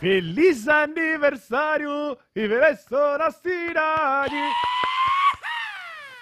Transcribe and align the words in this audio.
Feliz 0.00 0.66
aniversário, 0.66 2.18
Iveresso 2.34 2.96
na 3.16 3.30
cidade. 3.30 4.34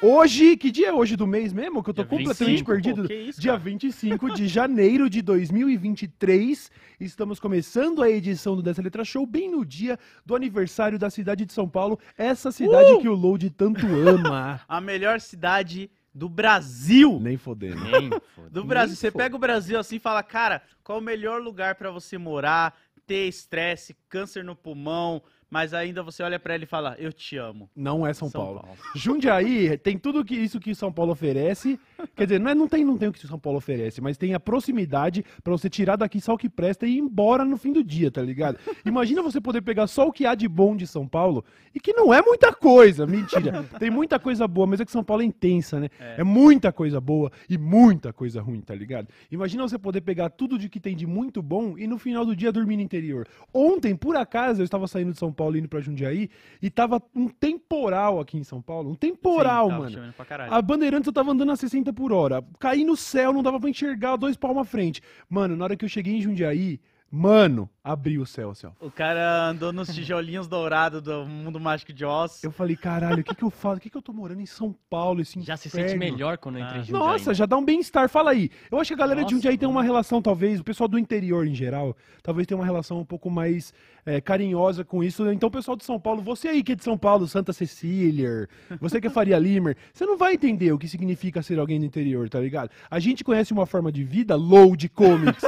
Hoje, 0.05 0.57
que 0.57 0.73
dia 0.73 0.89
é 0.89 0.93
hoje 0.93 1.14
do 1.14 1.29
mês 1.29 1.53
mesmo? 1.53 1.80
Que 1.80 1.91
eu 1.91 1.95
tô 1.95 2.03
Dia 2.03 2.11
completamente 2.11 2.64
25, 2.64 2.71
perdido. 2.73 3.03
pô, 3.03 3.09
que 3.09 3.14
isso, 3.14 3.41
dia 3.41 3.53
cara? 3.53 3.62
25 3.62 4.35
de 4.35 4.48
janeiro 4.50 5.09
de 5.09 5.23
2023. 5.23 6.73
Estamos 6.98 7.39
começando 7.39 8.03
a 8.03 8.11
edição 8.11 8.57
do 8.57 8.62
Dessa 8.64 8.82
Letra 8.82 9.04
Show 9.04 9.25
bem 9.25 9.49
no 9.49 9.64
dia 9.64 9.96
do 10.27 10.35
aniversário 10.35 10.99
da 10.99 11.09
cidade 11.09 11.46
de 11.46 11.53
São 11.53 11.68
Paulo. 11.68 12.00
Essa 12.18 12.50
cidade 12.50 12.99
que 12.99 13.09
o 13.09 13.14
Load 13.14 13.49
tanto 13.50 13.86
ama. 13.86 14.61
A 14.67 14.81
melhor 14.81 15.21
cidade 15.21 15.89
do 16.12 16.29
Brasil. 16.29 17.21
Nem 17.21 17.37
fodendo. 17.37 17.84
Nem, 17.84 18.11
foda. 18.34 18.50
Do 18.50 18.64
Brasil. 18.64 18.96
Você 18.96 19.09
pega 19.09 19.37
o 19.37 19.39
Brasil 19.39 19.79
assim 19.79 19.96
e 19.96 20.00
fala, 20.00 20.21
cara, 20.25 20.62
qual 20.82 20.98
o 20.98 21.00
melhor 21.03 21.40
lugar 21.40 21.76
pra 21.76 21.93
você 21.93 22.18
morar, 22.18 22.76
ter 23.07 23.29
estresse, 23.29 23.95
câncer 24.09 24.43
no 24.43 24.57
pulmão, 24.57 25.23
mas 25.52 25.74
ainda 25.74 26.02
você 26.02 26.22
olha 26.22 26.40
pra 26.40 26.54
ele 26.54 26.64
e 26.64 26.66
fala, 26.66 26.96
eu 26.98 27.12
te 27.12 27.36
amo. 27.36 27.68
Não 27.76 28.06
é 28.06 28.14
São, 28.14 28.30
Paulo. 28.30 28.66
Jundiaí 28.96 29.76
tem 29.76 29.98
tudo 29.98 30.25
que 30.25 30.34
isso 30.34 30.58
que 30.58 30.75
São 30.75 30.90
Paulo 30.90 31.12
oferece. 31.12 31.78
Quer 32.16 32.25
dizer, 32.25 32.41
não, 32.41 32.50
é- 32.50 32.55
não 32.55 32.66
tem, 32.66 32.83
não 32.83 32.97
tem 32.97 33.11
o 33.11 33.12
que 33.12 33.27
São 33.27 33.38
Paulo 33.38 33.58
oferece, 33.58 34.00
mas 34.00 34.16
tem 34.16 34.33
a 34.33 34.41
proximidade 34.41 35.22
pra 35.44 35.52
você 35.52 35.69
tirar 35.69 35.97
daqui 35.97 36.22
só 36.22 36.33
o 36.33 36.38
que 36.38 36.48
presta 36.48 36.86
e 36.86 36.92
ir 36.94 36.98
embora 37.00 37.44
no 37.44 37.58
fim 37.58 37.70
do 37.70 37.84
dia, 37.84 38.11
tá 38.11 38.22
ligado? 38.22 38.56
Imagina 38.83 39.20
você 39.22 39.42
poder 39.42 39.61
pegar 39.61 39.86
só 39.88 40.08
o 40.08 40.12
que 40.12 40.25
há 40.25 40.34
de 40.34 40.48
bom 40.48 40.75
de 40.75 40.86
São 40.86 41.06
Paulo 41.06 41.44
e 41.75 41.78
que 41.78 41.92
não 41.92 42.14
é 42.14 42.22
muita 42.22 42.50
coisa, 42.55 43.06
mentira. 43.06 43.62
Tem 43.78 43.91
muita 43.91 44.19
coisa 44.19 44.48
boa, 44.48 44.66
mas 44.66 44.81
é 44.81 44.87
que 44.87 44.91
São 44.91 45.05
Paulo 45.05 45.22
é 45.22 45.27
intensa, 45.27 45.78
né? 45.78 45.91
É. 46.00 46.25
muita 46.25 46.72
coisa 46.72 46.98
boa 46.98 47.31
e 47.47 47.59
muita 47.59 48.11
coisa 48.11 48.41
ruim, 48.41 48.62
tá 48.62 48.75
ligado? 48.75 49.09
Imagina 49.31 49.69
você 49.69 49.78
poder 49.78 50.00
pegar 50.00 50.31
tudo 50.31 50.59
de 50.59 50.70
que 50.70 50.81
tem 50.81 50.97
de 50.97 51.06
muito 51.06 51.42
bom 51.42 51.77
e 51.77 51.87
no 51.87 51.98
final 51.98 52.25
do 52.25 52.34
dia 52.34 52.50
dormir 52.50 52.77
no 52.77 52.83
interior. 52.83 53.28
Ontem, 53.53 53.94
por 53.94 54.16
acaso, 54.16 54.62
eu 54.62 54.64
estava 54.64 54.89
saindo 54.89 55.12
de 55.12 55.19
São 55.19 55.31
Paulo 55.31 55.42
indo 55.51 55.69
pra 55.69 55.81
Jundiaí 55.81 56.31
e 56.61 56.71
tava 56.71 57.03
um 57.15 57.29
temporal 57.29 58.21
aqui 58.21 58.37
em 58.37 58.45
São 58.45 58.61
Paulo. 58.61 58.91
Um 58.91 58.95
temporal, 58.95 59.71
Sim, 59.71 59.79
mano. 59.79 60.15
A 60.51 60.62
Bandeirantes 60.62 61.07
eu 61.07 61.12
tava 61.12 61.33
andando 61.33 61.53
a 61.53 61.57
60 61.57 61.93
por 61.93 62.12
hora. 62.12 62.45
Caí 62.59 62.84
no 62.84 62.97
céu, 62.97 63.33
não 63.33 63.43
dava 63.43 63.59
pra 63.61 63.71
enxergar 63.71 64.17
dois 64.17 64.37
palmos 64.37 64.62
à 64.62 64.65
frente. 64.65 65.01
Mano, 65.29 65.57
na 65.57 65.65
hora 65.65 65.77
que 65.77 65.84
eu 65.84 65.89
cheguei 65.89 66.15
em 66.15 66.21
Jundiaí, 66.21 66.81
mano, 67.15 67.69
abriu 67.85 68.23
o 68.23 68.27
céu, 68.27 68.51
assim, 68.53 68.67
ó. 68.67 68.71
O 68.81 68.91
cara 68.91 69.49
andou 69.49 69.71
nos 69.71 69.95
tijolinhos 69.95 70.49
dourados 70.49 71.03
do 71.03 71.27
mundo 71.27 71.61
mágico 71.61 71.93
de 71.93 72.07
Oz. 72.07 72.43
Eu 72.43 72.51
falei, 72.51 72.75
caralho, 72.75 73.21
o 73.21 73.25
que 73.25 73.35
que 73.35 73.43
eu 73.45 73.51
faço? 73.51 73.77
O 73.77 73.81
que 73.81 73.91
que 73.91 73.97
eu 73.99 74.01
tô 74.03 74.15
morando 74.15 74.41
em 74.41 74.47
São 74.47 74.75
Paulo, 74.89 75.21
esse 75.21 75.39
Já 75.43 75.57
se 75.59 75.69
inferno? 75.69 75.89
sente 75.91 75.99
melhor 75.99 76.39
quando 76.39 76.59
entra 76.59 76.77
Ah. 76.77 76.79
em 76.79 76.85
Jundiaí. 76.85 76.99
Nossa, 77.01 77.35
já 77.35 77.45
dá 77.45 77.57
um 77.59 77.65
bem-estar. 77.65 78.09
Fala 78.09 78.31
aí. 78.31 78.49
Eu 78.71 78.79
acho 78.81 78.89
que 78.89 78.95
a 78.95 78.97
galera 78.97 79.21
de 79.21 79.25
Nossa, 79.25 79.35
Jundiaí 79.35 79.59
tem 79.59 79.69
mano. 79.69 79.79
uma 79.79 79.85
relação, 79.85 80.23
talvez, 80.23 80.59
o 80.59 80.65
pessoal 80.65 80.89
do 80.89 80.99
interior 80.99 81.47
em 81.47 81.55
geral, 81.55 81.95
talvez 82.23 82.47
tenha 82.47 82.57
uma 82.59 82.65
relação 82.65 82.99
um 82.99 83.05
pouco 83.05 83.31
mais 83.31 83.75
é, 84.07 84.19
carinhosa 84.21 84.83
com 84.85 85.05
isso. 85.05 85.31
Então, 85.31 85.49
o 85.49 85.53
pessoal 85.53 85.77
de 85.77 85.85
São 85.85 86.01
Paulo, 86.01 86.23
você 86.23 86.49
aí 86.49 86.63
que 86.63 86.73
é 86.73 86.75
de 86.75 86.83
São 86.83 86.97
Paulo, 86.97 87.29
Santa 87.29 87.53
Cecília, 87.53 88.49
você 88.81 89.01
que 89.01 89.07
é 89.07 89.11
Faria 89.11 89.39
Limer, 89.39 89.77
você 89.93 90.07
não 90.07 90.17
vai 90.17 90.33
entender 90.35 90.73
o 90.73 90.79
que 90.79 90.89
significa 90.89 91.43
ser 91.43 91.59
alguém 91.59 91.79
do 91.79 91.85
interior, 91.87 92.29
tá 92.31 92.41
ligado? 92.41 92.71
A 92.91 92.99
gente 92.99 93.23
conhece 93.23 93.53
uma 93.53 93.67
forma 93.67 93.93
de 93.93 94.03
vida, 94.03 94.35
load 94.35 94.89
comics, 94.89 95.43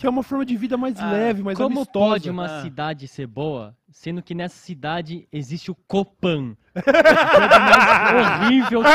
que 0.00 0.06
é 0.06 0.10
uma 0.10 0.22
forma 0.22 0.46
de 0.46 0.56
vida 0.56 0.78
mais 0.78 0.98
Ah, 0.98 1.12
leve, 1.12 1.42
mais 1.42 1.58
Como 1.58 1.80
amistosa. 1.80 1.92
pode 2.12 2.30
uma 2.30 2.46
Ah. 2.46 2.62
cidade 2.62 3.06
ser 3.06 3.26
boa, 3.26 3.76
sendo 3.90 4.22
que 4.22 4.34
nessa 4.34 4.56
cidade 4.56 5.28
existe 5.30 5.70
o 5.70 5.74
Copan? 5.74 6.56
A 6.74 6.82
coisa 6.82 7.58
mais 7.60 8.40
horrível 8.48 8.82
que... 8.82 8.88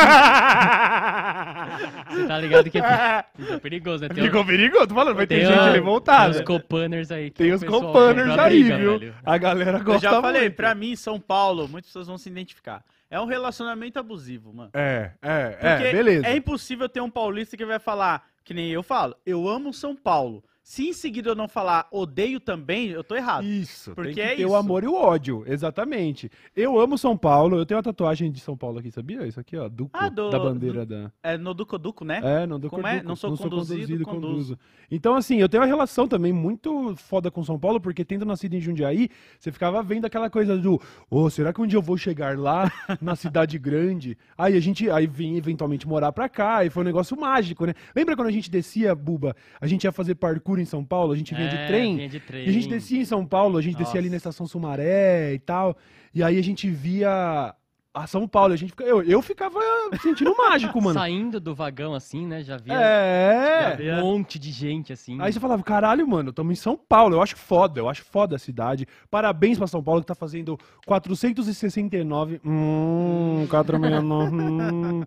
Você 2.15 2.27
tá 2.27 2.37
ligado 2.39 2.69
que 2.71 2.79
é, 2.79 3.23
é 3.51 3.59
perigoso, 3.59 4.01
né? 4.01 4.09
Tem, 4.09 4.23
Ficou 4.23 4.43
perigoso, 4.43 4.87
tô 4.87 4.95
falando, 4.95 5.15
vai 5.15 5.27
ter 5.27 5.35
tem 5.41 5.45
gente 5.45 5.59
a- 5.59 5.71
revoltada. 5.71 6.31
Tem 6.33 6.41
os 6.41 6.47
Copaners 6.47 7.11
aí. 7.11 7.29
que 7.29 7.43
Tem 7.43 7.51
o 7.51 7.55
os 7.55 7.63
compra 7.63 8.43
aí, 8.45 8.63
briga, 8.63 8.77
viu? 8.79 8.99
velho. 8.99 9.15
A 9.23 9.37
galera 9.37 9.77
Eu 9.77 9.83
gosta 9.83 10.01
já 10.09 10.19
falei, 10.21 10.41
muito. 10.41 10.55
pra 10.55 10.73
mim, 10.73 10.95
São 10.95 11.19
Paulo, 11.19 11.67
muitas 11.67 11.89
pessoas 11.89 12.07
vão 12.07 12.17
se 12.17 12.27
identificar. 12.29 12.83
É 13.11 13.19
um 13.21 13.25
relacionamento 13.25 13.99
abusivo, 13.99 14.51
mano. 14.51 14.71
É, 14.73 15.11
é, 15.21 15.49
Porque 15.49 15.67
é, 15.87 15.91
beleza. 15.91 16.25
é 16.27 16.35
impossível 16.35 16.89
ter 16.89 17.01
um 17.01 17.11
paulista 17.11 17.55
que 17.55 17.63
vai 17.63 17.77
falar, 17.77 18.23
que 18.43 18.55
nem 18.55 18.71
eu 18.71 18.81
falo, 18.81 19.15
eu 19.23 19.47
amo 19.47 19.71
São 19.71 19.95
Paulo. 19.95 20.43
Se 20.67 20.89
em 20.89 20.93
seguida 20.93 21.29
eu 21.29 21.35
não 21.35 21.47
falar 21.47 21.87
odeio 21.91 22.39
também, 22.39 22.87
eu 22.87 23.03
tô 23.03 23.15
errado. 23.15 23.45
Isso, 23.45 23.93
Porque 23.93 24.15
tem 24.15 24.23
é 24.23 24.33
isso. 24.33 24.47
o 24.49 24.55
amor 24.55 24.83
e 24.83 24.87
o 24.87 24.95
ódio, 24.95 25.43
exatamente. 25.45 26.27
Eu 26.55 26.79
amo 26.79 26.97
São 26.97 27.15
Paulo, 27.15 27.59
eu 27.59 27.67
tenho 27.67 27.77
uma 27.77 27.83
tatuagem 27.83 28.31
de 28.31 28.39
São 28.39 28.57
Paulo 28.57 28.79
aqui, 28.79 28.89
sabia? 28.89 29.27
Isso 29.27 29.39
aqui, 29.39 29.55
ó, 29.55 29.69
Duco, 29.69 29.91
Ah, 29.93 30.09
do- 30.09 30.31
da 30.31 30.39
bandeira 30.39 30.83
da... 30.83 31.11
É 31.21 31.37
no 31.37 31.53
Duco 31.53 31.77
Duco, 31.77 32.03
né? 32.03 32.19
É, 32.23 32.47
não 32.47 32.59
do 32.59 32.67
Como 32.71 32.87
é? 32.87 33.03
Não 33.03 33.15
sou 33.15 33.37
conduzido, 33.37 34.03
conduzo. 34.03 34.57
Então, 34.89 35.13
assim, 35.15 35.35
eu 35.37 35.47
tenho 35.47 35.61
uma 35.61 35.67
relação 35.67 36.07
também 36.07 36.33
muito 36.33 36.95
foda 36.95 37.29
com 37.29 37.43
São 37.43 37.59
Paulo, 37.59 37.79
porque 37.79 38.03
tendo 38.03 38.25
nascido 38.25 38.55
em 38.55 38.59
Jundiaí, 38.59 39.07
você 39.39 39.51
ficava 39.51 39.83
vendo 39.83 40.05
aquela 40.05 40.31
coisa 40.31 40.57
do, 40.57 40.81
ô, 41.11 41.29
será 41.29 41.53
que 41.53 41.61
um 41.61 41.67
dia 41.67 41.77
eu 41.77 41.81
vou 41.83 41.95
chegar 41.95 42.39
lá, 42.39 42.71
na 42.99 43.15
cidade 43.15 43.59
grande? 43.59 44.17
Aí 44.35 44.57
a 44.57 44.59
gente, 44.59 44.89
aí 44.89 45.05
vim 45.05 45.35
eventualmente 45.37 45.87
morar 45.87 46.11
pra 46.11 46.27
cá, 46.27 46.65
e 46.65 46.71
foi 46.71 46.81
um 46.81 46.85
negócio 46.87 47.15
mágico, 47.15 47.67
né? 47.67 47.75
Lembra 47.95 48.15
quando 48.15 48.29
a 48.29 48.31
gente 48.31 48.49
descia, 48.49 48.95
Buba, 48.95 49.35
a 49.61 49.67
gente 49.67 49.83
ia 49.83 49.91
fazer 49.91 50.15
parkour 50.15 50.54
em 50.61 50.65
São 50.65 50.83
Paulo, 50.83 51.11
a 51.13 51.15
gente 51.15 51.33
vinha 51.35 51.47
de 51.49 51.55
É, 51.57 51.67
trem? 51.67 51.95
vinha 51.95 52.09
de 52.09 52.19
trem. 52.19 52.45
E 52.45 52.49
a 52.49 52.51
gente 52.51 52.67
descia 52.67 52.99
em 53.01 53.05
São 53.05 53.25
Paulo, 53.25 53.57
a 53.57 53.61
gente 53.61 53.77
descia 53.77 53.99
ali 53.99 54.09
na 54.09 54.15
Nossa. 54.15 54.29
estação 54.29 54.47
Sumaré 54.47 55.33
e 55.33 55.39
tal. 55.39 55.77
E 56.13 56.23
aí 56.23 56.37
a 56.37 56.43
gente 56.43 56.69
via 56.69 57.53
a 57.93 58.07
São 58.07 58.27
Paulo. 58.27 58.53
A 58.53 58.57
gente 58.57 58.69
fica- 58.71 58.83
eu, 58.83 59.01
eu 59.03 59.21
ficava 59.21 59.57
sentindo 60.01 60.35
mágico, 60.37 60.81
mano. 60.81 60.99
Saindo 60.99 61.39
do 61.39 61.55
vagão 61.55 61.93
assim, 61.93 62.25
né? 62.27 62.43
Já 62.43 62.57
via 62.57 62.73
É. 62.73 63.75
via- 63.77 63.95
um 63.97 64.01
monte 64.01 64.37
de 64.37 64.51
gente 64.51 64.91
assim. 64.91 65.17
Aí 65.21 65.31
você 65.31 65.39
falava, 65.39 65.63
caralho, 65.63 66.05
mano, 66.07 66.29
estamos 66.31 66.51
em 66.57 66.61
São 66.61 66.75
Paulo. 66.77 67.15
Eu 67.15 67.21
acho 67.21 67.37
foda, 67.37 67.79
eu 67.79 67.87
acho 67.89 68.03
foda 68.03 68.35
a 68.35 68.39
cidade. 68.39 68.85
Parabéns 69.09 69.57
pra 69.57 69.67
São 69.67 69.81
Paulo 69.81 70.01
que 70.01 70.07
tá 70.07 70.15
fazendo 70.15 70.57
469. 70.85 72.41
Hum, 72.45 73.45
469. 73.49 74.35
hum. 74.35 75.03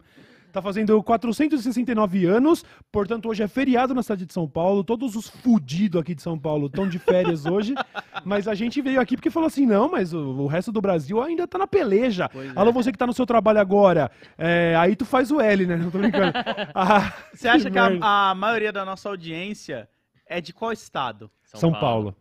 Tá 0.59 0.63
fazendo 0.63 1.01
469 1.01 2.27
anos, 2.27 2.65
portanto 2.91 3.29
hoje 3.29 3.45
é 3.45 3.47
feriado 3.47 3.95
na 3.95 4.03
cidade 4.03 4.27
de 4.27 4.33
São 4.33 4.49
Paulo. 4.49 4.83
Todos 4.83 5.15
os 5.15 5.29
fudidos 5.29 6.01
aqui 6.01 6.17
de 6.17 6.21
São 6.23 6.37
Paulo 6.37 6.67
estão 6.67 6.89
de 6.89 6.99
férias 6.99 7.47
hoje. 7.47 7.75
Mas 8.25 8.49
a 8.49 8.57
gente 8.57 8.83
veio 8.83 9.01
aqui 9.01 9.17
porque 9.17 9.31
falou 9.31 9.47
assim: 9.47 9.65
não, 9.65 9.89
mas 9.89 10.13
o, 10.13 10.19
o 10.19 10.47
resto 10.49 10.73
do 10.73 10.81
Brasil 10.81 11.23
ainda 11.23 11.47
tá 11.47 11.59
na 11.59 11.67
peleja. 11.69 12.29
Pois 12.29 12.51
é. 12.51 12.53
Alô, 12.57 12.73
você 12.73 12.91
que 12.91 12.99
tá 12.99 13.07
no 13.07 13.13
seu 13.13 13.25
trabalho 13.25 13.61
agora. 13.61 14.11
é, 14.37 14.75
aí 14.77 14.97
tu 14.97 15.05
faz 15.05 15.31
o 15.31 15.41
L, 15.41 15.65
né? 15.65 15.77
Não 15.79 15.93
tô 15.93 15.99
brincando. 15.99 16.33
Ah, 16.75 17.13
Você 17.33 17.47
acha 17.47 17.71
que 17.71 17.81
merda. 17.81 18.05
a, 18.05 18.31
a 18.31 18.35
maioria 18.35 18.73
da 18.73 18.85
nossa 18.85 19.09
audiência 19.09 19.89
é 20.27 20.41
de 20.41 20.53
qual 20.53 20.73
estado? 20.73 21.31
São 21.45 21.71
Paulo. 21.71 22.17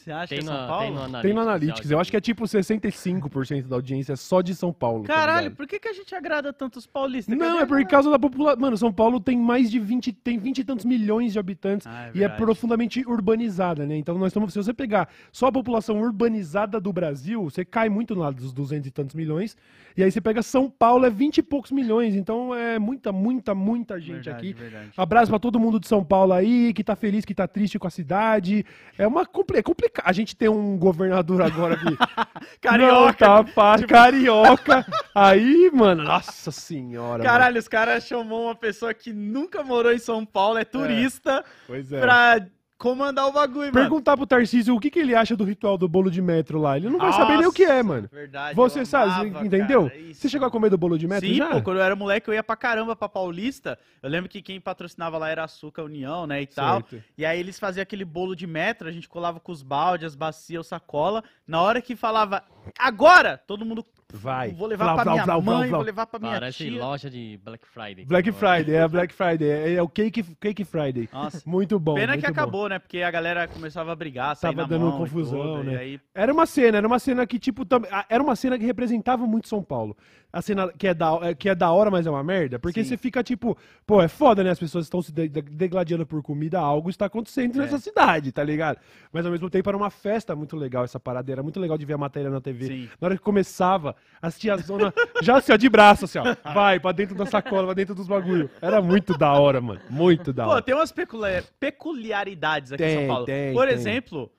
Você 0.00 0.10
acha 0.10 0.28
Tem 0.28 0.38
que 0.38 0.44
é 0.46 0.50
no, 0.50 0.56
São 0.56 0.66
Paulo? 0.66 0.84
tem 0.86 0.94
no 0.94 1.00
Analytics. 1.02 1.22
Tem 1.22 1.34
no 1.34 1.40
Analytics, 1.42 1.90
eu 1.90 2.00
acho 2.00 2.10
que 2.10 2.16
é 2.16 2.20
tipo 2.20 2.44
65% 2.44 3.66
da 3.66 3.76
audiência 3.76 4.16
só 4.16 4.40
de 4.40 4.54
São 4.54 4.72
Paulo. 4.72 5.04
tá 5.04 5.12
Caralho, 5.14 5.42
ligado? 5.44 5.56
por 5.56 5.66
que, 5.66 5.78
que 5.78 5.88
a 5.88 5.92
gente 5.92 6.14
agrada 6.14 6.52
tanto 6.54 6.78
os 6.78 6.86
paulistas? 6.86 7.36
Não, 7.36 7.46
Cadê 7.46 7.62
é 7.62 7.66
por 7.66 7.84
causa 7.86 8.10
da 8.10 8.18
população. 8.18 8.60
Mano, 8.60 8.76
São 8.78 8.90
Paulo 8.90 9.20
tem 9.20 9.36
mais 9.36 9.70
de 9.70 9.78
20, 9.78 10.12
tem 10.12 10.38
20 10.38 10.58
e 10.58 10.64
tantos 10.64 10.86
milhões 10.86 11.34
de 11.34 11.38
habitantes 11.38 11.86
Ah, 11.86 12.06
é 12.06 12.10
e 12.14 12.24
é 12.24 12.28
profundamente 12.30 13.04
urbanizada, 13.06 13.84
né? 13.86 13.96
Então 13.96 14.16
nós 14.16 14.28
estamos, 14.28 14.54
se 14.54 14.62
você 14.62 14.72
pegar 14.72 15.08
só 15.30 15.48
a 15.48 15.52
população 15.52 16.00
urbanizada 16.00 16.80
do 16.80 16.92
Brasil, 16.92 17.44
você 17.44 17.62
cai 17.62 17.90
muito 17.90 18.14
lá 18.14 18.30
dos 18.30 18.54
200 18.54 18.86
e 18.88 18.90
tantos 18.90 19.14
milhões. 19.14 19.54
E 19.96 20.02
aí 20.02 20.10
você 20.10 20.20
pega 20.20 20.42
São 20.42 20.70
Paulo, 20.70 21.04
é 21.04 21.10
20 21.10 21.38
e 21.38 21.42
poucos 21.42 21.72
milhões. 21.72 22.14
Então 22.14 22.54
é 22.54 22.78
muita, 22.78 23.12
muita, 23.12 23.54
muita 23.54 24.00
gente 24.00 24.24
Verdade, 24.24 24.36
aqui. 24.48 24.52
verdade. 24.54 24.90
Abraço 24.96 25.30
pra 25.30 25.38
todo 25.38 25.60
mundo 25.60 25.78
de 25.78 25.86
São 25.88 26.02
Paulo 26.02 26.32
aí, 26.32 26.72
que 26.72 26.82
tá 26.82 26.96
feliz, 26.96 27.24
que 27.24 27.34
tá 27.34 27.46
triste 27.46 27.78
com 27.78 27.86
a 27.86 27.90
cidade. 27.90 28.64
É 28.96 29.06
uma 29.06 29.22
é 29.54 29.62
complicado. 29.62 29.89
A 30.02 30.12
gente 30.12 30.36
tem 30.36 30.48
um 30.48 30.76
governador 30.76 31.42
agora 31.42 31.76
que 31.76 31.84
Carioca. 32.60 33.26
não 33.26 33.44
tá 33.44 33.52
fácil, 33.52 33.88
carioca. 33.88 34.86
Aí, 35.14 35.70
mano, 35.72 36.04
nossa 36.04 36.50
senhora. 36.50 37.22
Caralho, 37.22 37.58
os 37.58 37.68
caras 37.68 38.04
chamou 38.04 38.44
uma 38.44 38.54
pessoa 38.54 38.92
que 38.94 39.12
nunca 39.12 39.62
morou 39.62 39.92
em 39.92 39.98
São 39.98 40.24
Paulo, 40.24 40.58
é 40.58 40.64
turista, 40.64 41.32
mano. 41.32 41.44
Pois 41.66 41.92
é. 41.92 42.00
pra 42.00 42.46
comandar 42.80 43.26
o 43.28 43.32
bagulho, 43.32 43.66
mano. 43.66 43.72
Perguntar 43.72 44.16
pro 44.16 44.26
Tarcísio 44.26 44.74
o 44.74 44.80
que, 44.80 44.90
que 44.90 44.98
ele 44.98 45.14
acha 45.14 45.36
do 45.36 45.44
ritual 45.44 45.76
do 45.76 45.86
bolo 45.86 46.10
de 46.10 46.22
metro 46.22 46.58
lá. 46.58 46.78
Ele 46.78 46.88
não 46.88 46.98
vai 46.98 47.12
saber 47.12 47.36
nem 47.36 47.46
o 47.46 47.52
que 47.52 47.62
é, 47.62 47.82
Nossa, 47.82 47.84
mano. 47.84 48.08
Verdade. 48.10 48.56
Você 48.56 48.86
sabe, 48.86 49.28
amava, 49.28 49.46
entendeu? 49.46 49.88
cara, 49.88 49.98
isso. 49.98 50.22
Você 50.22 50.28
chegou 50.30 50.48
a 50.48 50.50
comer 50.50 50.70
do 50.70 50.78
bolo 50.78 50.98
de 50.98 51.06
metro 51.06 51.28
Sim, 51.28 51.34
já? 51.34 51.50
pô, 51.50 51.62
quando 51.62 51.76
eu 51.76 51.82
era 51.82 51.94
moleque 51.94 52.28
eu 52.28 52.34
ia 52.34 52.42
pra 52.42 52.56
caramba 52.56 52.96
pra 52.96 53.06
Paulista. 53.06 53.78
Eu 54.02 54.08
lembro 54.08 54.30
que 54.30 54.40
quem 54.40 54.58
patrocinava 54.58 55.18
lá 55.18 55.28
era 55.28 55.44
Açúcar 55.44 55.82
União, 55.82 56.26
né, 56.26 56.40
e 56.40 56.46
tal. 56.46 56.80
Certo. 56.88 57.04
E 57.18 57.26
aí 57.26 57.38
eles 57.38 57.58
faziam 57.58 57.82
aquele 57.82 58.04
bolo 58.04 58.34
de 58.34 58.46
metro, 58.46 58.88
a 58.88 58.92
gente 58.92 59.08
colava 59.08 59.38
com 59.38 59.52
os 59.52 59.62
baldes, 59.62 60.06
as 60.06 60.14
bacias, 60.14 60.64
o 60.64 60.68
sacola. 60.68 61.22
Na 61.46 61.60
hora 61.60 61.82
que 61.82 61.94
falava 61.94 62.42
agora, 62.78 63.36
todo 63.36 63.66
mundo 63.66 63.84
Vai. 64.12 64.50
Vou 64.52 64.66
levar 64.66 64.94
flau, 65.02 65.14
minha 65.14 65.24
flau, 65.24 65.42
mãe, 65.42 65.68
flau. 65.68 65.80
vou 65.80 65.86
levar 65.86 66.06
pra 66.06 66.18
minha 66.20 66.32
Parece 66.32 66.58
tia. 66.68 66.78
loja 66.84 67.08
de 67.10 67.38
Black 67.44 67.66
Friday. 67.66 68.04
Black 68.04 68.32
Friday, 68.32 68.74
é 68.74 68.82
a 68.82 68.88
Black 68.88 69.14
Friday. 69.14 69.48
É, 69.48 69.72
é 69.74 69.82
o 69.82 69.88
Cake, 69.88 70.22
Cake 70.40 70.64
Friday. 70.64 71.08
Nossa. 71.12 71.42
Muito 71.46 71.78
bom. 71.78 71.94
Pena 71.94 72.12
muito 72.12 72.24
que 72.24 72.26
bom. 72.32 72.32
acabou, 72.40 72.68
né? 72.68 72.78
Porque 72.78 73.02
a 73.02 73.10
galera 73.10 73.46
começava 73.48 73.92
a 73.92 73.96
brigar, 73.96 74.34
sair 74.36 74.50
Tava 74.54 74.62
na 74.62 74.68
dando 74.68 74.86
mão 74.86 74.96
e 74.96 74.98
confusão, 74.98 75.40
tudo, 75.42 75.64
né? 75.64 75.72
E 75.72 75.76
aí, 75.76 76.00
Era 76.14 76.32
uma 76.32 76.46
cena, 76.46 76.78
era 76.78 76.86
uma 76.86 76.98
cena 76.98 77.26
que, 77.26 77.38
tipo, 77.38 77.64
tam- 77.64 77.82
era 78.08 78.22
uma 78.22 78.36
cena 78.36 78.58
que 78.58 78.64
representava 78.64 79.26
muito 79.26 79.48
São 79.48 79.62
Paulo. 79.62 79.96
A 80.32 80.40
cena 80.40 80.72
que 80.72 80.86
é 80.86 80.94
da, 80.94 81.18
é- 81.22 81.34
que 81.34 81.48
é 81.48 81.54
da 81.54 81.72
hora, 81.72 81.90
mas 81.90 82.06
é 82.06 82.10
uma 82.10 82.22
merda. 82.22 82.58
Porque 82.58 82.82
Sim. 82.84 82.90
você 82.90 82.96
fica, 82.96 83.22
tipo, 83.22 83.56
pô, 83.86 84.00
é 84.00 84.06
foda, 84.06 84.44
né? 84.44 84.50
As 84.50 84.58
pessoas 84.58 84.86
estão 84.86 85.02
se 85.02 85.10
de- 85.12 85.28
de- 85.28 85.42
degladiando 85.42 86.06
por 86.06 86.22
comida, 86.22 86.58
algo 86.60 86.88
está 86.88 87.06
acontecendo 87.06 87.56
É. 87.56 87.62
nessa 87.62 87.78
cidade, 87.78 88.30
tá 88.30 88.44
ligado? 88.44 88.78
Mas 89.12 89.26
ao 89.26 89.32
mesmo 89.32 89.50
tempo 89.50 89.68
era 89.68 89.76
uma 89.76 89.90
festa 89.90 90.36
muito 90.36 90.56
legal 90.56 90.84
essa 90.84 91.00
parada. 91.00 91.32
Era 91.32 91.42
muito 91.42 91.58
legal 91.58 91.76
de 91.76 91.84
ver 91.84 91.94
a 91.94 91.98
matéria 91.98 92.30
na 92.30 92.40
TV. 92.40 92.66
Sim. 92.66 92.88
Na 93.00 93.06
hora 93.06 93.16
que 93.16 93.22
começava, 93.22 93.96
as 94.22 94.38
tiazona 94.38 94.94
já 95.20 95.38
assim, 95.38 95.52
ó, 95.52 95.56
de 95.56 95.68
braço, 95.68 96.04
assim, 96.04 96.18
ó. 96.18 96.22
Vai 96.54 96.78
pra 96.78 96.92
dentro 96.92 97.16
da 97.16 97.26
sacola, 97.26 97.64
pra 97.66 97.74
dentro 97.74 97.94
dos 97.94 98.06
bagulho. 98.06 98.48
Era 98.62 98.80
muito 98.80 99.18
da 99.18 99.32
hora, 99.32 99.60
mano. 99.60 99.80
Muito 99.90 100.32
da 100.32 100.44
Pô, 100.44 100.50
hora. 100.50 100.62
tem 100.62 100.74
umas 100.74 100.92
peculiar- 100.92 101.42
peculiaridades 101.58 102.72
aqui 102.72 102.82
em 102.82 102.86
Tem, 102.86 102.98
São 102.98 103.06
Paulo. 103.08 103.24
tem, 103.26 103.52
Por 103.52 103.66
tem. 103.66 103.74
exemplo, 103.74 103.90
exemplo, 103.90 104.32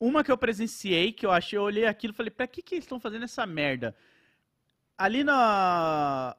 uma 0.00 0.22
que 0.22 0.30
eu 0.30 0.36
presenciei, 0.38 1.10
que 1.12 1.24
eu 1.24 1.30
achei, 1.30 1.58
eu 1.58 1.62
olhei 1.62 1.86
aquilo 1.86 2.12
e 2.12 2.16
falei, 2.16 2.30
pra 2.30 2.46
que 2.46 2.60
que 2.62 2.74
eles 2.74 2.84
estão 2.84 3.00
fazendo 3.00 3.24
essa 3.24 3.46
merda? 3.46 3.94
Ali 4.98 5.22
na 5.22 6.36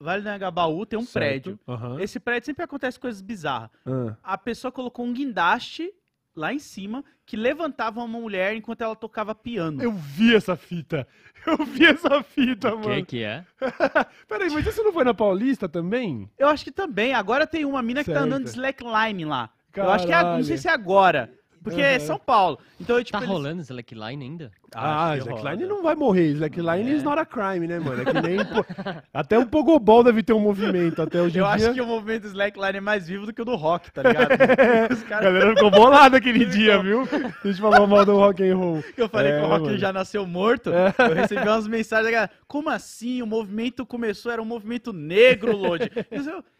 Vale 0.00 0.22
do 0.22 0.28
Anhangabaú 0.28 0.84
tem 0.84 0.98
um 0.98 1.02
Certo. 1.02 1.12
prédio. 1.14 1.60
Aham. 1.68 2.00
Esse 2.00 2.18
prédio 2.18 2.46
sempre 2.46 2.64
acontece 2.64 2.98
coisas 2.98 3.20
bizarras. 3.22 3.70
Ah. 3.86 4.16
A 4.22 4.36
pessoa 4.36 4.72
colocou 4.72 5.04
um 5.06 5.12
guindaste 5.12 5.92
lá 6.34 6.52
em 6.52 6.58
cima 6.58 7.04
que 7.24 7.36
levantava 7.36 8.00
uma 8.02 8.18
mulher 8.20 8.56
enquanto 8.56 8.80
ela 8.80 8.96
tocava 8.96 9.34
piano. 9.34 9.80
Eu 9.80 9.92
vi 9.92 10.34
essa 10.34 10.56
fita. 10.56 11.06
Eu 11.46 11.64
vi 11.64 11.86
essa 11.86 12.22
fita, 12.22 12.74
O 12.74 12.80
que 12.80 12.88
mano. 12.88 13.06
que 13.06 13.22
é? 13.22 13.44
Peraí, 14.28 14.50
mas 14.50 14.66
isso 14.66 14.82
não 14.82 14.92
foi 14.92 15.04
na 15.04 15.14
Paulista 15.14 15.68
também? 15.68 16.28
Eu 16.38 16.48
acho 16.48 16.64
que 16.64 16.72
também. 16.72 17.14
Agora 17.14 17.46
tem 17.46 17.64
uma 17.64 17.82
mina 17.82 18.02
que 18.02 18.10
tá 18.10 18.20
Certo. 18.20 18.26
andando 18.26 18.44
de 18.44 18.50
slackline 18.50 19.24
lá. 19.24 19.50
Eu 19.74 19.90
acho 19.90 20.06
que 20.06 20.12
é, 20.12 20.16
não 20.16 20.42
sei 20.42 20.56
Caralho. 20.56 20.58
se 20.58 20.68
é 20.68 20.70
agora. 20.72 21.32
Porque 21.62 21.80
é 21.80 21.96
Aham. 21.96 22.00
São 22.00 22.18
Paulo. 22.18 22.58
Então, 22.80 22.98
eu, 22.98 23.04
tipo, 23.04 23.16
Tá 23.16 23.24
eles- 23.24 23.30
rolando 23.30 23.62
Slackline 23.62 24.24
ainda? 24.24 24.50
Ah, 24.74 25.16
Slackline 25.18 25.64
não 25.66 25.82
vai 25.82 25.94
morrer. 25.94 26.26
Slackline 26.32 26.90
É. 26.90 26.94
is 26.94 27.02
not 27.02 27.18
a 27.20 27.24
crime, 27.24 27.66
né, 27.68 27.78
mano? 27.78 28.02
É 28.02 28.04
que 28.04 28.20
nem. 28.20 28.36
Até 29.14 29.38
o 29.38 29.46
Pogobol 29.46 30.02
deve 30.02 30.22
ter 30.22 30.32
um 30.32 30.40
movimento 30.40 31.00
até 31.02 31.20
hoje 31.20 31.38
em 31.38 31.40
Eu 31.42 31.46
dia. 31.46 31.54
acho 31.68 31.74
que 31.74 31.80
o 31.80 31.86
movimento 31.86 32.26
slackline 32.26 32.78
é 32.78 32.80
mais 32.80 33.06
vivo 33.06 33.26
do 33.26 33.32
que 33.32 33.40
o 33.42 33.44
do 33.44 33.54
rock, 33.54 33.92
tá 33.92 34.02
ligado? 34.02 34.30
Os 34.92 35.04
A 35.04 35.20
galera 35.20 35.54
ficou 35.54 35.70
bolada 35.70 36.16
aquele 36.16 36.44
dia, 36.46 36.82
viu? 36.82 37.02
A 37.02 37.46
gente 37.46 37.60
falou 37.60 37.86
mal 37.86 38.04
do 38.04 38.16
rock 38.16 38.42
and 38.42 38.56
roll. 38.56 38.82
que 38.82 39.00
eu 39.02 39.08
falei 39.08 39.32
É, 39.32 39.38
que 39.38 39.44
o 39.44 39.48
rock 39.48 39.64
mano. 39.66 39.78
já 39.78 39.92
nasceu 39.92 40.26
morto, 40.26 40.70
eu 40.70 41.14
recebi 41.14 41.46
umas 41.46 41.66
mensagens 41.68 42.06
da 42.06 42.10
galera, 42.10 42.30
como 42.48 42.70
assim? 42.70 43.20
O 43.22 43.26
movimento 43.26 43.84
começou, 43.86 44.32
era 44.32 44.40
um 44.42 44.46
movimento 44.46 44.92
negro, 44.92 45.56
Lodi. 45.56 45.90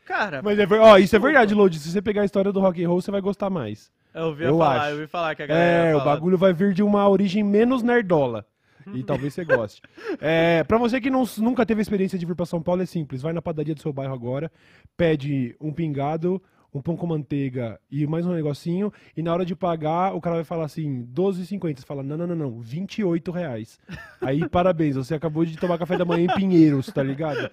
Cara, 0.04 0.40
Mas 0.42 0.58
é, 0.58 0.66
ver- 0.66 0.80
ó, 0.80 0.98
isso 0.98 1.14
é 1.14 1.18
verdade, 1.18 1.54
Lodi. 1.54 1.78
Se 1.78 1.90
você 1.90 2.02
pegar 2.02 2.22
a 2.22 2.24
história 2.24 2.52
do 2.52 2.60
rock 2.60 2.84
and 2.84 2.88
roll, 2.88 3.00
você 3.00 3.10
vai 3.10 3.20
gostar 3.20 3.48
mais. 3.48 3.90
Eu 4.14 4.24
ouvi 4.26 4.44
eu 4.44 4.58
falar, 4.58 4.76
acho. 4.80 4.88
eu 4.90 4.94
ouvi 4.96 5.06
falar 5.06 5.34
que 5.34 5.42
a 5.42 5.46
galera 5.46 5.88
É, 5.90 5.96
o 5.96 6.04
bagulho 6.04 6.36
vai 6.38 6.52
vir 6.52 6.72
de 6.74 6.82
uma 6.82 7.08
origem 7.08 7.42
menos 7.42 7.82
nerdola. 7.82 8.46
E 8.94 9.02
talvez 9.04 9.32
você 9.34 9.44
goste. 9.44 9.80
É, 10.20 10.64
pra 10.64 10.76
você 10.78 11.00
que 11.00 11.08
não- 11.10 11.24
nunca 11.38 11.64
teve 11.64 11.80
experiência 11.80 12.18
de 12.18 12.26
vir 12.26 12.34
pra 12.34 12.44
São 12.46 12.60
Paulo, 12.60 12.82
é 12.82 12.86
simples. 12.86 13.22
Vai 13.22 13.32
na 13.32 13.40
padaria 13.40 13.74
do 13.74 13.80
seu 13.80 13.92
bairro 13.92 14.12
agora, 14.14 14.50
pede 14.96 15.54
um 15.60 15.72
pingado, 15.72 16.42
um 16.74 16.80
pão 16.80 16.96
com 16.96 17.06
manteiga 17.06 17.78
e 17.90 18.06
mais 18.06 18.24
um 18.24 18.32
negocinho. 18.32 18.92
E 19.16 19.22
na 19.22 19.32
hora 19.32 19.44
de 19.44 19.54
pagar, 19.54 20.14
o 20.14 20.20
cara 20.20 20.36
vai 20.36 20.44
falar 20.44 20.64
assim, 20.64 21.06
12,50. 21.12 21.80
Você 21.80 21.86
fala, 21.86 22.02
não, 22.02 22.16
não, 22.16 22.26
não, 22.28 22.36
não, 22.36 22.60
28 22.60 23.30
reais. 23.30 23.78
Aí, 24.20 24.46
parabéns, 24.48 24.96
você 24.96 25.14
acabou 25.14 25.44
de 25.44 25.56
tomar 25.56 25.78
café 25.78 25.98
da 25.98 26.04
manhã 26.04 26.24
em 26.24 26.34
Pinheiros, 26.34 26.86
tá 26.86 27.02
ligado? 27.02 27.50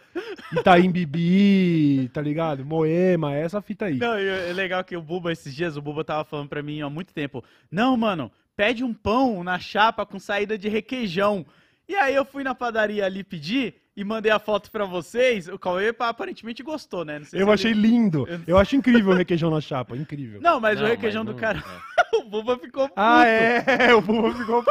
Itaim 0.53 0.89
Bibi, 0.89 2.09
tá 2.13 2.21
ligado? 2.21 2.65
Moema, 2.65 3.35
essa 3.35 3.61
fita 3.61 3.85
aí. 3.85 3.97
Não, 3.97 4.17
e 4.17 4.25
é 4.25 4.53
legal 4.53 4.83
que 4.83 4.95
o 4.95 5.01
Buba, 5.01 5.31
esses 5.31 5.53
dias, 5.53 5.75
o 5.75 5.81
Buba 5.81 6.03
tava 6.03 6.23
falando 6.23 6.47
pra 6.47 6.63
mim 6.63 6.81
há 6.81 6.89
muito 6.89 7.13
tempo. 7.13 7.43
Não, 7.69 7.97
mano, 7.97 8.31
pede 8.55 8.83
um 8.83 8.93
pão 8.93 9.43
na 9.43 9.59
chapa 9.59 10.05
com 10.05 10.17
saída 10.17 10.57
de 10.57 10.69
requeijão. 10.69 11.45
E 11.87 11.95
aí 11.95 12.15
eu 12.15 12.23
fui 12.23 12.43
na 12.43 12.53
padaria 12.53 13.05
ali 13.05 13.23
pedir 13.23 13.75
e 13.99 14.03
mandei 14.05 14.31
a 14.31 14.39
foto 14.39 14.71
pra 14.71 14.85
vocês. 14.85 15.47
O 15.47 15.59
Cauê 15.59 15.93
aparentemente 15.99 16.63
gostou, 16.63 17.03
né? 17.03 17.19
Não 17.19 17.25
sei 17.25 17.41
Eu 17.41 17.47
se 17.47 17.51
achei 17.53 17.71
ele- 17.71 17.81
lindo. 17.81 18.27
Eu 18.47 18.57
acho 18.57 18.75
incrível 18.75 19.11
o 19.11 19.15
requeijão 19.15 19.49
na 19.51 19.59
chapa, 19.59 19.95
incrível. 19.97 20.39
Não, 20.41 20.59
mas 20.59 20.79
Não, 20.79 20.85
o 20.85 20.89
requeijão 20.89 21.23
mas 21.23 21.33
do 21.33 21.33
não- 21.33 21.39
cara, 21.39 21.59
é. 22.13 22.15
o 22.17 22.23
Buba 22.23 22.57
ficou 22.57 22.83
puto. 22.87 22.93
Ah, 22.95 23.25
é, 23.25 23.93
o 23.93 24.01
Buba 24.01 24.33
ficou. 24.33 24.63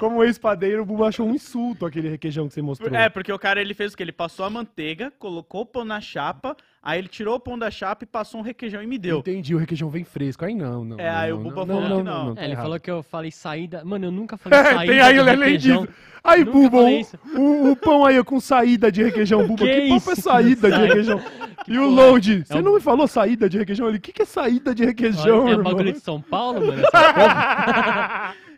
Como 0.00 0.24
ex-padeiro, 0.24 0.82
o 0.82 0.86
Buba 0.86 1.08
achou 1.08 1.26
um 1.28 1.34
insulto 1.34 1.84
aquele 1.84 2.08
requeijão 2.08 2.48
que 2.48 2.54
você 2.54 2.62
mostrou. 2.62 2.92
É, 2.94 3.08
porque 3.10 3.30
o 3.30 3.38
cara 3.38 3.60
ele 3.60 3.74
fez 3.74 3.92
o 3.92 3.96
que? 3.96 4.02
Ele 4.02 4.10
passou 4.12 4.46
a 4.46 4.50
manteiga, 4.50 5.12
colocou 5.18 5.60
o 5.60 5.66
pão 5.66 5.84
na 5.84 6.00
chapa, 6.00 6.56
aí 6.82 6.98
ele 6.98 7.08
tirou 7.08 7.34
o 7.34 7.40
pão 7.40 7.58
da 7.58 7.70
chapa 7.70 8.04
e 8.04 8.06
passou 8.06 8.40
um 8.40 8.42
requeijão 8.42 8.82
e 8.82 8.86
me 8.86 8.96
deu. 8.96 9.18
Entendi, 9.18 9.54
o 9.54 9.58
requeijão 9.58 9.90
vem 9.90 10.02
fresco. 10.02 10.42
Aí 10.44 10.54
não, 10.54 10.84
não. 10.86 10.98
É, 10.98 11.10
aí 11.10 11.30
não, 11.30 11.38
o 11.38 11.42
Buba 11.42 11.66
não, 11.66 11.74
falou 11.82 11.88
não, 11.90 11.96
que 11.98 12.02
não. 12.04 12.34
tá 12.34 12.40
É, 12.40 12.44
ele 12.44 12.52
errado. 12.54 12.62
falou 12.64 12.80
que 12.80 12.90
eu 12.90 13.02
falei 13.02 13.30
saída. 13.30 13.84
Mano, 13.84 14.06
eu 14.06 14.10
nunca 14.10 14.38
falei 14.38 14.58
É, 14.60 14.64
saída. 14.74 14.92
tem 14.92 15.00
aí, 15.02 15.20
requeijão. 15.20 15.82
disso. 15.84 15.94
Aí, 16.24 16.44
Buba, 16.44 16.78
o, 16.78 17.38
o- 17.38 17.70
o 17.72 17.76
pão 17.76 18.04
aí 18.06 18.22
com 18.24 18.40
saída 18.40 18.90
de 18.90 19.02
requeijão, 19.02 19.46
Buba. 19.46 19.64
Que 19.66 19.80
Que, 19.82 19.88
papo 19.90 20.10
é 20.12 20.14
saída 20.14 20.70
de 20.70 20.76
requeijão? 20.86 21.20
E 21.68 21.78
o 21.78 21.82
porra 21.82 21.92
é? 21.92 21.94
load, 22.10 22.44
você 22.46 22.52
É 22.54 22.56
um- 22.56 22.62
não 22.62 22.74
me 22.74 22.80
falou 22.80 23.06
saída 23.06 23.48
de 23.50 23.58
requeijão? 23.58 23.88
Ele, 23.88 23.98
o 23.98 24.00
que, 24.00 24.12
que 24.12 24.22
é 24.22 24.26
saída 24.26 24.74
de 24.74 24.84
requeijão, 24.84 25.44
Olha, 25.44 25.54
é 25.54 25.58
bagulho 25.58 25.92
de 25.92 26.00
São 26.00 26.20
Paulo, 26.22 26.66
mano. 26.66 26.82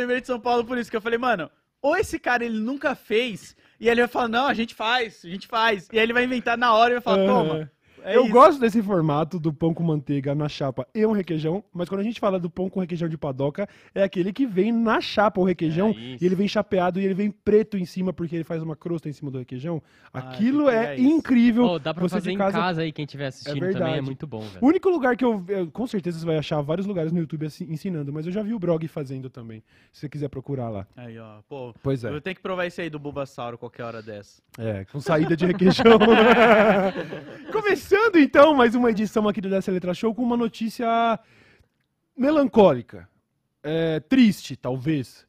lembrei 0.00 0.20
de 0.20 0.26
São 0.26 0.40
Paulo 0.40 0.64
por 0.64 0.76
isso, 0.78 0.90
que 0.90 0.96
eu 0.96 1.00
falei, 1.00 1.18
mano, 1.18 1.50
ou 1.82 1.96
esse 1.96 2.18
cara 2.18 2.44
ele 2.44 2.58
nunca 2.58 2.94
fez, 2.94 3.56
e 3.78 3.88
ele 3.88 4.02
vai 4.02 4.08
falar, 4.08 4.28
não, 4.28 4.46
a 4.46 4.54
gente 4.54 4.74
faz, 4.74 5.22
a 5.24 5.28
gente 5.28 5.46
faz. 5.46 5.88
E 5.92 5.98
aí 5.98 6.02
ele 6.04 6.12
vai 6.12 6.24
inventar 6.24 6.58
na 6.58 6.74
hora 6.74 6.90
e 6.90 6.94
vai 6.94 7.02
falar, 7.02 7.26
toma. 7.26 7.70
É 8.04 8.16
eu 8.16 8.24
isso. 8.24 8.32
gosto 8.32 8.60
desse 8.60 8.82
formato 8.82 9.38
do 9.38 9.52
pão 9.52 9.72
com 9.74 9.82
manteiga 9.82 10.34
na 10.34 10.48
chapa 10.48 10.86
e 10.94 11.04
um 11.06 11.12
requeijão, 11.12 11.62
mas 11.72 11.88
quando 11.88 12.00
a 12.00 12.04
gente 12.04 12.18
fala 12.20 12.38
do 12.38 12.48
pão 12.50 12.68
com 12.68 12.80
requeijão 12.80 13.08
de 13.08 13.16
padoca, 13.18 13.68
é 13.94 14.02
aquele 14.02 14.32
que 14.32 14.46
vem 14.46 14.72
na 14.72 15.00
chapa 15.00 15.40
o 15.40 15.44
requeijão 15.44 15.90
É 15.90 16.16
e 16.20 16.24
ele 16.24 16.34
vem 16.34 16.48
chapeado 16.48 17.00
e 17.00 17.04
ele 17.04 17.14
vem 17.14 17.30
preto 17.30 17.76
em 17.76 17.84
cima 17.84 18.12
porque 18.12 18.34
ele 18.36 18.44
faz 18.44 18.62
uma 18.62 18.74
crosta 18.76 19.08
em 19.08 19.12
cima 19.12 19.30
do 19.30 19.38
requeijão. 19.38 19.82
Ah, 20.12 20.18
Aquilo 20.20 20.64
que 20.66 20.70
é 20.70 20.96
isso. 20.96 21.04
incrível. 21.08 21.66
Pô, 21.66 21.78
dá 21.78 21.92
pra 21.94 22.02
Você 22.02 22.16
fazer 22.16 22.30
em 22.32 22.38
casa- 22.38 22.58
casa 22.58 22.82
aí, 22.82 22.92
quem 22.92 23.04
estiver 23.04 23.26
assistindo 23.26 23.54
também 23.54 23.72
verdade. 23.72 23.98
é 23.98 24.00
muito 24.00 24.26
bom, 24.26 24.38
O 24.38 24.42
velho. 24.48 24.58
único 24.66 24.88
lugar 24.88 25.16
que 25.16 25.24
eu, 25.24 25.44
Com 25.72 25.86
certeza 25.86 26.18
você 26.18 26.26
vai 26.26 26.36
achar 26.38 26.60
vários 26.60 26.86
lugares 26.86 27.12
no 27.12 27.18
YouTube 27.20 27.46
assim, 27.46 27.66
ensinando, 27.70 28.12
mas 28.12 28.26
eu 28.26 28.32
já 28.32 28.42
vi 28.42 28.52
o 28.54 28.58
Brog 28.58 28.86
fazendo 28.88 29.28
também. 29.30 29.62
Se 29.92 30.00
você 30.00 30.08
quiser 30.08 30.28
procurar 30.28 30.68
lá. 30.68 30.86
Aí, 30.96 31.18
ó, 31.18 31.40
pô, 31.48 31.74
Pois 31.82 32.04
é. 32.04 32.08
eu 32.12 32.20
tenho 32.20 32.34
que 32.36 32.42
provar 32.42 32.66
esse 32.66 32.80
aí 32.80 32.90
do 32.90 32.98
Bulbasauro 32.98 33.56
qualquer 33.58 33.84
hora 33.84 34.02
dessa. 34.02 34.42
É, 34.58 34.84
com 34.86 35.00
saída 35.00 35.36
de 35.36 35.46
requeijão. 35.46 35.98
Começando 37.90 38.20
então 38.20 38.54
mais 38.54 38.76
uma 38.76 38.88
edição 38.92 39.26
aqui 39.26 39.40
do 39.40 39.50
Dessa 39.50 39.72
Letra 39.72 39.92
Show 39.92 40.14
com 40.14 40.22
uma 40.22 40.36
notícia 40.36 41.18
melancólica. 42.16 43.08
É, 43.64 43.98
triste, 43.98 44.54
talvez. 44.54 45.26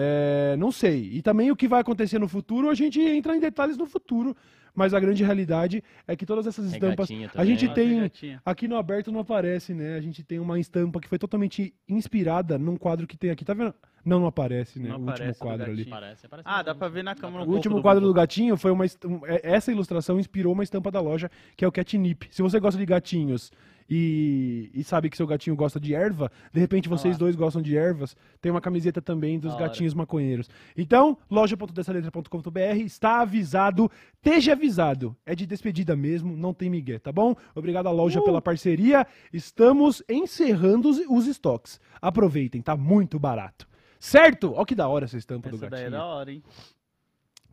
É, 0.00 0.56
não 0.56 0.70
sei. 0.70 1.10
E 1.12 1.22
também 1.22 1.50
o 1.50 1.56
que 1.56 1.66
vai 1.66 1.80
acontecer 1.80 2.18
no 2.18 2.28
futuro, 2.28 2.68
a 2.70 2.74
gente 2.74 3.00
entra 3.00 3.36
em 3.36 3.40
detalhes 3.40 3.76
no 3.76 3.86
futuro. 3.86 4.36
Mas 4.74 4.94
a 4.94 5.00
grande 5.00 5.24
realidade 5.24 5.82
é 6.06 6.14
que 6.14 6.24
todas 6.24 6.46
essas 6.46 6.66
estampas. 6.72 7.08
Regatinha 7.08 7.30
A 7.34 7.44
gente 7.44 7.64
Nossa, 7.64 7.74
tem. 7.74 8.00
gatinha. 8.00 8.40
Aqui 8.46 8.68
no 8.68 8.76
aberto 8.76 9.10
não 9.10 9.18
aparece, 9.18 9.74
né? 9.74 9.96
A 9.96 10.00
gente 10.00 10.22
tem 10.22 10.38
uma 10.38 10.60
estampa 10.60 11.00
que 11.00 11.08
foi 11.08 11.18
totalmente 11.18 11.74
inspirada 11.88 12.56
num 12.56 12.76
quadro 12.76 13.04
que 13.04 13.16
tem 13.16 13.30
aqui. 13.30 13.44
Tá 13.44 13.54
vendo? 13.54 13.74
Não, 14.04 14.20
não 14.20 14.26
aparece, 14.28 14.78
né? 14.78 14.90
Não 14.90 14.96
o 14.96 14.98
último 15.00 15.10
aparece 15.14 15.38
do 15.40 15.42
quadro 15.42 15.64
ali. 15.66 15.76
gatinho. 15.78 15.90
Parece, 15.96 16.28
parece 16.28 16.48
Ah, 16.48 16.62
dá 16.62 16.74
pra 16.76 16.88
ver 16.88 17.02
na 17.02 17.16
câmera 17.16 17.42
um 17.42 17.48
O 17.48 17.54
último 17.54 17.74
do 17.76 17.82
quadro 17.82 18.04
do 18.06 18.14
gatinho 18.14 18.56
foi 18.56 18.70
uma. 18.70 18.84
um- 19.04 19.26
é- 19.26 19.40
Essa 19.42 19.72
ilustração 19.72 20.20
inspirou 20.20 20.52
uma 20.52 20.62
estampa 20.62 20.92
da 20.92 21.00
loja, 21.00 21.28
que 21.56 21.64
é 21.64 21.68
o 21.68 21.72
catnip. 21.72 22.28
Se 22.30 22.40
você 22.40 22.60
gosta 22.60 22.78
de 22.78 22.86
gatinhos 22.86 23.50
e, 23.88 24.70
e 24.74 24.84
sabe 24.84 25.08
que 25.08 25.16
seu 25.16 25.26
gatinho 25.26 25.56
gosta 25.56 25.80
de 25.80 25.94
erva, 25.94 26.30
de 26.52 26.60
repente 26.60 26.88
vocês 26.88 27.14
lá. 27.14 27.18
dois 27.18 27.34
gostam 27.34 27.62
de 27.62 27.76
ervas, 27.76 28.16
tem 28.40 28.50
uma 28.52 28.60
camiseta 28.60 29.00
também 29.00 29.38
dos 29.38 29.54
hora. 29.54 29.64
gatinhos 29.64 29.94
maconheiros. 29.94 30.48
Então, 30.76 31.16
loja.dessaletra.com.br 31.30 32.58
está 32.84 33.20
avisado, 33.22 33.90
esteja 34.14 34.52
avisado. 34.52 35.16
É 35.24 35.34
de 35.34 35.46
despedida 35.46 35.96
mesmo, 35.96 36.36
não 36.36 36.52
tem 36.52 36.68
migué, 36.68 36.98
tá 36.98 37.10
bom? 37.12 37.34
Obrigado 37.54 37.86
à 37.86 37.92
loja 37.92 38.20
pela 38.22 38.42
parceria. 38.42 39.06
Estamos 39.32 40.02
encerrando 40.08 40.88
os, 40.88 40.98
os 41.08 41.26
estoques. 41.26 41.80
Aproveitem, 42.00 42.60
tá 42.60 42.76
muito 42.76 43.18
barato. 43.18 43.66
Certo? 43.98 44.52
Olha 44.54 44.66
que 44.66 44.74
da 44.74 44.86
hora 44.86 45.06
essa 45.06 45.16
estampa 45.16 45.48
do 45.48 45.56
Essa 45.56 45.70
daí 45.70 45.80
é 45.80 45.84
gatinho. 45.84 45.98
da 46.00 46.06
hora, 46.06 46.32
hein? 46.32 46.42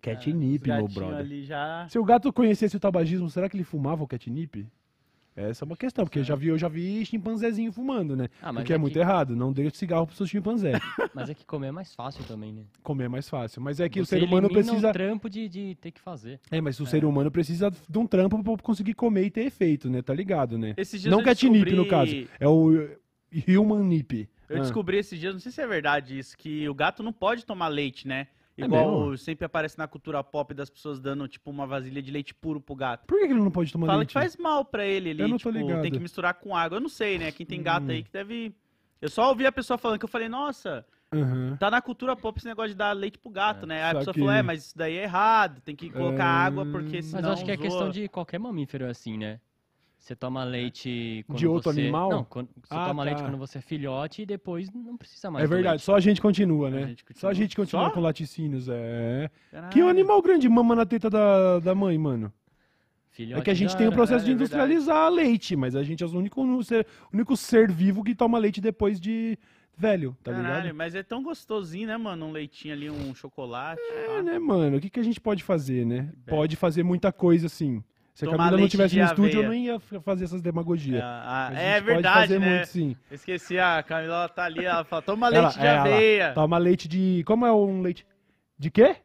Catnip, 0.01 0.69
Os 0.69 0.77
meu 0.77 0.87
brother. 0.87 1.43
já... 1.43 1.87
Se 1.89 1.97
o 1.97 2.03
gato 2.03 2.31
conhecesse 2.31 2.75
o 2.77 2.79
tabagismo, 2.79 3.29
será 3.29 3.49
que 3.49 3.57
ele 3.57 3.63
fumava 3.63 4.03
o 4.03 4.07
catnip? 4.07 4.67
Essa 5.35 5.63
é 5.63 5.65
uma 5.65 5.75
questão, 5.75 6.05
porque 6.05 6.19
eu 6.19 6.23
já 6.23 6.33
vi, 6.35 6.47
eu 6.47 6.57
já 6.57 6.69
vi 6.69 7.05
chimpanzézinho 7.05 7.69
fumando, 7.71 8.15
né? 8.15 8.29
Ah, 8.41 8.53
mas 8.53 8.61
Porque 8.63 8.71
é, 8.71 8.75
é 8.75 8.79
muito 8.79 8.93
que- 8.93 8.99
errado, 8.99 9.35
não 9.35 9.51
dê 9.51 9.69
cigarro 9.69 10.07
pro 10.07 10.15
seu 10.15 10.25
chimpanzé. 10.25 10.71
Mas 11.13 11.29
é 11.29 11.33
que 11.33 11.45
comer 11.45 11.67
é 11.67 11.71
mais 11.71 11.93
fácil 11.93 12.23
também, 12.25 12.53
né? 12.53 12.63
Comer 12.81 13.05
é 13.05 13.09
mais 13.09 13.27
fácil. 13.27 13.61
Mas 13.61 13.79
é 13.81 13.89
que 13.89 13.99
o 13.99 14.05
Você 14.05 14.17
ser 14.19 14.23
humano 14.25 14.47
precisa. 14.49 14.89
o 14.89 14.93
trampo 14.93 15.29
de, 15.29 15.49
de 15.49 15.75
ter 15.75 15.91
que 15.91 15.99
fazer. 15.99 16.39
É, 16.49 16.59
mas 16.61 16.79
o 16.79 16.85
ser 16.85 17.03
humano 17.05 17.29
precisa 17.29 17.69
de 17.69 17.97
um 17.97 18.07
trampo 18.07 18.41
pra 18.43 18.57
conseguir 18.63 18.93
comer 18.93 19.25
e 19.25 19.29
ter 19.31 19.41
efeito, 19.45 19.89
né? 19.89 20.01
Tá 20.01 20.13
ligado, 20.13 20.57
né? 20.57 20.73
Esses 20.77 21.01
dias 21.01 21.11
Não 21.11 21.21
catnip, 21.23 21.57
no 21.71 21.83
descobri- 21.83 21.89
caso. 21.89 22.29
É 22.39 22.47
o 22.47 22.89
human 23.47 23.83
nip. 23.83 24.29
Eu 24.47 24.57
Ah. 24.57 24.59
descobri 24.59 24.97
esses 24.97 25.19
dias, 25.19 25.33
não 25.33 25.39
sei 25.39 25.51
se 25.51 25.61
é 25.61 25.67
verdade 25.67 26.17
isso, 26.17 26.37
que 26.37 26.67
o 26.69 26.73
gato 26.73 27.01
não 27.01 27.11
pode 27.11 27.45
tomar 27.45 27.67
leite, 27.67 28.07
né? 28.07 28.27
É 28.57 28.63
Igual 28.65 29.01
mesmo? 29.01 29.17
sempre 29.17 29.45
aparece 29.45 29.77
na 29.77 29.87
cultura 29.87 30.23
pop 30.23 30.53
das 30.53 30.69
pessoas 30.69 30.99
dando, 30.99 31.27
tipo, 31.27 31.51
uma 31.51 31.67
vasilha 31.67 32.01
de 32.01 32.09
leite 32.09 32.33
puro 32.33 32.61
pro 32.61 32.73
gato. 32.75 33.05
Por 33.05 33.19
que 33.19 33.25
que 33.27 33.33
ele 33.33 33.41
não 33.41 33.51
pode 33.51 33.71
tomar 33.71 33.87
Fala 33.87 33.97
leite? 33.99 34.07
que 34.09 34.13
faz 34.13 34.37
mal 34.37 34.63
pra 34.63 34.85
ele, 34.85 35.09
ele, 35.09 35.23
Eu 35.23 35.27
não 35.27 35.37
tô 35.37 35.51
tipo, 35.51 35.63
ligado. 35.65 35.81
tem 35.81 35.91
que 35.91 35.99
misturar 35.99 36.33
com 36.35 36.55
água. 36.55 36.77
Eu 36.77 36.81
não 36.81 36.87
sei, 36.89 37.17
né? 37.19 37.31
Quem 37.31 37.45
tem 37.45 37.61
gato 37.61 37.87
Hum. 37.87 37.91
aí 37.91 38.01
que 38.03 38.11
deve... 38.11 38.53
Eu 39.01 39.09
só 39.09 39.27
ouvi 39.29 39.45
a 39.45 39.51
pessoa 39.51 39.77
falando 39.77 39.99
que 39.99 40.05
eu 40.05 40.09
falei, 40.09 40.29
nossa, 40.29 40.85
Aham. 41.13 41.57
tá 41.59 41.69
na 41.69 41.81
cultura 41.81 42.15
pop 42.15 42.37
esse 42.39 42.47
negócio 42.47 42.69
de 42.69 42.75
dar 42.75 42.93
leite 42.93 43.19
pro 43.19 43.29
gato, 43.29 43.65
né? 43.67 43.83
Aí 43.83 43.91
a 43.91 43.95
pessoa 43.95 44.05
saquei. 44.05 44.21
falou, 44.21 44.33
é, 44.33 44.41
mas 44.41 44.67
isso 44.67 44.77
daí 44.77 44.95
é 44.97 45.03
errado, 45.03 45.59
tem 45.61 45.75
que 45.75 45.89
colocar 45.89 46.25
Ah, 46.25 46.45
água 46.45 46.65
porque 46.65 47.01
senão 47.01 47.19
Mas 47.19 47.27
eu 47.27 47.33
acho 47.33 47.45
que 47.45 47.51
é 47.51 47.55
zoa. 47.55 47.61
questão 47.61 47.89
de 47.89 48.07
qualquer 48.07 48.39
mamífero 48.39 48.85
assim, 48.85 49.17
né? 49.17 49.39
Você 50.05 50.15
toma 50.15 50.43
leite 50.43 51.23
quando 51.25 51.39
De 51.39 51.47
outro 51.47 51.73
você... 51.73 51.81
animal? 51.81 52.09
Não, 52.11 52.23
quando... 52.25 52.47
você 52.63 52.75
Ah, 52.75 52.85
toma 52.89 53.03
leite 53.03 53.17
tá. 53.17 53.23
quando 53.23 53.39
você 53.39 53.57
é 53.57 53.61
filhote 53.61 54.21
e 54.21 54.25
depois 54.27 54.71
não 54.71 54.95
precisa 54.95 55.31
mais 55.31 55.43
É 55.43 55.47
verdade, 55.47 55.71
leite. 55.77 55.83
só 55.83 55.95
a 55.95 55.99
gente 55.99 56.21
continua, 56.21 56.69
né? 56.69 56.83
A 56.83 56.87
gente 56.89 57.01
Só 57.01 57.09
a 57.09 57.13
continua. 57.31 57.33
gente 57.33 57.55
continua 57.55 57.85
Só? 57.85 57.89
com 57.89 57.99
laticínios, 58.01 58.69
é. 58.69 59.31
Caralho. 59.49 59.73
Que 59.73 59.81
animal 59.81 60.21
grande 60.21 60.47
mama 60.47 60.75
na 60.75 60.85
teta 60.85 61.09
da, 61.09 61.57
da 61.59 61.73
mãe, 61.73 61.97
mano? 61.97 62.31
Filhote 63.09 63.41
É 63.41 63.43
que 63.45 63.49
a 63.49 63.53
gente 63.55 63.75
tem 63.75 63.87
o 63.87 63.91
processo 63.91 64.23
de 64.23 64.31
é 64.31 64.35
verdade. 64.35 64.43
industrializar 64.43 65.09
leite, 65.09 65.55
mas 65.55 65.75
a 65.75 65.81
gente 65.81 66.03
é 66.03 66.05
o 66.05 66.15
único 66.15 66.63
ser, 66.63 66.85
o 67.11 67.15
único 67.15 67.35
ser 67.35 67.71
vivo 67.71 68.03
que 68.03 68.13
toma 68.13 68.37
leite 68.37 68.61
depois 68.61 68.99
de 68.99 69.39
velho, 69.75 70.15
tá 70.23 70.31
Caralho, 70.33 70.61
ligado? 70.65 70.75
mas 70.75 70.93
é 70.93 71.01
tão 71.01 71.23
gostosinho, 71.23 71.87
né, 71.87 71.97
mano? 71.97 72.27
Um 72.27 72.31
leitinho 72.31 72.75
ali, 72.75 72.91
um 72.91 73.15
chocolate. 73.15 73.81
É, 73.81 74.05
pá. 74.17 74.21
né, 74.21 74.37
mano? 74.37 74.77
O 74.77 74.79
que, 74.79 74.89
que 74.91 74.99
a 74.99 75.03
gente 75.03 75.19
pode 75.19 75.43
fazer, 75.43 75.83
né? 75.83 76.11
É. 76.27 76.29
Pode 76.29 76.55
fazer 76.55 76.83
muita 76.83 77.11
coisa, 77.11 77.49
sim. 77.49 77.83
Se 78.15 78.25
a 78.25 78.31
Camila 78.31 78.57
não 78.57 78.67
tivesse 78.69 78.93
de 78.95 79.01
no 79.01 79.05
estúdio, 79.07 79.41
eu 79.41 79.47
não 79.47 79.53
ia 79.53 79.77
fazer 79.79 80.23
essas 80.23 80.41
demagogias. 80.41 81.01
Ah, 81.03 81.51
é 81.53 81.73
pode 81.81 81.85
verdade, 81.85 82.19
fazer 82.21 82.39
né? 82.39 82.49
muito, 82.55 82.67
sim. 82.67 82.95
Esqueci, 83.11 83.59
a 83.59 83.83
Camila 83.83 84.15
ela 84.15 84.29
tá 84.29 84.45
ali, 84.45 84.63
ela 84.65 84.85
fala, 84.85 85.01
toma 85.01 85.27
Ela- 85.27 85.41
leite 85.41 85.59
de 85.59 85.65
é, 85.65 85.69
ela- 85.69 85.81
aveia. 85.81 86.33
Toma 86.33 86.57
leite 86.57 86.87
de. 86.87 87.23
Como 87.27 87.45
é 87.45 87.51
um 87.53 87.81
leite? 87.81 88.07
De 88.57 88.71
quê? 88.71 88.95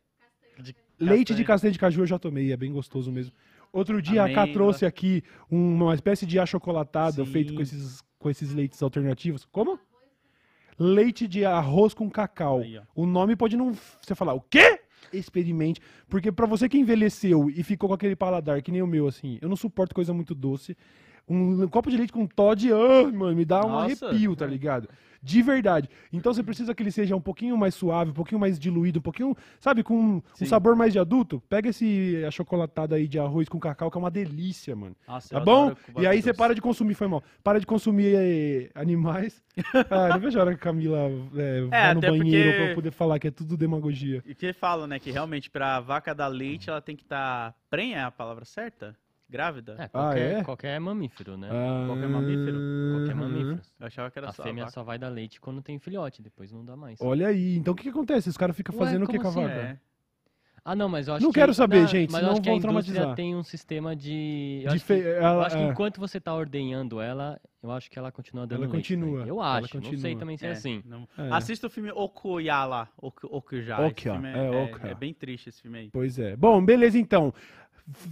De 0.61 0.75
Leite 1.01 1.35
de 1.35 1.43
castanha. 1.43 1.47
castanha 1.47 1.73
de 1.73 1.79
caju 1.81 2.03
eu 2.03 2.07
já 2.07 2.19
tomei, 2.21 2.53
é 2.53 2.57
bem 2.57 2.73
gostoso 2.73 3.11
mesmo. 3.11 3.33
Outro 3.73 4.01
dia 4.01 4.23
a 4.23 4.27
Cá 4.33 4.43
Amêndoa. 4.43 4.53
trouxe 4.53 4.87
aqui 4.87 5.25
uma 5.51 5.93
espécie 5.95 6.25
de 6.25 6.39
achocolatado 6.39 7.25
Sim. 7.25 7.33
feito 7.33 7.53
com 7.55 7.63
esses, 7.63 8.03
com 8.19 8.31
esses 8.31 8.53
leites 8.55 8.81
alternativos. 8.83 9.45
Como? 9.51 9.79
Leite 10.79 11.27
de 11.29 11.45
arroz 11.45 11.93
com 11.95 12.09
cacau. 12.09 12.61
Aí. 12.61 12.81
O 12.95 13.07
nome 13.07 13.37
pode 13.37 13.57
não. 13.57 13.73
Você 14.01 14.15
falar, 14.15 14.35
o 14.35 14.41
quê? 14.41 14.80
Experimente. 15.13 15.81
Porque 16.09 16.31
pra 16.31 16.47
você 16.47 16.69
que 16.69 16.79
envelheceu 16.79 17.51
e 17.51 17.63
ficou 17.63 17.89
com 17.89 17.95
aquele 17.95 18.17
paladar 18.17 18.63
que 18.63 18.71
nem 18.71 18.83
o 18.83 18.87
meu, 18.87 19.07
assim, 19.07 19.39
eu 19.41 19.49
não 19.49 19.57
suporto 19.57 19.95
coisa 19.95 20.13
muito 20.13 20.35
doce. 20.35 20.77
Um, 21.31 21.69
copo 21.69 21.89
de 21.91 21.97
leite 21.97 22.13
com 22.13 22.27
Todd, 22.27 22.69
ah, 22.73 23.11
mano, 23.13 23.37
me 23.37 23.45
dá 23.45 23.65
um 23.65 23.71
Nossa. 23.71 24.09
arrepio, 24.09 24.35
tá 24.35 24.45
ligado? 24.47 24.89
De 25.23 25.43
verdade. 25.43 25.87
Então 26.11 26.33
você 26.33 26.43
precisa 26.43 26.75
que 26.75 26.83
ele 26.83 26.91
seja 26.91 27.15
um 27.15 27.21
pouquinho 27.21 27.55
mais 27.57 27.75
suave, 27.75 28.11
um 28.11 28.15
pouquinho 28.15 28.41
mais 28.41 28.59
diluído, 28.59 29.01
um 29.01 29.03
pouquinho, 29.03 29.37
sabe, 29.61 29.83
com 29.83 29.95
um 29.95 30.23
Sim. 30.33 30.47
sabor 30.47 30.75
mais 30.75 30.95
de 30.95 30.99
adulto. 30.99 31.43
Pega 31.47 31.69
esse 31.69 32.25
achocolatada 32.27 32.97
aí 32.97 33.07
de 33.07 33.19
arroz 33.19 33.47
com 33.47 33.61
cacau, 33.61 33.91
que 33.91 33.99
é 33.99 34.01
uma 34.01 34.11
delícia, 34.11 34.75
mano. 34.75 34.97
Nossa, 35.07 35.29
Tá 35.35 35.39
bom? 35.41 35.75
E 35.99 36.07
aí 36.07 36.23
você 36.23 36.33
para 36.33 36.55
de 36.55 36.63
consumir, 36.63 36.95
foi 36.95 37.07
mal. 37.07 37.23
Para 37.45 37.61
de 37.61 37.67
consumir 37.67 38.15
eh, 38.17 38.71
animais. 38.75 39.43
Ah, 39.91 40.09
não 40.09 40.21
vejo 40.21 40.39
a 40.39 40.43
hora 40.43 40.51
que 40.53 40.57
a 40.57 40.65
Camila 40.65 41.11
eh, 41.37 41.67
vai 41.69 41.95
no 41.95 42.01
banheiro 42.01 42.51
porque- 42.53 42.65
pra 42.67 42.75
poder 42.75 42.91
falar 42.91 43.19
que 43.19 43.29
é 43.29 43.31
tudo 43.31 43.57
demagogia. 43.59 44.23
E 44.27 44.35
que 44.35 44.53
falam, 44.55 44.87
né, 44.87 44.99
que 44.99 45.11
realmente 45.11 45.51
pra 45.51 45.81
vaca 45.81 46.15
dar 46.15 46.29
leite, 46.29 46.71
ela 46.71 46.81
tem 46.81 46.97
que 46.97 47.03
estar 47.03 47.55
prenha, 47.69 47.99
é 47.99 48.03
a 48.05 48.11
palavra 48.11 48.45
certa? 48.47 48.97
Grávida? 49.31 49.77
É, 49.79 49.89
qualquer, 49.89 50.33
é? 50.41 50.43
qualquer 50.45 50.81
mamífero, 50.81 51.37
né? 51.37 51.49
Qualquer 51.87 52.09
mamífero? 52.09 52.59
Qualquer 52.93 53.13
Ah, 53.13 53.15
mamífero. 53.17 53.61
Eu 53.79 53.87
achava 53.87 54.11
que 54.11 54.19
era 54.19 54.29
A 54.29 54.33
só 54.33 54.43
fêmea 54.43 54.65
vaca. 54.65 54.73
só 54.75 54.83
vai 54.83 54.99
dar 54.99 55.09
leite 55.09 55.41
quando 55.41 55.63
tem 55.63 55.79
filhote, 55.79 56.21
depois 56.21 56.51
não 56.51 56.65
dá 56.65 56.77
mais. 56.77 57.01
Olha 57.01 57.29
aí, 57.29 57.57
então 57.57 57.73
o 57.73 57.77
que, 57.77 57.85
que 57.85 57.89
acontece? 57.91 58.29
Os 58.29 58.37
caras 58.37 58.57
ficam 58.57 58.75
fazendo 58.75 59.05
o 59.05 59.07
que 59.09 59.19
com 59.19 59.27
a 59.27 59.31
assim? 59.31 59.43
vaca? 59.43 59.55
É. 59.55 59.79
Ah, 60.63 60.77
não, 60.77 60.91
mas 60.91 61.09
eu 61.09 61.15
acho 61.15 61.25
Não 61.25 61.33
que... 61.33 61.41
quero 61.41 61.55
saber, 61.55 61.81
não, 61.81 61.87
gente, 61.87 62.11
Mas 62.11 62.19
senão 62.21 62.29
eu 62.29 62.33
acho 62.35 62.43
que 62.43 62.51
a 62.51 62.53
indústria 62.53 62.83
traumatizar. 62.95 63.15
tem 63.17 63.35
um 63.35 63.43
sistema 63.43 63.97
de... 63.97 64.61
Eu, 64.63 64.69
De 64.73 64.77
acho, 64.77 64.85
que, 64.85 64.93
fe- 64.95 65.01
eu 65.01 65.15
ela- 65.23 65.47
acho 65.47 65.57
que 65.57 65.63
é. 65.63 65.67
enquanto 65.67 65.99
você 65.99 66.21
tá 66.21 66.35
ordenhando 66.35 67.01
ela, 67.01 67.41
eu 67.63 67.71
acho 67.73 67.91
que 67.91 67.99
ela 67.99 68.13
continua 68.13 68.47
dando 68.47 68.65
Ela 68.65 68.71
leite. 68.71 68.95
continua. 68.95 69.21
Eu 69.27 69.37
ela 69.37 69.57
acho, 69.57 69.77
não 69.77 69.83
sei 69.85 69.91
continua. 69.93 70.19
também 70.19 70.37
se 70.37 70.45
é, 70.45 70.49
É, 70.51 70.53
assim. 70.53 70.83
não- 70.85 71.09
É. 71.17 71.31
Assista 71.33 71.67
o 71.67 71.71
filme 71.71 71.91
Ok- 72.99 73.31
esse 73.31 73.87
Okya, 73.87 74.13
filme 74.13 74.29
é, 74.29 74.89
é, 74.89 74.91
é 74.91 74.95
bem 74.95 75.15
triste 75.15 75.49
esse 75.49 75.63
filme 75.63 75.79
aí. 75.79 75.91
Pois 75.91 76.19
é. 76.19 76.37
Bom, 76.37 76.63
beleza 76.63 76.99
então. 76.99 77.33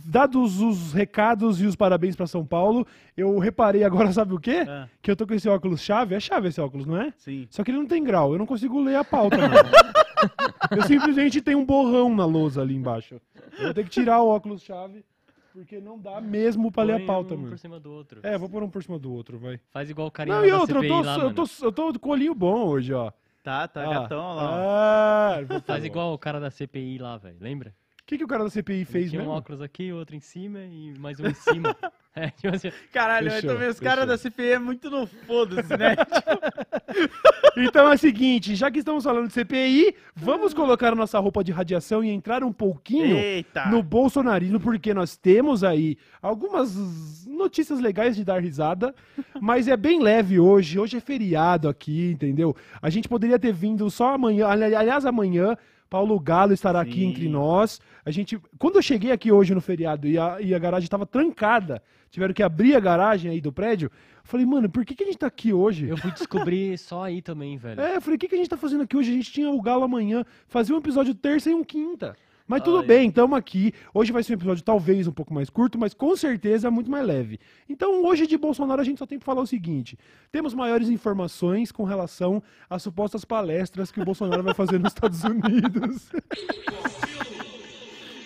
Dados 0.05 0.61
os 0.61 0.93
recados 0.93 1.61
e 1.61 1.67
os 1.67 1.77
parabéns 1.77 2.17
pra 2.17 2.27
São 2.27 2.45
Paulo, 2.45 2.87
eu 3.17 3.39
reparei 3.39 3.85
agora, 3.85 4.11
sabe 4.13 4.35
o 4.35 4.39
quê? 4.41 4.65
Ah, 4.69 4.89
Que 5.01 5.11
eu 5.11 5.17
tô 5.17 5.27
com 5.27 5.35
esse 5.35 5.49
óculos 5.49 5.81
chave. 5.81 6.15
É 6.15 6.21
chave 6.21 6.49
esse 6.49 6.61
óculos, 6.61 6.87
não 6.87 6.97
é? 7.01 7.13
sim. 7.17 7.47
Só 7.51 7.63
que 7.63 7.71
ele 7.71 7.79
não 7.79 7.87
tem 7.87 8.03
grau, 8.03 8.33
eu 8.33 8.39
não 8.39 8.47
consigo 8.47 8.81
ler 8.81 8.97
a 8.97 9.05
pauta, 9.05 9.37
mano. 9.37 9.55
eu 10.77 10.83
simplesmente 10.83 11.41
tenho 11.41 11.59
um 11.59 11.65
borrão 11.65 12.15
na 12.15 12.25
lousa 12.25 12.61
ali 12.63 12.75
embaixo. 12.75 13.21
Eu 13.59 13.65
vou 13.67 13.75
ter 13.75 13.85
que 13.85 13.91
tirar 13.91 14.21
o 14.21 14.29
óculos 14.29 14.63
chave, 14.63 15.05
porque 15.53 15.81
não 15.81 15.99
dá 15.99 16.21
mesmo 16.21 16.73
pra 16.73 16.83
ler 16.83 16.95
a 16.95 16.97
Põe 16.99 17.07
pauta, 17.07 17.35
um 17.35 17.39
mano. 17.39 17.51
por 17.51 17.59
cima 17.59 17.79
do 17.79 17.93
outro. 17.93 18.21
É, 18.23 18.37
vou 18.37 18.49
pôr 18.49 18.63
um 18.63 18.69
por 18.71 18.83
cima 18.83 18.99
do 18.99 19.13
outro, 19.13 19.39
vai. 19.39 19.61
Faz 19.71 19.89
igual 19.91 20.09
o 20.09 20.11
carinha 20.11 20.37
Não, 20.37 20.45
e 20.47 20.51
da 20.51 20.59
outra, 20.61 20.79
eu 20.79 20.89
tô, 20.89 21.01
lá, 21.01 21.19
eu, 21.19 21.35
tô, 21.35 21.45
eu 21.63 21.73
tô 21.73 21.93
com 21.93 21.99
colinho 21.99 22.35
bom 22.35 22.67
hoje, 22.67 22.93
ó. 22.93 23.13
Tá, 23.43 23.67
tá 23.67 23.83
Ah, 23.83 24.01
gatão, 24.01 24.35
lá. 24.35 25.37
Ah, 25.39 25.61
Faz 25.65 25.85
igual 25.85 26.13
o 26.13 26.19
cara 26.19 26.39
da 26.41 26.51
CPI 26.51 26.99
lá, 26.99 27.17
velho. 27.17 27.37
Lembra? 27.41 27.73
O 28.09 28.11
que, 28.11 28.17
que 28.17 28.25
o 28.25 28.27
cara 28.27 28.43
da 28.45 28.49
CPI 28.49 28.87
fez 28.87 29.11
Tinha 29.11 29.21
um 29.21 29.25
mesmo? 29.27 29.37
óculos 29.37 29.61
aqui, 29.61 29.93
outro 29.93 30.17
em 30.17 30.21
cima 30.21 30.61
e 30.61 30.95
mais 30.99 31.21
um 31.21 31.27
em 31.27 31.35
cima. 31.35 31.77
é, 32.17 32.31
tipo 32.31 32.57
assim, 32.57 32.73
Caralho, 32.91 33.31
Fechou, 33.31 33.51
também 33.53 33.69
os 33.69 33.79
caras 33.79 34.09
da 34.09 34.17
CPI 34.17 34.53
é 34.53 34.59
muito 34.59 34.89
no 34.89 35.07
foda-se, 35.07 35.77
né? 35.77 35.95
Então 37.59 37.87
é 37.91 37.95
o 37.95 37.99
seguinte, 37.99 38.55
já 38.57 38.71
que 38.71 38.79
estamos 38.79 39.05
falando 39.05 39.27
de 39.27 39.35
CPI, 39.35 39.95
vamos 40.17 40.55
colocar 40.55 40.93
a 40.93 40.97
nossa 40.97 41.19
roupa 41.19 41.45
de 41.45 41.53
radiação 41.53 42.03
e 42.03 42.09
entrar 42.09 42.43
um 42.43 42.53
pouquinho 42.53 43.17
Eita. 43.17 43.67
no 43.67 43.83
bolsonarismo, 43.83 44.59
porque 44.59 44.95
nós 44.95 45.17
temos 45.17 45.63
aí 45.63 45.99
algumas 46.23 47.27
notícias 47.27 47.79
legais 47.79 48.17
de 48.17 48.25
dar 48.25 48.41
risada, 48.41 48.95
mas 49.41 49.69
é 49.69 49.77
bem 49.77 50.01
leve 50.03 50.41
hoje. 50.41 50.79
Hoje 50.79 50.97
é 50.97 51.01
feriado 51.01 51.69
aqui, 51.69 52.11
entendeu? 52.13 52.57
A 52.81 52.89
gente 52.89 53.07
poderia 53.09 53.39
ter 53.39 53.53
vindo 53.53 53.91
só 53.91 54.15
amanhã, 54.15 54.47
ali- 54.47 54.75
aliás, 54.75 55.05
amanhã. 55.05 55.55
Paulo 55.89 56.19
Galo 56.21 56.53
estará 56.53 56.81
aqui 56.81 57.01
Sim. 57.01 57.07
entre 57.07 57.29
nós. 57.29 57.81
A 58.05 58.11
gente, 58.11 58.41
quando 58.59 58.77
eu 58.77 58.83
cheguei 58.83 59.11
aqui 59.11 59.33
hoje 59.33 59.55
no 59.55 59.61
feriado 59.61 60.07
e 60.07 60.19
a, 60.19 60.41
e 60.41 60.55
a 60.55 60.59
garagem 60.59 60.85
estava 60.85 61.07
trancada, 61.07 61.83
tiveram 62.11 62.35
que 62.35 62.43
abrir 62.43 62.75
a 62.75 62.81
garagem 62.81 63.31
aí 63.31 63.41
do 63.41 63.53
prédio. 63.53 63.91
Falei, 64.23 64.45
mano, 64.45 64.69
por 64.69 64.85
que, 64.85 64.95
que 64.95 65.03
a 65.03 65.07
gente 65.07 65.19
tá 65.19 65.27
aqui 65.27 65.53
hoje? 65.53 65.89
eu 65.89 65.97
fui 65.97 66.11
descobrir 66.11 66.77
só 66.79 67.05
aí 67.05 67.23
também, 67.23 67.57
velho. 67.57 67.81
É, 67.81 67.97
eu 67.97 68.01
falei, 68.01 68.17
o 68.17 68.19
que, 68.19 68.29
que 68.29 68.35
a 68.35 68.39
gente 68.39 68.51
tá 68.51 68.57
fazendo 68.57 68.83
aqui 68.83 68.97
hoje? 68.97 69.11
A 69.11 69.15
gente 69.15 69.33
tinha 69.33 69.51
o 69.51 69.63
Galo 69.63 69.85
amanhã, 69.85 70.25
fazia 70.47 70.75
um 70.75 70.79
episódio 70.79 71.15
terça 71.15 71.51
e 71.51 71.55
um 71.55 71.65
quinta. 71.65 72.15
Mas 72.49 72.63
tudo 72.63 72.79
Ai. 72.79 72.87
bem, 72.87 73.11
tamo 73.11 73.37
aqui. 73.37 73.75
Hoje 73.93 74.11
vai 74.11 74.23
ser 74.23 74.33
um 74.33 74.37
episódio 74.37 74.65
talvez 74.65 75.07
um 75.07 75.13
pouco 75.13 75.35
mais 75.35 75.51
curto, 75.51 75.79
mas 75.79 75.93
com 75.93 76.17
certeza 76.17 76.71
muito 76.71 76.91
mais 76.91 77.07
leve. 77.07 77.39
Então, 77.69 78.03
hoje 78.07 78.27
de 78.27 78.39
Bolsonaro 78.39 78.81
a 78.81 78.85
gente 78.85 78.99
só 78.99 79.05
tem 79.07 79.19
que 79.19 79.25
falar 79.25 79.43
o 79.43 79.47
seguinte: 79.47 79.99
temos 80.33 80.55
maiores 80.55 80.89
informações 80.89 81.71
com 81.71 81.85
relação 81.85 82.43
às 82.71 82.83
supostas 82.83 83.23
palestras 83.25 83.93
que 83.93 84.01
o 84.01 84.05
Bolsonaro 84.05 84.43
vai 84.43 84.55
fazer 84.55 84.79
nos 84.79 84.93
Estados 84.93 85.23
Unidos. 85.25 86.11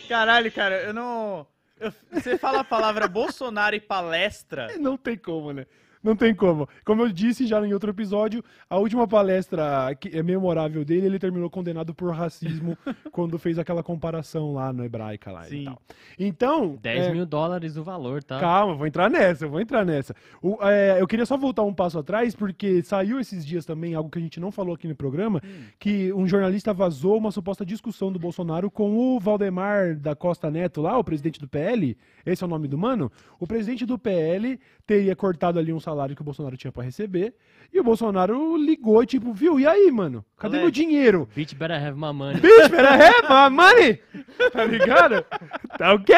Caralho, 0.09 0.53
cara, 0.53 0.83
eu 0.83 0.93
não. 0.95 1.47
eu- 1.81 1.93
você 2.13 2.37
fala 2.39 2.61
a 2.61 2.65
palavra 2.65 3.09
Bolsonaro 3.09 3.75
e 3.75 3.81
palestra. 3.81 4.69
Não 4.79 4.97
tem 4.97 5.17
como, 5.17 5.53
né? 5.53 5.67
Não 6.03 6.17
tem 6.17 6.35
como. 6.35 6.69
Como 6.85 7.03
eu 7.03 7.13
disse 7.13 7.47
já 7.47 7.65
em 7.65 7.73
outro 7.73 7.91
episódio, 7.91 8.43
a 8.69 8.77
última 8.79 9.07
palestra 9.07 9.95
que 9.95 10.09
é 10.17 10.23
memorável 10.23 10.85
dele, 10.85 11.07
ele 11.07 11.19
terminou 11.19 11.49
condenado 11.49 11.95
por 11.95 12.13
racismo 12.13 12.77
quando 13.13 13.39
fez 13.39 13.59
aquela 13.59 13.83
comparação 13.83 14.53
lá 14.53 14.73
no 14.73 14.85
Hebraica 14.85 15.31
lá 15.31 15.47
e 15.47 15.51
Sim. 15.51 15.65
tal. 15.65 15.83
Então, 16.19 16.79
10 16.83 17.07
é, 17.07 17.13
mil 17.13 17.25
dólares 17.27 17.77
o 17.77 17.85
valor, 17.85 18.23
tá? 18.23 18.41
Calma, 18.41 18.75
vou 18.75 18.87
entrar 18.87 19.09
nessa, 19.09 19.47
vou 19.47 19.61
entrar 19.61 19.85
nessa. 19.85 20.15
O- 20.43 20.59
é, 20.63 21.01
eu 21.01 21.07
queria 21.07 21.25
só 21.27 21.37
voltar 21.37 21.63
um 21.63 21.73
passo 21.75 21.99
atrás, 21.99 22.35
porque 22.35 22.83
saiu 22.83 23.21
esses 23.21 23.47
dias 23.47 23.65
também 23.65 23.95
algo 23.95 24.11
que 24.11 24.19
a 24.19 24.23
gente 24.23 24.41
não 24.41 24.51
falou 24.51 24.75
aqui 24.75 24.89
no 24.89 24.97
programa, 24.97 25.41
que 25.79 26.13
um 26.13 26.27
jornalista 26.27 26.73
vazou 26.75 27.17
uma 27.17 27.31
suposta 27.31 27.65
discussão 27.65 28.11
do 28.13 28.19
Bolsonaro 28.19 28.71
com 28.71 28.97
o 28.97 29.21
Valdemar 29.21 29.97
da 29.97 30.15
Costa 30.17 30.51
Neto 30.51 30.81
lá, 30.83 30.99
o 30.99 31.05
presidente 31.05 31.39
do 31.39 31.49
PL. 31.49 31.97
Esse 32.27 32.43
é 32.43 32.47
o 32.47 32.51
nome 32.51 32.67
do 32.67 32.77
mano. 32.77 33.11
O 33.39 33.47
presidente 33.47 33.87
do 33.87 33.99
PL 33.99 34.59
teria 34.87 35.15
cortado 35.17 35.59
ali 35.59 35.73
um 35.73 35.81
salário 35.81 36.15
que 36.15 36.23
o 36.23 36.25
Bolsonaro 36.25 36.57
tinha 36.57 36.73
pra 36.73 36.83
receber. 36.83 37.35
E 37.73 37.81
o 37.81 37.85
Bolsonaro 37.85 38.57
ligou 38.57 39.03
e 39.03 39.07
tipo, 39.07 39.33
viu? 39.33 39.59
E 39.59 39.67
aí, 39.67 39.91
mano? 39.91 40.25
Cadê 40.39 40.59
meu 40.59 40.71
dinheiro? 40.71 41.29
Bitch 41.35 41.55
better 41.55 41.77
have 41.77 41.99
my 41.99 42.13
money. 42.13 42.41
Bitch, 42.41 42.69
better 42.71 42.93
have 42.93 43.23
my 43.29 43.57
money! 43.57 44.01
Tá 44.53 44.65
ligado? 44.65 45.25
Tá 45.79 45.95
ok? 45.95 46.15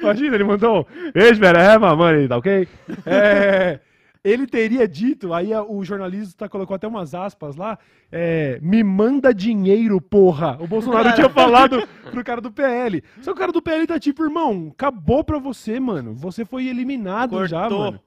Imagina, 0.00 0.36
ele 0.36 0.44
mandou 0.44 0.86
Bitch, 1.14 1.38
better 1.38 1.60
have 1.60 1.84
my 1.84 1.94
money, 1.96 2.28
tá 2.28 2.36
ok? 2.36 2.66
É, 3.06 3.78
ele 4.24 4.46
teria 4.46 4.86
dito, 4.88 5.32
aí 5.32 5.52
a- 5.52 5.62
o 5.62 5.84
jornalista 5.84 6.48
colocou 6.48 6.74
até 6.74 6.86
umas 6.86 7.14
aspas 7.14 7.56
lá, 7.56 7.78
é, 8.10 8.58
me 8.62 8.82
manda 8.82 9.32
dinheiro, 9.34 10.00
porra. 10.00 10.56
O 10.60 10.66
Bolsonaro 10.66 11.14
tinha 11.14 11.28
falado 11.28 11.86
pro 12.10 12.24
cara 12.24 12.40
do 12.40 12.50
PL. 12.50 13.02
Só 13.20 13.32
que 13.32 13.36
o 13.38 13.40
cara 13.40 13.52
do 13.52 13.62
PL 13.62 13.86
tá 13.86 13.98
tipo, 13.98 14.22
irmão, 14.24 14.70
acabou 14.72 15.22
pra 15.24 15.38
você, 15.38 15.78
mano. 15.80 16.14
Você 16.14 16.44
foi 16.44 16.66
eliminado 16.68 17.46
já, 17.46 17.60
Cortou. 17.62 17.78
mano. 17.78 18.00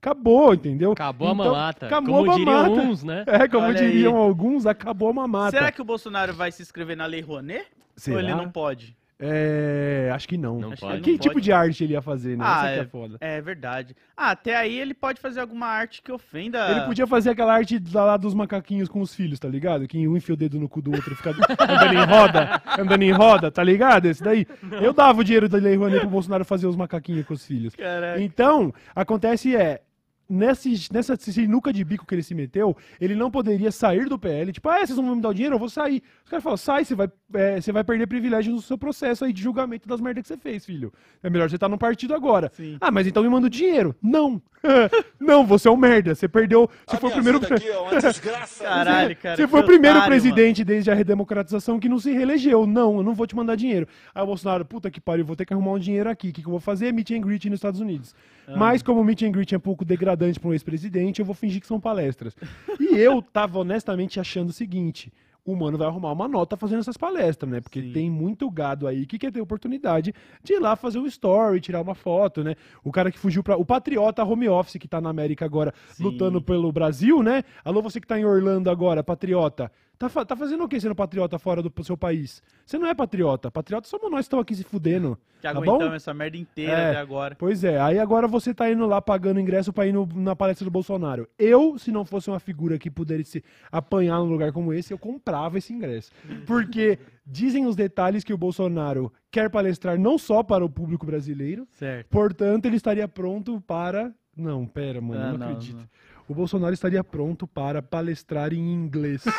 Acabou, 0.00 0.54
entendeu? 0.54 0.92
Acabou 0.92 1.28
a 1.28 1.32
Então, 1.32 1.44
mamata. 1.46 1.86
Acabou 1.86 2.18
Como 2.18 2.30
a 2.30 2.34
diriam 2.36 2.54
mamata. 2.62 2.80
uns, 2.82 3.02
né? 3.02 3.24
É, 3.26 3.48
como 3.48 3.66
Olha 3.66 3.80
aí. 3.80 3.86
diriam 3.90 4.16
alguns, 4.16 4.64
acabou 4.66 5.08
a 5.08 5.12
mamata. 5.12 5.50
Será 5.50 5.72
que 5.72 5.82
o 5.82 5.84
Bolsonaro 5.84 6.32
vai 6.32 6.52
se 6.52 6.62
inscrever 6.62 6.96
na 6.96 7.06
Lei 7.06 7.20
Rouanet? 7.22 7.64
Ou 8.08 8.18
ele 8.18 8.28
Será? 8.28 8.36
não 8.36 8.48
pode? 8.50 8.96
É, 9.18 10.10
acho 10.14 10.28
que 10.28 10.36
não. 10.36 10.58
Não 10.60 10.72
Acho 10.72 10.80
pode. 10.82 11.00
Que 11.00 11.12
não 11.12 11.18
tipo 11.18 11.34
pode. 11.34 11.44
de 11.44 11.52
arte 11.52 11.84
ele 11.84 11.94
ia 11.94 12.02
fazer, 12.02 12.36
né? 12.36 12.44
Ah, 12.46 12.70
é 12.70 12.78
é, 12.80 12.84
foda. 12.84 13.16
é 13.20 13.40
verdade. 13.40 13.96
Ah, 14.16 14.30
até 14.32 14.54
aí 14.54 14.78
ele 14.78 14.92
pode 14.92 15.20
fazer 15.20 15.40
alguma 15.40 15.66
arte 15.66 16.02
que 16.02 16.12
ofenda. 16.12 16.70
Ele 16.70 16.80
podia 16.82 17.06
fazer 17.06 17.30
aquela 17.30 17.54
arte 17.54 17.78
da- 17.78 18.04
lá 18.04 18.16
dos 18.18 18.34
macaquinhos 18.34 18.88
com 18.90 19.00
os 19.00 19.14
filhos, 19.14 19.38
tá 19.38 19.48
ligado? 19.48 19.88
Que 19.88 20.06
um 20.06 20.16
enfia 20.16 20.34
o 20.34 20.36
dedo 20.36 20.60
no 20.60 20.68
cu 20.68 20.82
do 20.82 20.92
outro 20.92 21.12
e 21.12 21.16
fica 21.16 21.30
andando 21.58 21.94
em 21.94 22.04
roda, 22.04 22.62
andando 22.78 23.02
em 23.02 23.12
roda, 23.12 23.50
tá 23.50 23.62
ligado? 23.62 24.04
Esse 24.06 24.22
daí. 24.22 24.46
Eu 24.82 24.92
dava 24.92 25.20
o 25.20 25.24
dinheiro 25.24 25.48
da 25.48 25.56
Lei 25.58 25.76
Rouanet 25.76 26.00
pro 26.00 26.10
Bolsonaro 26.10 26.44
fazer 26.44 26.66
os 26.66 26.76
macaquinhos 26.76 27.24
com 27.26 27.32
os 27.34 27.46
filhos. 27.46 27.74
Caraca. 27.74 28.20
Então, 28.20 28.72
acontece 28.94 29.56
é. 29.56 29.80
Nesse, 30.28 30.92
nessa 30.92 31.14
sinuca 31.14 31.72
de 31.72 31.84
bico 31.84 32.04
que 32.04 32.12
ele 32.12 32.22
se 32.22 32.34
meteu, 32.34 32.76
ele 33.00 33.14
não 33.14 33.30
poderia 33.30 33.70
sair 33.70 34.08
do 34.08 34.18
PL. 34.18 34.52
Tipo, 34.52 34.68
ah, 34.68 34.78
vocês 34.84 34.96
não 34.98 35.06
vão 35.06 35.14
me 35.14 35.22
dar 35.22 35.28
o 35.28 35.32
dinheiro? 35.32 35.54
Eu 35.54 35.58
vou 35.60 35.68
sair. 35.68 36.02
Os 36.26 36.30
caras 36.30 36.42
falam, 36.42 36.56
sai, 36.56 36.84
você 36.84 36.96
vai, 36.96 37.08
é, 37.34 37.60
você 37.60 37.70
vai 37.70 37.84
perder 37.84 38.08
privilégio 38.08 38.52
no 38.52 38.60
seu 38.60 38.76
processo 38.76 39.24
aí 39.24 39.32
de 39.32 39.40
julgamento 39.40 39.88
das 39.88 40.00
merdas 40.00 40.22
que 40.22 40.28
você 40.28 40.36
fez, 40.36 40.66
filho. 40.66 40.92
É 41.22 41.30
melhor 41.30 41.48
você 41.48 41.54
estar 41.54 41.68
no 41.68 41.78
partido 41.78 42.16
agora. 42.16 42.50
Sim. 42.52 42.76
Ah, 42.80 42.90
mas 42.90 43.06
então 43.06 43.22
me 43.22 43.28
manda 43.28 43.46
o 43.46 43.50
dinheiro. 43.50 43.94
Não. 44.02 44.42
não, 45.20 45.46
você 45.46 45.68
é 45.68 45.70
um 45.70 45.76
merda. 45.76 46.16
Você 46.16 46.26
perdeu. 46.26 46.68
Você 46.84 46.96
foi 46.96 47.10
o 47.10 47.12
primeiro. 47.12 47.38
aqui 47.38 47.68
é 47.68 47.78
uma 47.78 47.94
desgraça. 48.02 48.64
Caralho, 48.64 49.16
cara. 49.16 49.36
Você 49.36 49.46
foi 49.46 49.60
o 49.60 49.64
primeiro 49.64 49.98
otário, 49.98 50.10
presidente 50.10 50.64
desde 50.64 50.90
a 50.90 50.94
redemocratização 50.94 51.78
que 51.78 51.88
não 51.88 52.00
se 52.00 52.10
reelegeu. 52.10 52.66
Não, 52.66 52.96
eu 52.96 53.04
não 53.04 53.14
vou 53.14 53.24
te 53.24 53.36
mandar 53.36 53.54
dinheiro. 53.54 53.86
Aí 54.12 54.20
o 54.20 54.26
Bolsonaro, 54.26 54.64
puta 54.64 54.90
que 54.90 55.00
pariu, 55.00 55.24
vou 55.24 55.36
ter 55.36 55.46
que 55.46 55.54
arrumar 55.54 55.74
um 55.74 55.78
dinheiro 55.78 56.10
aqui. 56.10 56.30
O 56.30 56.32
que, 56.32 56.42
que 56.42 56.48
eu 56.48 56.50
vou 56.50 56.58
fazer? 56.58 56.92
Meet 56.92 57.12
and 57.12 57.20
greet 57.20 57.48
nos 57.48 57.58
Estados 57.58 57.78
Unidos. 57.78 58.16
Ah. 58.48 58.56
Mas 58.56 58.82
como 58.82 59.00
o 59.00 59.04
meet 59.04 59.22
and 59.22 59.30
greet 59.30 59.54
é 59.54 59.58
um 59.58 59.60
pouco 59.60 59.84
degradante 59.84 60.40
para 60.40 60.50
um 60.50 60.52
ex-presidente, 60.52 61.20
eu 61.20 61.24
vou 61.24 61.36
fingir 61.36 61.60
que 61.60 61.68
são 61.68 61.78
palestras. 61.78 62.34
E 62.80 62.96
eu 62.96 63.22
tava 63.22 63.60
honestamente 63.60 64.18
achando 64.18 64.48
o 64.48 64.52
seguinte. 64.52 65.12
O 65.46 65.54
mano 65.54 65.78
vai 65.78 65.86
arrumar 65.86 66.10
uma 66.10 66.26
nota 66.26 66.56
fazendo 66.56 66.80
essas 66.80 66.96
palestras, 66.96 67.48
né? 67.48 67.60
Porque 67.60 67.80
Sim. 67.80 67.92
tem 67.92 68.10
muito 68.10 68.50
gado 68.50 68.88
aí 68.88 69.06
que 69.06 69.16
quer 69.16 69.30
ter 69.30 69.40
oportunidade 69.40 70.12
de 70.42 70.54
ir 70.54 70.58
lá 70.58 70.74
fazer 70.74 70.98
um 70.98 71.06
story, 71.06 71.60
tirar 71.60 71.80
uma 71.80 71.94
foto, 71.94 72.42
né? 72.42 72.56
O 72.82 72.90
cara 72.90 73.12
que 73.12 73.18
fugiu 73.18 73.44
para 73.44 73.56
O 73.56 73.64
patriota 73.64 74.24
home 74.24 74.48
office 74.48 74.76
que 74.80 74.88
tá 74.88 75.00
na 75.00 75.08
América 75.08 75.44
agora 75.44 75.72
Sim. 75.92 76.02
lutando 76.02 76.42
pelo 76.42 76.72
Brasil, 76.72 77.22
né? 77.22 77.44
Alô, 77.64 77.80
você 77.80 78.00
que 78.00 78.08
tá 78.08 78.18
em 78.18 78.24
Orlando 78.24 78.68
agora, 78.68 79.04
patriota. 79.04 79.70
Tá, 79.98 80.10
fa- 80.10 80.26
tá 80.26 80.36
fazendo 80.36 80.62
o 80.62 80.68
que 80.68 80.78
sendo 80.78 80.94
patriota 80.94 81.38
fora 81.38 81.62
do 81.62 81.72
seu 81.82 81.96
país? 81.96 82.42
Você 82.66 82.78
não 82.78 82.86
é 82.86 82.94
patriota. 82.94 83.50
Patriota 83.50 83.88
somos 83.88 84.10
nós 84.10 84.18
que 84.20 84.24
estamos 84.24 84.42
aqui 84.42 84.54
se 84.54 84.62
fudendo. 84.62 85.18
Que 85.36 85.42
Tá 85.42 85.50
aguentamos 85.50 85.88
bom? 85.88 85.94
essa 85.94 86.12
merda 86.12 86.36
inteira 86.36 86.72
É. 86.72 86.90
até 86.90 86.98
agora. 87.00 87.34
Pois 87.38 87.64
é, 87.64 87.80
aí 87.80 87.98
agora 87.98 88.28
você 88.28 88.52
tá 88.52 88.70
indo 88.70 88.84
lá 88.86 89.00
pagando 89.00 89.40
ingresso 89.40 89.72
pra 89.72 89.86
ir 89.86 89.92
no- 89.92 90.06
na 90.14 90.36
palestra 90.36 90.64
do 90.66 90.70
Bolsonaro. 90.70 91.26
Eu, 91.38 91.78
se 91.78 91.90
não 91.90 92.04
fosse 92.04 92.28
uma 92.28 92.38
figura 92.38 92.78
que 92.78 92.90
pudesse 92.90 93.42
apanhar 93.72 94.18
num 94.18 94.26
lugar 94.30 94.52
como 94.52 94.72
esse, 94.72 94.92
eu 94.92 94.98
comprava 94.98 95.56
esse 95.56 95.72
ingresso. 95.72 96.10
Porque 96.46 96.98
dizem 97.26 97.64
os 97.66 97.74
detalhes 97.74 98.22
que 98.22 98.34
o 98.34 98.38
Bolsonaro 98.38 99.10
quer 99.30 99.48
palestrar 99.50 99.98
não 99.98 100.18
só 100.18 100.42
para 100.42 100.62
o 100.64 100.68
público 100.68 101.06
brasileiro, 101.06 101.66
Certo. 101.72 102.08
portanto 102.08 102.66
ele 102.66 102.76
estaria 102.76 103.08
pronto 103.08 103.60
para. 103.66 104.12
Não, 104.36 104.66
pera, 104.66 105.00
mano, 105.00 105.22
Ah, 105.22 105.30
não, 105.32 105.38
não, 105.38 105.46
acredito. 105.48 105.76
não. 105.78 105.88
O 106.28 106.34
Bolsonaro 106.34 106.74
estaria 106.74 107.04
pronto 107.04 107.46
para 107.46 107.80
palestrar 107.80 108.52
em 108.52 108.58
inglês. 108.58 109.22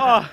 Ó, 0.00 0.24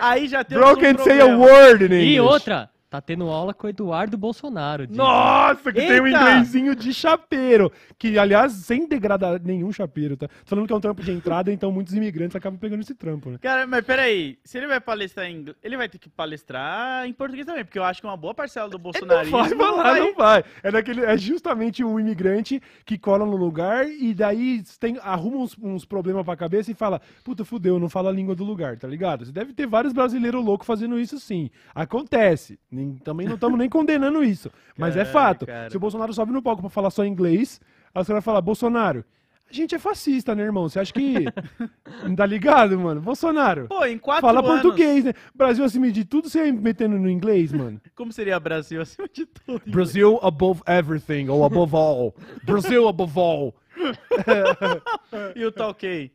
aí 0.00 0.26
já 0.26 0.42
tem 0.42 0.58
Bro 0.58 0.76
can't 0.78 1.02
say 1.02 1.20
a 1.20 1.26
word 1.36 1.84
in 1.84 1.86
English. 1.86 2.14
E 2.14 2.20
outra, 2.20 2.70
tá 2.94 3.00
tendo 3.00 3.28
aula 3.28 3.52
com 3.52 3.66
o 3.66 3.70
Eduardo 3.70 4.16
Bolsonaro. 4.16 4.86
de- 4.86 4.96
Nossa, 4.96 5.72
que 5.72 5.80
tem 5.80 6.00
um 6.00 6.06
Eita! 6.06 6.20
inglesinho 6.20 6.76
de 6.76 6.94
chapeiro. 6.94 7.72
Que, 7.98 8.16
aliás, 8.18 8.52
sem 8.52 8.86
degradar 8.86 9.40
nenhum 9.42 9.72
chapeiro, 9.72 10.16
tá? 10.16 10.28
Tô 10.28 10.34
falando 10.46 10.66
que 10.68 10.72
é 10.72 10.76
um 10.76 10.80
trampo 10.80 11.02
de 11.02 11.10
entrada, 11.10 11.52
então 11.52 11.72
muitos 11.72 11.92
imigrantes 11.94 12.36
acabam 12.36 12.58
pegando 12.58 12.82
esse 12.82 12.94
trampo, 12.94 13.30
né? 13.30 13.38
Cara, 13.40 13.66
mas 13.66 13.84
peraí, 13.84 14.38
se 14.44 14.58
ele 14.58 14.68
vai 14.68 14.80
palestrar 14.80 15.26
em 15.26 15.36
inglês, 15.38 15.56
ele 15.62 15.76
vai 15.76 15.88
ter 15.88 15.98
que 15.98 16.08
palestrar 16.08 17.06
em 17.06 17.12
português 17.12 17.46
também, 17.46 17.64
porque 17.64 17.78
eu 17.78 17.84
acho 17.84 18.00
que 18.00 18.06
uma 18.06 18.16
boa 18.16 18.32
parcela 18.34 18.68
do 18.68 18.74
Não 18.78 18.82
bolsonarismo 18.84 19.36
vai 19.38 19.48
falar, 19.48 19.96
não 19.96 20.14
vai. 20.14 20.44
É, 20.62 20.70
daquele, 20.70 21.04
é 21.04 21.16
justamente 21.18 21.82
o 21.82 21.98
imigrante 21.98 22.60
que 22.84 22.96
cola 22.96 23.26
no 23.26 23.36
lugar 23.36 23.88
e 23.88 24.14
daí 24.14 24.62
tem, 24.78 24.98
arruma 25.02 25.38
uns, 25.38 25.56
uns 25.60 25.84
problemas 25.84 26.24
pra 26.24 26.36
cabeça 26.36 26.70
e 26.70 26.74
fala: 26.74 27.00
Puta, 27.24 27.44
fudeu, 27.44 27.78
não 27.80 27.88
fala 27.88 28.10
a 28.10 28.12
língua 28.12 28.34
do 28.36 28.44
lugar, 28.44 28.76
tá 28.76 28.86
ligado? 28.86 29.24
Você 29.24 29.32
deve 29.32 29.52
ter 29.52 29.66
vários 29.66 29.92
brasileiros 29.92 30.44
loucos 30.44 30.66
fazendo 30.66 30.98
isso 30.98 31.18
sim. 31.18 31.50
Acontece. 31.74 32.58
Nem- 32.84 32.96
também 32.98 33.26
não 33.26 33.34
estamos 33.34 33.58
nem 33.58 33.68
condenando 33.68 34.22
isso. 34.22 34.50
Mas 34.76 34.96
é 34.96 35.04
fato. 35.04 35.46
cara. 35.46 35.70
Se 35.70 35.76
o 35.76 35.80
Bolsonaro 35.80 36.12
sobe 36.12 36.32
no 36.32 36.42
palco 36.42 36.60
pra 36.62 36.70
falar 36.70 36.90
só 36.90 37.04
inglês, 37.04 37.60
aí 37.94 38.04
você 38.04 38.12
vai 38.12 38.22
falar: 38.22 38.40
Bolsonaro. 38.40 39.04
A 39.50 39.52
gente 39.52 39.74
é 39.74 39.78
fascista, 39.78 40.34
né, 40.34 40.42
irmão? 40.42 40.68
Você 40.68 40.80
acha 40.80 40.92
que. 40.92 41.26
tá 42.16 42.26
ligado, 42.26 42.78
mano? 42.80 43.00
Bolsonaro. 43.00 43.66
Pô, 43.68 43.84
em 43.84 43.98
quatro 43.98 44.22
Fala 44.26 44.40
anos... 44.40 44.50
português, 44.62 45.04
né? 45.04 45.12
Brasil 45.34 45.64
acima 45.64 45.90
de 45.92 46.04
tudo, 46.04 46.28
você 46.28 46.50
metendo 46.50 46.98
no 46.98 47.08
inglês, 47.08 47.52
mano. 47.52 47.80
Como 47.94 48.10
seria 48.12 48.40
Brasil 48.40 48.80
acima 48.80 49.06
de 49.12 49.26
tudo? 49.26 49.62
Brasil 49.66 50.18
above 50.22 50.60
everything, 50.66 51.28
ou 51.28 51.44
above 51.44 51.76
all. 51.76 52.14
Brasil 52.44 52.88
above 52.88 53.18
all. 53.18 53.54
E 55.36 55.44
o 55.44 55.52
Talkei? 55.52 56.12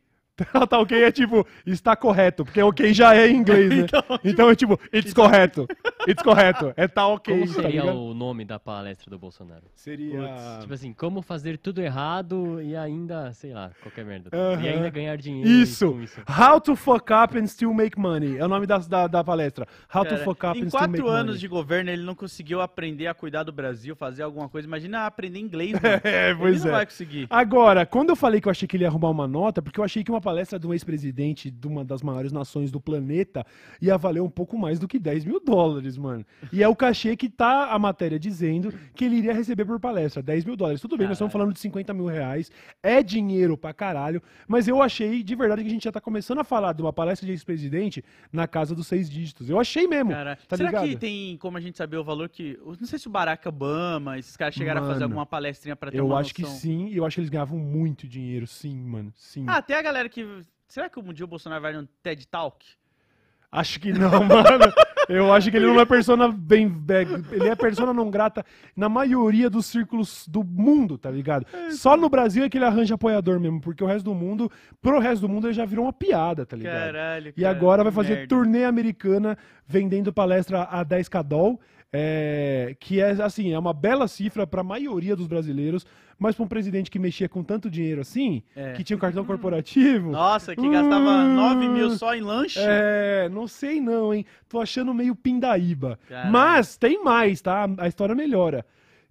Tá 0.68 0.78
ok 0.78 1.02
é 1.02 1.12
tipo, 1.12 1.46
está 1.66 1.94
correto, 1.96 2.44
porque 2.44 2.62
ok 2.62 2.92
já 2.94 3.14
é 3.14 3.28
em 3.28 3.36
inglês, 3.36 3.68
né? 3.70 3.86
Então, 4.24 4.50
é 4.50 4.54
tipo, 4.54 4.78
it's 4.92 5.12
correto. 5.12 5.66
It's 6.08 6.22
correto. 6.22 6.72
É 6.76 6.88
tá 6.88 7.06
ok, 7.06 7.34
Como 7.34 7.46
tá 7.46 7.62
seria 7.62 7.82
ligado? 7.82 7.98
o 7.98 8.14
nome 8.14 8.44
da 8.44 8.58
palestra 8.58 9.10
do 9.10 9.18
Bolsonaro? 9.18 9.64
Seria... 9.74 10.58
Tipo 10.60 10.74
assim, 10.74 10.92
como 10.92 11.22
fazer 11.22 11.58
tudo 11.58 11.80
errado 11.80 12.60
e 12.62 12.74
ainda, 12.76 13.32
sei 13.32 13.52
lá, 13.52 13.70
qualquer 13.82 14.04
merda. 14.04 14.30
Aham. 14.32 14.62
E 14.62 14.68
ainda 14.68 14.90
ganhar 14.90 15.16
dinheiro 15.16 15.48
Isso. 15.48 15.90
com 15.92 16.02
isso. 16.02 16.20
How 16.28 16.60
to 16.60 16.76
fuck 16.76 17.12
up 17.12 17.38
and 17.38 17.46
still 17.46 17.72
make 17.74 17.98
money. 17.98 18.38
É 18.38 18.44
o 18.44 18.48
nome 18.48 18.66
da, 18.66 18.78
da, 18.78 19.06
da 19.06 19.24
palestra. 19.24 19.66
How 19.94 20.04
to 20.04 20.10
Cara, 20.10 20.24
fuck 20.24 20.46
up 20.46 20.58
em 20.58 20.64
and 20.64 20.68
still 20.68 20.80
make 20.80 20.92
quatro 21.02 21.08
anos 21.08 21.26
money. 21.26 21.40
de 21.40 21.48
governo, 21.48 21.90
ele 21.90 22.02
não 22.02 22.14
conseguiu 22.14 22.60
aprender 22.60 23.06
a 23.06 23.14
cuidar 23.14 23.42
do 23.42 23.52
Brasil, 23.52 23.94
fazer 23.96 24.22
alguma 24.22 24.48
coisa. 24.48 24.66
Imagina 24.66 25.06
aprender 25.06 25.38
inglês, 25.38 25.72
mano. 25.80 26.00
É, 26.04 26.34
pois 26.34 26.56
ele 26.56 26.64
não 26.64 26.68
é. 26.70 26.72
vai 26.72 26.86
conseguir. 26.86 27.26
Agora, 27.30 27.84
quando 27.86 28.10
eu 28.10 28.16
falei 28.16 28.40
que 28.40 28.48
eu 28.48 28.50
achei 28.50 28.66
que 28.66 28.76
ele 28.76 28.84
ia 28.84 28.88
arrumar 28.88 29.10
uma 29.10 29.26
nota, 29.28 29.60
porque 29.62 29.78
eu 29.80 29.84
achei 29.84 30.02
que 30.02 30.10
uma 30.10 30.20
palestra 30.30 30.58
de 30.60 30.66
um 30.66 30.72
ex-presidente 30.72 31.50
de 31.50 31.66
uma 31.66 31.84
das 31.84 32.02
maiores 32.02 32.30
nações 32.30 32.70
do 32.70 32.80
planeta 32.80 33.44
ia 33.82 33.98
valer 33.98 34.20
um 34.22 34.30
pouco 34.30 34.56
mais 34.56 34.78
do 34.78 34.86
que 34.86 34.96
10 34.98 35.24
mil 35.24 35.40
dólares, 35.40 35.98
mano. 35.98 36.24
E 36.52 36.62
é 36.62 36.68
o 36.68 36.76
cachê 36.76 37.16
que 37.16 37.28
tá 37.28 37.72
a 37.72 37.78
matéria 37.80 38.16
dizendo 38.18 38.72
que 38.94 39.04
ele 39.04 39.16
iria 39.16 39.34
receber 39.34 39.64
por 39.64 39.80
palestra, 39.80 40.22
10 40.22 40.44
mil 40.44 40.54
dólares. 40.56 40.80
Tudo 40.80 40.96
bem, 40.96 41.08
nós 41.08 41.16
estamos 41.16 41.32
Caralho. 41.32 41.46
falando 41.46 41.54
de 41.54 41.60
50 41.60 41.92
mil 41.94 42.06
reais, 42.06 42.48
é 42.80 43.02
dinheiro 43.02 43.56
pra 43.58 43.72
caralho, 43.74 44.22
mas 44.46 44.68
eu 44.68 44.80
achei 44.80 45.22
de 45.24 45.34
verdade 45.34 45.62
que 45.62 45.68
a 45.68 45.72
gente 45.72 45.82
já 45.84 45.90
tá 45.92 46.00
começando 46.00 46.38
a 46.38 46.44
falar 46.44 46.72
de 46.74 46.80
uma 46.82 46.92
palestra 46.92 47.26
de 47.26 47.32
ex-presidente 47.32 48.04
na 48.32 48.46
casa 48.46 48.72
dos 48.72 48.86
seis 48.86 49.10
dígitos. 49.10 49.50
Eu 49.50 49.58
achei 49.58 49.88
mesmo, 49.88 50.12
Cara, 50.12 50.38
tá 50.46 50.56
será 50.56 50.68
ligado? 50.70 50.88
que 50.88 50.96
tem 50.96 51.36
como 51.38 51.56
a 51.56 51.60
gente 51.60 51.76
saber 51.76 51.96
o 51.96 52.04
valor 52.04 52.28
que. 52.28 52.56
Não 52.64 52.86
sei 52.86 52.98
se 53.00 53.08
o 53.08 53.10
Barack 53.10 53.48
Obama, 53.48 54.16
esses 54.16 54.36
caras 54.36 54.54
chegaram 54.54 54.80
a 54.82 54.84
fazer 54.84 55.00
Mano, 55.00 55.04
alguma 55.06 55.26
palestrinha 55.26 55.74
pra 55.74 55.90
ter 55.90 55.98
Eu 55.98 56.14
acho 56.16 56.32
que 56.32 56.42
noção. 56.42 56.56
sim, 56.56 56.86
e 56.88 56.96
eu 56.96 57.04
acho 57.04 57.14
que 57.16 57.20
eles 57.20 57.30
ganhavam 57.30 57.58
muito 57.58 58.06
dinheiro, 58.06 58.46
sim, 58.46 58.76
mano, 58.76 59.12
sim. 59.16 59.44
Ah, 59.48 59.56
até 59.56 59.76
a 59.78 59.82
galera 59.82 60.08
que. 60.08 60.19
Será 60.68 60.88
que 60.88 60.98
um 61.00 61.12
dia 61.12 61.24
o 61.24 61.28
Bolsonaro 61.28 61.60
vai 61.62 61.72
no 61.72 61.86
TED 62.02 62.26
Talk? 62.28 62.64
Acho 63.52 63.80
que 63.80 63.92
não, 63.92 64.10
mano. 64.24 64.72
Eu 65.08 65.32
acho 65.32 65.50
que 65.50 65.56
ele 65.56 65.66
não 65.66 65.80
é 65.80 65.84
persona 65.84 66.28
bem. 66.30 66.68
bem- 66.68 67.08
Ele 67.32 67.48
é 67.48 67.56
persona 67.56 67.92
não 67.92 68.08
grata 68.08 68.46
na 68.76 68.88
maioria 68.88 69.50
dos 69.50 69.66
círculos 69.66 70.24
do 70.28 70.44
mundo, 70.44 70.96
tá 70.96 71.10
ligado? 71.10 71.44
Só 71.72 71.96
no 71.96 72.08
Brasil 72.08 72.44
é 72.44 72.48
que 72.48 72.56
ele 72.56 72.64
arranja 72.64 72.94
apoiador 72.94 73.40
mesmo, 73.40 73.60
porque 73.60 73.82
o 73.82 73.88
resto 73.88 74.04
do 74.04 74.14
mundo, 74.14 74.48
pro 74.80 75.00
resto 75.00 75.22
do 75.22 75.28
mundo, 75.28 75.48
ele 75.48 75.54
já 75.54 75.64
virou 75.64 75.86
uma 75.86 75.92
piada, 75.92 76.46
tá 76.46 76.56
ligado? 76.56 76.92
Caralho. 76.92 77.32
E 77.36 77.42
cara, 77.42 77.56
agora 77.56 77.82
vai 77.82 77.90
que 77.90 77.96
fazer 77.96 78.14
merda. 78.14 78.28
turnê 78.28 78.64
americana 78.64 79.36
vendendo 79.66 80.12
palestra 80.12 80.62
a 80.62 80.84
10k 80.84 81.20
doll, 81.24 81.60
é, 81.92 82.76
que 82.78 83.00
é 83.00 83.10
assim, 83.22 83.52
é 83.52 83.58
uma 83.58 83.72
bela 83.74 84.06
cifra 84.06 84.46
pra 84.46 84.62
maioria 84.62 85.16
dos 85.16 85.26
brasileiros, 85.26 85.84
mas 86.18 86.36
pra 86.36 86.44
um 86.44 86.48
presidente 86.48 86.90
que 86.90 86.98
mexia 86.98 87.28
com 87.28 87.42
tanto 87.42 87.70
dinheiro 87.70 88.00
assim, 88.00 88.42
É. 88.54 88.72
que 88.74 88.84
tinha 88.84 88.96
um 88.96 89.00
cartão 89.00 89.24
corporativo. 89.24 90.10
Nossa, 90.12 90.54
que 90.54 90.68
gastava 90.68 91.10
Hum. 91.24 91.34
9 91.34 91.68
mil 91.68 91.90
só 91.90 92.14
em 92.14 92.20
lanche? 92.20 92.58
É, 92.62 93.28
não 93.30 93.46
sei 93.48 93.80
não, 93.80 94.12
hein? 94.14 94.24
Tô 94.48 94.60
achando 94.60 94.92
meio 94.94 95.16
pindaíba. 95.16 95.98
Caralho. 96.08 96.30
Mas 96.30 96.76
tem 96.76 97.02
mais, 97.02 97.40
tá? 97.40 97.66
A 97.78 97.88
história 97.88 98.14
melhora. 98.14 98.64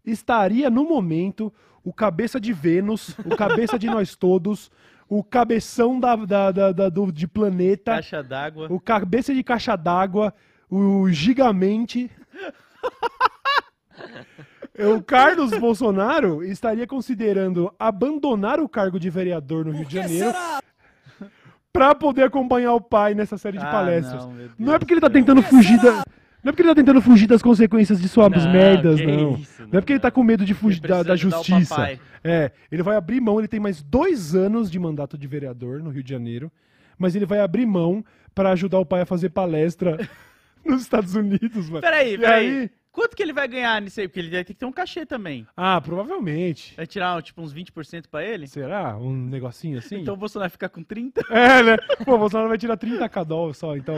Estaria 0.06 0.70
no 0.70 0.84
momento 0.86 1.52
o 1.84 1.92
cabeça 1.92 2.40
de 2.40 2.54
Vênus, 2.54 3.10
o 3.26 3.36
cabeça 3.36 3.78
de 3.80 3.88
nós 3.88 4.16
todos, 4.16 4.72
o 5.08 5.24
cabeção 5.24 6.00
da, 6.00 6.16
da, 6.16 6.52
da- 6.52 6.72
da- 6.72 6.90
do, 6.90 7.12
de 7.12 7.28
planeta, 7.28 7.94
Caixa 7.96 8.22
d'água. 8.24 8.68
o 8.70 8.80
cabeça 8.80 9.34
de 9.34 9.44
caixa 9.44 9.76
d'água, 9.76 10.34
o 10.70 11.10
gigamente. 11.10 12.10
O 14.96 15.02
Carlos 15.02 15.52
Bolsonaro 15.58 16.42
estaria 16.42 16.88
considerando 16.88 17.74
abandonar 17.78 18.62
o 18.62 18.70
cargo 18.70 18.98
de 18.98 19.10
vereador 19.10 19.66
no 19.66 19.74
Rio 19.74 19.86
de 19.86 19.96
Janeiro 19.96 20.32
para 21.74 21.94
poder 21.94 22.24
acompanhar 22.24 22.74
o 22.74 22.80
pai 22.80 23.14
nessa 23.14 23.38
série 23.38 23.58
de 23.58 23.66
Ah, 23.66 23.72
palestras. 23.72 24.26
não, 24.26 24.34
Não 24.58 24.74
é 24.74 24.80
porque 24.80 24.94
ele 24.94 25.02
tá 25.02 25.10
tentando 25.10 25.42
fugir 25.44 25.78
da. 25.82 26.04
Não 26.42 26.50
é 26.50 26.52
porque 26.54 26.62
ele 26.62 26.70
tá 26.70 26.76
tentando 26.76 27.02
fugir 27.02 27.28
das 27.28 27.42
consequências 27.42 28.00
de 28.00 28.08
suas 28.08 28.32
Não, 28.32 28.52
merdas, 28.54 29.02
não. 29.02 29.34
isso, 29.36 29.64
não 29.64 29.78
é 29.78 29.82
porque 29.82 29.92
ele 29.92 30.00
tá 30.00 30.10
com 30.10 30.24
medo 30.24 30.46
de 30.46 30.54
fugir 30.54 30.80
da, 30.80 31.04
da 31.04 31.16
justiça. 31.18 32.00
É, 32.24 32.50
ele 32.72 32.82
vai 32.82 32.96
abrir 32.96 33.20
mão, 33.20 33.38
ele 33.38 33.50
tem 33.50 33.60
mais 33.60 33.84
dois 33.84 34.34
anos 34.34 34.72
de 34.72 34.80
mandato 34.80 35.18
de 35.18 35.28
vereador 35.28 35.84
no 35.84 35.90
Rio 35.90 36.02
de 36.04 36.10
Janeiro, 36.10 36.50
mas 36.98 37.14
ele 37.14 37.26
vai 37.26 37.42
abrir 37.42 37.66
mão 37.66 38.02
para 38.34 38.52
ajudar 38.52 38.80
o 38.80 38.86
pai 38.86 39.02
a 39.02 39.06
fazer 39.06 39.30
palestra 39.32 39.98
nos 40.66 40.82
Estados 40.82 41.16
Unidos, 41.16 41.70
mano. 41.70 41.82
Peraí, 41.82 42.14
E 42.14 42.18
peraí. 42.20 42.48
aí- 42.50 42.70
Quanto 42.92 43.16
que 43.16 43.22
ele 43.22 43.32
vai 43.34 43.48
ganhar 43.48 43.80
nisso 43.82 44.00
aí? 44.00 44.08
Porque 44.08 44.20
ele 44.20 44.30
vai 44.30 44.44
ter 44.44 44.54
que 44.54 44.60
ter 44.60 44.66
um 44.66 44.72
cachê 44.72 45.06
também. 45.06 45.46
Ah, 45.56 45.80
provavelmente. 45.80 46.74
Vai 46.76 46.88
tirar, 46.88 47.22
tipo, 47.22 47.42
uns 47.42 47.54
20% 47.54 48.06
pra 48.10 48.24
ele? 48.24 48.48
Será? 48.48 48.98
Um 48.98 49.14
negocinho 49.14 49.78
assim? 49.78 50.02
Então 50.02 50.16
o 50.16 50.18
Bolsonaro 50.18 50.50
vai 50.50 50.52
ficar 50.52 50.70
com 50.70 50.84
30? 50.84 51.22
É, 51.30 51.64
né? 51.64 51.78
Pô, 52.04 52.16
o 52.16 52.18
Bolsonaro 52.18 52.50
vai 52.50 52.58
tirar 52.58 52.76
30 52.78 53.08
cadol 53.08 53.54
só, 53.54 53.78
então. 53.78 53.96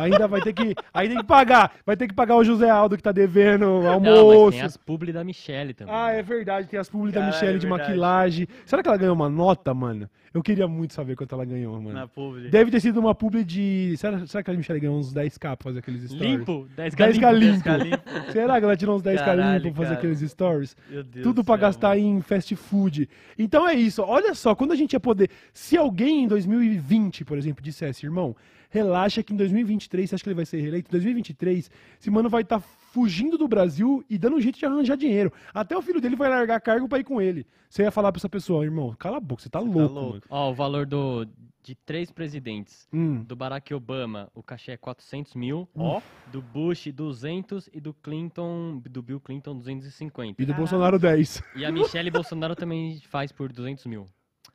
Ainda 0.00 0.26
vai 0.26 0.40
ter 0.40 0.52
que. 0.52 0.74
Aí 0.92 1.08
tem 1.08 1.18
que 1.18 1.24
pagar. 1.24 1.74
Vai 1.84 1.96
ter 1.96 2.08
que 2.08 2.14
pagar 2.14 2.36
o 2.36 2.44
José 2.44 2.68
Aldo 2.68 2.96
que 2.96 3.02
tá 3.02 3.12
devendo 3.12 3.66
Não, 3.66 4.00
mas 4.00 4.08
almoço. 4.08 4.52
tem 4.56 4.62
as 4.62 4.76
publi 4.76 5.12
da 5.12 5.22
Michelle 5.22 5.74
também. 5.74 5.94
Ah, 5.94 6.10
é 6.10 6.22
verdade, 6.22 6.68
tem 6.68 6.80
as 6.80 6.88
publi 6.88 7.12
da 7.12 7.20
Caralho, 7.20 7.34
Michelle 7.34 7.56
é 7.56 7.58
de 7.58 7.66
maquilagem. 7.66 8.48
Será 8.64 8.82
que 8.82 8.88
ela 8.88 8.96
ganhou 8.96 9.14
uma 9.14 9.28
nota, 9.28 9.72
mano? 9.74 10.08
Eu 10.34 10.42
queria 10.42 10.66
muito 10.66 10.94
saber 10.94 11.14
quanto 11.14 11.34
ela 11.34 11.44
ganhou, 11.44 11.74
mano. 11.80 11.92
Na 11.92 12.08
publi. 12.08 12.48
Deve 12.48 12.70
ter 12.70 12.80
sido 12.80 12.98
uma 12.98 13.14
publi 13.14 13.44
de. 13.44 13.94
Será, 13.98 14.26
será 14.26 14.42
que 14.42 14.50
a 14.50 14.54
Michelle 14.54 14.80
ganhou 14.80 14.98
uns 14.98 15.12
10k 15.12 15.38
pra 15.38 15.56
fazer 15.62 15.80
aqueles 15.80 16.04
stories? 16.04 16.38
Limpo? 16.38 16.66
10 16.74 16.94
10k 16.94 17.20
galinhos. 17.20 17.44
limpo. 17.44 17.58
Ficar 17.58 17.76
limpo. 17.76 18.02
Será 18.30 18.58
que 18.58 18.64
ela 18.64 18.76
tirou 18.76 18.96
uns 18.96 19.02
10k 19.02 19.24
Caralho, 19.24 19.64
limpo 19.64 19.74
pra 19.74 19.84
fazer 19.84 19.96
cara. 19.96 20.12
aqueles 20.12 20.30
stories? 20.30 20.76
Meu 20.88 21.02
Deus 21.02 21.24
Tudo 21.24 21.44
céu, 21.44 21.58
gastar 21.58 21.98
em 21.98 22.20
fast 22.20 22.54
food. 22.56 23.08
Então 23.38 23.68
é 23.68 23.74
isso. 23.74 24.02
Olha 24.02 24.34
só, 24.34 24.54
quando 24.54 24.72
a 24.72 24.76
gente 24.76 24.92
ia 24.92 25.00
poder. 25.00 25.30
Se 25.52 25.76
alguém 25.76 26.24
em 26.24 26.28
2020, 26.28 27.24
por 27.24 27.38
exemplo, 27.38 27.62
dissesse, 27.62 28.04
irmão, 28.06 28.36
relaxa 28.70 29.22
que 29.22 29.32
em 29.32 29.36
2023, 29.36 30.08
você 30.08 30.14
acha 30.14 30.24
que 30.24 30.28
ele 30.28 30.34
vai 30.36 30.46
ser 30.46 30.60
reeleito? 30.60 30.88
Em 30.88 30.92
2023, 30.92 31.70
esse 32.00 32.10
mano 32.10 32.28
vai 32.28 32.42
estar 32.42 32.60
fugindo 32.60 33.38
do 33.38 33.48
Brasil 33.48 34.04
e 34.08 34.18
dando 34.18 34.36
um 34.36 34.40
jeito 34.40 34.58
de 34.58 34.66
arranjar 34.66 34.96
dinheiro. 34.96 35.32
Até 35.52 35.76
o 35.76 35.82
filho 35.82 36.00
dele 36.00 36.16
vai 36.16 36.28
largar 36.28 36.60
cargo 36.60 36.88
pra 36.88 36.98
ir 36.98 37.04
com 37.04 37.20
ele. 37.20 37.46
Você 37.68 37.82
ia 37.82 37.90
falar 37.90 38.12
pra 38.12 38.18
essa 38.18 38.28
pessoa, 38.28 38.64
irmão, 38.64 38.94
cala 38.98 39.16
a 39.16 39.20
boca, 39.20 39.42
você 39.42 39.48
tá 39.48 39.58
louco, 39.58 39.78
louco. 39.78 40.10
mano. 40.10 40.22
Ó, 40.28 40.50
o 40.50 40.54
valor 40.54 40.84
do, 40.86 41.26
de 41.62 41.74
três 41.74 42.10
presidentes. 42.10 42.88
Hum. 42.92 43.22
Do 43.22 43.36
Barack 43.36 43.72
Obama, 43.72 44.28
o 44.34 44.42
cachê 44.42 44.72
é 44.72 44.76
400 44.76 45.34
mil. 45.34 45.68
Ó. 45.76 46.00
Do 46.32 46.42
Bush, 46.42 46.88
200. 46.92 47.68
E 47.72 47.80
do 47.80 47.94
Clinton, 47.94 48.82
do 48.90 49.00
Bill 49.02 49.20
Clinton, 49.20 49.56
250. 49.56 50.42
E 50.42 50.44
do 50.44 50.48
Caralho. 50.48 50.56
Bolsonaro 50.58 50.98
10. 50.98 51.42
E 51.56 51.64
a 51.64 51.70
Michelle 51.70 52.10
Bolsonaro 52.10 52.56
também 52.56 53.00
faz 53.08 53.30
por 53.30 53.52
200 53.52 53.86
mil. 53.86 54.06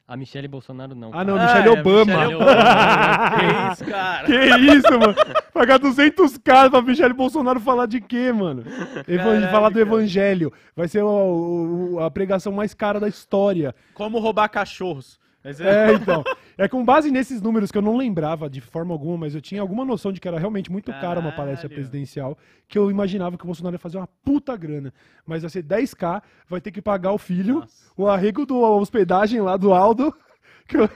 A 0.06 0.16
Michelle 0.16 0.48
Bolsonaro 0.48 0.96
não. 0.96 1.12
Ah, 1.14 1.24
não, 1.24 1.36
cara. 1.36 1.48
Michelle 1.60 1.68
é, 1.76 1.80
Obama. 1.82 2.06
Michelle 2.06 2.36
Obama. 2.36 3.30
Que 3.38 3.74
isso, 3.74 3.86
cara? 3.92 4.26
Que 4.26 4.56
isso, 4.78 5.00
mano? 5.00 5.16
Pagar 5.54 5.80
200k 5.80 6.70
pra 6.70 6.82
Michele 6.82 7.14
Bolsonaro 7.14 7.60
falar 7.60 7.88
de 7.88 8.00
quê, 8.00 8.32
mano? 8.32 8.64
Falar 9.52 9.70
do 9.70 9.80
evangelho. 9.82 10.52
Vai 10.76 10.88
ser 10.88 11.04
o- 11.04 11.94
o- 11.96 12.00
a 12.00 12.10
pregação 12.10 12.54
mais 12.54 12.74
cara 12.74 13.00
da 13.02 13.08
história. 13.10 13.76
Como 13.94 14.20
roubar 14.20 14.48
cachorros. 14.50 15.20
Mas 15.44 15.60
é- 15.62 15.92
É, 15.92 15.94
então. 15.94 16.24
É 16.58 16.68
com 16.68 16.84
base 16.84 17.12
nesses 17.12 17.40
números 17.42 17.72
que 17.72 17.78
eu 17.78 17.82
não 17.84 17.96
lembrava 17.96 18.50
de 18.50 18.60
forma 18.60 18.92
alguma, 18.94 19.18
mas 19.18 19.36
eu 19.36 19.42
tinha 19.42 19.62
alguma 19.62 19.86
noção 19.86 20.12
de 20.12 20.20
que 20.20 20.28
era 20.28 20.40
realmente 20.40 20.72
muito 20.72 20.92
cara 20.92 21.20
uma 21.20 21.32
palestra 21.32 21.70
presidencial, 21.70 22.36
que 22.68 22.78
eu 22.80 22.90
imaginava 22.90 23.38
que 23.38 23.44
o 23.44 23.46
Bolsonaro 23.46 23.76
ia 23.76 23.80
fazer 23.80 23.98
uma 23.98 24.08
puta 24.26 24.58
grana. 24.58 24.92
Mas 25.26 25.44
vai 25.44 25.50
ser 25.52 25.62
10k, 25.64 26.22
vai 26.50 26.60
ter 26.60 26.72
que 26.72 26.82
pagar 26.82 27.12
o 27.12 27.18
filho, 27.20 27.60
Nossa. 27.60 27.92
o 27.96 28.08
arrego 28.08 28.46
do 28.46 28.58
hospedagem 28.60 29.40
lá 29.40 29.56
do 29.56 29.72
Aldo. 29.74 30.12
que 30.68 30.78
eu- 30.78 30.90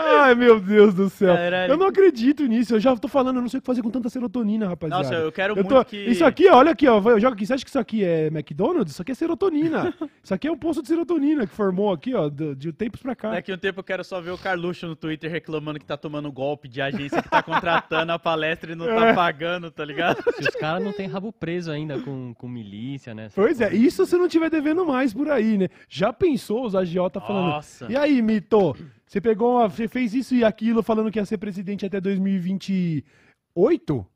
Ai, 0.00 0.34
meu 0.34 0.58
Deus 0.60 0.94
do 0.94 1.08
céu. 1.10 1.34
Caralho. 1.34 1.72
Eu 1.72 1.76
não 1.76 1.86
acredito 1.86 2.44
nisso. 2.46 2.74
Eu 2.74 2.80
já 2.80 2.96
tô 2.96 3.08
falando, 3.08 3.36
eu 3.36 3.42
não 3.42 3.48
sei 3.48 3.58
o 3.58 3.60
que 3.60 3.66
fazer 3.66 3.82
com 3.82 3.90
tanta 3.90 4.08
serotonina, 4.08 4.68
rapaziada. 4.68 5.02
Nossa, 5.02 5.14
eu 5.14 5.30
quero 5.32 5.52
Eu 5.52 5.56
muito 5.56 5.68
tô- 5.68 5.84
que... 5.84 5.96
Isso 5.96 6.24
aqui, 6.24 6.48
olha 6.48 6.72
aqui, 6.72 6.86
ó. 6.88 6.98
Eu 7.10 7.20
jogo 7.20 7.34
aqui. 7.34 7.46
Você 7.46 7.54
acha 7.54 7.64
que 7.64 7.70
isso 7.70 7.78
aqui 7.78 8.04
é 8.04 8.26
McDonald's? 8.28 8.92
Isso 8.92 9.02
aqui 9.02 9.12
é 9.12 9.14
serotonina. 9.14 9.92
isso 10.22 10.34
aqui 10.34 10.48
é 10.48 10.52
um 10.52 10.56
poço 10.56 10.82
de 10.82 10.88
serotonina 10.88 11.46
que 11.46 11.54
formou 11.54 11.92
aqui, 11.92 12.14
ó, 12.14 12.28
de, 12.28 12.54
de 12.54 12.72
tempos 12.72 13.00
pra 13.02 13.14
cá. 13.14 13.30
Daqui 13.32 13.52
a 13.52 13.54
um 13.54 13.58
tempo 13.58 13.80
eu 13.80 13.84
quero 13.84 14.02
só 14.04 14.20
ver 14.20 14.30
o 14.30 14.38
Carluxo 14.38 14.86
no 14.86 14.96
Twitter 14.96 15.30
reclamando 15.30 15.78
que 15.78 15.84
tá 15.84 15.96
tomando 15.96 16.30
golpe 16.32 16.68
de 16.68 16.80
agência 16.80 17.22
que 17.22 17.28
tá 17.28 17.42
contratando 17.42 18.12
a 18.12 18.18
palestra 18.18 18.72
e 18.72 18.74
não 18.74 18.86
É. 18.90 18.94
tá 19.08 19.14
pagando, 19.14 19.70
tá 19.70 19.84
ligado? 19.84 20.22
Se 20.34 20.40
os 20.48 20.56
caras 20.56 20.82
não 20.82 20.92
têm 20.92 21.06
rabo 21.06 21.32
preso 21.32 21.70
ainda 21.70 21.98
com, 22.00 22.34
com 22.34 22.48
milícia, 22.48 23.14
né? 23.14 23.28
Pois 23.34 23.60
é, 23.60 23.72
isso 23.74 24.04
se 24.06 24.16
não 24.16 24.28
tiver 24.28 24.50
devendo 24.50 24.84
mais 24.84 25.12
por 25.14 25.28
aí, 25.30 25.56
né? 25.58 25.68
Já 25.88 26.12
pensou 26.12 26.64
os 26.66 26.74
agiota 26.74 27.20
falando. 27.20 27.50
Nossa. 27.50 27.86
E 27.90 27.96
aí, 27.96 28.20
Mito? 28.22 28.76
Você 29.10 29.20
pegou, 29.20 29.56
uma- 29.58 29.68
você 29.68 29.88
fez 29.88 30.14
isso 30.14 30.36
e 30.36 30.44
aquilo 30.44 30.84
falando 30.84 31.10
que 31.10 31.18
ia 31.18 31.24
ser 31.24 31.36
presidente 31.36 31.84
até 31.84 32.00
2028? 32.00 34.06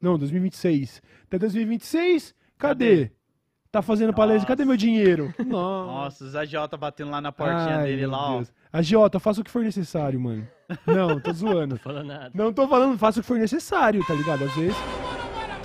Não, 0.00 0.16
2026. 0.16 1.02
Até 1.26 1.36
2026? 1.36 2.32
Cadê? 2.56 3.10
Tá 3.72 3.82
fazendo 3.82 4.14
palestra? 4.14 4.36
Nossa. 4.42 4.46
Cadê 4.46 4.64
meu 4.64 4.76
dinheiro? 4.76 5.34
Nossa. 5.44 6.24
Os 6.24 6.36
agiota 6.36 6.76
batendo 6.76 7.10
lá 7.10 7.20
na 7.20 7.32
portinha 7.32 7.78
Ai, 7.78 7.86
dele 7.88 8.06
lá, 8.06 8.30
ó. 8.30 8.36
Deus. 8.36 8.52
Agiota, 8.72 9.18
faça 9.18 9.40
o 9.40 9.44
que 9.44 9.50
for 9.50 9.64
necessário, 9.64 10.20
mano. 10.20 10.46
Não, 10.86 11.18
tô 11.18 11.32
zoando. 11.64 11.74
Não 11.74 11.80
fala 11.80 12.04
nada. 12.04 12.30
Não 12.32 12.52
tô 12.52 12.68
falando, 12.68 12.96
faça 12.96 13.18
o 13.18 13.22
que 13.22 13.26
for 13.28 13.38
necessário, 13.38 14.06
tá 14.06 14.14
ligado? 14.14 14.44
Às 14.44 14.54
vezes. 14.54 14.76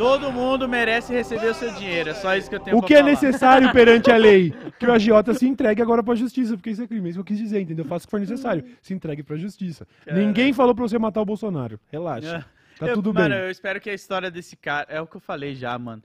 Todo 0.01 0.31
mundo 0.31 0.67
merece 0.67 1.13
receber 1.13 1.47
o 1.47 1.53
seu 1.53 1.71
dinheiro, 1.73 2.09
é 2.09 2.13
só 2.15 2.35
isso 2.35 2.49
que 2.49 2.55
eu 2.55 2.59
tenho 2.59 2.77
O 2.77 2.81
que 2.81 2.93
é 2.95 2.97
falar. 2.99 3.11
necessário 3.11 3.71
perante 3.71 4.09
a 4.11 4.17
lei? 4.17 4.51
Que 4.79 4.87
o 4.87 4.91
agiota 4.91 5.31
se 5.35 5.47
entregue 5.47 5.79
agora 5.79 6.01
pra 6.03 6.15
justiça, 6.15 6.55
porque 6.57 6.71
isso 6.71 6.81
é 6.81 6.87
crime. 6.87 7.07
É 7.07 7.09
isso 7.11 7.17
que 7.17 7.21
eu 7.21 7.25
quis 7.25 7.37
dizer, 7.37 7.61
entendeu? 7.61 7.85
Faça 7.85 8.05
o 8.05 8.07
que 8.07 8.11
for 8.11 8.19
necessário. 8.19 8.65
Se 8.81 8.95
entregue 8.95 9.21
pra 9.21 9.37
justiça. 9.37 9.87
Ninguém 10.11 10.53
falou 10.53 10.73
pra 10.73 10.81
você 10.87 10.97
matar 10.97 11.21
o 11.21 11.25
Bolsonaro. 11.25 11.79
Relaxa. 11.91 12.43
Tá 12.79 12.87
Eu- 12.87 12.95
tudo 12.95 13.13
mano, 13.13 13.29
bem. 13.35 13.43
eu 13.43 13.51
espero 13.51 13.79
que 13.79 13.91
a 13.91 13.93
história 13.93 14.31
desse 14.31 14.55
cara. 14.55 14.87
É 14.89 14.99
o 14.99 15.05
que 15.05 15.15
eu 15.17 15.21
falei 15.21 15.53
já, 15.53 15.77
mano. 15.77 16.01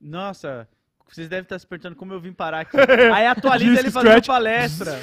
Nossa, 0.00 0.68
vocês 1.08 1.28
devem 1.28 1.42
estar 1.42 1.58
se 1.58 1.66
perguntando 1.66 1.96
como 1.96 2.12
eu 2.12 2.20
vim 2.20 2.32
parar 2.32 2.60
aqui. 2.60 2.76
Aí 3.12 3.26
atualiza 3.26 3.80
ele 3.80 3.90
fazendo 3.90 4.10
scratch. 4.10 4.26
palestra. 4.28 5.00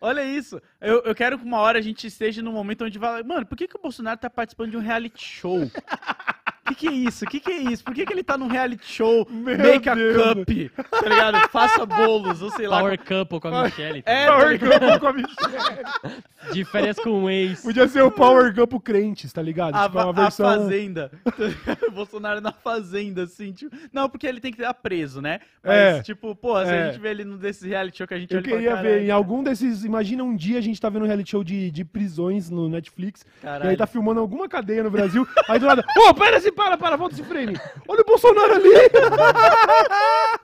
Olha 0.00 0.24
isso. 0.24 0.60
Eu, 0.80 1.02
eu 1.04 1.14
quero 1.14 1.38
que 1.38 1.44
uma 1.44 1.58
hora 1.58 1.78
a 1.78 1.82
gente 1.82 2.04
esteja 2.08 2.42
num 2.42 2.50
momento 2.52 2.84
onde 2.84 2.98
fala, 2.98 3.22
mano, 3.22 3.46
por 3.46 3.56
que, 3.56 3.68
que 3.68 3.76
o 3.76 3.80
Bolsonaro 3.80 4.18
tá 4.18 4.28
participando 4.28 4.72
de 4.72 4.76
um 4.76 4.80
reality 4.80 5.24
show? 5.24 5.70
O 6.70 6.74
que, 6.74 6.74
que 6.74 6.88
é 6.88 6.92
isso? 6.92 7.24
O 7.24 7.28
que, 7.28 7.40
que 7.40 7.50
é 7.50 7.56
isso? 7.72 7.82
Por 7.84 7.94
que, 7.94 8.04
que 8.04 8.12
ele 8.12 8.22
tá 8.22 8.36
num 8.36 8.46
reality 8.48 8.84
show? 8.86 9.26
Meu 9.30 9.56
Make 9.56 9.88
a 9.88 9.94
Deus. 9.94 10.16
cup, 10.34 10.48
tá 10.90 11.08
ligado? 11.08 11.48
Faça 11.50 11.86
bolos, 11.86 12.42
ou 12.42 12.50
sei 12.50 12.66
lá. 12.68 12.78
Power 12.80 12.98
Couple 12.98 13.40
com 13.40 13.48
a 13.48 13.64
Michelle. 13.64 14.02
tá 14.02 14.10
É, 14.12 14.24
ligado? 14.24 14.38
Power 14.38 14.58
Campo 14.60 15.00
com 15.00 15.06
a 15.06 15.12
Michelle. 15.12 16.52
De 16.52 16.64
férias 16.64 16.98
com 16.98 17.24
o 17.24 17.30
ex. 17.30 17.62
Podia 17.62 17.88
ser 17.88 18.02
o 18.02 18.10
Power 18.10 18.54
Campo 18.54 18.78
Crentes, 18.80 19.32
tá 19.32 19.42
ligado? 19.42 19.74
A, 19.74 19.84
Tipo, 19.88 19.98
é 19.98 20.04
uma 20.04 20.12
va- 20.12 20.20
a 20.20 20.24
versão... 20.24 20.46
fazenda. 20.46 21.10
Bolsonaro 21.92 22.40
na 22.40 22.52
fazenda, 22.52 23.22
assim, 23.24 23.52
tipo. 23.52 23.74
Não, 23.92 24.08
porque 24.08 24.26
ele 24.26 24.40
tem 24.40 24.52
que 24.52 24.60
estar 24.60 24.72
preso, 24.74 25.20
né? 25.20 25.40
Mas, 25.62 25.76
É. 25.76 26.02
tipo, 26.02 26.34
pô, 26.34 26.58
se 26.64 26.70
É. 26.70 26.82
a 26.82 26.90
gente 26.90 27.00
vê 27.00 27.10
ele 27.10 27.24
num 27.24 27.36
desses 27.36 27.62
reality 27.62 27.98
show 27.98 28.06
que 28.06 28.14
a 28.14 28.18
gente 28.18 28.32
Eu 28.32 28.40
e 28.40 28.42
queria 28.42 28.76
ver 28.76 28.82
"Caralho, 28.82 29.04
em 29.06 29.10
algum 29.10 29.42
desses. 29.42 29.84
Imagina 29.84 30.22
um 30.24 30.34
dia 30.36 30.58
a 30.58 30.62
gente 30.62 30.80
tá 30.80 30.88
vendo 30.88 31.02
um 31.04 31.06
reality 31.06 31.30
show 31.30 31.42
de, 31.44 31.70
de 31.70 31.84
prisões 31.84 32.50
no 32.50 32.68
Netflix. 32.68 33.22
E 33.38 33.42
Caralho. 33.42 33.70
aí 33.70 33.76
tá 33.76 33.86
filmando 33.86 34.20
alguma 34.20 34.48
cadeia 34.48 34.82
no 34.82 34.90
Brasil. 34.90 35.26
aí 35.48 35.58
do 35.58 35.66
nada. 35.66 35.84
Ô, 36.08 36.14
pera 36.14 36.36
assim, 36.36 36.52
para, 36.58 36.76
para, 36.76 36.96
volta 36.96 37.14
esse 37.14 37.22
frame. 37.22 37.56
Olha 37.86 38.00
o 38.00 38.04
Bolsonaro 38.04 38.54
ali. 38.54 38.68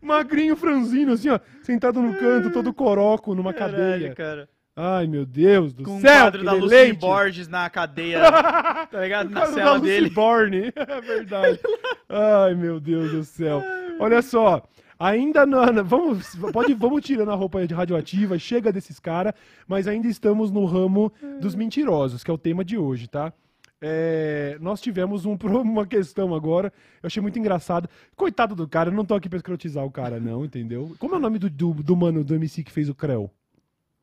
Magrinho 0.00 0.54
franzino, 0.54 1.12
assim, 1.12 1.30
ó. 1.30 1.40
Sentado 1.62 2.00
no 2.02 2.14
canto, 2.18 2.50
todo 2.50 2.74
coroco, 2.74 3.34
numa 3.34 3.54
Caralho, 3.54 3.76
cadeia. 3.92 4.14
cara. 4.14 4.48
Ai, 4.76 5.06
meu 5.06 5.24
Deus 5.24 5.72
do 5.72 5.84
Com 5.84 5.96
o 5.96 6.00
céu. 6.00 6.22
quadro 6.24 6.44
da 6.44 6.52
leite. 6.52 6.98
Borges 6.98 7.48
na 7.48 7.70
cadeia, 7.70 8.20
tá 8.90 9.00
ligado? 9.00 9.30
Na 9.30 9.40
Quadro 9.42 9.56
da 9.56 9.62
cela 9.62 9.74
Lucy 9.76 9.86
dele. 9.86 10.10
Borne. 10.10 10.72
É 10.76 11.00
verdade. 11.00 11.60
Ai, 12.08 12.54
meu 12.54 12.78
Deus 12.80 13.12
do 13.12 13.24
céu. 13.24 13.62
Olha 13.98 14.20
só. 14.20 14.62
Ainda 14.98 15.46
não, 15.46 15.64
não- 15.66 15.84
vamos, 15.84 16.36
pode, 16.52 16.74
vamos 16.74 17.02
tirando 17.04 17.30
a 17.30 17.34
roupa 17.34 17.66
de 17.66 17.74
radioativa, 17.74 18.38
chega 18.38 18.72
desses 18.72 19.00
caras, 19.00 19.32
mas 19.66 19.88
ainda 19.88 20.06
estamos 20.08 20.50
no 20.50 20.64
ramo 20.66 21.12
dos 21.40 21.54
mentirosos, 21.54 22.22
que 22.22 22.30
é 22.30 22.34
o 22.34 22.38
tema 22.38 22.64
de 22.64 22.76
hoje, 22.78 23.08
tá? 23.08 23.32
É, 23.80 24.56
nós 24.60 24.80
tivemos 24.80 25.26
um, 25.26 25.36
uma 25.62 25.86
questão 25.86 26.34
agora, 26.34 26.72
eu 27.02 27.06
achei 27.06 27.20
muito 27.20 27.38
engraçado. 27.38 27.88
Coitado 28.16 28.54
do 28.54 28.66
cara, 28.66 28.88
eu 28.90 28.94
não 28.94 29.04
tô 29.04 29.14
aqui 29.14 29.28
pra 29.28 29.36
escrotizar 29.36 29.84
o 29.84 29.90
cara, 29.90 30.18
não, 30.18 30.44
entendeu? 30.44 30.94
Como 30.98 31.14
é 31.14 31.18
o 31.18 31.20
nome 31.20 31.38
do, 31.38 31.50
do, 31.50 31.74
do 31.74 31.96
mano 31.96 32.24
do 32.24 32.34
MC 32.34 32.62
que 32.62 32.70
fez 32.72 32.88
o 32.88 32.94
Creu? 32.94 33.30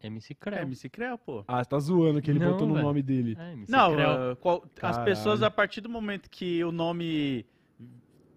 MC 0.03 0.34
É, 0.34 0.36
Creu. 0.36 0.60
MC 0.63 0.89
Creu, 0.89 1.17
pô. 1.17 1.43
Ah, 1.47 1.63
você 1.63 1.69
tá 1.69 1.79
zoando 1.79 2.21
que 2.21 2.29
ele 2.29 2.39
Não, 2.39 2.51
botou 2.51 2.67
no 2.67 2.73
velho. 2.73 2.86
nome 2.86 3.01
dele. 3.01 3.38
É, 3.39 3.53
MC 3.53 3.71
Não, 3.71 3.93
Creu. 3.93 4.10
ah, 4.10 4.36
qual- 4.39 4.63
as 4.81 4.97
pessoas, 4.99 5.41
a 5.43 5.49
partir 5.49 5.81
do 5.81 5.89
momento 5.89 6.29
que 6.29 6.63
o 6.63 6.71
nome, 6.71 7.45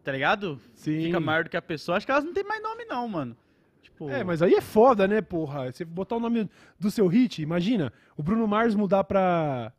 tá 0.02 0.12
ligado? 0.12 0.58
Sim. 0.74 1.02
Fica 1.04 1.20
maior 1.20 1.44
do 1.44 1.50
que 1.50 1.56
a 1.56 1.62
pessoa, 1.62 1.96
acho 1.96 2.06
que 2.06 2.12
elas 2.12 2.24
não 2.24 2.32
têm 2.32 2.44
mais 2.44 2.62
nome, 2.62 2.84
não, 2.84 3.06
mano. 3.08 3.36
Tipo, 3.82 4.08
É, 4.10 4.24
mas 4.24 4.40
aí 4.42 4.54
é 4.54 4.60
foda, 4.60 5.06
né, 5.08 5.20
porra? 5.22 5.70
Você 5.70 5.84
botar 5.84 6.16
o 6.16 6.20
nome 6.20 6.48
do 6.78 6.90
seu 6.90 7.06
hit, 7.06 7.40
imagina, 7.42 7.92
o 8.16 8.22
Bruno 8.22 8.46
Mars 8.48 8.74
mudar 8.74 9.04
pra. 9.04 9.72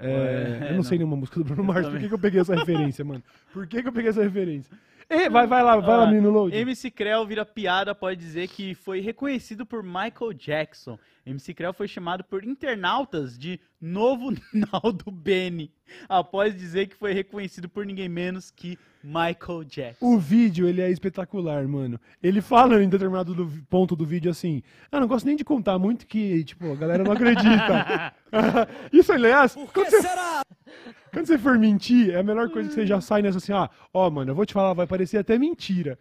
É, 0.00 0.08
Ué, 0.08 0.56
eu 0.56 0.68
não, 0.70 0.76
não. 0.76 0.82
sei 0.82 0.98
nenhuma 0.98 1.16
música 1.16 1.38
do 1.38 1.44
Bruno 1.44 1.64
Mars. 1.64 1.86
Por 1.88 1.98
que, 1.98 2.08
que 2.08 2.14
eu 2.14 2.18
peguei 2.18 2.40
essa 2.40 2.54
referência, 2.54 3.04
mano? 3.04 3.22
Por 3.52 3.66
que, 3.66 3.82
que 3.82 3.88
eu 3.88 3.92
peguei 3.92 4.10
essa 4.10 4.22
referência? 4.22 4.76
Ei, 5.08 5.28
vai, 5.28 5.44
vai 5.46 5.62
lá, 5.62 5.76
vai 5.76 5.96
lá, 5.96 6.04
Ah, 6.04 6.06
menino 6.06 6.30
Load. 6.30 6.56
MC 6.56 6.88
Creu 6.90 7.26
vira 7.26 7.44
piada 7.44 7.94
pode 7.96 8.16
dizer 8.18 8.46
que 8.46 8.74
foi 8.74 9.00
reconhecido 9.00 9.66
por 9.66 9.82
Michael 9.82 10.32
Jackson. 10.34 10.96
MC 11.26 11.54
Creu 11.54 11.72
foi 11.72 11.86
chamado 11.88 12.24
por 12.24 12.44
internautas 12.44 13.38
de 13.38 13.60
Novo 13.80 14.32
Naldo 14.52 15.10
Bene, 15.10 15.70
após 16.08 16.54
dizer 16.56 16.86
que 16.88 16.96
foi 16.96 17.12
reconhecido 17.12 17.68
por 17.68 17.84
ninguém 17.86 18.08
menos 18.08 18.50
que 18.50 18.78
Michael 19.02 19.64
Jackson. 19.64 20.04
O 20.04 20.18
vídeo, 20.18 20.68
ele 20.68 20.80
é 20.82 20.90
espetacular, 20.90 21.66
mano. 21.66 21.98
Ele 22.22 22.40
fala 22.42 22.82
em 22.82 22.88
determinado 22.88 23.34
do- 23.34 23.62
ponto 23.70 23.96
do 23.96 24.04
vídeo 24.04 24.30
assim: 24.30 24.62
Ah, 24.92 25.00
não 25.00 25.06
gosto 25.08 25.24
nem 25.26 25.36
de 25.36 25.44
contar 25.44 25.78
muito 25.78 26.06
que, 26.06 26.44
tipo, 26.44 26.70
a 26.72 26.76
galera 26.76 27.02
não 27.02 27.12
acredita. 27.12 28.12
Isso, 28.92 29.12
aliás, 29.12 29.54
quando 29.54 29.90
você, 29.90 30.08
quando 31.12 31.26
você 31.26 31.38
for 31.38 31.58
mentir, 31.58 32.10
é 32.10 32.18
a 32.20 32.22
melhor 32.22 32.50
coisa 32.50 32.68
que 32.68 32.74
você 32.74 32.86
já 32.86 33.00
sai 33.00 33.22
nessa 33.22 33.38
assim: 33.38 33.52
Ah, 33.52 33.70
ó, 33.92 34.10
mano, 34.10 34.30
eu 34.32 34.34
vou 34.34 34.44
te 34.46 34.52
falar, 34.52 34.74
vai 34.74 34.86
parecer 34.86 35.16
até 35.18 35.38
mentira. 35.38 35.98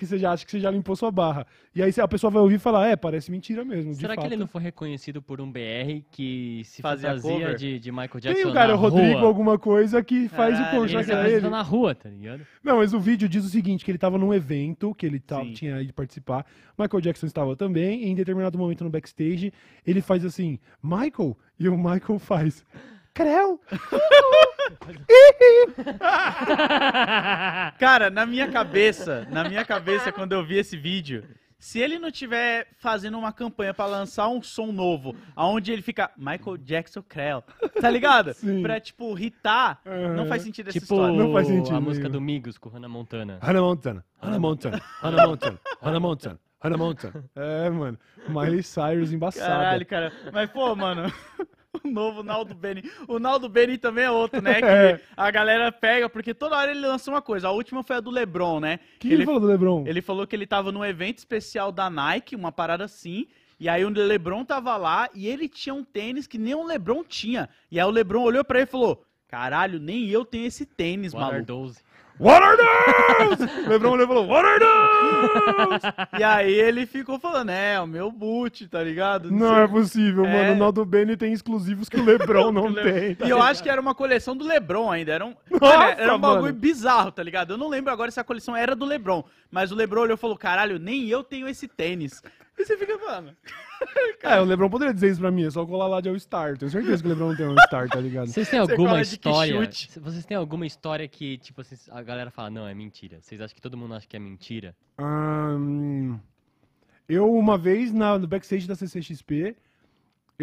Porque 0.00 0.06
você 0.06 0.18
já 0.18 0.32
acha 0.32 0.46
que 0.46 0.50
você 0.50 0.60
já 0.60 0.70
limpou 0.70 0.96
sua 0.96 1.10
barra. 1.10 1.46
E 1.74 1.82
aí 1.82 1.92
a 2.00 2.08
pessoa 2.08 2.30
vai 2.30 2.40
ouvir 2.40 2.54
e 2.54 2.58
falar: 2.58 2.88
É, 2.88 2.96
parece 2.96 3.30
mentira 3.30 3.62
mesmo. 3.66 3.92
de 3.92 3.98
Será 3.98 4.14
que 4.14 4.22
fato. 4.22 4.32
ele 4.32 4.40
não 4.40 4.46
foi 4.46 4.62
reconhecido 4.62 5.20
por 5.20 5.42
um 5.42 5.52
BR 5.52 6.02
que 6.10 6.62
se 6.64 6.80
Fazia 6.80 7.10
é 7.10 7.20
fantasia 7.20 7.54
de, 7.54 7.78
de 7.78 7.92
Michael 7.92 8.18
Jackson 8.20 8.42
Tem 8.42 8.46
o 8.50 8.54
cara 8.54 8.68
na 8.68 8.78
Rodrigo 8.78 9.18
rua? 9.18 9.28
alguma 9.28 9.58
coisa 9.58 10.02
que 10.02 10.26
faz 10.30 10.54
Caralho, 10.56 10.78
o 10.78 10.80
cover. 10.80 10.98
Ele 10.98 11.04
que 11.04 11.36
ele? 11.36 11.48
na 11.50 11.60
rua, 11.60 11.94
tá 11.94 12.08
ligado? 12.08 12.46
Não, 12.64 12.78
mas 12.78 12.94
o 12.94 13.00
vídeo 13.00 13.28
diz 13.28 13.44
o 13.44 13.48
seguinte, 13.50 13.84
que 13.84 13.90
ele 13.90 13.98
tava 13.98 14.16
num 14.16 14.32
evento, 14.32 14.94
que 14.94 15.04
ele 15.04 15.20
tava, 15.20 15.44
Sim. 15.44 15.52
tinha 15.52 15.82
ido 15.82 15.92
participar. 15.92 16.46
Michael 16.78 17.00
Jackson 17.02 17.26
estava 17.26 17.54
também, 17.54 18.04
e 18.04 18.08
em 18.08 18.14
determinado 18.14 18.56
momento 18.56 18.82
no 18.84 18.88
backstage, 18.88 19.52
ele 19.86 20.00
faz 20.00 20.24
assim, 20.24 20.58
Michael? 20.82 21.36
E 21.58 21.68
o 21.68 21.76
Michael 21.76 22.18
faz, 22.18 22.64
Creu! 23.12 23.60
Cara, 27.78 28.10
na 28.10 28.26
minha 28.26 28.48
cabeça, 28.50 29.26
na 29.30 29.48
minha 29.48 29.64
cabeça, 29.64 30.12
quando 30.12 30.32
eu 30.32 30.44
vi 30.44 30.58
esse 30.58 30.76
vídeo, 30.76 31.24
se 31.58 31.78
ele 31.78 31.98
não 31.98 32.10
tiver 32.10 32.68
fazendo 32.78 33.18
uma 33.18 33.32
campanha 33.32 33.74
pra 33.74 33.86
lançar 33.86 34.28
um 34.28 34.42
som 34.42 34.72
novo, 34.72 35.14
aonde 35.36 35.72
ele 35.72 35.82
fica 35.82 36.10
Michael 36.16 36.56
Jackson 36.56 37.02
Creu, 37.02 37.42
tá 37.80 37.90
ligado? 37.90 38.32
Sim. 38.32 38.62
Pra, 38.62 38.80
tipo, 38.80 39.18
hitar, 39.18 39.80
Aham. 39.86 40.14
não 40.14 40.26
faz 40.26 40.42
sentido 40.42 40.68
essa 40.68 40.80
tipo 40.80 40.94
história. 40.94 41.16
Não 41.16 41.32
faz 41.32 41.46
sentido 41.46 41.76
a 41.76 41.80
música 41.80 42.08
do 42.08 42.20
Migos 42.20 42.56
com 42.56 42.68
Hannah 42.70 42.88
Montana. 42.88 43.38
Hannah 43.42 43.60
Montana, 43.60 44.04
Hannah 44.22 44.38
Montana, 44.38 44.80
Hannah 45.02 45.26
Montana, 45.26 45.58
Hannah 45.82 46.00
Montana, 46.00 46.38
Hannah 46.62 46.78
Montana. 46.78 47.24
É, 47.36 47.70
mano. 47.70 47.98
Miley 48.28 48.62
Cyrus 48.62 49.12
embaçada. 49.12 49.46
Caralho, 49.46 49.86
cara. 49.86 50.12
Mas, 50.32 50.50
pô, 50.50 50.74
mano. 50.74 51.12
O 51.84 51.88
novo 51.88 52.22
Naldo 52.22 52.54
Beni. 52.54 52.82
O 53.06 53.18
Naldo 53.18 53.48
Beni 53.48 53.78
também 53.78 54.04
é 54.04 54.10
outro, 54.10 54.42
né? 54.42 54.54
Que 54.60 54.64
É. 54.66 55.00
a 55.16 55.30
galera 55.30 55.70
pega, 55.70 56.08
porque 56.08 56.34
toda 56.34 56.56
hora 56.56 56.70
ele 56.70 56.80
lança 56.80 57.10
uma 57.10 57.22
coisa. 57.22 57.48
A 57.48 57.52
última 57.52 57.82
foi 57.82 57.96
a 57.96 58.00
do 58.00 58.10
LeBron, 58.10 58.60
né? 58.60 58.80
O 58.96 58.98
que 58.98 59.12
ele, 59.12 59.24
falou 59.24 59.40
do 59.40 59.46
LeBron? 59.46 59.84
Ele 59.86 60.02
falou 60.02 60.26
que 60.26 60.34
ele 60.34 60.46
tava 60.46 60.72
num 60.72 60.84
evento 60.84 61.18
especial 61.18 61.70
da 61.70 61.88
Nike, 61.88 62.34
uma 62.36 62.50
parada 62.52 62.84
assim. 62.84 63.26
E 63.58 63.68
aí 63.68 63.84
o 63.84 63.88
LeBron 63.90 64.44
tava 64.44 64.76
lá 64.76 65.08
e 65.14 65.28
ele 65.28 65.48
tinha 65.48 65.74
um 65.74 65.84
tênis 65.84 66.26
que 66.26 66.38
nem 66.38 66.54
o 66.54 66.64
LeBron 66.64 67.04
tinha. 67.04 67.48
E 67.70 67.78
aí 67.78 67.86
o 67.86 67.90
LeBron 67.90 68.22
olhou 68.22 68.44
pra 68.44 68.58
ele 68.58 68.66
e 68.68 68.70
falou: 68.70 69.04
Caralho, 69.28 69.78
nem 69.78 70.08
eu 70.08 70.24
tenho 70.24 70.46
esse 70.46 70.64
tênis, 70.66 71.12
Water 71.12 71.28
maluco. 71.28 71.46
12. 71.46 71.82
What 72.20 72.42
are 72.44 72.56
those? 72.56 73.48
LeBron 73.66 73.92
olhou 73.92 74.04
e 74.04 74.06
falou, 74.08 74.26
What 74.28 74.46
are 74.46 74.60
those? 74.60 76.10
E 76.20 76.22
aí 76.22 76.52
ele 76.52 76.84
ficou 76.86 77.18
falando: 77.18 77.50
É, 77.50 77.80
o 77.80 77.86
meu 77.86 78.10
boot, 78.10 78.68
tá 78.68 78.82
ligado? 78.82 79.30
Não 79.30 79.54
sei 79.54 79.64
é 79.64 79.68
possível, 79.68 80.24
É. 80.26 80.32
mano. 80.32 80.52
O 80.52 80.56
Naldo 80.56 80.84
Beni 80.84 81.16
tem 81.16 81.32
exclusivos 81.32 81.88
que 81.88 81.96
o 81.98 82.04
LeBron 82.04 82.52
não 82.52 82.72
tem. 82.74 83.14
tá 83.14 83.26
E 83.26 83.30
eu 83.30 83.36
ligado? 83.36 83.50
acho 83.50 83.62
que 83.62 83.68
era 83.70 83.80
uma 83.80 83.94
coleção 83.94 84.36
do 84.36 84.44
LeBron 84.44 84.90
ainda. 84.90 85.12
Era 85.12 85.24
um, 85.26 85.34
Nossa, 85.50 85.74
era 85.98 86.14
um 86.14 86.18
bagulho 86.18 86.42
mano. 86.42 86.54
bizarro, 86.58 87.10
tá 87.10 87.22
ligado? 87.22 87.54
Eu 87.54 87.58
não 87.58 87.68
lembro 87.68 87.92
agora 87.92 88.10
se 88.10 88.20
a 88.20 88.24
coleção 88.24 88.54
era 88.54 88.74
do 88.76 88.84
LeBron. 88.84 89.24
Mas 89.50 89.72
o 89.72 89.74
LeBron 89.74 90.02
olhou 90.02 90.14
e 90.14 90.18
falou: 90.20 90.36
Caralho, 90.36 90.78
nem 90.78 91.08
eu 91.08 91.22
tenho 91.24 91.48
esse 91.48 91.66
tênis. 91.66 92.22
E 92.60 92.64
você 92.66 92.76
fica 92.76 92.98
falando. 92.98 93.34
É, 94.22 94.38
o 94.38 94.44
LeBron 94.44 94.68
poderia 94.68 94.92
dizer 94.92 95.10
isso 95.10 95.20
pra 95.20 95.30
mim, 95.30 95.46
é 95.46 95.50
só 95.50 95.64
colar 95.64 95.86
lá 95.86 96.02
de 96.02 96.10
All-Star. 96.10 96.58
Tenho 96.58 96.70
certeza 96.70 97.02
que 97.02 97.08
o 97.08 97.10
LeBron 97.10 97.28
não 97.30 97.36
tem 97.36 97.46
All-Star, 97.46 97.88
tá 97.88 97.98
ligado? 97.98 98.26
Vocês 98.26 98.46
têm 98.50 98.60
Você 98.60 98.72
alguma 98.72 98.96
de 98.96 99.02
história? 99.08 99.70
Vocês 100.02 100.26
têm 100.26 100.36
alguma 100.36 100.66
história 100.66 101.08
que, 101.08 101.38
tipo, 101.38 101.64
vocês- 101.64 101.88
a 101.90 102.02
galera 102.02 102.30
fala, 102.30 102.50
não, 102.50 102.68
é 102.68 102.74
mentira. 102.74 103.18
Vocês 103.22 103.40
acham 103.40 103.54
que 103.54 103.60
todo 103.62 103.78
mundo 103.78 103.94
acha 103.94 104.06
que 104.06 104.14
é 104.14 104.20
mentira? 104.20 104.76
Ahn, 104.98 106.18
eu, 107.08 107.32
uma 107.34 107.56
vez, 107.56 107.90
na, 107.90 108.18
no 108.18 108.26
backstage 108.28 108.68
da 108.68 108.74
CCXP, 108.74 109.56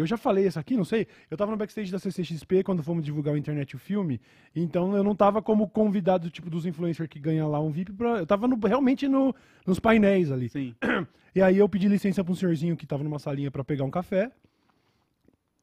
eu 0.02 0.06
já 0.06 0.16
falei 0.16 0.46
isso 0.46 0.58
aqui, 0.58 0.76
não 0.76 0.84
sei. 0.84 1.06
Eu 1.30 1.36
tava 1.36 1.50
no 1.50 1.56
backstage 1.56 1.90
da 1.90 1.98
CCXP 1.98 2.62
quando 2.62 2.82
fomos 2.82 3.04
divulgar 3.04 3.34
o 3.34 3.36
internet 3.36 3.76
o 3.76 3.78
filme, 3.78 4.20
então 4.54 4.96
eu 4.96 5.02
não 5.04 5.14
tava 5.14 5.40
como 5.42 5.68
convidado, 5.68 6.30
tipo, 6.30 6.48
dos 6.50 6.66
influencers 6.66 7.08
que 7.08 7.18
ganha 7.18 7.46
lá 7.46 7.60
um 7.60 7.70
VIP 7.70 7.92
pra... 7.92 8.18
Eu 8.18 8.26
tava 8.26 8.46
no- 8.48 8.58
realmente 8.66 9.06
no- 9.08 9.34
nos 9.66 9.78
painéis 9.80 10.30
ali. 10.32 10.48
Sim. 10.48 10.74
E 11.34 11.42
aí 11.42 11.58
eu 11.58 11.68
pedi 11.68 11.86
licença 11.86 12.24
pra 12.24 12.32
um 12.32 12.34
senhorzinho 12.34 12.76
que 12.76 12.86
tava 12.86 13.04
numa 13.04 13.18
salinha 13.18 13.50
pra 13.50 13.62
pegar 13.62 13.84
um 13.84 13.90
café. 13.90 14.32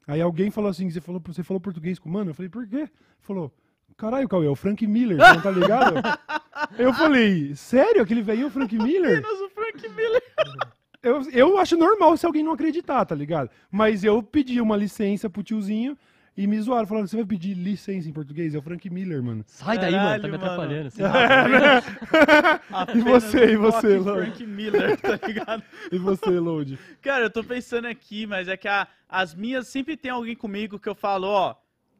Aí 0.06 0.20
alguém 0.22 0.50
falou 0.50 0.70
assim, 0.70 0.88
você 0.88 1.00
falou, 1.00 1.20
você 1.26 1.42
falou 1.42 1.60
português 1.60 1.98
com 1.98 2.08
o 2.08 2.12
mano? 2.12 2.30
Eu 2.30 2.34
falei, 2.34 2.48
por 2.48 2.66
quê? 2.66 2.88
Falou, 3.20 3.52
caralho, 3.96 4.28
Cauê, 4.28 4.46
é 4.46 4.48
o 4.48 4.54
Frank 4.54 4.86
Miller, 4.86 5.18
você 5.18 5.32
não 5.34 5.42
tá 5.42 5.50
ligado? 5.50 5.94
eu 6.78 6.94
falei, 6.94 7.54
sério? 7.56 8.00
Aquele 8.00 8.22
velhinho 8.22 8.44
é 8.44 8.48
o 8.48 8.50
Frank 8.50 8.74
Miller? 8.78 9.20
Menos 9.20 9.40
o 9.40 9.48
Frank 9.50 9.88
Miller. 9.90 10.22
Eu, 11.06 11.22
eu 11.30 11.58
acho 11.58 11.76
normal 11.76 12.16
se 12.16 12.26
alguém 12.26 12.42
não 12.42 12.52
acreditar, 12.52 13.04
tá 13.04 13.14
ligado? 13.14 13.50
Mas 13.70 14.02
eu 14.04 14.22
pedi 14.22 14.60
uma 14.60 14.76
licença 14.76 15.28
pro 15.30 15.42
tiozinho 15.42 15.96
e 16.36 16.46
me 16.46 16.60
zoaram. 16.60 16.86
Falaram, 16.86 17.06
você 17.06 17.16
vai 17.16 17.24
pedir 17.24 17.54
licença 17.54 18.08
em 18.08 18.12
português? 18.12 18.54
É 18.54 18.58
o 18.58 18.62
Frank 18.62 18.88
Miller, 18.90 19.22
mano. 19.22 19.44
Sai 19.46 19.78
daí, 19.78 19.92
mano, 19.92 20.04
tá 20.04 20.12
Caralho, 20.18 20.22
me 20.24 20.30
mano. 20.38 20.44
atrapalhando. 20.44 20.90
Você- 22.92 22.98
E 22.98 23.00
você, 23.00 23.52
e 23.52 23.56
você, 23.56 23.98
Lô? 23.98 24.14
Frank 24.16 24.46
Miller, 24.46 24.96
tá 25.00 25.18
ligado? 25.26 25.62
E 25.92 25.98
você, 25.98 26.30
Load? 26.38 26.78
Cara, 27.00 27.24
eu 27.24 27.30
tô 27.30 27.42
pensando 27.44 27.86
aqui, 27.86 28.26
mas 28.26 28.48
é 28.48 28.56
que 28.56 28.68
a- 28.68 28.86
as 29.08 29.34
minhas 29.34 29.68
sempre 29.68 29.96
tem 29.96 30.10
alguém 30.10 30.34
comigo 30.36 30.78
que 30.78 30.88
eu 30.88 30.94
falo, 30.94 31.26
ó, 31.28 31.54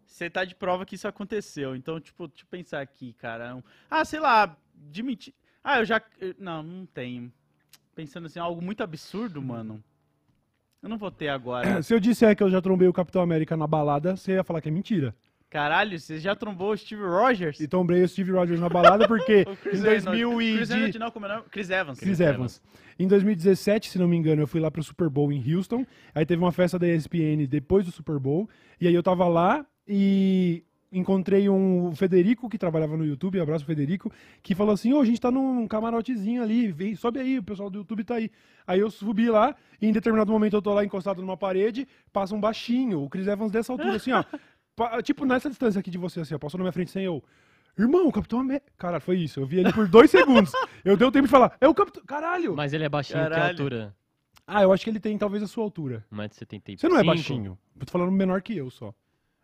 você 0.06 0.28
tá 0.28 0.44
de 0.44 0.54
prova 0.54 0.84
que 0.84 0.96
isso 0.96 1.08
aconteceu. 1.08 1.74
Então, 1.76 2.00
tipo, 2.00 2.26
deixa 2.28 2.42
eu 2.42 2.46
pensar 2.50 2.80
aqui, 2.80 3.12
cara. 3.14 3.62
Ah, 3.90 4.04
sei 4.04 4.20
lá, 4.20 4.54
de 4.74 5.02
mentir. 5.02 5.32
Ah, 5.62 5.78
eu 5.80 5.84
já. 5.84 6.00
Não, 6.38 6.62
não 6.62 6.86
tenho. 6.86 7.32
Pensando 7.96 8.26
assim, 8.26 8.38
algo 8.38 8.60
muito 8.60 8.82
absurdo, 8.82 9.40
mano. 9.40 9.82
Eu 10.82 10.88
não 10.90 10.98
vou 10.98 11.10
ter 11.10 11.28
agora. 11.28 11.80
Se 11.82 11.94
eu 11.94 11.98
disser 11.98 12.36
que 12.36 12.42
eu 12.42 12.50
já 12.50 12.60
trombei 12.60 12.86
o 12.86 12.92
Capitão 12.92 13.22
América 13.22 13.56
na 13.56 13.66
balada, 13.66 14.14
você 14.14 14.32
ia 14.32 14.44
falar 14.44 14.60
que 14.60 14.68
é 14.68 14.70
mentira. 14.70 15.14
Caralho, 15.48 15.98
você 15.98 16.18
já 16.18 16.36
trombou 16.36 16.72
o 16.72 16.76
Steve 16.76 17.02
Rogers? 17.02 17.58
E 17.58 17.66
trombei 17.66 18.02
o 18.02 18.08
Steve 18.08 18.32
Rogers 18.32 18.60
na 18.60 18.68
balada 18.68 19.08
porque 19.08 19.46
em 19.48 19.56
Chris 19.56 19.82
Evans. 19.82 20.04
2000 20.04 20.42
e... 20.42 20.56
Chris 20.56 20.70
Evans, 20.70 20.94
não, 20.96 21.10
como 21.10 21.24
é 21.24 21.28
o 21.30 21.32
nome? 21.36 21.48
Chris 21.50 21.70
Evans. 21.70 21.98
Chris 21.98 22.20
Evans. 22.20 22.62
Em 22.98 23.08
2017, 23.08 23.90
se 23.90 23.98
não 23.98 24.06
me 24.06 24.16
engano, 24.16 24.42
eu 24.42 24.46
fui 24.46 24.60
lá 24.60 24.70
pro 24.70 24.82
Super 24.82 25.08
Bowl 25.08 25.32
em 25.32 25.54
Houston. 25.54 25.86
Aí 26.14 26.26
teve 26.26 26.42
uma 26.42 26.52
festa 26.52 26.78
da 26.78 26.86
ESPN 26.86 27.46
depois 27.48 27.86
do 27.86 27.92
Super 27.92 28.18
Bowl. 28.18 28.46
E 28.78 28.86
aí 28.86 28.94
eu 28.94 29.02
tava 29.02 29.26
lá 29.26 29.64
e 29.88 30.62
encontrei 30.92 31.48
um 31.48 31.94
Federico 31.94 32.48
que 32.48 32.56
trabalhava 32.58 32.96
no 32.96 33.04
YouTube, 33.04 33.40
abraço 33.40 33.64
Federico, 33.64 34.10
que 34.42 34.54
falou 34.54 34.72
assim: 34.74 34.92
"Ô, 34.92 35.00
a 35.00 35.04
gente 35.04 35.20
tá 35.20 35.30
num 35.30 35.66
camarotezinho 35.66 36.42
ali, 36.42 36.70
vem, 36.72 36.94
sobe 36.94 37.20
aí, 37.20 37.38
o 37.38 37.42
pessoal 37.42 37.68
do 37.70 37.78
YouTube 37.78 38.04
tá 38.04 38.14
aí". 38.16 38.30
Aí 38.66 38.80
eu 38.80 38.90
subi 38.90 39.28
lá 39.30 39.54
e 39.80 39.86
em 39.86 39.92
determinado 39.92 40.30
momento 40.32 40.54
eu 40.56 40.62
tô 40.62 40.72
lá 40.74 40.84
encostado 40.84 41.20
numa 41.20 41.36
parede, 41.36 41.86
passa 42.12 42.34
um 42.34 42.40
baixinho, 42.40 43.02
o 43.02 43.08
Chris 43.08 43.26
Evans 43.26 43.50
dessa 43.52 43.72
altura 43.72 43.96
assim, 43.96 44.12
ó. 44.12 44.24
Pa- 44.76 45.00
tipo 45.02 45.24
nessa 45.24 45.48
distância 45.48 45.78
aqui 45.80 45.90
de 45.90 45.96
você 45.98 46.20
assim, 46.20 46.34
ó, 46.34 46.38
passou 46.38 46.58
na 46.58 46.64
minha 46.64 46.72
frente 46.72 46.90
sem 46.90 47.04
eu. 47.04 47.22
Irmão, 47.78 48.06
o 48.08 48.12
Capitão 48.12 48.40
América. 48.40 48.72
Cara, 48.78 49.00
foi 49.00 49.18
isso. 49.18 49.38
Eu 49.40 49.46
vi 49.46 49.58
ele 49.60 49.70
por 49.72 49.86
dois 49.86 50.10
segundos. 50.10 50.50
Eu 50.84 50.96
dei 50.96 51.06
o 51.06 51.12
tempo 51.12 51.26
de 51.26 51.30
falar, 51.30 51.56
é 51.60 51.68
o 51.68 51.74
Capitão. 51.74 52.02
Caralho! 52.06 52.54
Mas 52.56 52.72
ele 52.72 52.84
é 52.84 52.88
baixinho, 52.88 53.22
que 53.22 53.28
Caralho. 53.30 53.50
altura? 53.50 53.94
Ah, 54.46 54.62
eu 54.62 54.72
acho 54.72 54.84
que 54.84 54.90
ele 54.90 55.00
tem 55.00 55.18
talvez 55.18 55.42
a 55.42 55.46
sua 55.46 55.64
altura. 55.64 56.04
1,75m. 56.12 56.78
Você 56.78 56.88
não 56.88 56.98
é 56.98 57.04
baixinho. 57.04 57.58
Eu 57.78 57.84
tô 57.84 57.92
falando 57.92 58.12
menor 58.12 58.40
que 58.42 58.56
eu 58.56 58.70
só. 58.70 58.94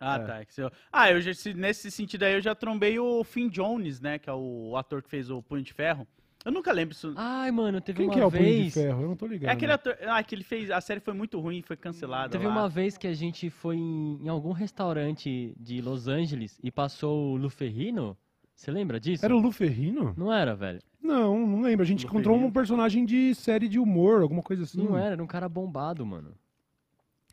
Ah, 0.04 0.16
É. 0.16 0.18
tá. 0.18 0.40
é 0.40 0.44
você- 0.48 0.70
Ah, 0.92 1.10
eu 1.10 1.20
já, 1.20 1.32
se- 1.32 1.54
nesse 1.54 1.90
sentido 1.90 2.24
aí 2.24 2.34
eu 2.34 2.40
já 2.40 2.54
trombei 2.54 2.98
o 2.98 3.22
Finn 3.24 3.48
Jones, 3.48 4.00
né? 4.00 4.18
Que 4.18 4.28
é 4.28 4.32
o 4.34 4.76
ator 4.76 5.02
que 5.02 5.08
fez 5.08 5.30
o 5.30 5.42
Punho 5.42 5.62
de 5.62 5.72
Ferro. 5.72 6.06
Eu 6.44 6.50
nunca 6.50 6.72
lembro 6.72 6.92
isso. 6.92 7.12
Ai, 7.16 7.52
mano, 7.52 7.80
teve 7.80 7.98
Quem 7.98 8.06
uma 8.08 8.14
que 8.14 8.20
é 8.20 8.26
o 8.26 8.30
Punho 8.30 8.42
de 8.42 8.50
vez... 8.62 8.74
Ferro? 8.74 9.02
Eu 9.02 9.08
não 9.10 9.16
tô 9.16 9.26
ligado. 9.28 9.48
É 9.50 9.52
aquele 9.52 9.70
ator. 9.70 9.96
Ah, 10.08 10.20
que 10.24 10.34
ele 10.34 10.42
fez. 10.42 10.72
A 10.72 10.80
série 10.80 10.98
foi 10.98 11.14
muito 11.14 11.38
ruim, 11.38 11.62
foi 11.62 11.76
cancelada. 11.76 12.30
Teve 12.30 12.46
lá. 12.46 12.50
uma 12.52 12.68
vez 12.68 12.98
que 12.98 13.06
a 13.06 13.14
gente 13.14 13.48
foi 13.48 13.76
em, 13.76 14.18
em 14.24 14.28
algum 14.28 14.50
restaurante 14.50 15.54
de 15.56 15.80
Los 15.80 16.08
Angeles 16.08 16.58
e 16.62 16.70
passou 16.70 17.34
o 17.34 17.36
Luferrino. 17.36 18.16
Você 18.56 18.70
lembra 18.72 18.98
disso? 18.98 19.24
Era 19.24 19.34
o 19.36 19.38
Lu 19.40 19.50
Ferrino? 19.52 20.14
Não 20.16 20.32
era, 20.32 20.54
velho. 20.54 20.80
Não, 21.00 21.46
não 21.46 21.62
lembro. 21.62 21.82
A 21.84 21.86
gente 21.86 22.04
Lu 22.04 22.10
encontrou 22.10 22.36
um 22.36 22.50
personagem 22.50 23.04
de 23.04 23.34
série 23.36 23.68
de 23.68 23.78
humor, 23.78 24.22
alguma 24.22 24.42
coisa 24.42 24.64
assim. 24.64 24.82
Não 24.84 24.96
era, 24.98 25.12
era 25.14 25.22
um 25.22 25.26
cara 25.26 25.48
bombado, 25.48 26.04
mano. 26.04 26.32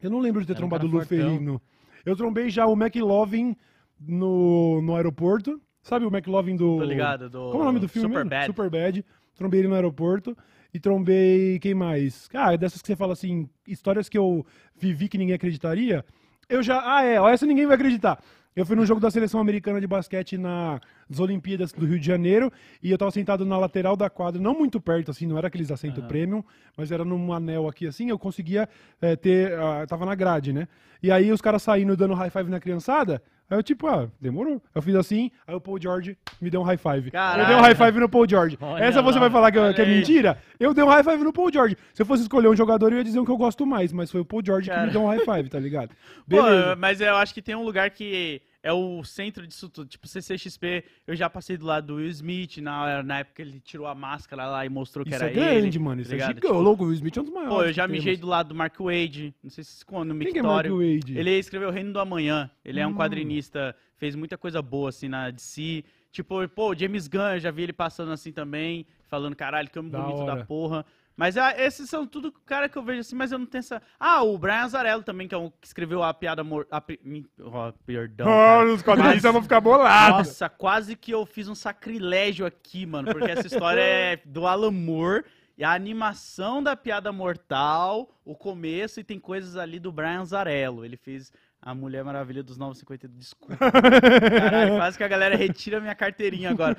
Eu 0.02 0.10
não 0.10 0.20
lembro 0.20 0.42
de 0.42 0.48
ter 0.48 0.54
Era 0.54 0.60
um 0.66 0.70
trombado 0.70 0.88
o 0.88 0.92
cara 0.92 1.04
Lu 1.04 1.08
fortão. 1.08 1.62
Eu 2.06 2.16
trombei 2.16 2.50
já 2.50 2.66
o 2.66 2.74
McLovin 2.74 3.56
no, 4.00 4.82
no 4.82 4.96
aeroporto. 4.96 5.62
Sabe 5.82 6.06
o 6.06 6.10
McLovin 6.10 6.56
do. 6.56 6.78
Tô 6.78 6.84
ligado, 6.84 7.30
do. 7.30 7.52
Como 7.52 7.60
é 7.60 7.62
o 7.62 7.66
nome 7.66 7.80
do 7.80 7.88
filme? 7.88 8.10
Super? 8.10 8.26
Bad. 8.26 8.46
Superbad. 8.46 9.06
Trombei 9.36 9.62
ele 9.62 9.68
no 9.68 9.76
aeroporto. 9.76 10.38
E 10.74 10.80
trombei 10.80 11.58
quem 11.60 11.74
mais? 11.74 12.30
Ah, 12.34 12.56
dessas 12.56 12.82
que 12.82 12.88
você 12.88 12.96
fala 12.96 13.14
assim, 13.14 13.50
histórias 13.68 14.08
que 14.08 14.18
eu 14.18 14.46
vivi 14.76 15.08
que 15.08 15.18
ninguém 15.18 15.36
acreditaria. 15.36 16.06
Eu 16.48 16.62
já. 16.62 16.82
Ah, 16.84 17.04
é, 17.04 17.20
ó, 17.20 17.28
essa 17.28 17.46
ninguém 17.46 17.66
vai 17.66 17.76
acreditar. 17.76 18.22
Eu 18.56 18.66
fui 18.66 18.76
no 18.76 18.86
jogo 18.86 19.00
da 19.00 19.12
seleção 19.12 19.40
americana 19.40 19.80
de 19.80 19.86
basquete 19.86 20.38
na, 20.38 20.82
nas 21.08 21.20
Olimpíadas 21.20 21.72
do 21.72 21.86
Rio 21.86 22.00
de 22.00 22.06
Janeiro 22.06 22.52
e 22.82 22.90
eu 22.90 22.98
tava 22.98 23.12
sentado 23.12 23.46
na 23.46 23.58
lateral 23.58 23.96
da 23.96 24.10
quadra, 24.10 24.42
não 24.42 24.54
muito 24.54 24.82
perto, 24.82 25.12
assim, 25.12 25.28
não 25.28 25.38
era 25.38 25.48
aqueles 25.48 25.72
assentos 25.72 26.04
premium, 26.06 26.44
mas 26.76 26.92
era 26.92 27.06
num 27.06 27.32
anel 27.32 27.68
aqui 27.68 27.86
assim, 27.86 28.10
eu 28.10 28.18
conseguia 28.18 28.68
eh, 29.02 29.16
ter. 29.16 29.54
ah, 29.60 29.86
tava 29.88 30.06
na 30.06 30.16
grade, 30.16 30.52
né? 30.52 30.68
E 31.02 31.12
aí 31.12 31.32
os 31.32 31.42
caras 31.42 31.62
saindo 31.62 31.96
dando 31.96 32.14
high 32.14 32.30
five 32.30 32.50
na 32.50 32.60
criançada, 32.60 33.22
aí 33.50 33.58
eu 33.58 33.64
tipo, 33.64 33.88
ah, 33.88 34.08
demorou. 34.22 34.62
Eu 34.74 34.82
fiz 34.82 34.96
assim, 34.96 35.32
aí 35.48 35.56
o 35.56 35.62
Paul 35.62 35.80
George 35.82 36.18
me 36.42 36.50
deu 36.50 36.62
um 36.62 36.64
high 36.64 36.78
five. 36.78 37.12
Caralho. 37.12 37.42
Eu 37.44 37.48
dei 37.48 37.56
um 37.56 37.62
high 37.62 37.76
five 37.76 38.00
no 38.00 38.10
Paul 38.10 38.28
George. 38.30 38.58
Olha 38.62 38.84
Essa 38.84 39.02
você 39.02 39.16
lá. 39.18 39.22
vai 39.22 39.30
falar 39.30 39.52
que, 39.52 39.58
que 39.74 39.82
é 39.82 39.84
Olha 39.84 39.94
aí. 39.94 39.98
mentira? 40.00 40.38
Eu 40.60 40.74
dei 40.74 40.84
um 40.84 40.88
high 40.88 41.04
five 41.04 41.24
no 41.24 41.34
Paul 41.34 41.52
George. 41.52 41.78
Se 41.94 42.02
eu 42.02 42.06
fosse 42.06 42.24
escolher 42.24 42.48
um 42.48 42.56
jogador, 42.56 42.92
eu 42.92 42.98
ia 43.00 43.04
dizer 43.04 43.20
o 43.20 43.26
que 43.26 43.32
eu 43.32 43.38
gosto 43.38 43.66
mais, 43.66 43.92
mas 43.92 44.12
foi 44.12 44.22
o 44.22 44.26
Paul 44.26 44.42
George 44.46 44.70
que 44.70 44.80
me 44.80 44.92
deu 44.92 45.02
um 45.04 45.08
high 45.08 45.20
five, 45.20 45.50
tá 45.50 45.60
ligado? 45.60 45.90
Pô, 46.30 46.44
Beleza. 46.44 46.76
mas 46.76 47.02
eu 47.02 47.16
acho 47.16 47.34
que 47.34 47.42
tem 47.42 47.56
um 47.56 47.64
lugar 47.64 47.90
que 47.90 48.42
é 48.62 48.74
o 48.74 49.04
centro 49.04 49.48
disso 49.48 49.70
tudo. 49.70 49.88
Tipo, 49.90 50.08
CCXP, 50.08 50.84
eu 51.08 51.16
já 51.16 51.30
passei 51.30 51.56
do 51.58 51.66
lado 51.66 51.88
do 51.88 51.96
Will 51.96 52.10
Smith, 52.10 52.58
na, 52.58 53.02
na 53.04 53.20
época 53.20 53.36
que 53.38 53.42
ele 53.42 53.60
tirou 53.60 53.88
a 53.88 53.96
máscara 53.96 54.46
lá 54.48 54.66
e 54.66 54.70
mostrou 54.70 55.06
que 55.06 55.12
Isso 55.14 55.24
era 55.24 55.32
é 55.32 55.34
grande, 55.34 55.78
ele. 55.78 55.80
mano. 55.80 56.02
Isso 56.02 56.10
tá 56.12 56.18
é 56.18 56.28
gigante. 56.28 56.48
O 56.48 56.60
louco, 56.60 56.84
o 56.84 56.88
Will 56.88 56.96
Smith 56.96 57.16
é 57.18 57.22
um 57.22 57.24
dos 57.24 57.34
maiores. 57.34 57.56
Pô, 57.56 57.64
eu 57.64 57.74
já 57.74 57.88
mijei 57.88 58.18
do 58.18 58.28
lado 58.28 58.50
do 58.50 58.56
Mark 58.56 58.76
Wade, 58.80 59.34
não 59.44 59.50
sei 59.50 59.64
se 59.64 59.86
quando, 59.86 60.14
no 60.14 60.20
Quem 60.22 60.34
que 60.34 60.40
é 60.40 60.42
Mark 60.42 60.66
Mictório. 60.66 60.94
Wade? 61.00 61.18
Ele 61.18 61.32
escreveu 61.40 61.72
Reino 61.72 61.94
do 61.94 62.00
Amanhã. 62.00 62.50
Ele 62.66 62.80
é 62.80 62.86
um 62.88 62.92
Hum. 62.92 62.96
quadrinista, 62.96 63.76
fez 63.96 64.16
muita 64.16 64.38
coisa 64.38 64.62
boa, 64.62 64.90
assim, 64.90 65.08
na 65.08 65.30
DC. 65.32 65.84
Tipo, 66.12 66.48
pô, 66.50 66.72
o 66.72 66.76
James 66.76 67.08
Gunn, 67.08 67.34
eu 67.36 67.40
já 67.40 67.52
vi 67.52 67.64
ele 67.64 67.74
passando 67.74 68.12
assim 68.12 68.32
também, 68.32 68.86
falando, 69.08 69.36
caralho, 69.36 69.70
que 69.70 69.78
homem 69.78 69.92
Da 69.92 70.00
bonito 70.02 70.26
da 70.26 70.44
porra. 70.44 70.86
Mas 71.20 71.36
ah, 71.36 71.54
esses 71.58 71.90
são 71.90 72.08
tudo 72.08 72.32
cara 72.32 72.70
que 72.70 72.78
eu 72.78 72.82
vejo 72.82 73.02
assim, 73.02 73.14
mas 73.14 73.30
eu 73.30 73.38
não 73.38 73.46
tenho 73.46 73.60
essa... 73.60 73.82
Ah, 74.00 74.24
o 74.24 74.38
Brian 74.38 74.62
Azarello 74.62 75.04
também, 75.04 75.28
que 75.28 75.36
é 75.36 75.38
um 75.38 75.50
que 75.50 75.68
escreveu 75.68 76.02
a 76.02 76.14
piada... 76.14 76.46
Mor... 76.46 76.66
A... 76.72 76.80
pi- 76.80 76.98
Ó, 77.44 77.74
perdão, 77.86 78.26
cara. 78.26 78.66
os 78.72 78.82
quadrinistas 78.82 79.34
vão 79.34 79.44
ficar 79.44 79.60
bolados. 79.60 80.30
Nossa, 80.30 80.48
quase 80.48 80.96
que 80.96 81.12
eu 81.12 81.26
fiz 81.26 81.50
um 81.50 81.56
sacrilégio 81.56 82.46
aqui, 82.46 82.86
mano, 82.86 83.12
porque 83.12 83.32
essa 83.32 83.48
história 83.48 83.82
é 83.82 84.16
do 84.26 84.48
Alan 84.48 84.72
Moore, 84.72 85.26
e 85.58 85.64
a 85.66 85.74
animação 85.74 86.64
da 86.64 86.74
Piada 86.74 87.12
Mortal, 87.12 88.10
o 88.24 88.34
começo, 88.34 89.02
e 89.02 89.04
tem 89.04 89.20
coisas 89.20 89.58
ali 89.58 89.78
do 89.78 89.92
Brian 89.92 90.24
Zarello. 90.24 90.86
Ele 90.86 90.96
fez 90.96 91.34
a 91.62 91.76
Mulher 91.76 92.02
Maravilha 92.02 92.42
dos 92.42 92.58
950, 92.58 93.10
desculpa. 93.10 93.58
Caralho, 93.58 94.78
quase 94.78 94.98
que 94.98 95.04
a 95.04 95.08
galera 95.10 95.36
retira 95.36 95.82
minha 95.82 95.96
carteirinha 95.96 96.50
agora. 96.50 96.78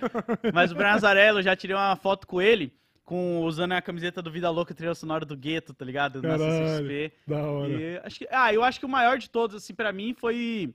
Mas 0.55 0.73
o 0.73 0.75
Brian 0.75 0.97
Zarello, 0.97 1.41
eu 1.41 1.43
já 1.43 1.55
tirei 1.55 1.77
uma 1.77 1.95
foto 1.95 2.27
com 2.27 2.41
ele, 2.41 2.73
com, 3.11 3.41
usando 3.41 3.73
a 3.73 3.83
camiseta 3.83 4.23
do 4.23 4.31
Vida 4.31 4.49
Louca, 4.49 4.73
trilha 4.73 4.95
sonora 4.95 5.25
do 5.25 5.37
Gueto, 5.37 5.75
tá 5.75 5.85
ligado? 5.85 6.23
Na 6.23 6.29
Caralho. 6.29 6.79
CCXP. 6.79 7.13
Da 7.27 7.43
hora. 7.43 7.69
E 7.69 8.01
acho 8.05 8.19
que, 8.21 8.29
ah, 8.31 8.55
eu 8.55 8.63
acho 8.63 8.79
que 8.79 8.87
o 8.87 8.89
maior 8.89 9.19
de 9.19 9.29
todos, 9.29 9.57
assim, 9.57 9.75
pra 9.75 9.93
mim, 9.93 10.15
foi 10.15 10.73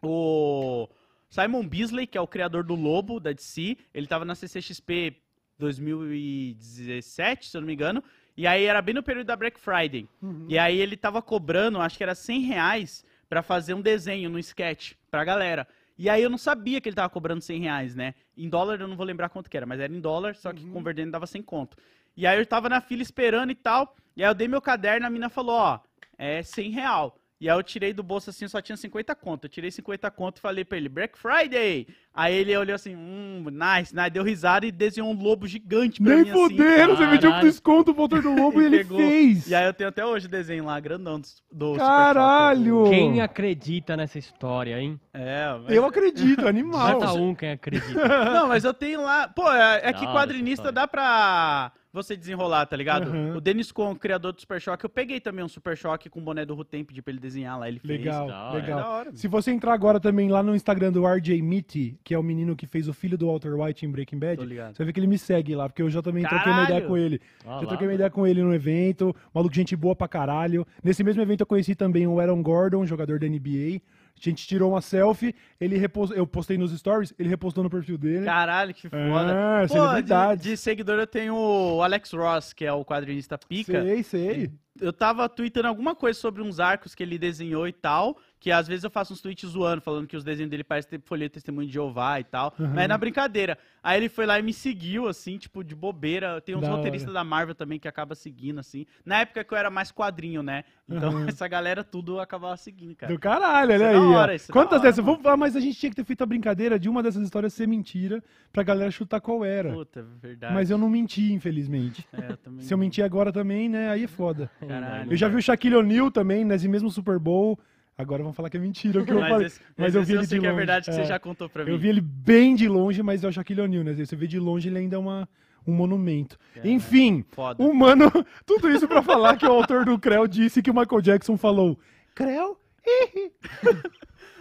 o 0.00 0.88
Simon 1.28 1.66
Beasley, 1.66 2.06
que 2.06 2.16
é 2.16 2.20
o 2.20 2.28
criador 2.28 2.62
do 2.62 2.76
Lobo, 2.76 3.18
da 3.18 3.32
DC. 3.32 3.76
Ele 3.92 4.06
tava 4.06 4.24
na 4.24 4.36
CCXP 4.36 5.16
2017, 5.58 7.48
se 7.48 7.56
eu 7.56 7.60
não 7.60 7.66
me 7.66 7.74
engano. 7.74 8.04
E 8.36 8.46
aí 8.46 8.66
era 8.66 8.80
bem 8.80 8.94
no 8.94 9.02
período 9.02 9.26
da 9.26 9.34
Black 9.34 9.58
Friday. 9.58 10.08
Uhum. 10.22 10.46
E 10.48 10.56
aí 10.56 10.78
ele 10.78 10.96
tava 10.96 11.20
cobrando, 11.20 11.80
acho 11.80 11.96
que 11.98 12.04
era 12.04 12.14
100 12.14 12.40
reais 12.42 13.04
pra 13.28 13.42
fazer 13.42 13.74
um 13.74 13.82
desenho 13.82 14.30
no 14.30 14.38
sketch 14.38 14.92
pra 15.10 15.24
galera. 15.24 15.66
E 15.96 16.08
aí 16.08 16.22
eu 16.22 16.30
não 16.30 16.38
sabia 16.38 16.80
que 16.80 16.88
ele 16.88 16.96
tava 16.96 17.08
cobrando 17.08 17.40
100 17.40 17.60
reais, 17.60 17.94
né? 17.94 18.14
Em 18.36 18.48
dólar 18.48 18.80
eu 18.80 18.88
não 18.88 18.96
vou 18.96 19.06
lembrar 19.06 19.28
quanto 19.28 19.48
que 19.48 19.56
era, 19.56 19.66
mas 19.66 19.80
era 19.80 19.92
em 19.92 20.00
dólar, 20.00 20.34
só 20.34 20.52
que 20.52 20.66
convertendo 20.70 21.12
dava 21.12 21.26
100 21.26 21.42
conto. 21.42 21.76
E 22.16 22.26
aí 22.26 22.38
eu 22.38 22.46
tava 22.46 22.68
na 22.68 22.80
fila 22.80 23.02
esperando 23.02 23.50
e 23.50 23.54
tal, 23.54 23.94
e 24.16 24.22
aí 24.22 24.30
eu 24.30 24.34
dei 24.34 24.48
meu 24.48 24.60
caderno, 24.60 25.06
a 25.06 25.10
mina 25.10 25.28
falou, 25.28 25.56
ó, 25.56 25.80
é 26.18 26.42
100 26.42 26.70
real. 26.70 27.18
E 27.40 27.50
aí 27.50 27.56
eu 27.56 27.62
tirei 27.62 27.92
do 27.92 28.02
bolso 28.02 28.30
assim, 28.30 28.48
só 28.48 28.62
tinha 28.62 28.76
50 28.76 29.14
conto. 29.14 29.44
Eu 29.44 29.50
tirei 29.50 29.70
50 29.70 30.10
conto 30.12 30.38
e 30.38 30.40
falei 30.40 30.64
pra 30.64 30.78
ele, 30.78 30.88
Black 30.88 31.18
Friday! 31.18 31.86
Aí 32.16 32.32
ele 32.32 32.56
olhou 32.56 32.76
assim, 32.76 32.94
hum, 32.94 33.44
nice, 33.50 33.92
nice, 33.92 34.10
deu 34.10 34.22
risada 34.22 34.64
e 34.64 34.70
desenhou 34.70 35.10
um 35.10 35.20
lobo 35.20 35.48
gigante 35.48 36.00
pra 36.00 36.14
Nem 36.14 36.22
mim 36.24 36.30
assim. 36.30 36.40
fudendo, 36.40 36.96
você 36.96 37.06
pediu 37.08 37.30
Caralho. 37.30 37.48
desconto 37.48 37.92
pro 37.92 38.02
motor 38.02 38.22
do 38.22 38.30
lobo 38.40 38.62
e 38.62 38.66
ele 38.66 38.78
Pegou. 38.78 38.98
fez. 38.98 39.48
E 39.48 39.54
aí 39.54 39.66
eu 39.66 39.74
tenho 39.74 39.88
até 39.88 40.06
hoje 40.06 40.26
o 40.26 40.30
desenho 40.30 40.64
lá, 40.64 40.78
grandão 40.78 41.18
do, 41.18 41.26
do 41.50 41.66
Super 41.72 41.78
Caralho! 41.78 42.84
Quem 42.88 43.20
acredita 43.20 43.96
nessa 43.96 44.16
história, 44.18 44.78
hein? 44.80 45.00
É, 45.12 45.58
mas... 45.64 45.74
Eu 45.74 45.84
acredito, 45.84 46.46
animal. 46.46 47.00
Nota 47.00 47.12
um 47.14 47.34
quem 47.34 47.50
acredita. 47.50 48.08
Não, 48.30 48.46
mas 48.46 48.62
eu 48.62 48.72
tenho 48.72 49.02
lá. 49.02 49.26
Pô, 49.26 49.50
é, 49.52 49.80
é 49.82 49.92
que 49.92 50.06
quadrinista 50.06 50.70
dá 50.70 50.86
pra 50.86 51.72
você 51.92 52.16
desenrolar, 52.16 52.66
tá 52.66 52.76
ligado? 52.76 53.08
Aham. 53.08 53.36
O 53.36 53.40
Denis 53.40 53.70
Con, 53.70 53.94
criador 53.94 54.32
do 54.32 54.40
Super 54.40 54.60
Choque, 54.60 54.84
eu 54.84 54.90
peguei 54.90 55.20
também 55.20 55.44
um 55.44 55.48
Super 55.48 55.76
Choque 55.76 56.10
com 56.10 56.18
o 56.18 56.22
boné 56.22 56.44
do 56.44 56.52
Rutem, 56.52 56.84
pedi 56.84 57.00
pra 57.00 57.12
ele 57.12 57.20
desenhar 57.20 57.56
lá, 57.56 57.68
ele 57.68 57.78
fez. 57.78 58.00
Legal, 58.00 58.26
hora. 58.26 58.52
legal. 58.52 58.80
É 58.80 58.82
hora. 58.84 59.10
Se 59.14 59.28
você 59.28 59.52
entrar 59.52 59.72
agora 59.72 60.00
também 60.00 60.28
lá 60.28 60.42
no 60.42 60.56
Instagram 60.56 60.90
do 60.90 61.06
RJ 61.06 61.40
Mitty, 61.40 61.96
que 62.04 62.12
é 62.12 62.18
o 62.18 62.22
menino 62.22 62.54
que 62.54 62.66
fez 62.66 62.86
o 62.86 62.92
filho 62.92 63.16
do 63.16 63.26
Walter 63.26 63.54
White 63.54 63.86
em 63.86 63.90
Breaking 63.90 64.18
Bad, 64.18 64.46
você 64.74 64.84
ver 64.84 64.92
que 64.92 65.00
ele 65.00 65.06
me 65.06 65.16
segue 65.16 65.54
lá, 65.56 65.68
porque 65.68 65.80
eu 65.80 65.88
já 65.88 66.02
também 66.02 66.22
troquei 66.22 66.52
uma 66.52 66.60
Caralho! 66.60 66.64
ideia 66.64 66.88
com 66.88 66.96
ele. 66.98 67.20
Ó 67.46 67.60
já 67.60 67.66
troquei 67.66 67.86
uma 67.88 67.94
ideia 67.94 68.10
com 68.10 68.26
ele 68.26 68.42
no 68.42 68.54
evento, 68.54 69.16
maluco, 69.32 69.54
gente 69.54 69.74
boa 69.74 69.96
pra 69.96 70.06
caralho. 70.06 70.66
Nesse 70.82 71.02
mesmo 71.02 71.22
evento 71.22 71.40
eu 71.40 71.46
conheci 71.46 71.74
também 71.74 72.06
o 72.06 72.20
Aaron 72.20 72.42
Gordon, 72.42 72.84
jogador 72.84 73.18
da 73.18 73.26
NBA. 73.26 73.80
A 74.16 74.20
gente 74.20 74.46
tirou 74.46 74.72
uma 74.72 74.80
selfie, 74.80 75.34
ele 75.60 75.76
repos... 75.76 76.10
eu 76.10 76.26
postei 76.26 76.56
nos 76.56 76.76
stories, 76.78 77.12
ele 77.18 77.28
repostou 77.28 77.64
no 77.64 77.70
perfil 77.70 77.98
dele. 77.98 78.24
Caralho, 78.24 78.72
que 78.72 78.88
foda. 78.88 79.62
Ah, 79.62 79.66
Pô, 79.66 80.36
de, 80.36 80.42
de 80.42 80.56
seguidor 80.56 81.00
eu 81.00 81.06
tenho 81.06 81.34
o 81.34 81.82
Alex 81.82 82.12
Ross, 82.12 82.52
que 82.52 82.64
é 82.64 82.72
o 82.72 82.84
quadrinista 82.84 83.36
pica. 83.36 83.82
Sei, 83.82 84.02
sei. 84.02 84.52
Eu 84.80 84.92
tava 84.92 85.28
tweetando 85.28 85.68
alguma 85.68 85.94
coisa 85.94 86.18
sobre 86.18 86.42
uns 86.42 86.58
arcos 86.58 86.94
que 86.96 87.02
ele 87.02 87.16
desenhou 87.16 87.68
e 87.68 87.72
tal, 87.72 88.18
que 88.40 88.50
às 88.50 88.66
vezes 88.66 88.82
eu 88.82 88.90
faço 88.90 89.12
uns 89.12 89.20
tweets 89.20 89.48
zoando, 89.50 89.80
falando 89.80 90.06
que 90.08 90.16
os 90.16 90.24
desenhos 90.24 90.50
dele 90.50 90.64
parecem 90.64 90.90
ter 90.98 91.06
folheto 91.06 91.34
testemunho 91.34 91.68
de 91.68 91.72
Jeová 91.74 92.18
e 92.18 92.24
tal, 92.24 92.52
Uhum. 92.58 92.66
mas 92.74 92.84
é 92.84 92.88
na 92.88 92.98
brincadeira. 92.98 93.56
Aí 93.82 94.00
ele 94.00 94.08
foi 94.08 94.26
lá 94.26 94.36
e 94.38 94.42
me 94.42 94.52
seguiu, 94.52 95.06
assim, 95.06 95.38
tipo, 95.38 95.62
de 95.62 95.76
bobeira. 95.76 96.40
Tem 96.40 96.56
uns 96.56 96.62
Da 96.62 96.70
roteiristas 96.70 97.10
hora. 97.14 97.20
da 97.20 97.24
Marvel 97.24 97.54
também 97.54 97.78
que 97.78 97.86
acaba 97.86 98.14
seguindo, 98.16 98.58
assim. 98.58 98.84
Na 99.04 99.20
época 99.20 99.44
que 99.44 99.54
eu 99.54 99.58
era 99.58 99.70
mais 99.70 99.92
quadrinho, 99.92 100.42
né? 100.42 100.64
Então 100.88 101.12
Uhum. 101.14 101.26
essa 101.38 101.46
galera 101.46 101.84
tudo 101.84 102.18
acabava 102.18 102.56
seguindo, 102.56 102.96
cara. 102.96 103.12
Do 103.12 103.18
caralho, 103.18 103.72
olha 103.74 103.84
é 103.84 103.88
aí. 103.90 103.96
hora, 103.96 104.34
é 104.34 104.38
Quantas 104.50 104.80
hora, 104.80 104.88
dessas? 104.88 105.04
mano. 105.04 105.18
Vamos, 105.18 105.30
ah, 105.32 105.36
mas 105.36 105.54
a 105.54 105.60
gente 105.60 105.78
tinha 105.78 105.90
que 105.90 105.96
ter 105.96 106.04
feito 106.04 106.22
a 106.22 106.26
brincadeira 106.26 106.78
de 106.80 106.88
uma 106.88 107.00
dessas 107.02 107.22
histórias 107.22 107.52
ser 107.54 107.68
mentira 107.68 108.22
pra 108.52 108.62
galera 108.64 108.90
chutar 108.90 109.20
qual 109.20 109.44
era. 109.44 109.72
Puta, 109.72 110.02
verdade. 110.20 110.52
Mas 110.52 110.68
eu 110.68 110.76
não 110.76 110.90
menti, 110.90 111.32
infelizmente. 111.32 112.04
É, 112.12 112.32
eu 112.32 112.36
também 112.36 112.60
Se 112.62 112.74
eu 112.74 112.78
mentir 112.78 113.04
agora 113.04 113.32
também, 113.32 113.68
né? 113.68 113.88
Aí 113.90 114.02
é 114.04 114.08
foda. 114.08 114.50
Caralho. 114.68 115.12
Eu 115.12 115.16
já 115.16 115.28
vi 115.28 115.36
o 115.36 115.42
Shaquille 115.42 115.76
O'Neal 115.76 116.10
também, 116.10 116.44
nesse 116.44 116.68
mesmo 116.68 116.90
Super 116.90 117.18
Bowl. 117.18 117.58
Agora 117.96 118.22
vão 118.24 118.32
falar 118.32 118.50
que 118.50 118.56
é 118.56 118.60
mentira 118.60 119.00
o 119.02 119.04
que 119.04 119.12
eu 119.12 119.20
Mas 119.20 119.28
falei. 119.28 119.46
esse- 119.46 119.60
mas 119.76 119.94
eu 119.94 120.02
vi 120.02 120.14
ele 120.14 120.22
de 120.26 120.28
que 120.40 120.44
é 120.44 120.48
longe. 120.48 120.56
verdade 120.56 120.84
que 120.86 120.90
É. 120.90 120.94
você 120.94 121.04
já 121.04 121.18
contou 121.18 121.48
pra 121.48 121.64
mim. 121.64 121.70
Eu 121.70 121.78
vi 121.78 121.88
ele 121.88 122.00
bem 122.00 122.56
de 122.56 122.66
longe, 122.68 123.02
mas 123.04 123.22
é 123.22 123.28
o 123.28 123.32
Shaquille 123.32 123.60
O'Neal, 123.60 123.84
né? 123.84 123.92
Você 123.94 124.16
vê 124.16 124.26
de 124.26 124.38
longe, 124.40 124.68
ele 124.68 124.78
ainda 124.78 124.96
é 124.96 124.98
uma, 124.98 125.28
um 125.64 125.72
monumento. 125.72 126.36
Caralho. 126.54 126.72
Enfim, 126.72 127.24
Foda. 127.30 127.62
o 127.62 127.72
mano, 127.72 128.10
tudo 128.44 128.68
isso 128.68 128.88
pra 128.88 129.00
falar 129.00 129.36
que 129.36 129.46
o 129.46 129.52
autor 129.52 129.84
do 129.84 129.96
Creu 129.98 130.26
disse 130.26 130.60
que 130.60 130.70
o 130.70 130.74
Michael 130.74 131.00
Jackson 131.02 131.36
falou: 131.36 131.78
Creu? 132.16 132.58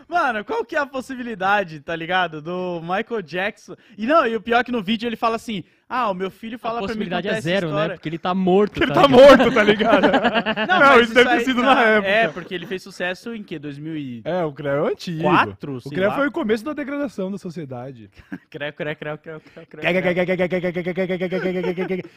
Mano, 0.07 0.43
qual 0.43 0.65
que 0.65 0.75
é 0.75 0.79
a 0.79 0.85
possibilidade, 0.85 1.79
tá 1.79 1.95
ligado? 1.95 2.41
Do 2.41 2.81
Michael 2.81 3.21
Jackson. 3.21 3.75
E 3.97 4.05
não, 4.05 4.27
e 4.27 4.35
o 4.35 4.41
pior 4.41 4.59
é 4.59 4.63
que 4.63 4.71
no 4.71 4.83
vídeo 4.83 5.07
ele 5.07 5.15
fala 5.15 5.37
assim: 5.37 5.63
Ah, 5.95 6.09
o 6.09 6.13
meu 6.15 6.31
filho 6.31 6.57
fala 6.57 6.79
A 6.79 6.81
pra 6.81 6.81
mim 6.81 6.87
possibilidade 6.87 7.27
contar 7.27 7.37
é 7.37 7.41
zero, 7.41 7.71
né? 7.71 7.89
Porque 7.89 8.09
ele 8.09 8.17
tá 8.17 8.33
morto. 8.33 8.81
Ele 8.81 8.91
tá 8.91 9.01
tá 9.01 9.07
ligado? 9.07 9.21
morto, 9.21 9.53
tá 9.53 9.63
ligado? 9.63 10.01
Não, 10.67 10.79
mas 10.79 11.01
isso 11.03 11.13
deve 11.13 11.29
ter 11.29 11.39
sido 11.41 11.61
na 11.61 11.75
não, 11.75 11.81
época. 11.81 12.07
É, 12.07 12.27
porque 12.29 12.55
ele 12.55 12.65
fez 12.65 12.81
sucesso 12.81 13.35
em 13.35 13.43
que? 13.43 13.59
2004? 13.59 14.23
É, 14.39 14.43
o 14.43 14.51
Creu 14.51 14.87
é 14.87 14.91
antigo. 14.91 15.29
O 15.29 15.81
sei 15.81 15.91
Creu 15.91 16.11
foi 16.13 16.27
o 16.29 16.31
começo 16.31 16.65
da 16.65 16.73
degradação 16.73 17.31
da 17.31 17.37
sociedade. 17.37 18.09
Creu, 18.49 18.73
creu, 18.73 18.95
creu, 18.95 19.17
creu, 19.19 19.39
creu, 19.39 19.65
creu. 19.67 19.83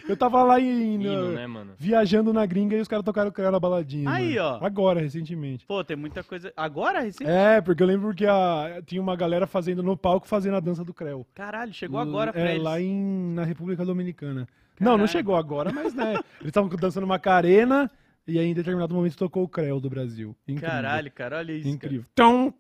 Eu 0.09 0.17
tava 0.17 0.43
lá 0.43 0.59
em. 0.59 0.95
Hino, 0.95 1.27
no- 1.27 1.33
né, 1.33 1.47
mano? 1.47 1.73
Viajando 1.79 2.33
na 2.33 2.47
gringa 2.47 2.77
e 2.77 2.81
os 2.81 2.89
caras 2.89 3.05
tocaram 3.05 3.29
o 3.29 3.33
Creu 3.33 3.51
na 3.51 3.61
baladinha. 3.61 4.09
Aí, 4.11 4.37
mano. 4.37 4.59
ó. 4.63 4.65
Agora, 4.65 5.01
recentemente. 5.01 5.67
Pô, 5.67 5.85
tem 5.85 5.97
muita 5.97 6.23
coisa. 6.23 6.51
Agora, 6.57 7.01
recente? 7.01 7.29
É, 7.31 7.61
porque 7.61 7.83
eu 7.83 7.87
lembro 7.87 8.15
que 8.15 8.27
a, 8.27 8.81
tinha 8.87 9.03
uma 9.03 9.17
galera 9.17 9.47
fazendo 9.47 9.83
no 9.83 9.97
palco 9.97 10.27
fazendo 10.27 10.57
a 10.57 10.61
dança 10.61 10.83
do 10.83 10.95
Creu. 10.95 11.27
Caralho, 11.35 11.73
chegou 11.75 12.01
agora 12.01 12.33
pra 12.33 12.41
é, 12.41 12.53
eles. 12.53 12.63
lá 12.63 12.81
em, 12.81 13.35
na 13.35 13.45
República 13.45 13.66
Dominicana. 13.75 14.47
Não, 14.79 14.93
não 14.93 14.99
Caralho. 14.99 15.09
chegou 15.09 15.37
agora, 15.37 15.73
mas 15.73 15.95
né. 15.95 16.13
eles 16.41 16.49
estavam 16.49 16.69
dançando 16.71 17.07
Macarena 17.07 17.91
e 18.27 18.39
aí 18.39 18.47
em 18.47 18.55
determinado 18.55 18.95
momento 18.95 19.17
tocou 19.17 19.45
o 19.45 19.49
Creu 19.49 19.79
do 19.81 19.89
Brasil. 19.89 20.35
Incrível. 20.49 20.69
Caralho, 20.71 21.11
cara, 21.13 21.39
olha 21.39 21.53
isso. 21.53 21.69
Incrível. 21.69 22.05
Tom. 22.15 22.53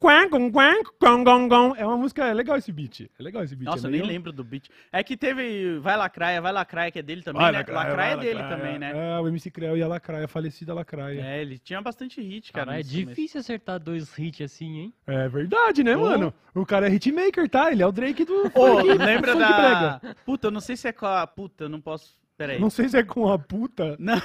É 1.76 1.86
uma 1.86 1.96
música, 1.96 2.24
é 2.26 2.34
legal 2.34 2.56
esse 2.56 2.70
beat. 2.72 3.10
É 3.18 3.22
legal 3.22 3.42
esse 3.42 3.54
beat. 3.56 3.66
Nossa, 3.66 3.86
é 3.86 3.88
eu 3.88 3.90
nem 3.92 4.00
meio- 4.00 4.12
lembro 4.12 4.32
do 4.32 4.44
beat. 4.44 4.68
É 4.92 5.02
que 5.02 5.16
teve 5.16 5.78
Vai 5.80 5.96
Lacraia, 5.96 6.40
Vai 6.40 6.52
Lacraia, 6.52 6.90
que 6.90 6.98
é 6.98 7.02
dele 7.02 7.22
também, 7.22 7.42
Vai, 7.42 7.52
né? 7.52 7.58
Lacraia, 7.58 7.88
Lacraia, 7.88 8.12
é 8.12 8.16
dele 8.16 8.34
Lacraia. 8.40 8.56
também, 8.62 8.78
né? 8.78 8.92
É, 8.94 9.20
o 9.20 9.28
MC 9.28 9.50
Creu 9.50 9.76
e 9.76 9.82
a 9.82 9.88
Lacraia, 9.88 10.24
a 10.24 10.28
falecida 10.28 10.72
Lacraia. 10.74 11.20
É, 11.20 11.40
ele 11.42 11.58
tinha 11.58 11.80
bastante 11.80 12.20
hit, 12.20 12.52
cara. 12.52 12.66
Cara, 12.66 12.76
é 12.76 12.78
nesse 12.78 12.90
começo. 12.90 13.08
difícil 13.10 13.40
acertar 13.40 13.78
dois 13.80 14.16
hits 14.18 14.40
assim, 14.42 14.78
hein? 14.78 14.94
É, 15.06 15.28
verdade, 15.28 15.82
né, 15.82 15.96
Ô. 15.96 16.00
mano? 16.00 16.34
O 16.54 16.64
cara 16.64 16.88
é 16.88 16.92
hitmaker, 16.94 17.48
tá? 17.48 17.70
Ele 17.72 17.82
é 17.82 17.86
o 17.86 17.92
Drake 17.92 18.24
do 18.24 18.46
Ô, 18.46 18.50
funk, 18.78 18.88
lembra 18.94 19.32
funk 19.32 19.38
da. 19.44 19.98
brega. 20.00 20.16
Puta, 20.24 20.46
eu 20.46 20.50
não 20.50 20.60
sei 20.60 20.76
se 20.76 20.88
é 20.88 20.92
com 20.92 21.06
a. 21.06 21.26
Puta, 21.26 21.64
eu 21.64 21.68
não 21.68 21.80
posso. 21.80 22.14
Pera 22.36 22.52
aí. 22.52 22.60
Não 22.60 22.68
sei 22.70 22.88
se 22.88 22.96
é 22.98 23.02
com 23.02 23.28
a 23.30 23.38
puta. 23.38 23.96
Não, 23.98 24.20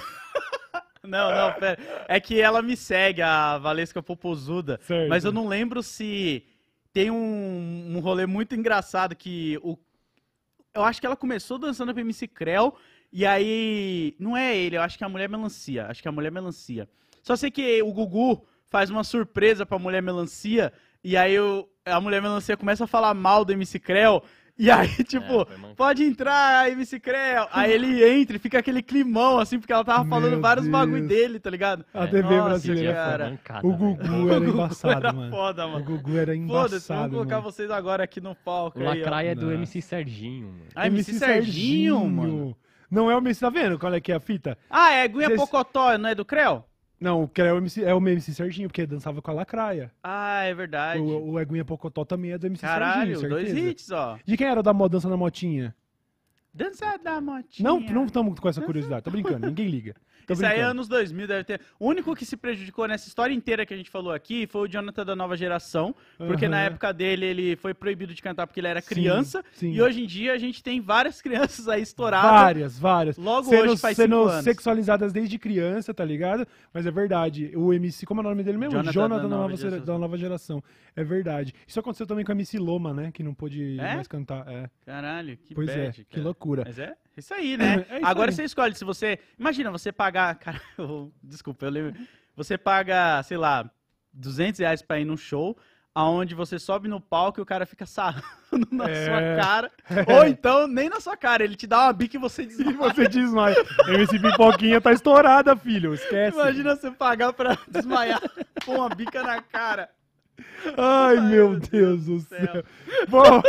não, 1.32 1.54
pera. 1.60 1.78
É 2.08 2.20
que 2.20 2.40
ela 2.40 2.62
me 2.62 2.78
segue, 2.78 3.22
a 3.22 3.58
Valesca 3.58 4.02
Popozuda. 4.04 4.80
Certo. 4.84 5.10
Mas 5.10 5.24
eu 5.26 5.32
não 5.32 5.48
lembro 5.48 5.82
se 5.82 6.44
tem 6.94 7.10
um, 7.10 7.96
um 7.96 8.00
rolê 8.00 8.26
muito 8.26 8.56
engraçado 8.56 9.16
que 9.16 9.58
o. 9.64 9.78
Eu 10.74 10.84
acho 10.84 11.00
que 11.02 11.06
ela 11.06 11.18
começou 11.18 11.58
dançando 11.58 11.94
pro 11.94 12.02
MC 12.02 12.28
Creu. 12.28 12.76
E 13.12 13.26
aí. 13.26 14.16
Não 14.20 14.38
é 14.38 14.56
ele, 14.56 14.78
eu 14.78 14.82
acho 14.82 14.98
que 14.98 15.04
é 15.04 15.08
a 15.08 15.10
mulher 15.10 15.28
melancia. 15.28 15.88
Acho 15.88 16.02
que 16.02 16.08
é 16.08 16.10
a 16.10 16.14
mulher 16.14 16.32
melancia. 16.32 16.88
Só 17.24 17.36
sei 17.36 17.52
que 17.52 17.82
o 17.84 17.92
Gugu 17.92 18.46
faz 18.68 18.90
uma 18.90 19.04
surpresa 19.04 19.66
pra 19.66 19.78
mulher 19.80 20.02
melancia. 20.02 20.72
E 21.04 21.18
aí 21.18 21.38
o- 21.40 21.68
a 21.84 22.00
mulher 22.00 22.22
melancia 22.22 22.56
começa 22.56 22.84
a 22.84 22.88
falar 22.88 23.14
mal 23.14 23.44
do 23.44 23.52
MC 23.52 23.80
Creu. 23.80 24.24
E 24.58 24.70
aí, 24.70 24.88
tipo, 25.04 25.42
É, 25.42 25.46
foi 25.46 25.56
mancado. 25.58 25.76
pode 25.76 26.04
entrar, 26.04 26.70
MC 26.72 27.00
Creu. 27.00 27.48
Aí 27.52 27.72
ele 27.72 28.04
entra 28.22 28.36
e 28.36 28.40
fica 28.40 28.60
aquele 28.60 28.82
climão, 28.84 29.40
assim, 29.40 29.60
porque 29.60 29.74
ela 29.74 29.84
tava 29.84 30.08
falando 30.08 30.32
Meu 30.32 30.42
vários 30.42 30.68
bagulho 30.68 31.08
Deus. 31.08 31.10
dele, 31.10 31.40
tá 31.40 31.50
ligado? 31.50 31.84
A 31.94 32.04
É. 32.04 32.08
TV 32.08 32.22
Nossa, 32.36 32.44
brasileira. 32.50 32.94
cara. 32.94 33.24
Foi 33.26 33.32
mancada, 33.32 33.68
O 33.68 33.72
velho. 33.78 33.96
Gugu 34.12 34.30
era 34.34 34.46
embaçado, 34.46 34.94
Era 34.94 35.14
mano. 35.14 35.32
foda, 35.32 35.66
O 35.66 35.72
mano. 35.72 35.86
Gugu 35.86 36.18
era 36.18 36.36
Foda-se, 36.36 36.44
embaçado, 36.44 37.00
vamos 37.00 37.12
colocar 37.16 37.36
mano. 37.38 37.52
vocês 37.52 37.72
agora 37.72 38.04
aqui 38.04 38.22
no 38.22 38.36
palco. 38.36 38.80
O 38.80 38.88
aí. 38.88 39.00
Lacraia 39.00 39.30
é 39.32 39.36
do. 39.36 39.52
MC 39.52 39.82
Serginho, 39.82 40.48
mano. 40.48 40.66
Ah, 40.76 40.88
MC 40.88 41.14
Serginho, 41.14 42.08
mano. 42.10 42.56
Não 42.90 43.10
é 43.10 43.16
o 43.16 43.20
MC, 43.20 43.40
tá 43.40 43.50
vendo 43.50 43.80
qual 43.80 43.94
é 43.94 44.02
que 44.02 44.12
é 44.12 44.16
a 44.16 44.20
fita? 44.20 44.58
Ah, 44.70 44.92
é 44.92 45.08
Guinha 45.08 45.28
Vocês- 45.28 45.40
Pocotó, 45.40 45.98
não 45.98 46.10
é 46.10 46.14
do 46.16 46.26
Creu? 46.26 46.66
Não, 47.02 47.26
que 47.26 47.42
é 47.42 47.52
o 47.52 47.58
MC, 47.58 47.84
é 47.84 47.96
o 47.96 47.98
MC 47.98 48.32
Serginho, 48.32 48.70
porque 48.70 48.86
dançava 48.86 49.24
com 49.24 49.32
a 49.32 49.34
Lacraia. 49.34 49.92
Ah, 50.04 50.44
é 50.44 50.54
verdade. 50.54 51.02
O, 51.02 51.32
o 51.32 51.40
Eguinha 51.40 51.66
Pocotó 51.66 52.06
também 52.06 52.32
é 52.32 52.38
do 52.38 52.46
MC 52.46 52.62
Caralho, 52.62 53.18
Serginho, 53.18 53.30
dois 53.30 53.48
certeza. 53.48 53.70
hits, 53.70 53.92
ó. 53.92 54.20
De 54.24 54.38
quem 54.38 54.46
era 54.46 54.62
da 54.62 54.72
dança 54.72 55.10
na 55.10 55.18
motinha? 55.18 55.76
Dança 56.54 56.98
da 56.98 57.20
motinha. 57.20 57.68
Não, 57.68 57.80
não 57.80 58.06
estamos 58.06 58.40
com 58.40 58.48
essa 58.48 58.62
curiosidade. 58.62 59.04
Tô 59.04 59.10
brincando, 59.10 59.48
ninguém 59.48 59.68
liga. 59.68 59.96
Tô 60.32 60.34
Isso 60.36 60.46
aí 60.46 60.52
é 60.52 60.54
brincando. 60.56 60.72
anos 60.72 60.88
2000, 60.88 61.28
deve 61.28 61.44
ter. 61.44 61.62
O 61.80 61.88
único 61.88 62.16
que 62.16 62.26
se 62.26 62.38
prejudicou 62.38 62.88
nessa 62.88 63.08
história 63.08 63.34
inteira 63.34 63.66
que 63.66 63.74
a 63.74 63.78
gente 63.78 63.90
falou 63.90 64.14
aqui 64.14 64.48
foi 64.48 64.62
o 64.62 64.68
Jonathan 64.68 65.06
da 65.06 65.16
nova 65.16 65.36
geração, 65.36 65.94
porque 66.18 66.48
na 66.48 66.62
época 66.62 66.94
dele 66.94 67.26
ele 67.26 67.56
foi 67.58 67.74
proibido 67.74 68.14
de 68.14 68.22
cantar 68.22 68.48
porque 68.48 68.60
ele 68.60 68.68
era 68.68 68.80
Sim, 68.82 68.88
criança, 68.88 69.44
sim. 69.54 69.72
e 69.74 69.82
hoje 69.82 70.02
em 70.04 70.08
dia 70.08 70.34
a 70.34 70.38
gente 70.38 70.64
tem 70.64 70.80
várias 70.80 71.22
crianças 71.22 71.68
aí 71.68 71.82
estouradas. 71.82 72.32
Várias, 72.32 72.80
várias. 72.80 73.18
Logo 73.18 73.50
sendo, 73.50 73.72
hoje 73.72 73.82
faz 73.82 73.98
sendo 73.98 74.16
cinco 74.20 74.30
anos. 74.30 74.44
sexualizadas 74.44 75.12
desde 75.14 75.38
criança, 75.38 75.94
tá 75.94 76.06
ligado? 76.06 76.48
Mas 76.74 76.86
é 76.86 76.92
verdade. 76.92 77.52
O 77.56 77.74
MC, 77.74 78.06
como 78.06 78.22
é 78.22 78.24
o 78.26 78.30
nome 78.30 78.44
dele 78.44 78.58
mesmo? 78.58 78.72
Jonathan 78.74 78.92
Jonathan, 78.92 79.22
da 79.24 79.28
nova 79.28 79.42
nova 79.44 79.56
gera- 79.58 79.70
geração. 79.72 79.94
da 79.94 80.00
nova 80.00 80.18
geração. 80.18 80.64
É 80.96 81.04
verdade. 81.04 81.54
Isso 81.68 81.80
aconteceu 81.80 82.06
também 82.08 82.24
com 82.24 82.32
a 82.32 82.36
MC 82.36 82.58
Loma, 82.58 82.94
né? 82.94 83.12
Que 83.12 83.24
não 83.24 83.34
pôde 83.34 83.78
É? 83.80 83.96
mais 83.96 84.08
cantar. 84.08 84.46
É. 84.48 84.70
Caralho, 84.86 85.38
que 85.38 85.54
Pois 85.56 85.68
bad, 85.68 85.80
é, 85.80 85.92
que 85.92 86.20
loucura. 86.20 86.62
loucura. 86.62 86.64
Mas 86.66 86.80
é 86.80 86.96
isso 87.20 87.34
aí, 87.34 87.58
né? 87.58 87.86
É 87.90 87.98
isso 87.98 88.06
Agora 88.06 88.32
aí. 88.32 88.36
você 88.36 88.44
escolhe 88.44 88.74
se 88.76 88.86
você. 88.86 89.20
Imagina 89.38 89.70
você 89.72 89.92
pagar. 89.92 90.36
Cara, 90.40 90.62
eu- 90.78 91.12
desculpa, 91.22 91.66
eu 91.66 91.70
lembro. 91.72 91.94
Você 92.36 92.58
paga, 92.58 93.22
sei 93.24 93.38
lá, 93.38 93.70
200 94.14 94.60
reais 94.60 94.82
pra 94.82 95.00
ir 95.00 95.06
num 95.06 95.18
show, 95.18 95.58
aonde 95.94 96.34
você 96.34 96.58
sobe 96.58 96.88
no 96.88 97.02
palco 97.02 97.40
e 97.40 97.44
o 97.44 97.46
cara 97.46 97.66
fica 97.66 97.86
sarrando 97.86 98.24
na 98.72 98.90
É. 98.90 99.06
sua 99.06 99.44
cara. 99.44 99.72
Ou 100.18 100.26
então, 100.26 100.66
nem 100.68 100.90
na 100.90 101.02
sua 101.02 101.18
cara, 101.18 101.44
ele 101.44 101.56
te 101.58 101.68
dá 101.68 101.84
uma 101.84 101.94
bica 101.94 102.16
e 102.16 102.20
você 102.20 102.44
E 102.44 102.48
desmaia. 102.48 102.78
você 102.78 103.08
desmaia. 103.10 103.56
MC 103.90 104.18
Pipoquinha 104.20 104.80
tá 104.80 104.94
estourada, 104.94 105.56
filho. 105.58 105.94
Esquece. 105.94 106.38
Imagina 106.38 106.76
você 106.76 106.90
pagar 106.92 107.34
pra 107.34 107.58
desmaiar 107.68 108.22
com 108.66 108.76
uma 108.76 108.90
bica 108.90 109.22
na 109.22 109.42
cara. 109.42 109.90
Ai, 110.78 111.18
Ai, 111.18 111.28
meu 111.28 111.60
Deus 111.60 112.06
do 112.06 112.16
do 112.16 112.22
céu. 112.22 112.40
céu. 112.52 112.64
Bom, 113.10 113.42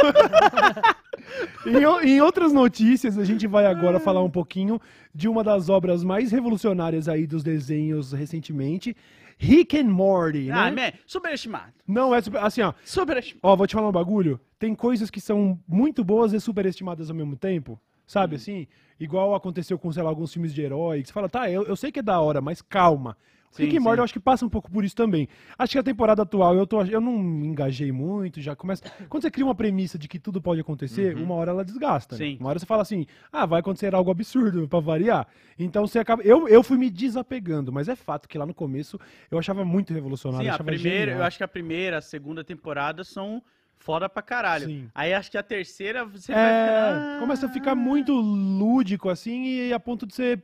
em, 1.67 2.09
em 2.11 2.21
outras 2.21 2.53
notícias, 2.53 3.19
a 3.19 3.25
gente 3.25 3.47
vai 3.47 3.67
agora 3.67 3.99
falar 4.01 4.23
um 4.23 4.31
pouquinho 4.31 4.81
de 5.15 5.29
uma 5.29 5.43
das 5.45 5.69
obras 5.69 6.03
mais 6.05 6.31
revolucionárias 6.33 7.09
aí 7.09 7.27
dos 7.27 7.43
desenhos 7.43 8.13
recentemente, 8.13 8.97
Rick 9.39 9.77
and 9.79 9.85
Morty, 9.91 10.51
Ah, 10.51 10.71
né? 10.71 10.91
man, 10.93 10.99
superestimado. 11.07 11.73
Não 11.87 12.15
é 12.15 12.21
super, 12.21 12.39
assim, 12.43 12.63
ó, 12.63 12.73
Superestimado. 12.85 13.41
ó, 13.43 13.57
vou 13.57 13.67
te 13.67 13.75
falar 13.75 13.89
um 13.89 13.93
bagulho, 13.93 14.41
tem 14.59 14.75
coisas 14.75 15.11
que 15.11 15.21
são 15.21 15.59
muito 15.67 16.05
boas 16.05 16.33
e 16.33 16.41
superestimadas 16.41 17.11
ao 17.11 17.17
mesmo 17.17 17.37
tempo, 17.37 17.81
sabe 18.07 18.37
assim? 18.37 18.67
Igual 19.01 19.35
aconteceu 19.35 19.79
com, 19.79 19.91
sei 19.91 20.03
lá, 20.03 20.11
alguns 20.11 20.33
filmes 20.33 20.55
de 20.55 20.63
herói, 20.63 21.03
que 21.03 21.09
você 21.09 21.13
fala, 21.13 21.29
tá, 21.29 21.51
eu, 21.51 21.65
eu 21.65 21.75
sei 21.75 21.91
que 21.91 21.99
é 21.99 22.03
da 22.03 22.21
hora, 22.21 22.41
mas 22.41 22.63
calma. 22.63 23.17
Sim, 23.53 23.65
Rick 23.65 23.77
and 23.77 23.81
Morty 23.83 23.99
eu 23.99 24.05
acho 24.05 24.13
que 24.13 24.19
passa 24.19 24.45
um 24.45 24.49
pouco 24.49 24.71
por 24.71 24.83
isso 24.85 24.97
também. 24.97 25.29
Acho 25.59 25.73
que 25.73 25.79
a 25.79 25.83
temporada 25.83 26.23
atual 26.23 26.57
eu, 26.57 26.67
tô, 26.67 26.83
eu 26.83 27.01
não 27.01 27.17
me 27.19 27.47
engajei 27.47 27.93
muito, 27.93 28.41
já 28.41 28.57
começa... 28.57 28.83
Quando 29.09 29.23
você 29.23 29.31
cria 29.31 29.45
uma 29.45 29.55
premissa 29.55 29.99
de 29.99 30.09
que 30.09 30.19
tudo 30.19 30.41
pode 30.41 30.61
acontecer, 30.61 31.15
uma 31.17 31.35
hora 31.35 31.51
ela 31.51 31.65
desgasta. 31.65 32.17
né? 32.17 32.25
Uhum. 32.25 32.37
Uma 32.41 32.49
hora 32.49 32.59
você 32.59 32.67
fala 32.67 32.83
assim, 32.83 33.07
ah, 33.31 33.45
vai 33.47 33.61
acontecer 33.61 33.95
algo 33.95 34.11
absurdo 34.11 34.67
pra 34.67 34.81
variar. 34.81 35.27
Então 35.59 35.87
você 35.87 35.99
acaba... 35.99 36.23
Eu, 36.23 36.49
eu 36.49 36.63
fui 36.63 36.79
me 36.79 36.89
desapegando, 36.91 37.71
mas 37.71 37.89
é 37.89 37.95
fato 37.95 38.29
que 38.29 38.39
lá 38.39 38.47
no 38.47 38.55
começo 38.55 38.99
eu 39.31 39.39
achava 39.39 39.65
muito 39.65 39.93
revolucionário. 39.93 40.45
Sim, 40.45 40.49
eu 40.49 40.55
a 40.55 40.59
primeira, 40.65 40.99
genial. 41.07 41.19
eu 41.19 41.25
acho 41.25 41.37
que 41.37 41.45
a 41.45 41.49
primeira, 41.49 41.99
a 41.99 42.03
segunda 42.03 42.43
temporada 42.43 43.05
são 43.05 43.43
foda 43.77 44.09
pra 44.09 44.23
caralho. 44.23 44.67
Sim. 44.67 44.89
Aí 44.95 45.13
acho 45.13 45.31
que 45.31 45.37
a 45.37 45.43
terceira 45.43 46.05
você 46.05 46.33
vai 46.33 46.41
É, 46.41 46.65
ficar- 46.95 47.21
começa 47.21 47.47
a 47.47 47.49
ficar 47.49 47.75
muito 47.75 48.13
lúdico, 48.15 49.09
assim, 49.09 49.45
e 49.69 49.73
a 49.73 49.81
ponto 49.81 50.07
de 50.07 50.15
ser. 50.15 50.43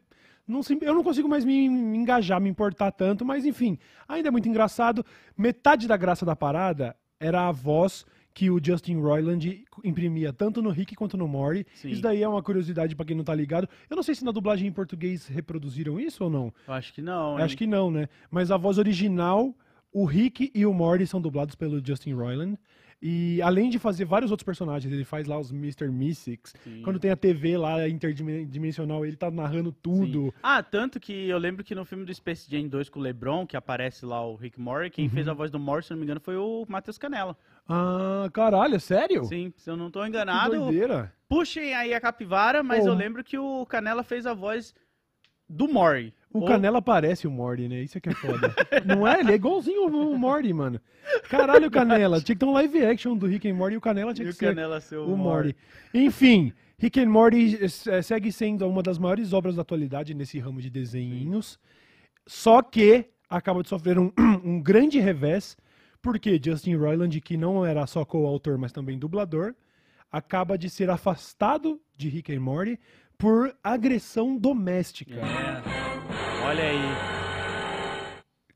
Não, 0.49 0.62
se- 0.62 0.78
eu 0.80 0.94
não 0.94 1.05
consigo 1.05 1.28
mais 1.28 1.44
me, 1.44 1.68
me 1.68 1.96
engajar, 1.99 2.40
me 2.40 2.49
importar 2.49 2.90
tanto, 2.90 3.24
mas 3.24 3.44
enfim, 3.44 3.78
ainda 4.09 4.28
é 4.28 4.30
muito 4.30 4.49
engraçado. 4.49 5.05
Metade 5.36 5.86
da 5.86 5.96
graça 5.96 6.24
da 6.24 6.34
parada 6.34 6.96
era 7.20 7.46
a 7.49 7.53
voz 7.53 8.07
que 8.32 8.51
o 8.51 8.61
Justin 8.64 8.96
Roiland 9.01 9.64
imprimia 9.84 10.32
tanto 10.32 10.62
no 10.62 10.70
Rick 10.70 10.94
quanto 10.94 11.16
no 11.16 11.26
Morty. 11.26 11.66
Sim. 11.74 11.90
Isso 11.90 12.01
daí 12.01 12.22
é 12.22 12.28
uma 12.28 12.42
curiosidade 12.42 12.94
pra 12.94 13.05
quem 13.05 13.16
não 13.16 13.24
tá 13.24 13.34
ligado. 13.34 13.68
Eu 13.90 13.96
não 13.96 14.03
sei 14.03 14.14
se 14.14 14.24
na 14.24 14.30
dublagem 14.30 14.68
em 14.68 14.72
português 14.72 15.26
reproduziram 15.26 15.99
isso 15.99 16.22
ou 16.24 16.30
não. 16.30 16.53
Eu 16.66 16.74
acho 16.74 16.92
que 16.94 17.03
não. 17.03 17.36
Acho 17.36 17.57
que 17.57 17.66
não, 17.66 17.90
né? 17.90 18.09
Mas 18.30 18.51
a 18.53 18.57
voz 18.57 18.78
original, 18.78 19.53
o 19.92 20.05
Rick 20.05 20.53
e 20.55 20.64
o 20.64 20.72
Morty 20.72 21.07
são 21.07 21.20
dublados 21.20 21.57
pelo 21.57 21.84
Justin 21.84 22.12
Roiland. 22.14 22.57
E 23.01 23.40
além 23.42 23.70
de 23.70 23.78
fazer 23.78 24.05
vários 24.05 24.32
outros 24.32 24.44
personagens, 24.44 24.92
ele 24.92 25.05
faz 25.05 25.26
lá 25.28 25.38
os 25.38 25.53
Mr. 25.53 25.86
Mystics. 25.88 26.53
Sim. 26.64 26.82
Quando 26.82 26.99
tem 26.99 27.12
a 27.12 27.16
TV 27.16 27.57
lá 27.57 27.88
interdimensional, 27.88 29.07
ele 29.07 29.14
tá 29.16 29.30
narrando 29.30 29.70
tudo. 29.70 30.24
Sim. 30.26 30.32
Ah, 30.42 30.62
tanto 30.64 30.99
que 30.99 31.28
eu 31.28 31.38
lembro 31.38 31.62
que 31.62 31.74
no 31.76 31.84
filme 31.84 32.05
do 32.05 32.12
Space 32.12 32.51
Jam 32.51 32.66
2 32.66 32.88
com 32.88 32.99
o 32.99 33.03
LeBron, 33.03 33.46
que 33.46 33.57
aparece 33.57 34.05
lá 34.05 34.20
o 34.26 34.34
Rick 34.34 34.61
Mori, 34.61 34.90
quem 34.90 35.05
Uhum. 35.05 35.11
fez 35.12 35.28
a 35.28 35.32
voz 35.32 35.49
do 35.51 35.61
Morty, 35.61 35.86
se 35.86 35.92
não 35.92 35.99
me 35.99 36.05
engano, 36.05 36.18
foi 36.20 36.36
o 36.36 36.64
Matheus 36.68 36.99
Canella. 36.99 37.36
Ah, 37.68 38.28
caralho, 38.32 38.80
sério? 38.80 39.24
Sim, 39.26 39.53
se 39.57 39.70
eu 39.70 39.76
não 39.76 39.90
tô 39.92 40.03
Que 40.03 40.09
enganado, 40.09 40.57
doideira. 40.59 41.12
puxem 41.28 41.74
aí 41.74 41.94
a 41.94 42.01
capivara, 42.01 42.62
mas 42.64 42.84
Oh. 42.84 42.88
eu 42.88 42.94
lembro 42.94 43.22
que 43.22 43.38
o 43.38 43.64
Canella 43.66 44.03
fez 44.03 44.26
a 44.26 44.34
voz 44.34 44.74
do 45.49 45.68
Mori. 45.68 46.12
O 46.33 46.41
Ou- 46.41 46.47
Canela 46.47 46.83
parece 46.83 47.26
o 47.26 47.31
Morty, 47.31 47.68
né? 47.68 47.83
Isso 47.83 47.97
é 47.97 48.01
que 48.01 48.11
é 48.11 48.14
foda. 48.14 48.55
não 48.85 49.07
é? 49.07 49.20
Ele 49.20 49.33
é 49.33 49.35
igualzinho 49.35 49.87
o 49.87 50.18
Morty, 50.18 50.53
mano. 50.53 50.81
Caralho, 51.31 51.70
Canela. 51.70 52.20
Tinha 52.20 52.37
que 52.37 52.41
ter 52.41 52.47
um 52.47 52.53
live 52.53 52.85
action 52.85 53.16
do 53.16 53.26
Rick 53.26 53.49
and 53.49 53.55
Morty 53.55 53.74
e 53.74 53.79
o 53.79 53.81
Canela 53.81 54.12
tinha 54.12 54.24
E 54.24 54.29
que 54.29 54.35
o 54.37 54.39
ser 54.39 54.55
Canella 54.55 54.81
ser 54.81 54.97
o, 54.97 55.12
o 55.12 55.16
Morty. 55.16 55.57
Enfim, 55.95 56.53
Rick 56.79 57.01
and 57.01 57.09
Morty 57.09 57.59
eh, 57.62 58.03
segue 58.03 58.31
sendo 58.31 58.68
uma 58.68 58.83
das 58.83 58.99
maiores 58.99 59.33
obras 59.33 59.57
da 59.57 59.62
atualidade 59.62 60.14
nesse 60.14 60.39
ramo 60.39 60.61
de 60.61 60.68
desenhinhos. 60.68 61.59
Só 62.26 62.62
que 62.62 63.07
acaba 63.29 63.62
de 63.62 63.68
sofrer 63.68 63.99
um, 63.99 64.12
um 64.45 64.61
grande 64.61 65.01
revés, 65.01 65.57
porque 66.03 66.41
Justin 66.43 66.76
Roiland, 66.76 67.20
que 67.20 67.37
não 67.37 67.64
era 67.64 67.87
só 67.87 68.05
coautor, 68.05 68.59
mas 68.59 68.70
também 68.70 68.99
dublador, 68.99 69.55
acaba 70.12 70.57
de 70.57 70.68
ser 70.70 70.91
afastado 70.91 71.81
de 71.97 72.09
Rick 72.09 72.35
and 72.35 72.41
Morty 72.41 72.79
por 73.16 73.55
agressão 73.64 74.37
doméstica. 74.37 75.16
É. 75.16 75.68
Olha 76.49 76.64
aí. 76.64 76.80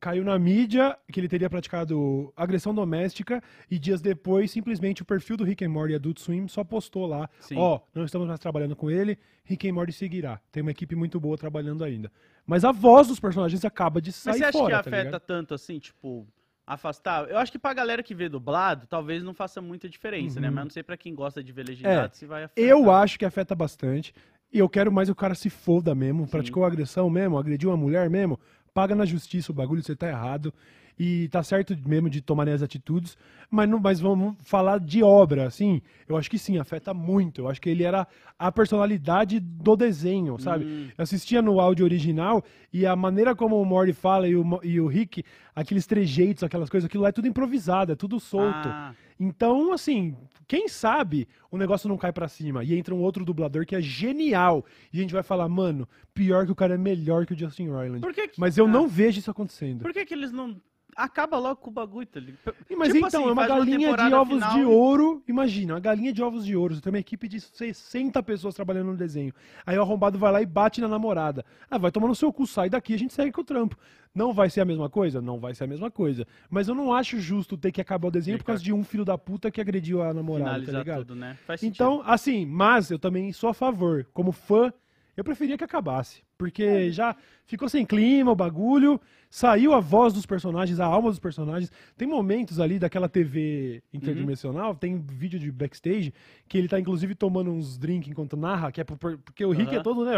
Caiu 0.01 0.25
na 0.25 0.39
mídia 0.39 0.97
que 1.13 1.21
ele 1.21 1.29
teria 1.29 1.51
praticado 1.51 2.33
agressão 2.35 2.75
doméstica 2.75 3.43
e 3.71 3.79
dias 3.79 4.01
depois, 4.01 4.51
simplesmente 4.51 5.03
o 5.03 5.05
perfil 5.05 5.37
do 5.37 5.45
Rick 5.45 5.63
and 5.63 5.69
Morty 5.69 5.95
Adult 5.95 6.19
Swim 6.19 6.49
só 6.49 6.65
postou 6.65 7.05
lá, 7.05 7.29
ó, 7.55 7.81
não 7.95 8.07
estamos 8.07 8.27
mais 8.27 8.41
trabalhando 8.41 8.75
com 8.75 8.91
ele, 8.91 9.19
Rick 9.45 9.69
and 9.69 9.75
Morty 9.75 9.93
seguirá. 9.93 10.41
Tem 10.51 10.63
uma 10.63 10.71
equipe 10.71 10.97
muito 10.97 11.21
boa 11.21 11.37
trabalhando 11.37 11.85
ainda. 11.85 12.11
Mas 12.47 12.65
a 12.65 12.73
voz 12.73 13.09
dos 13.09 13.21
personagens 13.21 13.63
acaba 13.63 14.01
de 14.01 14.09
Mas 14.09 14.17
sair 14.17 14.39
você 14.39 14.45
acha 14.45 14.59
fora, 14.59 14.65
que 14.65 14.73
tá 14.73 14.81
afeta 14.89 15.05
ligado? 15.05 15.21
tanto 15.21 15.53
assim, 15.53 15.79
tipo, 15.79 16.27
afastar? 16.67 17.29
Eu 17.29 17.37
acho 17.37 17.53
que 17.53 17.59
pra 17.59 17.75
galera 17.75 18.03
que 18.03 18.15
vê 18.15 18.29
dublado, 18.29 18.87
talvez 18.87 19.23
não 19.23 19.35
faça 19.35 19.61
muita 19.61 19.89
diferença, 19.89 20.41
né? 20.41 20.49
Uhum. 20.49 20.55
Mas 20.55 20.65
não 20.65 20.71
sei 20.71 20.83
pra 20.83 20.97
quem 20.97 21.15
gosta 21.15 21.45
de 21.45 21.53
ver 21.53 21.67
legendado 21.67 22.17
se 22.17 22.25
vai 22.25 22.45
afetar. 22.45 22.65
Eu 22.65 22.91
acho 22.91 23.19
que 23.19 23.25
afeta 23.25 23.55
bastante. 23.55 24.15
E 24.53 24.59
eu 24.59 24.69
quero 24.69 24.93
mais 24.93 25.09
que 25.09 25.13
o 25.13 25.17
cara 25.17 25.35
se 25.35 25.49
foda 25.49 25.95
mesmo, 25.95 26.29
praticou 26.29 26.65
agressão 26.65 27.09
mesmo, 27.09 27.39
agrediu 27.39 27.71
uma 27.71 27.77
mulher 27.77 28.11
mesmo, 28.11 28.39
paga 28.75 28.95
na 28.95 29.07
justiça 29.07 29.51
o 29.51 29.55
bagulho, 29.55 29.83
você 29.83 29.97
tá 29.97 30.09
errado. 30.09 30.53
E 30.99 31.27
tá 31.29 31.43
certo 31.43 31.77
mesmo 31.87 32.11
de 32.11 32.21
tomarem 32.21 32.53
as 32.53 32.63
atitudes, 32.63 33.17
mas, 33.51 33.69
não, 33.69 33.81
mas 33.81 33.99
vamos 33.99 34.37
falar 34.41 34.79
de 34.79 35.03
obra, 35.03 35.47
assim, 35.47 35.81
eu 36.07 36.19
acho 36.19 36.31
que 36.31 36.39
sim, 36.39 36.59
afeta 36.59 36.93
muito. 36.93 37.41
Eu 37.41 37.49
acho 37.49 37.61
que 37.61 37.71
ele 37.71 37.83
era 37.83 38.07
a 38.39 38.53
personalidade 38.53 39.41
do 39.41 39.75
desenho, 39.75 40.39
sabe? 40.39 40.67
Hum. 40.67 40.89
Eu 40.97 41.03
assistia 41.03 41.41
no 41.41 41.61
áudio 41.61 41.85
original 41.85 42.45
e 42.71 42.87
a 42.87 42.95
maneira 42.95 43.35
como 43.35 43.61
o 43.61 43.65
Morty 43.65 43.95
fala 43.95 44.29
e 44.29 44.37
o, 44.37 44.61
e 44.63 44.79
o 44.79 44.87
Rick, 44.87 45.25
aqueles 45.55 45.87
trejeitos, 45.87 46.43
aquelas 46.43 46.71
coisas, 46.71 46.87
aquilo 46.87 47.03
lá 47.03 47.11
é 47.11 47.13
tudo 47.13 47.29
improvisado, 47.29 47.93
é 47.93 47.97
tudo 47.97 48.19
solto. 48.19 48.69
Ah, 48.69 48.95
Então, 49.19 49.73
assim, 49.73 50.17
quem 50.49 50.69
sabe 50.69 51.29
o 51.51 51.59
negócio 51.59 51.89
não 51.89 51.97
cai 51.97 52.13
pra 52.13 52.29
cima 52.29 52.65
e 52.65 52.77
entra 52.77 52.95
um 52.95 53.01
outro 53.01 53.25
dublador 53.25 53.65
que 53.67 53.77
é 53.77 53.81
genial 53.81 54.65
e 54.93 54.99
a 54.99 55.01
gente 55.03 55.15
vai 55.15 55.23
falar, 55.23 55.49
mano, 55.49 55.89
pior 56.15 56.47
que 56.47 56.53
o 56.53 56.57
cara 56.57 56.75
é 56.75 56.79
melhor 56.79 57.27
que 57.27 57.35
o 57.35 57.39
Justin 57.39 57.69
Roiland. 57.69 58.01
por 58.01 58.15
que 58.15 58.29
que... 58.29 58.41
Mas 58.41 58.57
eu 58.57 58.67
ah, 58.67 58.69
não 58.69 58.89
vejo 58.89 59.19
isso 59.19 59.31
acontecendo. 59.31 59.83
Por 59.83 59.93
que 59.93 60.05
que 60.05 60.15
eles 60.15 60.33
não... 60.33 60.61
Acaba 60.95 61.39
logo 61.39 61.57
com 61.57 61.71
o 61.71 61.73
bagulho, 61.73 62.07
tá 62.07 62.21
ligado? 62.21 62.55
Mas 62.77 62.93
Tipo 62.93 63.07
então, 63.07 63.07
assim, 63.07 63.17
é 63.17 63.33
uma 63.33 63.35
faz 63.35 63.51
uma 63.51 63.59
galinha 63.59 63.97
de 63.97 64.15
ovos 64.15 64.35
final 64.35 64.55
de 64.55 64.65
ouro. 64.65 65.23
Imagina, 65.27 65.75
uma 65.75 65.81
galinha 65.81 66.13
de 66.13 66.23
ovos 66.23 66.45
de 66.45 66.55
ouro. 66.55 66.75
Você 66.75 66.81
tem 66.83 66.93
uma 66.93 66.99
equipe 66.99 67.27
de 67.29 67.41
60 67.41 68.23
pessoas 68.23 68.55
trabalhando 68.55 68.89
no 68.89 68.97
desenho. 68.97 69.33
Aí 69.65 69.79
o 69.79 69.83
arrombado 69.83 70.19
vai 70.19 70.31
lá 70.31 70.43
e 70.43 70.47
bate 70.47 70.81
na 70.81 70.89
namorada. 70.89 71.45
Ah, 71.71 71.79
vai 71.79 71.91
tomar 71.91 72.09
no 72.09 72.15
seu 72.15 72.33
cu, 72.33 72.47
sai 72.47 72.69
daqui, 72.69 72.93
a 72.95 72.99
gente 72.99 73.15
segue 73.15 73.33
com 73.33 73.41
o 73.41 73.45
trampo. 73.45 73.77
Não 74.15 74.33
vai 74.35 74.51
ser 74.51 74.61
a 74.61 74.65
mesma 74.67 74.91
coisa? 74.91 75.23
Não 75.23 75.41
vai 75.41 75.55
ser 75.55 75.65
a 75.65 75.67
mesma 75.67 75.91
coisa. 75.91 76.27
Mas 76.51 76.69
eu 76.69 76.75
não 76.75 76.93
acho 76.93 77.19
justo 77.19 77.57
ter 77.57 77.73
que 77.73 77.81
acabar 77.81 78.09
o 78.09 78.11
desenho 78.11 78.37
por 78.37 78.45
causa 78.45 78.63
de 78.63 78.73
um 78.73 78.85
filho 78.85 79.05
da 79.05 79.17
puta 79.17 79.51
que 79.51 79.61
agrediu 79.61 80.03
a 80.03 80.13
namorada, 80.13 80.51
tá 80.51 80.57
Finalizar 80.57 80.81
ligado? 80.81 80.99
tudo, 81.07 81.15
né? 81.17 81.39
Então, 81.63 82.03
assim, 82.05 82.45
mas 82.45 82.91
eu 82.91 82.99
também 82.99 83.33
sou 83.33 83.49
a 83.49 83.55
favor. 83.55 84.07
Como 84.13 84.31
fã, 84.31 84.71
eu 85.17 85.23
preferia 85.25 85.57
que 85.59 85.65
acabasse. 85.65 86.23
Porque 86.39 86.91
já 86.91 87.15
ficou 87.47 87.69
sem 87.69 87.87
clima 87.87 88.33
o 88.33 88.35
bagulho, 88.37 89.01
saiu 89.31 89.73
a 89.75 89.81
voz 89.81 90.13
dos 90.13 90.27
personagens, 90.27 90.81
a 90.81 90.85
alma 90.87 91.09
dos 91.11 91.19
personagens. 91.21 91.71
Tem 91.97 92.09
momentos 92.09 92.59
ali 92.59 92.79
daquela 92.79 93.09
TV 93.09 93.83
interdimensional, 93.93 94.75
tem 94.75 94.99
vídeo 95.01 95.39
de 95.39 95.53
backstage, 95.53 96.13
que 96.49 96.59
ele 96.59 96.69
tá 96.69 96.81
inclusive 96.81 97.15
tomando 97.15 97.51
uns 97.53 97.79
drinks 97.79 98.11
enquanto 98.11 98.37
narra, 98.37 98.73
que 98.73 98.81
é 98.81 98.85
por- 98.85 98.99
por- 98.99 99.19
porque 99.19 99.45
o 99.45 99.53
Rick 99.53 99.71
é 99.71 99.75
Aham. 99.77 99.83
todo, 99.83 100.05
né? 100.05 100.13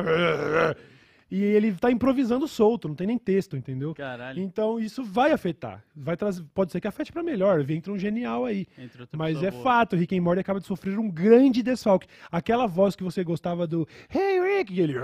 E 1.31 1.43
ele 1.43 1.73
tá 1.73 1.91
improvisando 1.91 2.47
solto, 2.47 2.87
não 2.87 2.95
tem 2.95 3.07
nem 3.07 3.19
texto, 3.19 3.57
entendeu? 3.57 3.95
Caralho. 3.95 4.41
Então 4.41 4.79
isso 4.79 5.03
vai 5.03 5.33
afetar. 5.33 5.83
Vai 5.95 6.17
trazer, 6.17 6.45
pode 6.55 6.71
ser 6.71 6.81
que 6.81 6.87
afete 6.87 7.11
pra 7.13 7.23
melhor, 7.23 7.69
entra 7.71 7.93
um 7.93 7.99
genial 7.99 8.45
aí. 8.45 8.67
Mas 9.17 9.43
é 9.43 9.51
boa. 9.51 9.63
fato, 9.63 9.97
Rick 9.97 10.17
and 10.17 10.23
Morty 10.23 10.41
acaba 10.41 10.61
de 10.61 10.67
sofrer 10.67 10.99
um 10.99 11.11
grande 11.11 11.63
desfalque. 11.63 12.07
Aquela 12.31 12.67
voz 12.67 12.95
que 12.95 13.03
você 13.03 13.25
gostava 13.25 13.67
do 13.67 13.89
Hey 14.15 14.41
Rick, 14.41 14.75
e 14.75 14.81
ele 14.81 14.95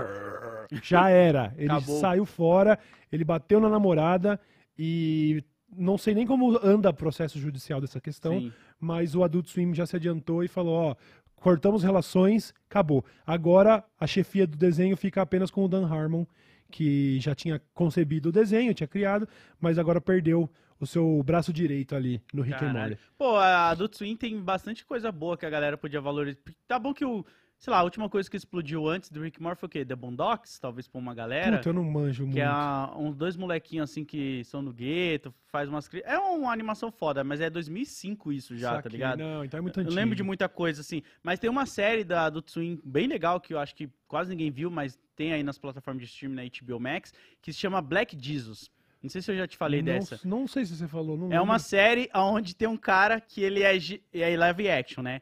já 0.83 1.09
era. 1.09 1.53
Ele 1.57 1.71
Acabou. 1.71 1.99
saiu 1.99 2.25
fora, 2.25 2.77
ele 3.11 3.23
bateu 3.23 3.59
na 3.59 3.69
namorada 3.69 4.39
e 4.77 5.43
não 5.75 5.97
sei 5.97 6.13
nem 6.13 6.25
como 6.25 6.57
anda 6.63 6.89
o 6.89 6.93
processo 6.93 7.39
judicial 7.39 7.79
dessa 7.79 7.99
questão, 8.01 8.39
Sim. 8.39 8.53
mas 8.79 9.15
o 9.15 9.23
Adult 9.23 9.47
Swim 9.47 9.73
já 9.73 9.85
se 9.85 9.95
adiantou 9.95 10.43
e 10.43 10.47
falou, 10.47 10.73
ó, 10.73 10.95
cortamos 11.41 11.83
relações, 11.83 12.53
acabou. 12.69 13.03
Agora 13.25 13.83
a 13.99 14.07
chefia 14.07 14.47
do 14.47 14.55
desenho 14.55 14.95
fica 14.95 15.21
apenas 15.21 15.51
com 15.51 15.65
o 15.65 15.67
Dan 15.67 15.85
Harmon, 15.85 16.25
que 16.71 17.19
já 17.19 17.35
tinha 17.35 17.61
concebido 17.73 18.29
o 18.29 18.31
desenho, 18.31 18.73
tinha 18.73 18.87
criado, 18.87 19.27
mas 19.59 19.77
agora 19.77 19.99
perdeu 19.99 20.49
o 20.79 20.87
seu 20.87 21.21
braço 21.23 21.51
direito 21.51 21.95
ali 21.95 22.21
no 22.33 22.41
Rick 22.41 22.63
and. 22.63 22.73
Morty. 22.73 22.97
Pô, 23.17 23.35
a 23.35 23.69
Adult 23.69 23.95
Swim 23.95 24.15
tem 24.15 24.39
bastante 24.39 24.85
coisa 24.85 25.11
boa 25.11 25.35
que 25.37 25.45
a 25.45 25.49
galera 25.49 25.77
podia 25.77 25.99
valorizar. 25.99 26.39
Tá 26.67 26.79
bom 26.79 26.93
que 26.93 27.03
o. 27.03 27.25
Sei 27.61 27.69
lá, 27.69 27.77
a 27.77 27.83
última 27.83 28.09
coisa 28.09 28.27
que 28.27 28.35
explodiu 28.35 28.87
antes 28.87 29.11
do 29.11 29.21
Rick 29.21 29.39
Morty 29.39 29.59
foi 29.59 29.67
o 29.67 29.69
quê? 29.69 29.85
The 29.85 29.95
Boondocks? 29.95 30.57
Talvez 30.57 30.87
pra 30.87 30.97
uma 30.99 31.13
galera. 31.13 31.57
Puta, 31.57 31.69
eu 31.69 31.73
não 31.73 31.83
manjo 31.83 32.23
muito. 32.23 32.33
Que 32.33 32.41
é 32.41 32.49
uns 32.97 33.15
dois 33.15 33.37
molequinhos 33.37 33.87
assim 33.91 34.03
que 34.03 34.43
são 34.45 34.65
do 34.65 34.73
gueto, 34.73 35.31
faz 35.45 35.69
umas. 35.69 35.87
É 36.03 36.17
uma 36.17 36.51
animação 36.51 36.91
foda, 36.91 37.23
mas 37.23 37.39
é 37.39 37.51
2005 37.51 38.33
isso 38.33 38.57
já, 38.57 38.81
tá 38.81 38.89
ligado? 38.89 39.19
Não, 39.19 39.45
então 39.45 39.59
é 39.59 39.61
muito 39.61 39.79
Eu 39.79 39.83
antigo. 39.83 39.95
lembro 39.95 40.15
de 40.15 40.23
muita 40.23 40.49
coisa 40.49 40.81
assim, 40.81 41.03
mas 41.21 41.37
tem 41.37 41.51
uma 41.51 41.67
série 41.67 42.03
da 42.03 42.31
do 42.31 42.41
Twin 42.41 42.81
bem 42.83 43.05
legal 43.05 43.39
que 43.39 43.53
eu 43.53 43.59
acho 43.59 43.75
que 43.75 43.87
quase 44.07 44.31
ninguém 44.31 44.49
viu, 44.49 44.71
mas 44.71 44.97
tem 45.15 45.31
aí 45.31 45.43
nas 45.43 45.59
plataformas 45.59 46.01
de 46.01 46.09
streaming 46.09 46.35
na 46.37 46.41
HBO 46.43 46.79
Max, 46.79 47.13
que 47.43 47.53
se 47.53 47.59
chama 47.59 47.79
Black 47.79 48.17
Jesus. 48.19 48.71
Não 49.03 49.09
sei 49.11 49.21
se 49.21 49.31
eu 49.31 49.37
já 49.37 49.47
te 49.47 49.55
falei 49.55 49.83
não, 49.83 49.93
dessa. 49.93 50.19
Não 50.25 50.47
sei 50.47 50.65
se 50.65 50.75
você 50.75 50.87
falou. 50.87 51.15
Não 51.15 51.31
É 51.31 51.39
uma 51.39 51.53
lembro. 51.53 51.59
série 51.67 52.09
onde 52.15 52.55
tem 52.55 52.67
um 52.67 52.77
cara 52.77 53.21
que 53.21 53.41
ele 53.43 53.61
é, 53.61 53.77
é 54.13 54.35
live 54.35 54.67
action, 54.67 55.03
né? 55.03 55.21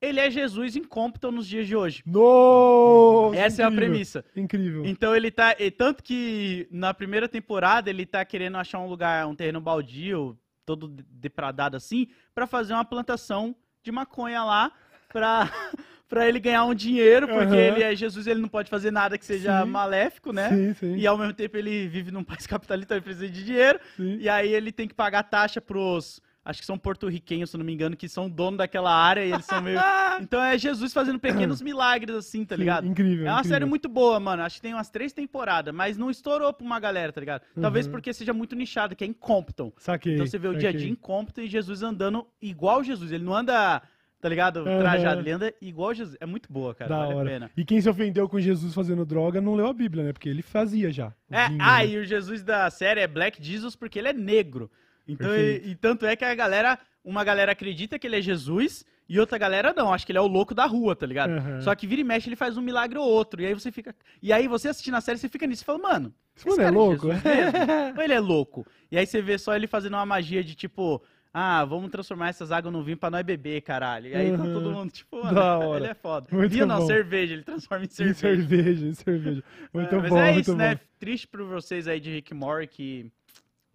Ele 0.00 0.20
é 0.20 0.30
Jesus 0.30 0.76
em 0.76 0.84
Compton 0.84 1.30
nos 1.30 1.46
dias 1.46 1.66
de 1.66 1.74
hoje. 1.74 2.02
Nossa, 2.06 3.36
Essa 3.38 3.62
é 3.62 3.64
a 3.64 3.68
incrível, 3.68 3.90
premissa. 3.90 4.24
Incrível. 4.36 4.84
Então 4.84 5.16
ele 5.16 5.30
tá. 5.30 5.56
e 5.58 5.70
tanto 5.70 6.02
que 6.02 6.68
na 6.70 6.92
primeira 6.92 7.28
temporada 7.28 7.88
ele 7.88 8.04
tá 8.04 8.24
querendo 8.24 8.56
achar 8.58 8.78
um 8.78 8.88
lugar, 8.88 9.26
um 9.26 9.34
terreno 9.34 9.60
baldio, 9.60 10.38
todo 10.66 10.86
de- 10.88 11.02
depradado 11.10 11.76
assim, 11.76 12.08
pra 12.34 12.46
fazer 12.46 12.74
uma 12.74 12.84
plantação 12.84 13.54
de 13.82 13.90
maconha 13.90 14.44
lá 14.44 14.70
pra, 15.08 15.50
pra 16.08 16.28
ele 16.28 16.40
ganhar 16.40 16.64
um 16.64 16.74
dinheiro, 16.74 17.26
porque 17.26 17.44
Aham. 17.54 17.56
ele 17.56 17.82
é 17.82 17.96
Jesus, 17.96 18.26
ele 18.26 18.40
não 18.40 18.48
pode 18.48 18.68
fazer 18.68 18.90
nada 18.90 19.16
que 19.16 19.24
seja 19.24 19.64
Sim. 19.64 19.70
maléfico, 19.70 20.30
né? 20.32 20.50
Sim, 20.50 20.74
sim. 20.74 20.96
E 20.96 21.06
ao 21.06 21.16
mesmo 21.16 21.32
tempo 21.32 21.56
ele 21.56 21.88
vive 21.88 22.10
num 22.10 22.22
país 22.24 22.46
capitalista, 22.46 22.94
ele 22.94 23.00
precisa 23.00 23.28
de 23.28 23.44
dinheiro. 23.44 23.80
sim. 23.96 24.18
E 24.20 24.28
aí 24.28 24.52
ele 24.52 24.70
tem 24.72 24.86
que 24.86 24.94
pagar 24.94 25.22
taxa 25.22 25.60
pros. 25.60 26.20
Acho 26.46 26.60
que 26.60 26.66
são 26.66 26.78
porto-riquenhos, 26.78 27.50
se 27.50 27.58
não 27.58 27.64
me 27.64 27.72
engano, 27.74 27.96
que 27.96 28.08
são 28.08 28.30
dono 28.30 28.56
daquela 28.56 28.94
área 28.94 29.24
e 29.24 29.32
eles 29.32 29.44
são 29.44 29.60
meio. 29.60 29.80
Então 30.20 30.40
é 30.40 30.56
Jesus 30.56 30.92
fazendo 30.94 31.18
pequenos 31.18 31.60
milagres, 31.60 32.14
assim, 32.14 32.44
tá 32.44 32.54
Sim, 32.54 32.60
ligado? 32.60 32.86
Incrível. 32.86 33.26
É 33.26 33.30
uma 33.30 33.40
incrível. 33.40 33.54
série 33.54 33.64
muito 33.64 33.88
boa, 33.88 34.18
mano. 34.20 34.42
Acho 34.44 34.56
que 34.56 34.62
tem 34.62 34.72
umas 34.72 34.88
três 34.88 35.12
temporadas, 35.12 35.74
mas 35.74 35.98
não 35.98 36.08
estourou 36.08 36.52
pra 36.52 36.64
uma 36.64 36.78
galera, 36.78 37.12
tá 37.12 37.20
ligado? 37.20 37.42
Talvez 37.60 37.86
Uhum. 37.86 37.92
porque 37.92 38.12
seja 38.12 38.32
muito 38.32 38.54
nichada, 38.54 38.94
que 38.94 39.02
é 39.02 39.06
em 39.06 39.12
Compton. 39.12 39.72
Saquei. 39.76 40.14
Então 40.14 40.24
você 40.26 40.38
vê 40.38 40.46
o 40.48 40.56
dia 40.56 40.68
a 40.68 40.72
dia 40.72 40.88
em 40.88 40.94
Compton 40.94 41.40
e 41.42 41.48
Jesus 41.48 41.82
andando 41.82 42.24
igual 42.40 42.82
Jesus. 42.84 43.10
Ele 43.10 43.24
não 43.24 43.34
anda, 43.34 43.82
tá 44.20 44.28
ligado? 44.28 44.58
Uhum. 44.58 44.78
Trajado, 44.78 45.20
ele 45.20 45.30
anda 45.32 45.52
igual 45.60 45.92
Jesus. 45.92 46.16
É 46.20 46.24
muito 46.26 46.50
boa, 46.50 46.74
cara. 46.74 46.88
Da 46.88 46.98
vale 47.00 47.12
a 47.12 47.16
hora. 47.16 47.28
pena. 47.28 47.50
E 47.56 47.64
quem 47.64 47.80
se 47.80 47.88
ofendeu 47.90 48.28
com 48.28 48.38
Jesus 48.40 48.72
fazendo 48.72 49.04
droga 49.04 49.40
não 49.40 49.54
leu 49.56 49.66
a 49.66 49.72
Bíblia, 49.74 50.04
né? 50.04 50.12
Porque 50.12 50.28
ele 50.28 50.42
fazia 50.42 50.90
já. 50.92 51.12
É, 51.30 51.46
ah, 51.58 51.78
né? 51.78 51.88
e 51.88 51.98
o 51.98 52.04
Jesus 52.04 52.42
da 52.42 52.70
série 52.70 53.00
é 53.00 53.06
Black 53.08 53.42
Jesus 53.42 53.74
porque 53.74 53.98
ele 53.98 54.08
é 54.08 54.12
negro. 54.12 54.70
Então, 55.08 55.28
e, 55.36 55.70
e 55.70 55.74
tanto 55.76 56.04
é 56.06 56.16
que 56.16 56.24
a 56.24 56.34
galera, 56.34 56.78
uma 57.04 57.22
galera 57.24 57.52
acredita 57.52 57.98
que 57.98 58.06
ele 58.06 58.16
é 58.16 58.20
Jesus 58.20 58.84
e 59.08 59.20
outra 59.20 59.38
galera 59.38 59.72
não, 59.72 59.92
acho 59.94 60.04
que 60.04 60.10
ele 60.12 60.18
é 60.18 60.22
o 60.22 60.26
louco 60.26 60.52
da 60.54 60.66
rua, 60.66 60.96
tá 60.96 61.06
ligado? 61.06 61.30
Aham. 61.30 61.60
Só 61.60 61.74
que 61.74 61.86
vira 61.86 62.00
e 62.00 62.04
mexe 62.04 62.28
ele 62.28 62.34
faz 62.36 62.56
um 62.56 62.60
milagre 62.62 62.98
ou 62.98 63.06
outro, 63.08 63.40
e 63.40 63.46
aí 63.46 63.54
você 63.54 63.70
fica, 63.70 63.94
e 64.20 64.32
aí 64.32 64.48
você 64.48 64.68
assistindo 64.68 64.96
a 64.96 65.00
série 65.00 65.18
você 65.18 65.28
fica 65.28 65.46
nisso, 65.46 65.62
e 65.62 65.64
fala, 65.64 65.78
mano, 65.78 66.12
Esse 66.36 66.48
mano 66.48 66.60
é 66.60 66.64
cara 66.64 66.76
louco, 66.76 67.06
mesmo? 67.06 67.22
Ou 67.96 68.02
ele 68.02 68.12
é 68.14 68.20
louco? 68.20 68.66
E 68.90 68.98
aí 68.98 69.06
você 69.06 69.22
vê 69.22 69.38
só 69.38 69.54
ele 69.54 69.66
fazendo 69.68 69.94
uma 69.94 70.04
magia 70.04 70.42
de 70.42 70.54
tipo, 70.56 71.00
ah, 71.32 71.64
vamos 71.64 71.90
transformar 71.90 72.30
essas 72.30 72.50
águas 72.50 72.72
no 72.72 72.82
vinho 72.82 72.96
pra 72.96 73.10
nós 73.10 73.22
beber, 73.24 73.60
caralho. 73.62 74.08
E 74.08 74.14
aí 74.16 74.32
tá 74.32 74.42
Uhum. 74.42 74.52
todo 74.52 74.70
mundo, 74.72 74.90
tipo, 74.90 75.22
mano, 75.22 75.34
Da 75.34 75.58
hora. 75.58 75.80
ele 75.84 75.86
é 75.88 75.94
foda. 75.94 76.26
Muito 76.32 76.50
Vinho 76.50 76.66
não, 76.66 76.80
cerveja, 76.86 77.32
ele 77.34 77.42
transforma 77.44 77.84
em 77.84 77.88
Em 77.88 77.90
cerveja. 77.90 78.18
cerveja, 78.18 78.86
em 78.86 78.94
cerveja. 78.94 79.44
Muito 79.72 79.94
É, 79.94 80.00
mas 80.00 80.10
bom, 80.10 80.18
é 80.18 80.32
muito 80.32 80.40
isso, 80.40 80.52
bom. 80.52 80.58
né? 80.58 80.80
Triste 80.98 81.28
pra 81.28 81.44
vocês 81.44 81.86
aí 81.86 82.00
de 82.00 82.10
Rick 82.10 82.34
Morty 82.34 82.66
que 82.66 83.12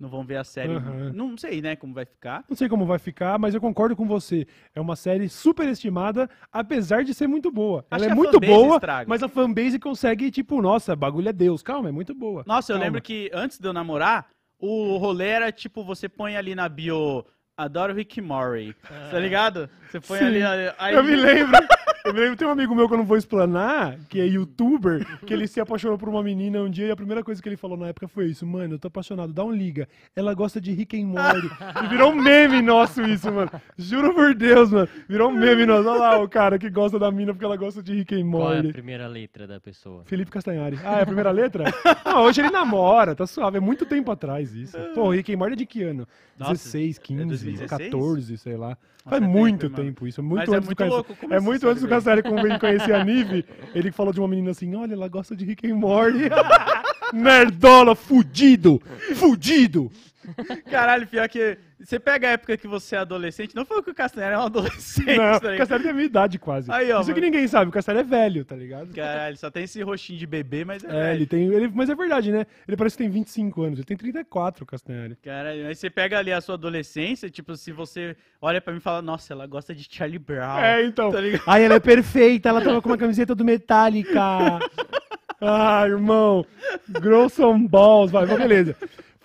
não 0.02 0.10
vão 0.10 0.26
ver 0.26 0.38
a 0.38 0.44
série. 0.44 0.74
Aham. 0.74 1.12
Não 1.14 1.38
sei, 1.38 1.62
né, 1.62 1.76
como 1.76 1.94
vai 1.94 2.06
ficar. 2.06 2.44
Não 2.50 2.58
sei 2.58 2.68
como 2.68 2.86
vai 2.88 2.98
ficar, 2.98 3.38
mas 3.38 3.54
eu 3.54 3.62
concordo 3.62 3.96
com 3.96 4.08
você. 4.08 4.48
É 4.74 4.82
uma 4.82 4.96
série 4.96 5.30
super 5.30 5.68
estimada, 5.70 6.28
apesar 6.52 7.04
de 7.04 7.14
ser 7.14 7.28
muito 7.28 7.52
boa. 7.52 7.86
Acho 7.92 8.06
Ela 8.06 8.14
é 8.14 8.16
muito 8.16 8.40
boa, 8.40 8.76
estraga. 8.76 9.08
mas 9.08 9.22
a 9.22 9.30
fanbase 9.30 9.78
consegue, 9.78 10.32
tipo, 10.32 10.60
nossa, 10.60 10.96
bagulho 10.96 11.30
é 11.30 11.34
Deus. 11.34 11.62
Calma, 11.62 11.90
é 11.90 11.92
muito 11.92 12.16
boa. 12.16 12.44
Nossa, 12.48 12.72
eu 12.72 12.76
Calma. 12.76 12.86
lembro 12.86 13.02
que 13.02 13.30
antes 13.32 13.60
de 13.60 13.68
eu 13.68 13.74
namorar, 13.74 14.28
o 14.60 14.98
rolê 14.98 15.28
era 15.28 15.52
tipo, 15.52 15.84
você 15.84 16.10
põe 16.10 16.36
ali 16.36 16.56
na 16.56 16.68
bio, 16.68 17.24
adoro 17.56 17.94
Rick 17.94 18.20
and 18.20 18.24
Morty, 18.24 18.76
tá 19.12 19.20
ligado? 19.20 19.70
Você 19.88 20.00
põe 20.00 20.18
Sim. 20.18 20.26
ali, 20.26 20.42
aí... 20.80 20.96
Eu 20.96 21.04
me 21.04 21.16
lembro. 21.16 21.60
Eu 22.04 22.14
lembro, 22.14 22.36
tem 22.36 22.48
um 22.48 22.52
amigo 22.52 22.74
meu 22.74 22.88
que 22.88 22.94
eu 22.94 22.98
não 22.98 23.06
vou 23.06 23.18
explanar, 23.18 23.98
que 24.10 24.20
é 24.20 24.26
youtuber, 24.26 25.06
que 25.26 25.34
ele 25.34 25.48
se 25.48 25.60
apaixonou 25.60 25.98
por 25.98 26.10
uma 26.10 26.24
menina 26.24 26.62
um 26.62 26.70
dia 26.70 26.88
e 26.88 26.92
a 26.92 26.96
primeira 26.96 27.24
coisa 27.24 27.42
que 27.42 27.48
ele 27.48 27.58
falou 27.58 27.78
na 27.78 27.88
época 27.88 28.08
foi 28.08 28.26
isso, 28.26 28.46
mano, 28.46 28.76
eu 28.76 28.80
tô 28.80 28.88
apaixonado, 28.88 29.32
dá 29.32 29.44
um 29.44 29.52
liga. 29.52 29.88
Ela 30.16 30.34
gosta 30.34 30.60
de 30.60 30.72
Rick 30.72 31.00
and 31.00 31.08
Morty. 31.08 31.48
E 31.84 31.88
virou 31.88 32.12
um 32.12 32.16
meme 32.16 32.62
nosso 32.62 33.02
isso, 33.04 33.32
mano. 33.32 33.52
Juro 33.78 34.14
por 34.14 34.34
Deus, 34.34 34.72
mano. 34.72 34.90
Virou 35.08 35.30
um 35.30 35.34
meme 35.34 35.66
nosso. 35.66 35.88
Olha 35.88 36.00
lá 36.00 36.20
o 36.20 36.28
cara 36.28 36.58
que 36.58 36.70
gosta 36.70 36.98
da 36.98 37.12
mina 37.12 37.34
porque 37.34 37.46
ela 37.46 37.58
gosta 37.58 37.84
de 37.84 37.94
Rick 37.94 38.16
and 38.16 38.30
Qual 38.30 38.52
é 38.52 38.60
a 38.60 38.64
Morty. 38.64 38.74
primeira 38.74 39.08
letra 39.08 39.46
da 39.46 39.60
pessoa? 39.60 40.04
Felipe 40.06 40.32
Castanhari. 40.32 40.80
Ah, 40.84 41.00
é 41.00 41.02
a 41.04 41.06
primeira 41.06 41.32
letra? 41.32 41.66
Ah, 42.04 42.22
hoje 42.22 42.42
ele 42.42 42.50
namora, 42.50 43.16
tá 43.16 43.28
suave. 43.28 43.58
É 43.58 43.60
muito 43.60 43.86
tempo 43.86 44.12
atrás 44.12 44.54
isso. 44.56 44.78
Pô, 44.94 45.04
o 45.04 45.12
Rick 45.12 45.34
and 45.34 45.38
Morty 45.38 45.54
é 45.54 45.58
de 45.58 45.66
que 45.66 45.84
ano? 45.84 46.08
Nossa, 46.38 46.54
16, 46.54 46.98
15, 46.98 47.26
2016? 47.26 47.70
14, 47.70 48.38
sei 48.38 48.58
lá. 48.58 48.70
Nossa, 48.70 49.10
Faz 49.10 49.24
é 49.24 49.28
muito 49.28 49.70
tempo, 49.70 49.82
tempo 49.82 50.08
isso. 50.08 50.22
É 50.22 50.24
muito 50.24 50.40
Mas 50.40 50.50
é 50.50 50.58
antes 50.58 50.68
muito 50.68 50.84
do 50.84 50.90
louco 50.90 51.16
como 51.16 51.34
É 51.34 51.40
muito 51.40 51.68
antes 51.68 51.82
do 51.82 51.90
veio. 52.00 52.24
Castanheira 52.24 52.24
como 52.24 52.60
conhecer 52.60 52.94
a 52.94 53.04
Nive. 53.04 53.46
Ele 53.74 53.92
falou 53.92 54.14
de 54.14 54.20
uma 54.20 54.28
menina 54.28 54.52
assim: 54.52 54.76
olha, 54.76 54.94
ela 54.94 55.08
gosta 55.08 55.36
de 55.36 55.46
Rick 55.46 55.70
and 55.70 55.76
Morty. 55.76 56.30
Nerdola, 57.14 57.94
fudido! 57.94 58.82
Fudido! 59.16 59.92
Caralho, 60.70 61.08
pior 61.08 61.28
que 61.28 61.58
você 61.80 62.00
pega 62.00 62.28
a 62.28 62.32
época 62.32 62.56
que 62.58 62.68
você 62.68 62.96
é 62.96 63.00
adolescente, 63.00 63.56
não 63.56 63.66
foi 63.66 63.82
que 63.82 63.90
o 63.90 63.94
Castanheira 63.96 64.36
é 64.36 64.40
um 64.40 64.44
adolescente, 64.44 65.18
Não, 65.18 65.40
tá 65.40 65.54
o? 65.54 65.58
Castanheira 65.58 65.80
tem 65.84 65.90
a 65.92 65.94
minha 65.94 66.06
idade 66.06 66.38
quase. 66.38 66.72
Aí, 66.72 66.92
ó, 66.92 67.02
Isso 67.02 67.14
que 67.14 67.20
mano. 67.20 67.32
ninguém 67.32 67.48
sabe, 67.48 67.70
o 67.70 67.74
Castanheira 67.74 68.08
é 68.08 68.10
velho, 68.10 68.46
tá 68.46 68.56
ligado? 68.56 68.94
Caralho, 68.94 69.36
só 69.38 69.50
tem 69.50 69.64
esse 69.64 69.82
rostinho 69.82 70.20
de 70.20 70.28
bebê, 70.28 70.64
mas 70.64 70.84
é, 70.84 70.88
É, 70.88 70.92
velho. 70.92 71.16
ele 71.16 71.26
tem. 71.26 71.48
Ele, 71.48 71.68
mas 71.74 71.90
é 71.90 71.96
verdade, 71.96 72.32
né? 72.32 72.46
Ele 72.68 72.78
parece 72.78 72.96
que 72.98 73.04
tem 73.04 73.10
25 73.12 73.62
anos. 73.64 73.80
Ele 73.80 73.86
tem 73.86 73.98
34, 73.98 74.64
o 74.64 74.68
Castanheira. 74.68 75.18
Caralho, 75.24 75.68
aí 75.68 75.76
você 75.76 75.90
pega 75.90 76.20
ali 76.20 76.32
a 76.32 76.40
sua 76.42 76.56
adolescência, 76.56 77.30
tipo, 77.30 77.56
se 77.58 77.72
você 77.72 78.16
olha 78.42 78.62
pra 78.62 78.72
mim 78.74 78.80
e 78.80 78.82
fala, 78.82 79.02
nossa, 79.02 79.34
ela 79.34 79.48
gosta 79.48 79.74
de 79.74 79.88
Charlie 79.90 80.20
Brown. 80.20 80.60
É, 80.60 80.84
então. 80.86 81.12
Tá? 81.12 81.18
Ai, 81.48 81.66
ela 81.66 81.76
é 81.76 81.80
perfeita, 81.80 82.50
ela 82.50 82.62
tava 82.62 82.82
com 82.82 82.90
uma 82.90 82.98
camiseta 82.98 83.34
do 83.34 83.44
Metallica. 83.44 84.22
Ah, 85.44 85.88
irmão. 85.88 86.46
Gross 86.88 87.40
on 87.40 87.66
balls. 87.66 88.12
Vai, 88.12 88.28
mas 88.28 88.38
beleza. 88.38 88.76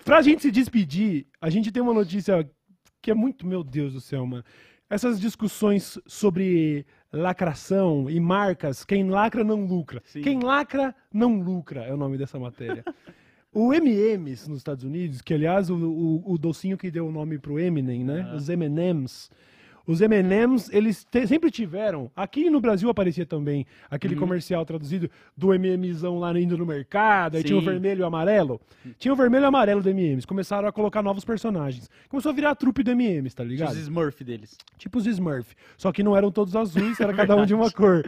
Pra 0.07 0.21
gente 0.21 0.41
se 0.41 0.51
despedir, 0.51 1.27
a 1.41 1.49
gente 1.49 1.69
tem 1.69 1.83
uma 1.83 1.93
notícia 1.93 2.49
que 3.01 3.11
é 3.11 3.13
muito, 3.13 3.45
meu 3.45 3.61
Deus 3.61 3.91
do 3.91 3.99
céu, 3.99 4.25
mano. 4.25 4.41
Essas 4.89 5.19
discussões 5.19 5.99
sobre 6.07 6.85
lacração 7.11 8.09
e 8.09 8.17
marcas, 8.17 8.85
quem 8.85 9.09
lacra 9.09 9.43
não 9.43 9.65
lucra. 9.65 10.01
Sim. 10.05 10.21
Quem 10.21 10.39
lacra 10.39 10.95
não 11.13 11.41
lucra 11.41 11.81
é 11.81 11.93
o 11.93 11.97
nome 11.97 12.17
dessa 12.17 12.39
matéria. 12.39 12.85
O 13.53 13.73
M&M's 13.73 14.47
nos 14.47 14.59
Estados 14.59 14.85
Unidos, 14.85 15.21
que 15.21 15.33
aliás 15.33 15.69
o, 15.69 15.75
o, 15.75 16.33
o 16.33 16.37
docinho 16.37 16.77
que 16.77 16.89
deu 16.89 17.07
o 17.07 17.11
nome 17.11 17.37
pro 17.37 17.59
Eminem, 17.59 18.03
né? 18.03 18.33
Os 18.33 18.47
M&M's. 18.47 19.29
Os 19.87 20.01
M&M's, 20.01 20.69
eles 20.73 21.05
te- 21.05 21.25
sempre 21.25 21.49
tiveram, 21.49 22.11
aqui 22.13 22.49
no 22.49 22.59
Brasil 22.59 22.89
aparecia 22.89 23.25
também 23.25 23.65
aquele 23.89 24.15
Uhum. 24.15 24.19
comercial 24.19 24.65
traduzido 24.65 25.09
do 25.35 25.53
M&M'zão 25.53 26.19
lá 26.19 26.37
indo 26.37 26.57
no 26.57 26.65
mercado, 26.65 27.37
aí 27.37 27.43
tinha 27.43 27.57
o 27.57 27.61
Sim. 27.61 27.67
vermelho 27.69 28.01
e 28.01 28.03
o 28.03 28.05
amarelo. 28.05 28.59
Tinha 28.99 29.13
o 29.13 29.15
vermelho 29.15 29.43
e 29.43 29.45
o 29.45 29.47
amarelo 29.47 29.81
do 29.81 29.89
M&M's, 29.89 30.25
começaram 30.25 30.67
a 30.67 30.71
colocar 30.73 31.01
novos 31.01 31.23
personagens. 31.23 31.89
Começou 32.09 32.31
a 32.31 32.35
virar 32.35 32.51
a 32.51 32.55
trupe 32.55 32.83
do 32.83 32.91
M&M's, 32.91 33.33
tá 33.33 33.45
ligado? 33.45 33.71
Os 33.71 33.77
Smurf 33.77 34.23
deles. 34.25 34.57
tipo 34.77 34.97
os 34.97 35.05
Smurf. 35.07 35.55
Só 35.77 35.91
que 35.93 36.03
não 36.03 36.17
eram 36.17 36.29
todos 36.31 36.53
azuis, 36.55 36.99
era 36.99 37.13
cada 37.13 37.35
um 37.37 37.45
de 37.45 37.53
uma 37.55 37.71
cor. 37.71 38.03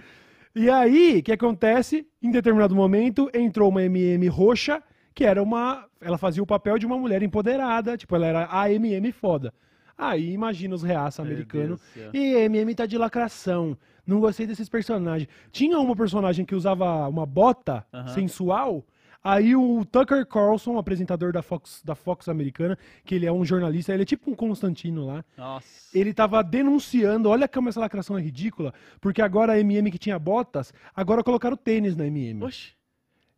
E 0.53 0.69
aí, 0.69 1.19
o 1.19 1.23
que 1.23 1.32
acontece? 1.32 2.05
Em 2.21 2.30
determinado 2.32 2.75
momento, 2.75 3.30
entrou 3.34 3.69
uma 3.69 3.84
MM 3.84 4.27
roxa, 4.27 4.84
que 5.13 5.23
era 5.23 5.41
uma. 5.41 5.86
Ela 6.01 6.17
fazia 6.17 6.41
o 6.43 6.45
papel 6.45 6.77
de 6.77 6.86
uma 6.86 6.97
mulher 6.97 7.21
empoderada, 7.23 7.95
tipo, 7.95 8.15
ela 8.15 8.25
era 8.25 8.47
a 8.51 8.69
MM 8.71 9.11
foda. 9.11 9.53
Aí 10.00 10.32
imagina 10.32 10.74
os 10.74 10.82
reaça 10.82 11.22
americanos. 11.22 11.82
E 12.14 12.36
MM 12.45 12.74
tá 12.74 12.86
de 12.86 12.97
lacração. 12.97 13.78
Não 14.08 14.22
gostei 14.22 14.47
desses 14.47 14.70
personagens. 14.70 15.30
Tinha 15.52 15.78
uma 15.78 15.95
personagem 15.95 16.45
que 16.45 16.56
usava 16.56 17.08
uma 17.10 17.26
bota 17.26 17.86
sensual. 18.14 18.86
Aí 19.22 19.54
o 19.54 19.84
Tucker 19.84 20.26
Carlson, 20.26 20.78
apresentador 20.78 21.34
da 21.34 21.41
Fox, 21.41 21.82
da 21.84 21.93
Fox 21.93 22.30
americana, 22.30 22.78
que 23.04 23.14
ele 23.14 23.26
é 23.26 23.32
um 23.32 23.43
jornalista, 23.43 23.93
ele 23.93 24.04
é 24.04 24.06
tipo 24.06 24.32
um 24.32 24.34
Constantino 24.34 25.06
lá 25.06 25.26
Nossa. 25.38 25.68
ele 25.93 26.14
tava 26.14 26.41
denunciando, 26.41 27.28
olha 27.28 27.45
como 27.45 27.68
essa 27.68 27.82
lacração 27.82 28.18
é 28.18 28.22
ridícula, 28.22 28.74
porque 29.02 29.22
agora 29.22 29.52
a 29.52 29.60
MM 29.60 29.91
que 29.91 29.97
tinha 29.97 30.18
botas, 30.18 30.74
agora 30.95 31.22
colocaram 31.22 31.58
tênis 31.58 31.97
na 31.97 32.08
MM. 32.08 32.45
Oxe. 32.45 32.78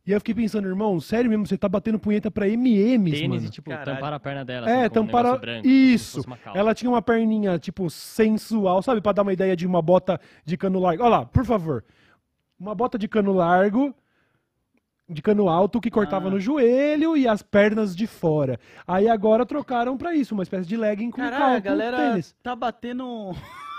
E 0.04 0.10
aí 0.10 0.16
eu 0.16 0.20
fiquei 0.20 0.34
pensando, 0.34 0.66
irmão, 0.66 0.98
sério 1.00 1.30
mesmo, 1.30 1.46
você 1.46 1.56
tá 1.56 1.68
batendo 1.68 1.96
punheta 1.98 2.28
pra 2.28 2.48
MMs, 2.48 3.16
Tênis 3.20 3.28
mano? 3.36 3.46
e, 3.46 3.50
tipo, 3.50 3.70
Caralho. 3.70 3.94
tampar 3.94 4.12
a 4.12 4.18
perna 4.18 4.44
dela. 4.44 4.68
é, 4.68 4.80
assim, 4.86 4.94
com 4.94 5.00
um 5.00 5.06
branco, 5.06 5.46
Isso. 5.68 6.20
Ela 6.54 6.74
tinha 6.74 6.90
uma 6.90 7.00
perninha, 7.00 7.56
tipo, 7.58 7.88
sensual, 7.88 8.82
sabe? 8.82 9.00
Pra 9.00 9.12
dar 9.12 9.22
uma 9.22 9.32
ideia 9.32 9.54
de 9.54 9.64
uma 9.64 9.80
bota 9.80 10.20
de 10.44 10.56
cano 10.56 10.80
largo. 10.80 11.02
Olha 11.04 11.10
lá, 11.18 11.24
por 11.26 11.44
favor. 11.44 11.84
Uma 12.58 12.74
bota 12.74 12.98
de 12.98 13.06
cano 13.06 13.32
largo, 13.32 13.94
de 15.08 15.22
cano 15.22 15.48
alto, 15.48 15.80
que 15.80 15.90
cortava 15.90 16.26
Ah. 16.26 16.30
no 16.30 16.40
joelho 16.40 17.16
e 17.16 17.28
as 17.28 17.40
pernas 17.42 17.94
de 17.94 18.08
fora. 18.08 18.58
Aí 18.84 19.08
agora 19.08 19.46
trocaram 19.46 19.96
pra 19.96 20.14
isso, 20.16 20.34
uma 20.34 20.42
espécie 20.42 20.68
de 20.68 20.76
legging 20.76 21.10
com, 21.12 21.18
Caralho, 21.20 21.40
cal- 21.40 21.54
a 21.54 21.60
galera 21.60 21.96
tênis. 22.10 22.34
tá 22.42 22.56
batendo 22.56 23.30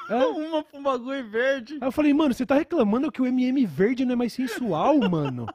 É. 0.10 0.16
Uma 0.28 0.64
um 0.74 0.84
bagulho 0.84 1.30
verde. 1.30 1.78
Aí 1.82 1.88
eu 1.88 1.92
falei, 1.92 2.14
mano, 2.14 2.34
você 2.34 2.46
tá 2.46 2.56
reclamando 2.56 3.12
que 3.12 3.22
o 3.22 3.26
MM 3.26 3.66
verde 3.66 4.06
não 4.06 4.14
é 4.14 4.16
mais 4.16 4.32
sensual, 4.34 4.98
mano? 5.10 5.48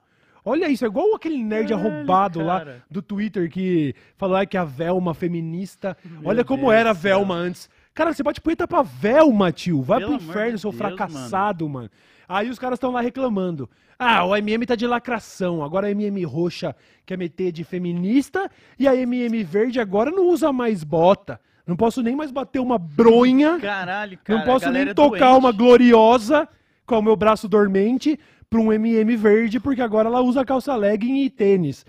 Olha 0.45 0.69
isso, 0.69 0.85
é 0.85 0.89
igual 0.89 1.15
aquele 1.15 1.43
nerd 1.43 1.69
Caralho, 1.69 1.89
arrombado 1.89 2.43
lá 2.43 2.67
do 2.91 3.03
Twitter 3.03 3.51
que 3.51 3.95
falou 4.17 4.37
ah, 4.37 4.47
que 4.47 4.57
a 4.57 4.65
Velma 4.65 5.15
feminista. 5.15 5.97
Meu 6.05 6.23
Olha 6.25 6.45
como 6.45 6.69
Deus 6.69 6.75
era 6.75 6.91
a. 6.91 6.95
Velma 6.95 7.35
antes. 7.35 7.69
Cara, 7.95 8.13
você 8.13 8.23
bate 8.23 8.41
punheta 8.41 8.67
pra 8.67 8.83
Velma, 8.83 9.51
tio. 9.51 9.83
Vai 9.83 9.99
Pelo 9.99 10.19
pro 10.19 10.25
inferno, 10.25 10.55
de 10.55 10.61
seu 10.61 10.71
Deus, 10.71 10.79
fracassado, 10.81 11.69
mano. 11.69 11.91
Aí 12.29 12.49
os 12.49 12.59
caras 12.59 12.77
estão 12.77 12.93
lá 12.93 13.01
reclamando. 13.01 13.69
Ah, 13.99 14.25
o 14.25 14.37
MM 14.37 14.65
tá 14.65 14.77
de 14.77 14.87
lacração. 14.87 15.65
Agora 15.65 15.89
a 15.89 15.91
MM 15.91 16.25
roxa 16.25 16.77
quer 17.05 17.19
meter 17.19 17.51
de 17.51 17.65
feminista 17.65 18.49
e 18.79 18.87
a 18.87 18.95
MM 18.95 19.43
verde 19.43 19.81
agora 19.81 20.11
não 20.11 20.29
usa 20.29 20.53
mais 20.53 20.85
bota. 20.85 21.41
Não 21.67 21.77
posso 21.77 22.03
nem 22.03 22.15
mais 22.15 22.31
bater 22.31 22.61
uma 22.61 22.79
bronha. 22.79 23.59
Caralho, 23.59 24.19
cara. 24.23 24.39
Não 24.39 24.47
posso 24.47 24.71
nem 24.71 24.89
é 24.89 24.95
tocar 24.95 25.37
uma 25.37 25.51
gloriosa 25.51 26.49
com 26.87 26.99
o 26.99 27.03
meu 27.03 27.17
braço 27.17 27.49
dormente 27.49 28.19
pra 28.49 28.61
um 28.61 28.73
MM 28.73 29.17
verde, 29.17 29.61
porque 29.61 29.83
agora 29.83 30.09
ela 30.09 30.21
usa 30.21 30.45
calça 30.45 30.75
legging 30.75 31.23
e 31.25 31.31
tênis. 31.31 31.85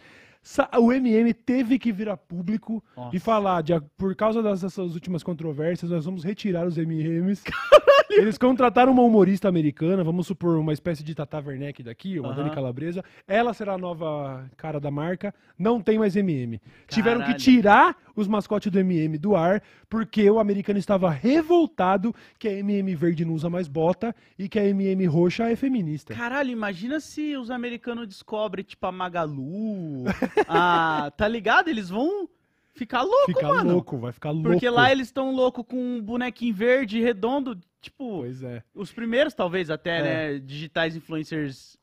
O 0.79 0.91
MM 0.91 1.33
teve 1.33 1.77
que 1.77 1.91
vir 1.91 2.09
a 2.09 2.17
público 2.17 2.83
Nossa. 2.95 3.15
e 3.15 3.19
falar, 3.19 3.61
de, 3.61 3.79
por 3.97 4.15
causa 4.15 4.41
dessas 4.41 4.77
últimas 4.77 5.21
controvérsias, 5.21 5.91
nós 5.91 6.05
vamos 6.05 6.23
retirar 6.23 6.65
os 6.65 6.77
MMs. 6.77 7.43
Eles 8.09 8.37
contrataram 8.39 8.91
uma 8.91 9.03
humorista 9.03 9.47
americana, 9.47 10.03
vamos 10.03 10.25
supor, 10.25 10.57
uma 10.57 10.73
espécie 10.73 11.03
de 11.03 11.13
Tata 11.13 11.37
Werneck 11.37 11.83
daqui, 11.83 12.19
uma. 12.19 12.33
Dani 12.33 12.49
Calabresa. 12.49 13.03
Ela 13.27 13.53
será 13.53 13.73
a 13.73 13.77
nova 13.77 14.49
cara 14.57 14.79
da 14.79 14.89
marca. 14.89 15.33
Não 15.57 15.79
tem 15.79 15.99
mais 15.99 16.15
MM. 16.15 16.59
Tiveram 16.87 17.19
que 17.19 17.25
Caralho. 17.25 17.39
tirar 17.39 17.95
os 18.15 18.27
mascotes 18.27 18.71
do 18.71 18.79
MM 18.79 19.17
do 19.17 19.35
ar, 19.35 19.61
porque 19.89 20.29
o 20.29 20.39
americano 20.39 20.77
estava 20.77 21.09
revoltado 21.09 22.13
que 22.37 22.47
a 22.47 22.53
MM 22.53 22.93
verde 22.95 23.25
não 23.25 23.33
usa 23.33 23.49
mais 23.49 23.67
bota 23.67 24.15
e 24.37 24.47
que 24.47 24.59
a 24.59 24.65
MM 24.65 25.05
roxa 25.07 25.49
é 25.49 25.55
feminista. 25.55 26.13
Caralho, 26.13 26.51
imagina 26.51 26.99
se 26.99 27.35
os 27.35 27.49
americanos 27.49 28.07
descobrem, 28.07 28.63
tipo, 28.63 28.85
a 28.85 28.91
Magalu. 28.91 30.03
a, 30.47 31.11
tá 31.17 31.27
ligado? 31.27 31.69
Eles 31.69 31.89
vão 31.89 32.29
ficar 32.75 33.01
louco, 33.01 33.25
Fica 33.33 33.47
mano. 33.47 33.71
louco, 33.73 33.97
vai 33.97 34.11
ficar 34.11 34.29
louco. 34.31 34.49
Porque 34.51 34.69
lá 34.69 34.91
eles 34.91 35.07
estão 35.07 35.33
louco 35.35 35.63
com 35.63 35.75
um 35.77 36.01
bonequinho 36.01 36.53
verde, 36.53 37.01
redondo. 37.01 37.59
Tipo, 37.81 38.19
Pois 38.19 38.43
é, 38.43 38.61
os 38.75 38.91
primeiros, 38.91 39.33
talvez, 39.33 39.69
até, 39.69 39.99
É. 39.99 40.03
né? 40.33 40.39
Digitais 40.39 40.95
influencers 40.95 41.77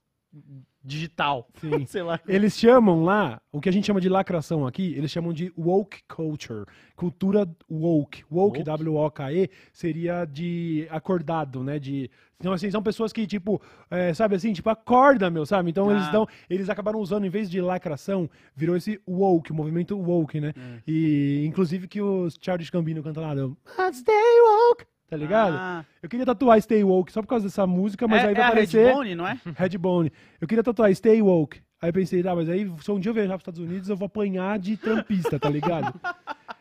digital. 0.87 1.49
sim. 1.61 1.85
Sei 1.87 2.03
lá. 2.03 2.21
Eles 2.27 2.57
chamam 2.57 3.03
lá, 3.05 3.41
o 3.53 3.61
que 3.61 3.69
a 3.69 3.73
gente 3.73 3.87
chama 3.87 4.01
de 4.01 4.09
lacração 4.09 4.67
aqui, 4.67 4.95
eles 4.97 5.11
chamam 5.11 5.33
de 5.33 5.53
woke 5.59 5.99
culture. 6.09 6.65
Cultura 6.95 7.41
woke. 7.71 8.25
Woke, 8.31 8.63
Woke? 8.89 9.51
Seria 9.73 10.25
de 10.25 10.87
acordado, 10.91 11.63
né? 11.63 11.79
De. 11.79 12.11
Então, 12.39 12.53
assim, 12.53 12.71
são 12.71 12.83
pessoas 12.83 13.13
que, 13.15 13.27
tipo, 13.27 13.61
é, 13.91 14.13
sabe 14.13 14.37
assim, 14.37 14.53
tipo, 14.53 14.69
acorda, 14.69 15.31
meu, 15.31 15.47
sabe? 15.47 15.71
Então 15.71 15.91
eles 15.91 16.05
Ah. 16.09 16.11
dão. 16.13 16.29
Eles 16.51 16.69
acabaram 16.69 17.01
usando, 17.01 17.25
em 17.25 17.31
vez 17.31 17.49
de 17.51 17.61
lacração, 17.61 18.29
virou 18.55 18.77
esse 18.77 19.01
woke, 19.09 19.53
o 19.53 19.55
movimento 19.55 19.97
woke, 19.99 20.39
né? 20.41 20.53
É. 20.57 20.81
E 20.87 21.45
inclusive 21.47 21.89
que 21.89 22.01
o 22.01 22.29
Charles 22.41 22.69
Gambino 22.71 23.03
canta 23.03 23.21
lá, 23.23 23.35
do, 23.35 23.57
"Ah, 23.79 23.91
Stay 23.93 24.15
woke, 24.69 24.85
tá 25.09 25.17
ligado? 25.17 25.57
Ah, 25.57 25.85
Eu 26.03 26.09
queria 26.09 26.27
tatuar 26.27 26.61
Stay 26.61 26.83
Woke 26.83 27.13
só 27.13 27.21
por 27.23 27.29
causa 27.29 27.47
dessa 27.47 27.67
música, 27.67 28.07
mas 28.09 28.23
é, 28.23 28.27
aí 28.27 28.33
é 28.33 28.35
vai 28.35 28.45
a 28.45 28.49
aparecer. 28.49 28.87
Redbone, 28.87 29.15
não 29.15 29.27
é? 29.27 29.39
Redbone. 29.57 30.13
Eu 30.41 30.49
queria 30.49 30.65
tatuar 30.65 30.95
Stay 30.95 31.21
Woke. 31.23 31.61
Aí 31.81 31.93
pensei, 31.93 32.27
ah, 32.27 32.35
mas 32.35 32.49
aí 32.49 32.71
se 32.81 32.91
um 32.91 32.99
dia 32.99 33.11
eu 33.11 33.15
viajar 33.15 33.37
para 33.37 33.37
os 33.37 33.43
Estados 33.43 33.61
Unidos, 33.61 33.89
eu 33.89 33.97
vou 33.97 34.07
apanhar 34.07 34.59
de 34.59 34.77
trampista, 34.77 35.39
tá 35.39 35.49
ligado? 35.49 35.95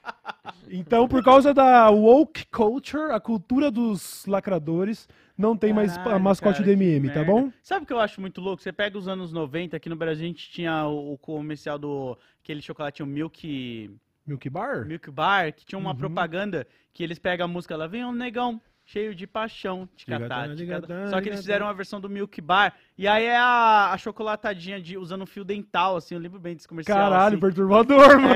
Então, 0.69 1.07
por 1.07 1.23
causa 1.23 1.53
da 1.53 1.89
woke 1.89 2.45
culture, 2.47 3.11
a 3.11 3.19
cultura 3.19 3.69
dos 3.69 4.25
lacradores, 4.25 5.07
não 5.37 5.55
tem 5.55 5.73
mais 5.73 5.95
a 5.97 6.03
Caralho, 6.03 6.23
mascote 6.23 6.63
cara, 6.63 6.65
do 6.65 6.71
MM, 6.71 7.09
tá 7.11 7.23
bom? 7.23 7.51
Sabe 7.61 7.83
o 7.83 7.87
que 7.87 7.93
eu 7.93 7.99
acho 7.99 8.19
muito 8.19 8.41
louco? 8.41 8.61
Você 8.61 8.71
pega 8.71 8.97
os 8.97 9.07
anos 9.07 9.31
90, 9.31 9.77
aqui 9.77 9.89
no 9.89 9.95
Brasil 9.95 10.23
a 10.23 10.27
gente 10.27 10.49
tinha 10.49 10.85
o, 10.87 11.13
o 11.13 11.17
comercial 11.17 11.77
do 11.77 12.17
aquele 12.43 12.61
chocolatinho 12.61 13.07
Milk, 13.07 13.91
Milk 14.25 14.49
Bar? 14.49 14.85
Milk 14.85 15.09
Bar, 15.11 15.53
que 15.53 15.65
tinha 15.65 15.77
uma 15.79 15.91
Uhum. 15.91 15.97
propaganda 15.97 16.67
que 16.93 17.03
eles 17.03 17.19
pegam 17.19 17.45
a 17.45 17.47
música 17.47 17.75
lá, 17.75 17.87
vem 17.87 18.03
um 18.05 18.11
negão 18.11 18.61
cheio 18.85 19.15
de 19.15 19.25
paixão, 19.25 19.89
ticatá, 19.95 20.47
ticatá. 20.55 21.07
Só 21.09 21.19
que 21.19 21.27
eles 21.29 21.39
fizeram 21.39 21.65
uma 21.65 21.73
versão 21.73 21.99
do 21.99 22.07
Milk 22.07 22.39
Bar, 22.39 22.73
e 22.97 23.07
aí 23.07 23.25
é 23.25 23.35
a, 23.35 23.91
a 23.91 23.97
chocolatadinha 23.97 24.79
de, 24.79 24.95
usando 24.95 25.23
um 25.23 25.25
fio 25.25 25.43
dental, 25.43 25.97
assim, 25.97 26.13
eu 26.13 26.21
lembro 26.21 26.39
bem 26.39 26.53
desse 26.55 26.67
comercial. 26.67 26.97
Caralho, 26.97 27.33
assim. 27.33 27.39
perturbador, 27.39 28.19
mano. 28.21 28.35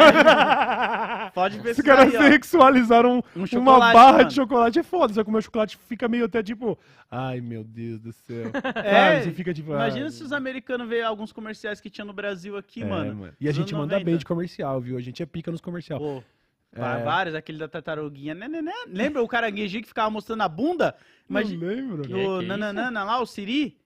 Pode 1.33 1.59
ver 1.59 1.69
Os 1.69 1.75
se 1.75 1.83
caras 1.83 2.11
sexualizaram 2.13 3.23
Um 3.35 3.59
uma 3.59 3.79
barra 3.93 4.17
mano. 4.17 4.25
de 4.29 4.33
chocolate. 4.33 4.79
É 4.79 4.83
foda, 4.83 5.13
só 5.13 5.23
que 5.23 5.29
o 5.29 5.31
meu 5.31 5.41
chocolate 5.41 5.77
fica 5.77 6.07
meio 6.07 6.25
até 6.25 6.41
tipo... 6.41 6.77
Ai, 7.11 7.39
meu 7.41 7.63
Deus 7.63 7.99
do 7.99 8.11
céu. 8.11 8.51
É, 8.83 9.11
Sabe, 9.11 9.23
você 9.23 9.31
fica 9.31 9.53
tipo... 9.53 9.71
Imagina 9.71 10.05
ai, 10.05 10.11
se 10.11 10.23
os 10.23 10.31
americanos 10.31 10.87
veem 10.89 11.03
alguns 11.03 11.31
comerciais 11.31 11.79
que 11.79 11.89
tinha 11.89 12.05
no 12.05 12.13
Brasil 12.13 12.57
aqui, 12.57 12.81
É, 12.81 12.85
mano. 12.85 13.33
E 13.39 13.47
a 13.47 13.51
gente 13.51 13.73
manda 13.73 13.93
90. 13.95 14.05
bem 14.05 14.17
de 14.17 14.25
comercial, 14.25 14.81
viu? 14.81 14.97
A 14.97 15.01
gente 15.01 15.21
é 15.21 15.25
pica 15.25 15.51
nos 15.51 15.61
comercial. 15.61 15.99
Pô, 15.99 16.23
É. 16.75 17.03
vários, 17.03 17.35
aquele 17.35 17.57
da 17.57 17.67
tartaruguinha. 17.67 18.35
Né, 18.35 18.47
né, 18.47 18.61
né. 18.61 18.73
Lembra 18.87 19.23
o 19.23 19.27
caranguejinho 19.27 19.81
que 19.81 19.87
ficava 19.87 20.09
mostrando 20.09 20.41
a 20.41 20.47
bunda? 20.49 20.95
Não 21.27 21.39
Imagina, 21.41 21.65
lembro. 21.65 21.97
No 22.07 22.39
que 22.39 22.45
Nananana 22.45 23.03
lá, 23.03 23.21
o 23.21 23.25
Siri. 23.25 23.77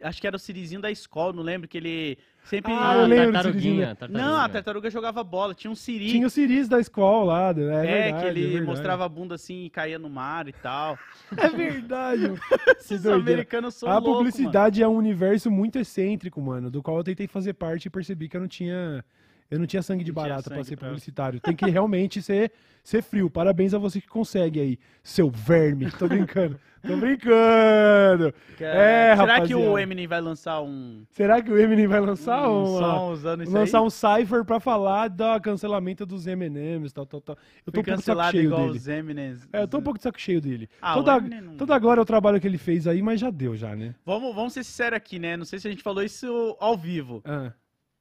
Acho 0.00 0.20
que 0.20 0.28
era 0.28 0.36
o 0.36 0.38
Sirizinho 0.38 0.80
da 0.80 0.92
escola, 0.92 1.32
não 1.32 1.42
lembro, 1.42 1.66
que 1.66 1.76
ele 1.76 2.18
sempre... 2.44 2.72
Ah, 2.72 2.98
eu 2.98 3.08
lembro 3.08 3.32
tartaruguinha, 3.32 3.86
tartaruguinha. 3.88 4.24
Não, 4.24 4.36
a 4.36 4.48
tartaruga 4.48 4.88
jogava 4.90 5.24
bola, 5.24 5.54
tinha 5.54 5.68
um 5.68 5.74
Siri. 5.74 6.08
Tinha 6.08 6.24
o 6.24 6.30
Ciris 6.30 6.68
da 6.68 6.78
escola 6.78 7.24
lá, 7.32 7.48
é, 7.48 7.50
é, 7.50 7.54
verdade, 7.54 8.22
que 8.22 8.28
ele 8.28 8.56
é 8.58 8.60
mostrava 8.60 9.04
a 9.04 9.08
bunda 9.08 9.34
assim 9.34 9.64
e 9.64 9.70
caía 9.70 9.98
no 9.98 10.08
mar 10.08 10.46
e 10.46 10.52
tal. 10.52 10.96
É 11.36 11.48
verdade, 11.48 12.28
mano. 12.28 12.38
Esses 12.78 13.04
americanos 13.06 13.74
são 13.74 13.88
A 13.88 13.94
loucos, 13.94 14.08
mano. 14.08 14.18
publicidade 14.18 14.80
é 14.80 14.86
um 14.86 14.94
universo 14.94 15.50
muito 15.50 15.80
excêntrico, 15.80 16.40
mano, 16.40 16.70
do 16.70 16.80
qual 16.80 16.98
eu 16.98 17.02
tentei 17.02 17.26
fazer 17.26 17.54
parte 17.54 17.86
e 17.86 17.90
percebi 17.90 18.28
que 18.28 18.36
eu 18.36 18.40
não 18.40 18.48
tinha... 18.48 19.04
Eu 19.50 19.58
não 19.58 19.66
tinha 19.66 19.82
sangue 19.82 20.04
de 20.04 20.12
barata 20.12 20.42
pra 20.44 20.56
sangue 20.56 20.68
ser 20.68 20.76
pra- 20.76 20.88
publicitário. 20.88 21.40
Tem 21.40 21.56
que 21.56 21.68
realmente 21.70 22.20
ser, 22.20 22.52
ser 22.84 23.02
frio. 23.02 23.30
Parabéns 23.30 23.72
a 23.72 23.78
você 23.78 24.00
que 24.00 24.06
consegue 24.08 24.60
aí, 24.60 24.78
seu 25.02 25.30
verme. 25.30 25.90
Tô 25.92 26.06
brincando. 26.06 26.60
Tô 26.86 26.96
brincando. 26.96 28.32
É, 28.60 29.14
Será 29.16 29.40
que 29.40 29.54
o 29.54 29.58
rapaziada. 29.58 29.82
Eminem 29.82 30.06
vai 30.06 30.20
lançar 30.20 30.60
um, 30.62 31.02
Será 31.10 31.42
que 31.42 31.50
o 31.50 31.58
Eminem 31.58 31.86
vai 31.86 31.98
lançar 32.00 32.48
um 32.48 32.76
uma- 32.76 32.78
som 32.94 33.10
usando 33.12 33.42
isso 33.42 33.52
lançar 33.52 33.78
aí? 33.80 33.84
um 33.84 33.90
cipher 33.90 34.44
pra 34.44 34.60
falar 34.60 35.08
do 35.08 35.40
cancelamento 35.40 36.06
dos 36.06 36.26
M&M's, 36.26 36.92
tal, 36.92 37.06
tal, 37.06 37.20
tal. 37.20 37.36
Eu 37.66 37.72
tô 37.72 37.80
um 37.80 37.84
pouco 37.84 37.98
de 37.98 38.04
saco 38.04 38.30
cheio 38.30 38.44
igual 38.44 38.66
dele. 38.66 38.78
os 38.78 38.86
Eminems. 38.88 39.48
É, 39.52 39.62
eu 39.62 39.68
tô 39.68 39.78
um 39.78 39.82
pouco 39.82 39.98
de 39.98 40.02
saco 40.04 40.20
cheio 40.20 40.40
dele. 40.40 40.68
Ah, 40.80 40.94
toda, 40.94 41.20
não- 41.20 41.56
toda 41.56 41.78
glória 41.78 42.00
é 42.00 42.02
o 42.02 42.06
trabalho 42.06 42.40
que 42.40 42.46
ele 42.46 42.58
fez 42.58 42.86
aí, 42.86 43.02
mas 43.02 43.18
já 43.18 43.30
deu 43.30 43.56
já, 43.56 43.74
né? 43.74 43.94
Vamos, 44.04 44.34
vamos 44.34 44.52
ser 44.52 44.62
sinceros 44.62 44.96
aqui, 44.96 45.18
né? 45.18 45.36
Não 45.36 45.44
sei 45.44 45.58
se 45.58 45.66
a 45.66 45.70
gente 45.70 45.82
falou 45.82 46.02
isso 46.02 46.56
ao 46.60 46.76
vivo. 46.76 47.22
Ah, 47.24 47.52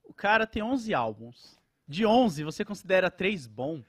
O 0.08 0.14
cara 0.14 0.48
tem 0.48 0.64
11 0.64 0.94
álbuns. 0.94 1.58
De 1.88 2.06
11, 2.06 2.44
você 2.44 2.66
considera 2.66 3.10
3 3.12 3.48
bom? 3.48 3.82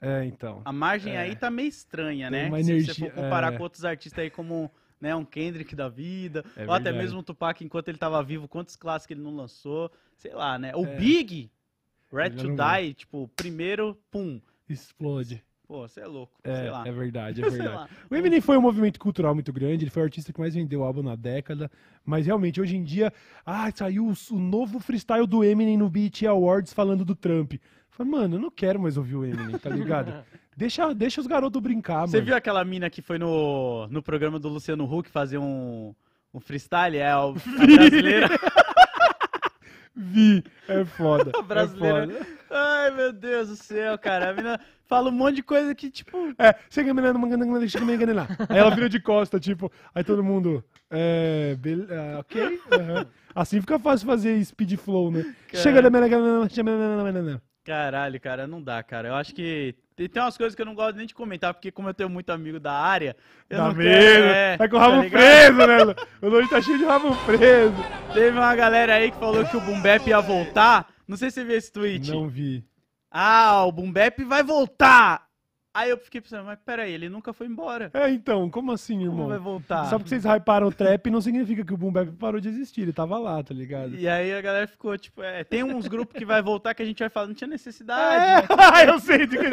é, 0.00 0.24
então. 0.24 0.62
A 0.64 0.72
margem 0.72 1.14
É. 1.14 1.18
aí 1.18 1.36
tá 1.36 1.48
meio 1.50 1.68
estranha, 1.68 2.28
Tem 2.30 2.42
né? 2.42 2.48
uma 2.48 2.58
Se 2.58 2.64
você 2.64 2.72
energia- 2.72 2.94
for 2.94 3.10
comparar 3.12 3.52
é. 3.52 3.56
com 3.56 3.62
outros 3.62 3.84
artistas 3.84 4.22
aí 4.22 4.30
como 4.30 4.70
né, 5.00 5.14
um 5.14 5.24
Kendrick 5.24 5.74
da 5.76 5.88
vida, 5.88 6.44
É 6.56 6.64
ou 6.64 6.72
até 6.72 6.92
mesmo 6.92 7.20
o 7.20 7.22
Tupac 7.22 7.64
enquanto 7.64 7.88
ele 7.88 7.98
tava 7.98 8.22
vivo, 8.22 8.46
quantos 8.48 8.74
clássicos 8.76 9.12
ele 9.16 9.20
não 9.24 9.34
lançou, 9.34 9.90
sei 10.16 10.32
lá, 10.32 10.56
né? 10.58 10.74
O 10.76 10.84
É. 10.86 10.96
Big, 10.96 11.50
Red 12.12 12.30
to 12.30 12.48
Die, 12.54 12.94
tipo, 12.94 13.28
primeiro, 13.36 13.96
pum. 14.10 14.40
Explode. 14.68 15.42
Pô, 15.72 15.88
você 15.88 16.00
é 16.00 16.06
louco, 16.06 16.34
sei 16.44 16.52
É, 16.66 16.70
lá. 16.70 16.86
é 16.86 16.92
verdade, 16.92 17.42
é 17.42 17.48
verdade. 17.48 17.90
O 18.10 18.14
Eminem 18.14 18.42
foi 18.42 18.58
um 18.58 18.60
movimento 18.60 19.00
cultural 19.00 19.32
muito 19.34 19.50
grande, 19.54 19.84
ele 19.84 19.90
foi 19.90 20.02
o 20.02 20.04
artista 20.04 20.30
que 20.30 20.38
mais 20.38 20.54
vendeu 20.54 20.84
álbum 20.84 21.02
na 21.02 21.16
década, 21.16 21.70
mas 22.04 22.26
realmente 22.26 22.60
hoje 22.60 22.76
em 22.76 22.82
dia, 22.84 23.10
ah, 23.46 23.70
saiu 23.74 24.06
o, 24.06 24.34
o 24.34 24.38
novo 24.38 24.78
freestyle 24.78 25.26
do 25.26 25.42
Eminem 25.42 25.78
no 25.78 25.88
BET 25.88 26.26
Awards 26.26 26.74
falando 26.74 27.06
do 27.06 27.14
Trump. 27.14 27.54
Falei, 27.88 28.12
mano, 28.12 28.36
eu 28.36 28.40
não 28.40 28.50
quero 28.50 28.78
mais 28.78 28.98
ouvir 28.98 29.16
o 29.16 29.24
Eminem, 29.24 29.56
tá 29.58 29.70
ligado? 29.70 30.12
deixa, 30.54 30.94
deixa 30.94 31.22
os 31.22 31.26
garotos 31.26 31.62
brincar, 31.62 32.06
Você 32.06 32.18
mano. 32.18 32.26
viu 32.26 32.36
aquela 32.36 32.62
mina 32.66 32.90
que 32.90 33.00
foi 33.00 33.18
no, 33.18 33.86
no 33.88 34.02
programa 34.02 34.38
do 34.38 34.50
Luciano 34.50 34.84
Huck 34.84 35.08
fazer 35.08 35.38
um, 35.38 35.94
um 36.34 36.38
freestyle? 36.40 36.98
É 36.98 37.10
a 37.12 37.22
brasileira. 37.66 38.28
Vi, 39.94 40.42
é 40.68 40.84
foda. 40.84 41.30
A 41.34 41.42
brasileira. 41.42 42.12
É, 42.12 42.24
foda. 42.24 42.26
Ai, 42.50 42.90
meu 42.90 43.12
Deus 43.12 43.48
do 43.48 43.56
céu, 43.56 43.98
cara. 43.98 44.30
A 44.30 44.32
mina 44.34 44.60
fala 44.86 45.08
um 45.10 45.12
monte 45.12 45.36
de 45.36 45.42
coisa 45.42 45.74
que, 45.74 45.90
tipo. 45.90 46.34
é 46.38 46.54
chega 46.70 46.92
lá. 48.14 48.28
Aí 48.48 48.58
ela 48.58 48.74
vira 48.74 48.88
de 48.88 49.00
costa, 49.00 49.38
tipo, 49.40 49.70
aí 49.94 50.02
todo 50.04 50.22
mundo, 50.24 50.64
é, 50.90 51.56
bel- 51.58 51.86
ah, 51.90 52.20
ok, 52.20 52.60
aham. 52.72 53.06
Assim 53.34 53.60
fica 53.60 53.78
fácil 53.78 54.06
fazer 54.06 54.42
speed 54.44 54.76
flow, 54.76 55.10
né? 55.10 55.22
Cara. 55.48 55.62
Chega 55.62 55.80
da 55.82 55.90
Caralho, 57.64 58.20
cara, 58.20 58.46
não 58.46 58.60
dá, 58.60 58.82
cara. 58.82 59.08
Eu 59.08 59.14
acho 59.14 59.34
que. 59.34 59.74
Tem, 59.94 60.08
tem 60.08 60.20
umas 60.22 60.36
coisas 60.36 60.54
que 60.54 60.60
eu 60.62 60.66
não 60.66 60.74
gosto 60.74 60.96
nem 60.96 61.06
de 61.06 61.14
comentar, 61.14 61.54
porque 61.54 61.70
como 61.70 61.88
eu 61.88 61.94
tenho 61.94 62.08
muito 62.08 62.30
amigo 62.30 62.58
da 62.58 62.72
área, 62.72 63.16
eu 63.48 63.56
Dá 63.58 63.68
não 63.68 63.74
medo. 63.74 63.90
quero. 63.90 64.24
É, 64.24 64.56
tá 64.56 64.68
com 64.68 64.76
o 64.76 64.78
tá 64.80 64.86
rabo 64.86 65.02
ligado? 65.02 65.20
preso, 65.20 65.66
né? 65.66 65.94
O 66.22 66.28
Luiz 66.28 66.50
tá 66.50 66.60
cheio 66.60 66.78
de 66.78 66.84
rabo 66.84 67.14
preso. 67.24 67.74
Teve 68.12 68.36
uma 68.36 68.54
galera 68.56 68.94
aí 68.94 69.10
que 69.12 69.18
falou 69.18 69.44
que 69.44 69.56
o 69.56 69.60
Boom 69.60 69.80
Bap 69.80 70.04
ia 70.08 70.20
voltar. 70.20 70.88
Não 71.06 71.16
sei 71.16 71.30
se 71.30 71.34
você 71.36 71.44
viu 71.44 71.56
esse 71.56 71.72
tweet. 71.72 72.10
Não 72.10 72.28
vi. 72.28 72.64
Ah, 73.10 73.64
o 73.64 73.70
Boom 73.72 73.92
Bap 73.92 74.18
vai 74.24 74.42
voltar! 74.42 75.26
Aí 75.74 75.88
eu 75.88 75.96
fiquei 75.96 76.20
pensando, 76.20 76.44
mas 76.44 76.58
peraí, 76.64 76.92
ele 76.92 77.08
nunca 77.08 77.32
foi 77.32 77.46
embora. 77.46 77.90
É, 77.94 78.10
então, 78.10 78.50
como 78.50 78.72
assim, 78.72 78.98
Como 78.98 79.10
irmão? 79.10 79.28
vai 79.28 79.38
voltar? 79.38 79.86
Só 79.86 79.96
porque 79.98 80.10
vocês 80.10 80.24
hyparam 80.24 80.66
o 80.66 80.72
trap 80.72 81.08
não 81.10 81.20
significa 81.20 81.64
que 81.64 81.72
o 81.72 81.76
Boom 81.78 81.90
Bap 81.90 82.10
parou 82.18 82.38
de 82.40 82.48
existir, 82.50 82.82
ele 82.82 82.92
tava 82.92 83.18
lá, 83.18 83.42
tá 83.42 83.54
ligado? 83.54 83.94
E 83.94 84.06
aí 84.06 84.34
a 84.34 84.40
galera 84.42 84.66
ficou, 84.66 84.96
tipo, 84.98 85.22
é, 85.22 85.42
tem 85.44 85.62
uns 85.64 85.88
grupos 85.88 86.14
que 86.18 86.26
vai 86.26 86.42
voltar 86.42 86.74
que 86.74 86.82
a 86.82 86.84
gente 86.84 86.98
vai 86.98 87.08
falar, 87.08 87.26
não 87.28 87.34
tinha 87.34 87.48
É, 87.48 87.52
necessidade. 87.52 88.46
né? 88.52 88.92
eu 88.92 88.98
sei 88.98 89.26
de 89.26 89.38
que 89.38 89.46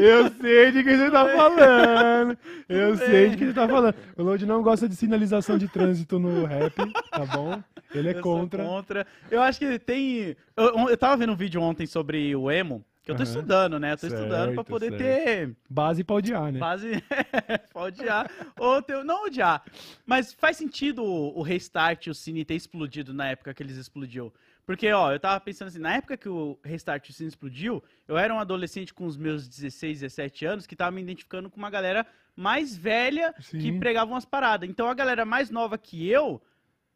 eu 0.00 0.28
sei 0.40 0.70
de 0.72 0.84
que 0.84 0.96
você 0.96 1.10
tá 1.10 1.28
falando. 1.28 2.38
Eu 2.68 2.96
sei 2.96 3.30
de 3.30 3.36
que 3.36 3.46
você 3.46 3.52
tá 3.52 3.68
falando. 3.68 3.94
O 4.16 4.22
Lodi 4.22 4.46
não 4.46 4.62
gosta 4.62 4.88
de 4.88 4.94
sinalização 4.94 5.58
de 5.58 5.66
trânsito 5.68 6.18
no 6.18 6.44
rap, 6.44 6.74
tá 7.10 7.26
bom? 7.26 7.60
Ele 7.92 8.10
é 8.10 8.16
Eu 8.16 8.20
contra. 8.22 8.64
contra. 8.64 9.06
Eu 9.30 9.42
acho 9.42 9.58
que 9.58 9.78
tem. 9.78 10.36
Eu, 10.56 10.88
eu 10.88 10.96
tava 10.96 11.16
vendo 11.16 11.32
um 11.32 11.36
vídeo 11.36 11.60
ontem 11.60 11.86
sobre 11.86 12.34
o 12.36 12.50
emo, 12.50 12.84
que 13.04 13.10
eu 13.10 13.16
tô 13.16 13.22
Aham. 13.22 13.30
estudando, 13.30 13.78
né? 13.78 13.92
Eu 13.92 13.98
tô 13.98 14.06
estudando 14.06 14.54
pra 14.54 14.64
Certo, 14.64 14.68
poder 14.68 14.88
certo. 14.88 14.98
ter 14.98 15.56
Base 15.68 16.02
pra 16.02 16.16
odiar, 16.16 16.50
né? 16.50 16.58
base. 16.58 16.90
pra 17.72 17.82
odiar. 17.82 18.30
Ou 18.56 18.80
ter. 18.80 19.04
Não 19.04 19.26
odiar. 19.26 19.62
Mas 20.06 20.32
faz 20.32 20.56
sentido 20.56 21.04
o, 21.04 21.38
o 21.38 21.42
restart 21.42 22.06
e 22.06 22.10
o 22.10 22.14
Cine 22.14 22.44
ter 22.44 22.54
explodido 22.54 23.12
na 23.12 23.28
época 23.28 23.52
que 23.52 23.62
eles 23.62 23.76
explodiu. 23.76 24.32
Porque, 24.66 24.90
ó, 24.90 25.12
eu 25.12 25.20
tava 25.20 25.38
pensando 25.40 25.68
assim, 25.68 25.78
na 25.78 25.96
época 25.96 26.16
que 26.16 26.28
o 26.28 26.58
Restart 26.64 27.06
e 27.06 27.10
o 27.10 27.12
Cine 27.12 27.28
explodiu, 27.28 27.84
eu 28.08 28.16
era 28.16 28.34
um 28.34 28.38
adolescente 28.38 28.94
com 28.94 29.04
os 29.04 29.14
meus 29.14 29.46
16, 29.46 30.00
17 30.00 30.46
anos 30.46 30.66
que 30.66 30.74
tava 30.74 30.90
me 30.90 31.02
identificando 31.02 31.50
com 31.50 31.58
uma 31.58 31.68
galera 31.68 32.06
mais 32.34 32.74
velha 32.74 33.34
que 33.34 33.60
Sim. 33.70 33.78
pregava 33.78 34.10
umas 34.10 34.24
paradas. 34.24 34.66
Então 34.66 34.88
a 34.88 34.94
galera 34.94 35.26
mais 35.26 35.50
nova 35.50 35.76
que 35.76 36.08
eu 36.08 36.40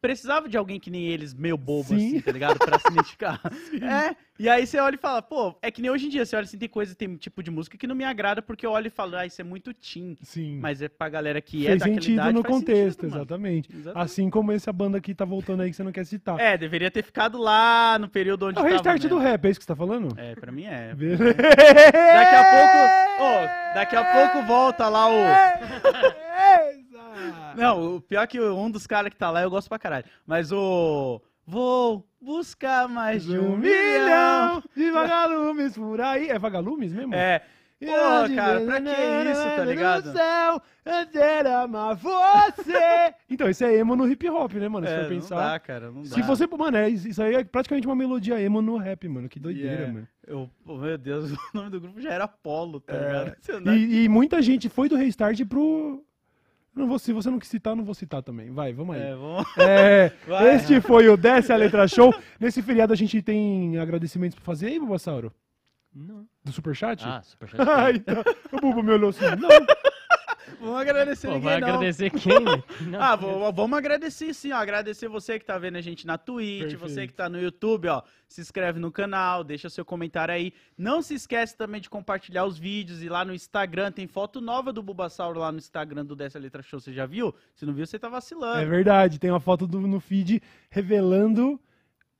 precisava 0.00 0.48
de 0.48 0.56
alguém 0.56 0.78
que 0.78 0.90
nem 0.90 1.06
eles, 1.06 1.34
meio 1.34 1.56
bobo, 1.56 1.88
Sim. 1.88 1.96
assim, 1.96 2.20
tá 2.20 2.32
ligado? 2.32 2.58
Pra 2.58 2.78
se 2.78 2.88
identificar. 2.88 3.40
É, 3.80 4.16
e 4.38 4.48
aí 4.48 4.66
você 4.66 4.78
olha 4.78 4.94
e 4.94 4.98
fala, 4.98 5.22
pô, 5.22 5.56
é 5.62 5.70
que 5.70 5.80
nem 5.80 5.90
hoje 5.90 6.06
em 6.06 6.08
dia, 6.08 6.24
você 6.24 6.36
olha 6.36 6.44
assim, 6.44 6.58
tem 6.58 6.68
coisa, 6.68 6.94
tem 6.94 7.16
tipo 7.16 7.42
de 7.42 7.50
música 7.50 7.76
que 7.76 7.86
não 7.86 7.94
me 7.94 8.04
agrada 8.04 8.42
porque 8.42 8.66
eu 8.66 8.70
olho 8.70 8.88
e 8.88 8.90
falo, 8.90 9.16
ah, 9.16 9.26
isso 9.26 9.40
é 9.40 9.44
muito 9.44 9.72
teen. 9.74 10.16
Sim. 10.22 10.58
Mas 10.60 10.82
é 10.82 10.88
pra 10.88 11.08
galera 11.08 11.40
que 11.40 11.66
é 11.66 11.70
Fez 11.70 11.80
daquela 11.80 11.94
sentido 11.96 12.14
idade, 12.14 12.32
no 12.32 12.44
contexto, 12.44 13.00
sentido, 13.02 13.16
exatamente. 13.16 13.70
Exatamente. 13.72 14.04
Assim 14.04 14.30
como 14.30 14.52
essa 14.52 14.72
banda 14.72 14.98
aqui 14.98 15.14
tá 15.14 15.24
voltando 15.24 15.62
aí 15.62 15.70
que 15.70 15.76
você 15.76 15.82
não 15.82 15.92
quer 15.92 16.04
citar. 16.04 16.38
É, 16.40 16.56
deveria 16.56 16.90
ter 16.90 17.02
ficado 17.02 17.38
lá 17.38 17.98
no 17.98 18.08
período 18.08 18.46
onde 18.46 18.58
É 18.58 18.62
o 18.62 18.64
restart 18.64 19.02
do 19.06 19.18
rap, 19.18 19.44
é 19.44 19.50
isso 19.50 19.60
que 19.60 19.64
você 19.64 19.72
tá 19.72 19.76
falando? 19.76 20.18
É, 20.18 20.34
pra 20.34 20.52
mim 20.52 20.64
é. 20.64 20.94
Daqui 20.94 22.34
a 22.34 22.44
pouco, 22.44 23.24
ó, 23.24 23.74
daqui 23.74 23.96
a 23.96 24.04
pouco 24.04 24.46
volta 24.46 24.88
lá 24.88 25.08
o... 25.08 26.27
Não, 27.56 27.96
o 27.96 28.00
pior 28.00 28.22
é 28.22 28.26
que 28.26 28.40
um 28.40 28.70
dos 28.70 28.86
caras 28.86 29.10
que 29.10 29.16
tá 29.16 29.30
lá 29.30 29.42
eu 29.42 29.50
gosto 29.50 29.68
pra 29.68 29.78
caralho. 29.78 30.04
Mas 30.26 30.52
o... 30.52 31.20
Vou 31.46 32.06
buscar 32.20 32.86
mais 32.88 33.24
de 33.24 33.38
um 33.38 33.56
milhão. 33.56 34.62
de 34.76 34.90
vagalumes 34.90 35.74
por 35.78 35.98
aí. 36.00 36.28
É 36.28 36.38
vagalumes 36.38 36.92
mesmo? 36.92 37.14
É. 37.14 37.42
Porra, 37.80 38.28
cara, 38.34 38.60
pra 38.62 38.80
que 38.80 38.90
isso, 38.90 39.56
tá 39.56 39.64
ligado? 39.64 40.12
Céu, 40.12 40.60
amar 41.62 41.94
você. 41.94 43.14
então, 43.30 43.48
isso 43.48 43.64
é 43.64 43.76
emo 43.76 43.94
no 43.94 44.08
hip 44.10 44.28
hop, 44.28 44.52
né, 44.54 44.68
mano? 44.68 44.86
Se 44.86 44.92
É, 44.92 44.96
for 44.96 45.02
não 45.04 45.08
pensar. 45.10 45.52
dá, 45.52 45.58
cara, 45.60 45.90
não 45.90 46.02
dá. 46.02 46.08
Se 46.08 46.22
você. 46.22 46.46
Mano, 46.48 46.76
é, 46.76 46.88
isso 46.90 47.22
aí 47.22 47.34
é 47.36 47.44
praticamente 47.44 47.86
uma 47.86 47.94
melodia 47.94 48.40
emo 48.40 48.60
no 48.60 48.76
rap, 48.78 49.06
mano. 49.08 49.28
Que 49.28 49.38
doideira, 49.38 49.68
Yeah. 49.74 49.92
mano. 49.92 50.08
Eu, 50.26 50.50
meu 50.66 50.98
Deus, 50.98 51.30
o 51.32 51.38
nome 51.54 51.70
do 51.70 51.80
grupo 51.80 52.00
já 52.00 52.10
era 52.12 52.24
Apolo, 52.24 52.80
tá 52.80 52.94
É. 52.94 52.98
ligado? 53.06 53.36
Não- 53.64 53.74
E, 53.74 54.04
e 54.04 54.08
muita 54.08 54.42
gente 54.42 54.68
foi 54.68 54.88
do 54.88 54.96
restart 54.96 55.40
pro. 55.46 56.04
Não 56.78 56.86
vou, 56.86 56.98
se 56.98 57.12
você 57.12 57.28
não 57.28 57.38
quis 57.38 57.48
citar, 57.48 57.72
eu 57.72 57.76
não 57.76 57.84
vou 57.84 57.94
citar 57.94 58.22
também. 58.22 58.50
Vai, 58.50 58.72
vamos 58.72 58.94
aí. 58.94 59.02
É, 59.02 59.14
vamos... 59.14 59.46
É, 59.58 60.12
Vai. 60.26 60.54
este 60.54 60.80
foi 60.80 61.08
o 61.08 61.16
Desce 61.16 61.52
a 61.52 61.56
Letra 61.56 61.88
Show. 61.88 62.14
Nesse 62.38 62.62
feriado 62.62 62.92
a 62.92 62.96
gente 62.96 63.20
tem 63.20 63.76
agradecimentos 63.78 64.36
pra 64.36 64.44
fazer 64.44 64.66
aí, 64.66 64.78
Bulbasauro? 64.78 65.32
Não. 65.94 66.26
Do 66.44 66.52
Superchat? 66.52 67.04
Ah, 67.04 67.20
superchat. 67.22 67.60
Ah, 67.68 67.90
então, 67.90 68.22
o 68.52 68.60
Bubu 68.60 68.82
me 68.82 68.92
olhou 68.92 69.10
assim. 69.10 69.24
Não, 69.24 69.48
Vamos 70.60 70.80
agradecer 70.80 71.26
Pô, 71.28 71.34
ninguém, 71.34 71.48
vai 71.50 71.60
não. 71.60 71.68
agradecer 71.68 72.10
quem? 72.10 72.40
né? 72.40 72.62
Não, 72.90 73.00
Ah, 73.00 73.14
vou- 73.16 73.52
vamos 73.52 73.78
agradecer 73.78 74.34
sim, 74.34 74.52
ó. 74.52 74.56
Agradecer 74.56 75.08
você 75.08 75.38
que 75.38 75.44
tá 75.44 75.56
vendo 75.58 75.76
a 75.76 75.80
gente 75.80 76.06
na 76.06 76.18
Twitch, 76.18 76.60
Perfeito. 76.70 76.80
você 76.80 77.06
que 77.06 77.12
tá 77.12 77.28
no 77.28 77.40
YouTube, 77.40 77.88
ó. 77.88 78.02
Se 78.26 78.40
inscreve 78.40 78.78
no 78.80 78.90
canal, 78.92 79.42
deixa 79.44 79.70
seu 79.70 79.84
comentário 79.84 80.34
aí. 80.34 80.52
Não 80.76 81.00
se 81.00 81.14
esquece 81.14 81.56
também 81.56 81.80
de 81.80 81.88
compartilhar 81.88 82.44
os 82.44 82.58
vídeos 82.58 83.02
e 83.02 83.08
lá 83.08 83.24
no 83.24 83.32
Instagram 83.32 83.90
tem 83.92 84.06
foto 84.06 84.40
nova 84.40 84.72
do 84.72 84.82
Bulbasauro 84.82 85.38
lá 85.40 85.50
no 85.52 85.58
Instagram 85.58 86.04
do 86.04 86.14
Dessa 86.16 86.38
Letra 86.38 86.60
Show. 86.62 86.80
Você 86.80 86.92
já 86.92 87.06
viu? 87.06 87.34
Se 87.54 87.64
não 87.64 87.72
viu, 87.72 87.86
você 87.86 87.98
tá 87.98 88.08
vacilando. 88.08 88.58
é 88.60 88.64
verdade. 88.66 89.18
Tem 89.18 89.30
uma 89.30 89.40
foto 89.40 89.66
do, 89.66 89.80
no 89.80 90.00
feed 90.00 90.42
revelando 90.70 91.58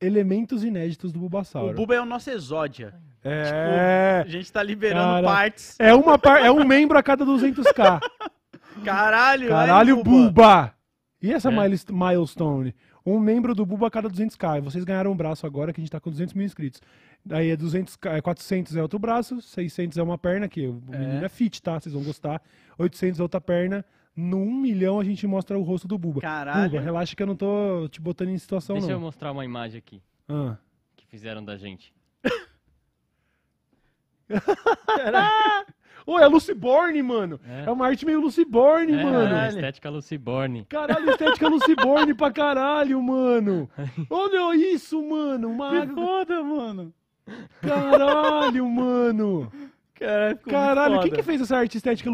elementos 0.01 0.62
inéditos 0.62 1.11
do 1.12 1.18
o 1.18 1.20
Bulbasauro. 1.22 1.74
Buba 1.74 1.95
é 1.97 2.01
o 2.01 2.05
nosso 2.07 2.30
exódia. 2.30 2.95
É. 3.24 4.22
A 4.24 4.28
gente 4.28 4.51
tá 4.53 4.62
liberando 4.62 5.01
Cara, 5.22 5.26
partes. 5.26 5.74
É, 5.78 5.93
uma 5.93 6.16
par... 6.16 6.41
é 6.41 6.51
um 6.53 6.64
membro 6.64 6.97
a 6.97 7.03
cada 7.03 7.24
200k. 7.26 8.01
Caralho, 8.85 9.49
Caralho, 9.49 9.97
aí, 9.97 10.03
Buba! 10.03 10.74
E 11.20 11.33
essa 11.33 11.51
É. 11.51 11.53
miles- 11.62 11.85
milestone? 11.91 12.74
Um 13.05 13.18
membro 13.18 13.55
do 13.55 13.64
Buba 13.66 13.87
a 13.87 13.91
cada 13.91 14.09
200k. 14.09 14.61
Vocês 14.61 14.85
ganharam 14.85 15.11
um 15.12 15.16
braço 15.16 15.47
agora 15.47 15.72
que 15.72 15.81
a 15.81 15.83
gente 15.83 15.91
tá 15.91 15.99
com 16.01 16.11
200 16.11 16.35
mil 16.35 16.45
inscritos. 16.47 16.81
Daí 17.24 17.51
é 17.51 17.57
200k, 17.57 18.16
é 18.16 18.20
400 18.20 18.76
é 18.76 18.83
outro 18.83 18.99
braço, 18.99 19.41
600 19.41 19.99
é 19.99 20.03
uma 20.03 20.16
perna, 20.18 20.49
que 20.49 20.66
o 20.68 20.83
É. 20.93 20.99
menino 20.99 21.24
é 21.24 21.29
fit, 21.29 21.61
tá? 21.62 21.79
Vocês 21.81 21.93
vão 21.95 22.03
gostar. 22.05 22.41
800 22.79 23.18
é 23.18 23.22
outra 23.22 23.41
perna. 23.41 23.85
No 24.14 24.39
1 24.39 24.61
milhão 24.61 24.99
a 25.01 25.05
gente 25.05 25.26
mostra 25.26 25.59
o 25.59 25.62
rosto 25.62 25.89
do 25.89 25.97
Buba. 25.99 26.20
Caralho. 26.20 26.70
Buba, 26.70 26.83
relaxa 26.83 27.14
que 27.16 27.22
eu 27.22 27.26
não 27.26 27.37
tô 27.37 27.89
te 27.91 28.01
botando 28.01 28.29
em 28.31 28.39
situação, 28.39 28.76
Deixa 28.76 28.91
eu 28.93 28.97
não. 28.97 29.01
mostrar 29.07 29.33
uma 29.33 29.45
imagem 29.45 29.79
aqui 29.79 30.03
Ah. 30.29 30.57
que 30.97 31.07
fizeram 31.07 31.45
da 31.45 31.57
gente. 31.57 31.93
Ô, 36.11 36.18
é 36.18 36.26
Luciborne, 36.26 37.02
mano! 37.02 37.38
É. 37.46 37.64
É 37.66 37.70
uma 37.70 37.86
arte 37.86 38.06
meio 38.06 38.18
Luciborne, 38.20 38.92
É, 38.94 39.04
mano! 39.04 39.28
Caralho. 39.28 39.48
estética 39.48 39.90
Luciborne. 39.90 40.64
Caralho, 40.66 41.11
estética 41.11 41.48
Luciborne 41.48 42.14
pra 42.14 42.30
caralho, 42.30 43.02
mano! 43.02 43.68
Olha 44.09 44.56
isso, 44.56 45.02
mano! 45.06 45.50
Uma 45.50 45.68
Que 45.70 45.76
água- 45.76 45.94
foda, 46.06 46.42
mano. 46.42 46.94
Caralho, 47.61 48.68
mano! 48.68 49.52
Caralho, 49.94 50.36
ficou 50.38 50.52
Caralho, 50.52 50.90
muito 50.94 51.02
quem 51.02 51.11
foda. 51.11 51.22
que 51.22 51.26
fez 51.26 51.40
essa 51.40 51.56
arte 51.56 51.76
estética 51.76 52.11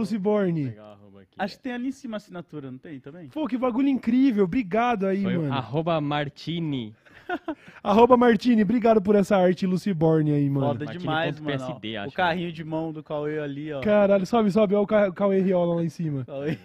arroba 0.81 1.21
aqui. 1.21 1.35
Acho 1.39 1.57
que 1.57 1.63
tem 1.63 1.73
ali 1.75 1.89
em 1.89 1.93
cima 1.93 2.17
a 2.17 2.19
assinatura, 2.19 2.71
não 2.71 2.79
tem 2.79 2.99
também? 2.99 3.29
Pô, 3.29 3.47
que 3.47 3.59
bagulho 3.59 3.89
incrível. 3.89 4.45
Obrigado 4.45 5.07
aí, 5.07 5.23
Foi 5.23 5.37
mano. 5.37 5.53
arroba 5.53 6.01
Martini. 6.01 6.95
Arroba 7.83 8.17
Martini, 8.17 8.63
obrigado 8.63 9.01
por 9.03 9.15
essa 9.15 9.37
arte 9.37 9.67
Luciborne 9.67 10.33
aí, 10.33 10.49
mano. 10.49 10.67
Foda 10.69 10.85
Martini 10.85 11.01
demais, 11.03 11.41
mano. 11.41 11.59
PSD, 11.59 11.97
ó. 11.97 12.01
acho, 12.03 12.11
o 12.11 12.13
carrinho 12.13 12.53
de 12.53 12.65
mão 12.65 12.93
do 12.93 13.03
Cauê 13.03 13.39
ali, 13.39 13.73
ó. 13.73 13.81
Caralho, 13.81 14.27
sobe, 14.27 14.51
sobe. 14.51 14.75
Olha 14.75 14.83
o 14.83 14.87
Ca- 14.87 15.13
Cauê 15.13 15.41
Riola 15.41 15.77
lá 15.77 15.83
em 15.85 15.89
cima. 15.89 16.25
Cauê. 16.25 16.59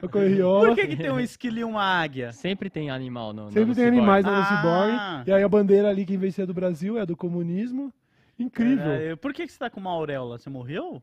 Olha 0.00 0.06
o 0.06 0.08
Cauê 0.08 0.28
Riola. 0.28 0.66
Por 0.68 0.74
que, 0.76 0.86
que 0.88 0.96
tem 0.96 1.10
um 1.10 1.20
esquilo 1.20 1.58
e 1.58 1.64
uma 1.64 1.82
águia? 1.82 2.32
Sempre 2.32 2.70
tem 2.70 2.88
animal 2.90 3.32
no, 3.32 3.44
no 3.46 3.50
Sempre 3.52 3.74
tem 3.74 3.84
Luciborne. 3.86 3.98
animais 3.98 4.24
na 4.24 4.36
Ah. 4.36 4.40
Luciborne. 4.40 5.24
E 5.26 5.32
aí 5.32 5.42
a 5.42 5.48
bandeira 5.48 5.88
ali, 5.88 6.04
quem 6.06 6.16
vencer 6.16 6.44
é 6.44 6.46
do 6.46 6.54
Brasil, 6.54 6.98
é 6.98 7.04
do 7.04 7.16
comunismo. 7.16 7.92
Incrível. 8.38 8.84
Caralho, 8.84 9.16
Por 9.16 9.32
que, 9.34 9.44
que 9.46 9.52
você 9.52 9.58
tá 9.58 9.68
com 9.68 9.80
uma 9.80 9.90
auréola? 9.90 10.38
Você 10.38 10.48
morreu? 10.48 11.02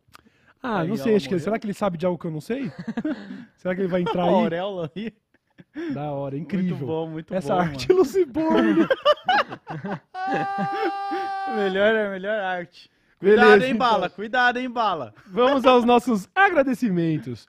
Ah, 0.63 0.79
Aí 0.79 0.87
não 0.87 0.95
sei. 0.95 1.15
Acho 1.17 1.27
que, 1.27 1.37
será 1.37 1.59
que 1.59 1.65
ele 1.67 1.73
sabe 1.73 1.97
de 1.97 2.05
algo 2.05 2.17
que 2.17 2.25
eu 2.25 2.31
não 2.31 2.39
sei? 2.41 2.71
será 3.57 3.75
que 3.75 3.81
ele 3.81 3.89
vai 3.89 4.01
entrar 4.01 4.23
Uma 4.25 4.37
aí? 4.37 4.43
auréola 4.43 4.89
ali. 4.95 5.13
Da 5.93 6.11
hora, 6.11 6.35
Muito 6.35 6.55
incrível. 6.55 6.87
bom, 6.87 7.07
muito 7.09 7.33
Essa 7.33 7.55
bom. 7.55 7.61
arte 7.61 7.91
Luciborne. 7.91 8.87
melhor 11.55 11.95
é 11.95 12.07
a 12.07 12.09
melhor 12.09 12.39
arte. 12.39 12.89
Cuidado, 13.17 13.45
Beleza, 13.47 13.65
hein, 13.65 13.73
então. 13.75 13.89
bala. 13.89 14.09
Cuidado, 14.09 14.57
hein, 14.57 14.69
bala. 14.69 15.13
Vamos 15.27 15.65
aos 15.65 15.83
nossos 15.85 16.27
agradecimentos. 16.35 17.47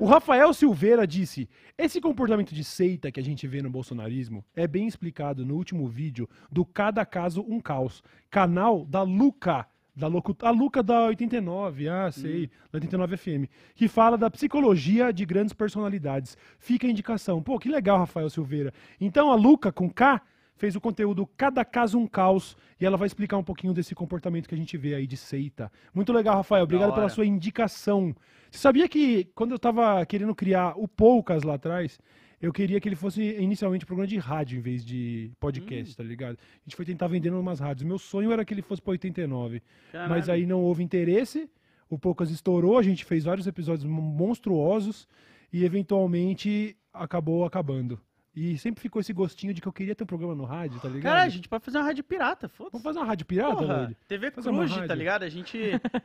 O 0.00 0.06
Rafael 0.06 0.52
Silveira 0.54 1.06
disse: 1.06 1.48
Esse 1.76 2.00
comportamento 2.00 2.54
de 2.54 2.64
seita 2.64 3.12
que 3.12 3.20
a 3.20 3.22
gente 3.22 3.46
vê 3.46 3.60
no 3.62 3.68
bolsonarismo 3.70 4.42
é 4.56 4.66
bem 4.66 4.88
explicado 4.88 5.44
no 5.44 5.54
último 5.54 5.86
vídeo 5.86 6.28
do 6.50 6.64
Cada 6.64 7.04
Caso 7.04 7.44
Um 7.46 7.60
Caos, 7.60 8.02
canal 8.30 8.84
da 8.86 9.02
Luca. 9.02 9.66
Da 9.94 10.06
locu... 10.06 10.34
A 10.40 10.50
Luca 10.50 10.82
da 10.82 11.06
89, 11.06 11.88
ah, 11.88 12.10
sei, 12.10 12.46
da 12.70 12.76
89 12.76 13.16
FM, 13.16 13.50
que 13.74 13.88
fala 13.88 14.16
da 14.16 14.30
psicologia 14.30 15.12
de 15.12 15.26
grandes 15.26 15.52
personalidades. 15.52 16.36
Fica 16.58 16.86
a 16.86 16.90
indicação. 16.90 17.42
Pô, 17.42 17.58
que 17.58 17.68
legal, 17.68 17.98
Rafael 17.98 18.30
Silveira. 18.30 18.72
Então 19.00 19.30
a 19.30 19.34
Luca, 19.34 19.70
com 19.70 19.90
K, 19.90 20.22
fez 20.56 20.76
o 20.76 20.80
conteúdo 20.80 21.28
Cada 21.36 21.64
Caso 21.64 21.98
Um 21.98 22.06
Caos 22.06 22.56
e 22.80 22.86
ela 22.86 22.96
vai 22.96 23.06
explicar 23.06 23.36
um 23.36 23.42
pouquinho 23.42 23.74
desse 23.74 23.94
comportamento 23.94 24.48
que 24.48 24.54
a 24.54 24.58
gente 24.58 24.76
vê 24.76 24.94
aí 24.94 25.06
de 25.06 25.16
seita. 25.16 25.70
Muito 25.92 26.12
legal, 26.12 26.36
Rafael. 26.36 26.64
Obrigado 26.64 26.94
pela 26.94 27.08
sua 27.08 27.26
indicação. 27.26 28.14
Você 28.50 28.58
sabia 28.58 28.88
que 28.88 29.24
quando 29.34 29.52
eu 29.52 29.58
tava 29.58 30.04
querendo 30.06 30.34
criar 30.34 30.74
o 30.76 30.86
Poucas 30.86 31.42
lá 31.42 31.54
atrás, 31.54 31.98
eu 32.42 32.52
queria 32.52 32.78
que 32.80 32.88
ele 32.88 32.96
fosse 32.96 33.22
inicialmente 33.22 33.84
um 33.84 33.86
programa 33.86 34.06
de 34.06 34.18
rádio 34.18 34.58
em 34.58 34.60
vez 34.60 34.84
de 34.84 35.30
podcast, 35.40 35.96
tá 35.96 36.02
ligado? 36.02 36.36
A 36.36 36.62
gente 36.68 36.76
foi 36.76 36.84
tentar 36.84 37.06
vendendo 37.06 37.38
umas 37.40 37.60
rádios. 37.60 37.86
Meu 37.86 37.98
sonho 37.98 38.30
era 38.32 38.44
que 38.44 38.52
ele 38.52 38.60
fosse 38.62 38.82
pra 38.82 38.90
89. 38.90 39.62
Mas 39.92 39.92
Caralho. 40.26 40.32
aí 40.32 40.44
não 40.44 40.60
houve 40.60 40.82
interesse. 40.82 41.48
O 41.88 41.98
Poucas 41.98 42.30
estourou, 42.30 42.76
a 42.78 42.82
gente 42.82 43.04
fez 43.04 43.24
vários 43.24 43.46
episódios 43.46 43.84
mon- 43.84 44.00
monstruosos 44.02 45.06
e 45.52 45.64
eventualmente 45.64 46.76
acabou 46.92 47.44
acabando. 47.44 48.00
E 48.34 48.56
sempre 48.56 48.80
ficou 48.80 48.98
esse 49.00 49.12
gostinho 49.12 49.52
de 49.52 49.60
que 49.60 49.68
eu 49.68 49.72
queria 49.72 49.94
ter 49.94 50.04
um 50.04 50.06
programa 50.06 50.34
no 50.34 50.44
rádio, 50.44 50.80
tá 50.80 50.88
ligado? 50.88 51.02
Cara, 51.02 51.22
a 51.24 51.28
gente 51.28 51.46
pode 51.48 51.62
fazer 51.64 51.76
uma 51.76 51.84
rádio 51.84 52.02
pirata, 52.02 52.48
foda-se. 52.48 52.72
Vamos 52.72 52.82
fazer 52.84 52.98
uma 52.98 53.04
rádio 53.04 53.26
pirata, 53.26 53.56
Porra, 53.56 53.76
Lloyd? 53.76 53.96
TV 54.08 54.30
Fazer 54.30 54.48
Cruz, 54.50 54.74
tá 54.86 54.94
ligado? 54.94 55.22
A 55.24 55.28
gente. 55.28 55.58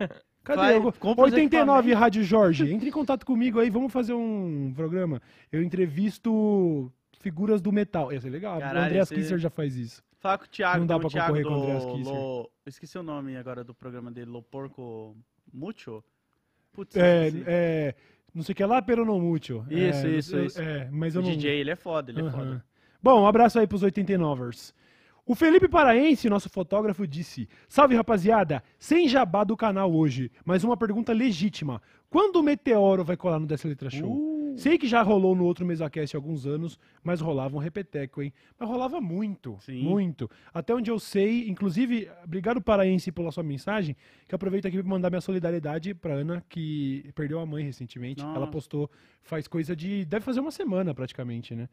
Cadê? 0.44 0.58
Vai, 0.62 0.76
Eu- 0.78 0.92
compra 0.94 1.26
os 1.26 1.32
89 1.32 1.62
equipamentos. 1.90 2.00
Rádio 2.02 2.24
Jorge, 2.24 2.68
entre 2.74 2.90
em 2.90 2.92
contato 2.92 3.26
comigo 3.26 3.60
aí, 3.60 3.70
vamos 3.70 3.94
fazer 3.94 4.14
um 4.14 4.74
programa. 4.76 5.22
Eu 5.52 5.64
entrevisto 5.64 6.92
figuras 7.20 7.62
do 7.62 7.72
metal. 7.72 8.12
Ia 8.12 8.20
ser 8.20 8.30
legal. 8.30 8.60
Caralho, 8.60 8.80
o 8.80 8.86
Andreas 8.86 9.12
esse- 9.12 9.22
Kisser 9.22 9.38
já 9.40 9.50
faz 9.50 9.76
isso. 9.78 10.04
Fala 10.20 10.38
com 10.38 10.46
o 10.46 10.48
Thiago, 10.48 10.80
Não 10.80 10.88
dá 10.88 10.98
pra 11.00 11.08
o 11.08 11.12
Thiago 11.12 11.28
concorrer 11.34 11.44
do 11.44 11.50
com 11.50 11.56
o 11.56 11.64
Andreas 11.64 11.86
Kisser. 11.86 12.14
Lo... 12.14 12.52
Esqueci 12.66 12.98
o 12.98 13.04
nome 13.04 13.38
agora 13.38 13.64
do 13.64 13.74
programa 13.74 14.12
dele, 14.12 14.30
Lo 14.32 14.42
Porco 14.44 15.16
Mucho. 15.54 16.04
Putz, 16.74 16.96
É, 16.96 17.30
é, 17.46 17.96
não 18.38 18.44
sei 18.44 18.54
o 18.54 18.56
que 18.56 18.64
lá, 18.66 18.82
pero 18.82 19.04
não 19.04 19.20
mútil. 19.20 19.66
Isso, 19.70 20.06
é, 20.06 20.10
isso, 20.12 20.36
eu- 20.38 20.46
isso. 20.46 20.62
É, 20.62 20.88
mas 20.92 21.16
o 21.16 21.20
eu 21.20 21.24
não... 21.24 21.32
DJ, 21.32 21.60
ele 21.60 21.72
é 21.72 21.76
foda, 21.76 22.12
ele 22.12 22.20
é 22.22 22.24
Aham. 22.24 22.32
foda. 22.32 22.66
Bom, 23.02 23.22
um 23.24 23.28
abraço 23.28 23.60
aí 23.60 23.66
pros 23.68 23.84
89ers. 23.84 24.74
O 25.26 25.36
Felipe 25.36 25.68
Paraense, 25.68 26.30
nosso 26.30 26.50
fotógrafo, 26.50 27.06
disse: 27.06 27.50
Salve 27.68 27.96
rapaziada, 27.96 28.64
sem 28.80 29.08
jabá 29.10 29.44
do 29.44 29.58
canal 29.58 29.92
hoje, 29.94 30.32
mas 30.46 30.64
uma 30.64 30.78
pergunta 30.78 31.12
legítima. 31.12 31.82
Quando 32.10 32.38
o 32.38 32.44
Meteoro 32.44 33.04
vai 33.04 33.18
colar 33.18 33.38
no 33.40 33.46
Dessa 33.46 33.68
Letra 33.68 33.90
Show? 33.90 34.10
Uh, 34.10 34.37
Sei 34.56 34.78
que 34.78 34.88
já 34.88 35.02
rolou 35.02 35.36
no 35.36 35.44
outro 35.44 35.66
MesaCast 35.66 36.16
há 36.16 36.18
alguns 36.18 36.46
anos, 36.46 36.80
mas 37.04 37.20
rolava 37.20 37.56
um 37.56 37.60
repeteco, 37.60 38.22
hein? 38.22 38.32
Mas 38.58 38.70
rolava 38.70 39.02
muito, 39.02 39.58
Sim. 39.60 39.84
muito. 39.84 40.30
Até 40.54 40.74
onde 40.74 40.90
eu 40.90 41.00
sei, 41.00 41.50
inclusive, 41.50 42.10
obrigado 42.24 42.62
Paraense 42.62 43.12
pela 43.12 43.32
sua 43.32 43.44
mensagem, 43.44 43.96
que 44.28 44.34
eu 44.34 44.38
aproveito 44.38 44.68
aqui 44.68 44.78
para 44.78 44.88
mandar 44.88 45.10
minha 45.10 45.22
solidariedade 45.22 45.94
pra 45.94 46.14
Ana, 46.14 46.44
que 46.48 47.10
perdeu 47.16 47.40
a 47.40 47.46
mãe 47.46 47.64
recentemente. 47.64 48.24
Ela 48.24 48.40
Nossa. 48.40 48.52
postou 48.52 48.90
faz 49.22 49.48
coisa 49.48 49.76
de... 49.76 50.06
deve 50.06 50.24
fazer 50.24 50.40
uma 50.40 50.52
semana 50.52 50.94
praticamente, 50.94 51.54
né? 51.54 51.68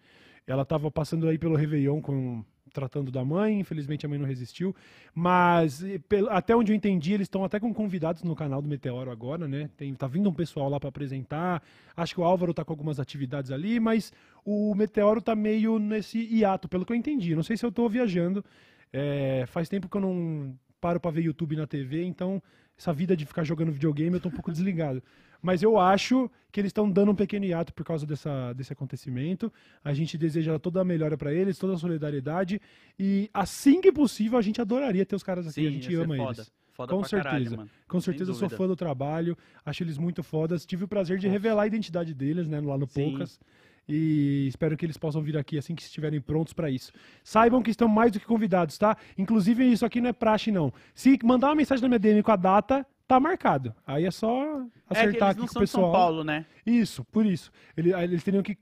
Ela 0.47 0.65
tava 0.65 0.91
passando 0.91 1.29
aí 1.29 1.39
pelo 1.39 1.57
Réveillon 1.57 2.01
com 2.01 2.45
tratando 2.75 3.11
da 3.11 3.25
mãe, 3.25 3.59
infelizmente 3.61 4.05
a 4.05 4.09
mãe 4.09 4.19
não 4.19 4.27
resistiu, 4.27 4.77
mas 5.15 5.83
e, 5.83 5.99
pelo- 6.01 6.29
até 6.29 6.55
onde 6.55 6.73
eu 6.73 6.77
entendi, 6.77 7.15
eles 7.15 7.27
estão 7.27 7.45
até 7.45 7.59
com 7.59 7.73
convidados 7.73 8.23
no 8.23 8.35
canal 8.37 8.61
do 8.61 8.69
Meteoro 8.69 9.11
agora, 9.11 9.49
né? 9.49 9.71
Tem, 9.77 9.95
tá 9.95 10.07
vindo 10.07 10.29
um 10.29 10.35
pessoal 10.35 10.69
lá 10.69 10.79
para 10.79 10.91
apresentar, 10.91 11.63
acho 11.97 12.15
que 12.15 12.21
o 12.21 12.25
Álvaro 12.25 12.53
tá 12.53 12.65
com 12.65 12.73
algumas 12.73 13.01
atividades 13.01 13.51
ali, 13.51 13.81
mas 13.81 14.13
o 14.45 14.75
Meteoro 14.75 15.23
tá 15.23 15.35
meio 15.35 15.79
nesse 15.79 16.19
hiato, 16.19 16.69
pelo 16.69 16.85
que 16.85 16.93
eu 16.93 16.97
entendi, 16.97 17.35
não 17.35 17.43
sei 17.43 17.57
se 17.57 17.65
eu 17.65 17.73
tô 17.73 17.89
viajando, 17.89 18.45
é, 18.93 19.45
faz 19.47 19.69
tempo 19.69 19.89
que 19.89 19.97
eu 19.97 20.01
não 20.01 20.55
paro 20.81 21.01
para 21.01 21.11
ver 21.11 21.23
YouTube 21.23 21.57
na 21.57 21.67
TV, 21.67 22.05
então 22.05 22.43
essa 22.77 22.93
vida 22.93 23.17
de 23.17 23.25
ficar 23.25 23.45
jogando 23.45 23.73
videogame 23.73 24.15
eu 24.17 24.21
tô 24.21 24.29
um 24.29 24.33
pouco 24.33 24.51
desligado. 24.53 25.03
Mas 25.45 25.63
eu 25.63 25.79
acho 25.79 26.31
que 26.51 26.59
eles 26.59 26.71
estão 26.71 26.91
dando 26.91 27.11
um 27.13 27.15
pequeno 27.15 27.45
hiato 27.45 27.75
por 27.75 27.85
causa 27.85 28.07
dessa, 28.07 28.55
desse 28.55 28.73
acontecimento. 28.73 29.53
A 29.85 29.93
gente 29.93 30.17
deseja 30.17 30.59
toda 30.59 30.81
a 30.81 30.85
melhora 30.85 31.19
para 31.19 31.35
eles, 31.35 31.59
toda 31.59 31.75
a 31.75 31.77
solidariedade. 31.77 32.59
E 32.99 33.29
assim 33.35 33.79
que 33.83 33.93
possível, 33.93 34.39
a 34.39 34.43
gente 34.43 34.59
adoraria 34.59 35.05
ter 35.05 35.15
os 35.15 35.23
caras 35.23 35.47
aqui. 35.47 35.61
sim, 35.61 35.67
a 35.67 35.71
gente 35.71 35.95
ama 35.97 36.17
foda. 36.17 36.41
eles. 36.41 36.53
Foda 36.73 36.95
Com 36.95 37.03
caralho, 37.03 37.29
certeza. 37.37 37.57
mano. 37.59 37.71
Com 37.87 38.01
certeza 38.01 38.31
eu 38.31 38.35
sou 38.35 38.49
fã 38.49 38.67
do 38.67 38.75
trabalho, 38.75 39.37
acho 39.67 39.83
eles 39.83 39.99
muito 39.99 40.23
fodas. 40.23 40.65
Tive 40.65 40.85
o 40.85 40.89
prazer 40.89 41.19
de 41.19 41.27
Nossa. 41.27 41.33
revelar 41.35 41.63
a 41.65 41.67
identidade 41.67 42.15
deles, 42.15 42.49
né, 42.49 42.59
lá 42.61 42.79
no 42.79 42.89
Sim. 42.89 43.11
Poucas. 43.11 43.39
E 43.87 44.47
espero 44.49 44.79
que 44.79 44.87
eles 44.87 44.97
possam 44.97 45.21
vir 45.21 45.37
aqui 45.37 45.59
assim 45.59 45.75
que 45.75 45.83
estiverem 45.83 46.23
prontos 46.23 46.55
para 46.55 46.71
isso. 46.71 46.91
Saibam 47.23 47.63
que 47.63 47.71
estão 47.71 47.87
mais 47.87 48.11
do 48.11 48.19
que 48.19 48.25
convidados, 48.25 48.79
tá? 48.79 48.97
Inclusive, 49.19 49.71
isso 49.71 49.85
aqui 49.85 50.01
não 50.01 50.09
é 50.09 50.13
praxe, 50.15 50.51
não. 50.51 50.73
Se 50.95 51.19
mandar 51.23 51.49
uma 51.49 51.55
mensagem 51.55 51.83
na 51.83 51.89
minha 51.89 51.99
DM 51.99 52.23
com 52.23 52.33
a 52.33 52.37
data, 52.37 52.87
tá 53.07 53.19
marcado. 53.21 53.75
Aí 53.87 54.05
é 54.05 54.11
só 54.11 54.43
É 54.43 54.57
que 54.57 54.71
acertar 54.89 55.05
eles 55.07 55.21
não 55.21 55.27
aqui 55.29 55.37
com 55.39 55.43
o 55.43 55.47
de 55.47 55.53
São 55.53 55.61
pessoal. 55.61 55.93
Paulo, 55.93 56.25
né? 56.25 56.47
Isso, 56.65 57.05
por 57.05 57.25
isso. 57.27 57.51
Ele- 57.77 57.93
eles 57.93 58.23
teriam 58.25 58.43
que 58.43 58.57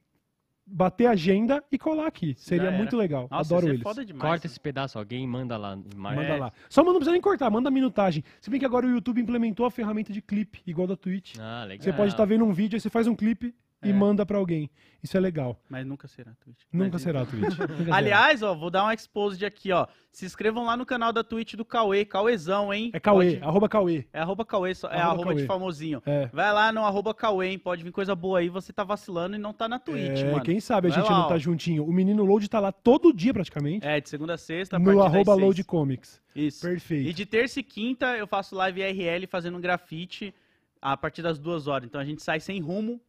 bater 0.64 1.06
a 1.06 1.10
agenda 1.10 1.62
e 1.70 1.76
colar 1.78 2.06
aqui. 2.06 2.34
Seria 2.38 2.70
muito 2.70 2.96
legal. 2.96 3.26
Nossa, 3.30 3.52
Adoro 3.54 3.66
isso 3.66 3.70
é 3.72 3.74
eles. 3.74 3.82
foda 3.82 4.04
demais. 4.04 4.22
Corta 4.22 4.46
né? 4.46 4.50
esse 4.50 4.60
pedaço, 4.60 4.98
alguém 4.98 5.26
manda 5.26 5.56
lá. 5.56 5.76
e 5.76 5.96
marca. 5.96 6.20
Manda 6.22 6.34
É. 6.34 6.38
lá. 6.38 6.52
Só 6.68 6.82
não 6.82 6.92
precisa 6.94 7.12
nem 7.12 7.20
cortar, 7.20 7.50
manda 7.50 7.68
a 7.68 7.72
minutagem. 7.72 8.22
Se 8.40 8.48
bem 8.48 8.58
que 8.60 8.64
agora 8.66 8.86
o 8.86 8.90
YouTube 8.90 9.20
implementou 9.20 9.66
a 9.66 9.70
ferramenta 9.70 10.12
de 10.12 10.22
clipe, 10.22 10.62
igual 10.66 10.86
da 10.86 10.96
Twitch. 10.96 11.36
Ah, 11.38 11.64
legal. 11.64 11.82
Você 11.84 11.92
pode 11.92 12.12
estar 12.12 12.24
vendo 12.24 12.44
um 12.44 12.52
vídeo, 12.52 12.76
aí 12.76 12.80
você 12.80 12.88
faz 12.88 13.06
um 13.06 13.14
clipe 13.14 13.54
e 13.82 13.90
É. 13.90 13.92
manda 13.92 14.24
pra 14.24 14.38
alguém. 14.38 14.70
Isso 15.02 15.16
é 15.16 15.20
legal. 15.20 15.60
Mas 15.68 15.84
nunca 15.84 16.06
será 16.06 16.32
Twitch. 16.40 16.60
Nunca 16.72 16.90
Mas, 16.92 17.02
será 17.02 17.26
Twitch. 17.26 17.42
Nunca 17.58 17.76
será. 17.76 17.96
Aliás, 17.96 18.40
ó, 18.42 18.54
vou 18.54 18.70
dar 18.70 18.84
um 18.86 18.92
exposed 18.92 19.44
aqui, 19.44 19.72
ó. 19.72 19.88
Se 20.12 20.24
inscrevam 20.24 20.64
lá 20.64 20.76
no 20.76 20.86
canal 20.86 21.12
da 21.12 21.24
Twitch 21.24 21.54
do 21.54 21.64
Cauê, 21.64 22.04
Cauêzão, 22.04 22.72
hein? 22.72 22.90
É 22.92 23.00
Cauê, 23.00 23.32
Pode- 23.32 23.44
arroba 23.44 23.68
Cauê. 23.68 24.06
É 24.12 24.20
arroba 24.20 24.44
Cauê, 24.44 24.72
só- 24.74 24.88
é 24.88 25.00
Arroba 25.00 25.22
arroba 25.22 25.34
de 25.34 25.44
famosinho. 25.46 26.00
É. 26.06 26.26
Vai 26.32 26.52
lá 26.52 26.70
no 26.70 26.84
arroba 26.84 27.12
Cauê, 27.12 27.48
hein? 27.48 27.58
Pode 27.58 27.82
vir 27.82 27.90
coisa 27.90 28.14
boa 28.14 28.38
aí, 28.38 28.48
você 28.48 28.72
tá 28.72 28.84
vacilando 28.84 29.34
e 29.34 29.38
não 29.40 29.52
tá 29.52 29.66
na 29.68 29.80
Twitch, 29.80 30.20
é, 30.20 30.30
mano. 30.30 30.44
quem 30.44 30.60
sabe 30.60 30.86
a 30.86 30.90
Vai 30.90 31.00
gente 31.00 31.10
lá, 31.10 31.18
não 31.18 31.28
tá 31.28 31.34
ó. 31.34 31.38
juntinho. 31.38 31.84
O 31.84 31.92
menino 31.92 32.24
Load 32.24 32.48
tá 32.48 32.60
lá 32.60 32.70
todo 32.70 33.12
dia 33.12 33.32
praticamente. 33.34 33.84
É, 33.84 34.00
de 34.00 34.08
segunda 34.08 34.34
a 34.34 34.38
sexta, 34.38 34.76
a 34.76 34.78
no 34.78 35.02
arroba. 35.02 35.34
Load 35.34 35.64
Comics. 35.64 36.20
Isso. 36.36 36.60
Perfeito. 36.64 37.08
E 37.08 37.12
de 37.12 37.26
terça 37.26 37.58
e 37.58 37.62
quinta 37.64 38.16
eu 38.16 38.26
faço 38.28 38.54
live 38.54 38.80
IRL 38.80 39.26
fazendo 39.26 39.56
um 39.58 39.60
grafite 39.60 40.32
a 40.80 40.96
partir 40.96 41.22
das 41.22 41.38
duas 41.40 41.66
horas. 41.66 41.86
Então 41.88 42.00
a 42.00 42.04
gente 42.04 42.22
sai 42.22 42.38
sem 42.38 42.60
rumo, 42.60 43.00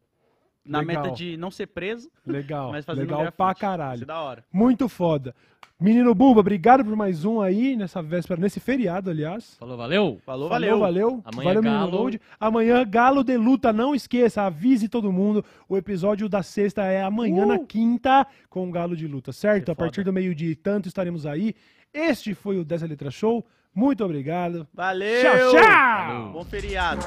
na 0.64 0.80
Legal. 0.80 1.02
meta 1.04 1.14
de 1.14 1.36
não 1.36 1.50
ser 1.50 1.66
preso, 1.66 2.10
Legal. 2.26 2.70
mas 2.72 2.84
fazendo 2.84 3.02
Legal 3.04 3.20
grafite. 3.20 3.36
pra 3.36 3.50
Isso 3.52 3.60
caralho. 3.60 4.02
é 4.02 4.06
da 4.06 4.20
hora. 4.20 4.44
Muito 4.52 4.88
foda. 4.88 5.34
Menino 5.80 6.14
Buba, 6.14 6.38
obrigado 6.40 6.84
por 6.84 6.94
mais 6.94 7.24
um 7.24 7.40
aí 7.40 7.76
nessa 7.76 8.00
véspera, 8.00 8.40
nesse 8.40 8.60
feriado, 8.60 9.10
aliás. 9.10 9.56
Falou, 9.58 9.76
valeu. 9.76 10.20
Falou, 10.24 10.48
Falou, 10.48 10.48
valeu. 10.48 10.78
valeu. 10.78 11.22
Amanhã 11.24 11.48
valeu, 11.48 11.62
menino 11.62 11.80
Galo. 11.90 11.96
Load. 12.02 12.20
Amanhã, 12.38 12.84
Galo 12.88 13.24
de 13.24 13.36
Luta, 13.36 13.72
não 13.72 13.92
esqueça, 13.94 14.42
avise 14.42 14.88
todo 14.88 15.12
mundo. 15.12 15.44
O 15.68 15.76
episódio 15.76 16.28
da 16.28 16.42
sexta 16.44 16.84
é 16.84 17.02
amanhã 17.02 17.42
Uh! 17.44 17.48
na 17.48 17.58
quinta 17.58 18.24
com 18.48 18.68
o 18.68 18.70
Galo 18.70 18.96
de 18.96 19.06
Luta, 19.08 19.32
certo? 19.32 19.72
A 19.72 19.74
partir 19.74 20.04
do 20.04 20.12
meio-dia 20.12 20.52
e 20.52 20.56
tanto 20.56 20.86
estaremos 20.88 21.26
aí. 21.26 21.54
Este 21.92 22.34
foi 22.34 22.56
o 22.58 22.64
Dessa 22.64 22.86
Letra 22.86 23.10
Show. 23.10 23.44
Muito 23.74 24.04
obrigado. 24.04 24.66
Valeu! 24.72 25.22
Tchau, 25.22 25.60
tchau! 25.60 26.30
Bom 26.32 26.44
feriado. 26.44 27.04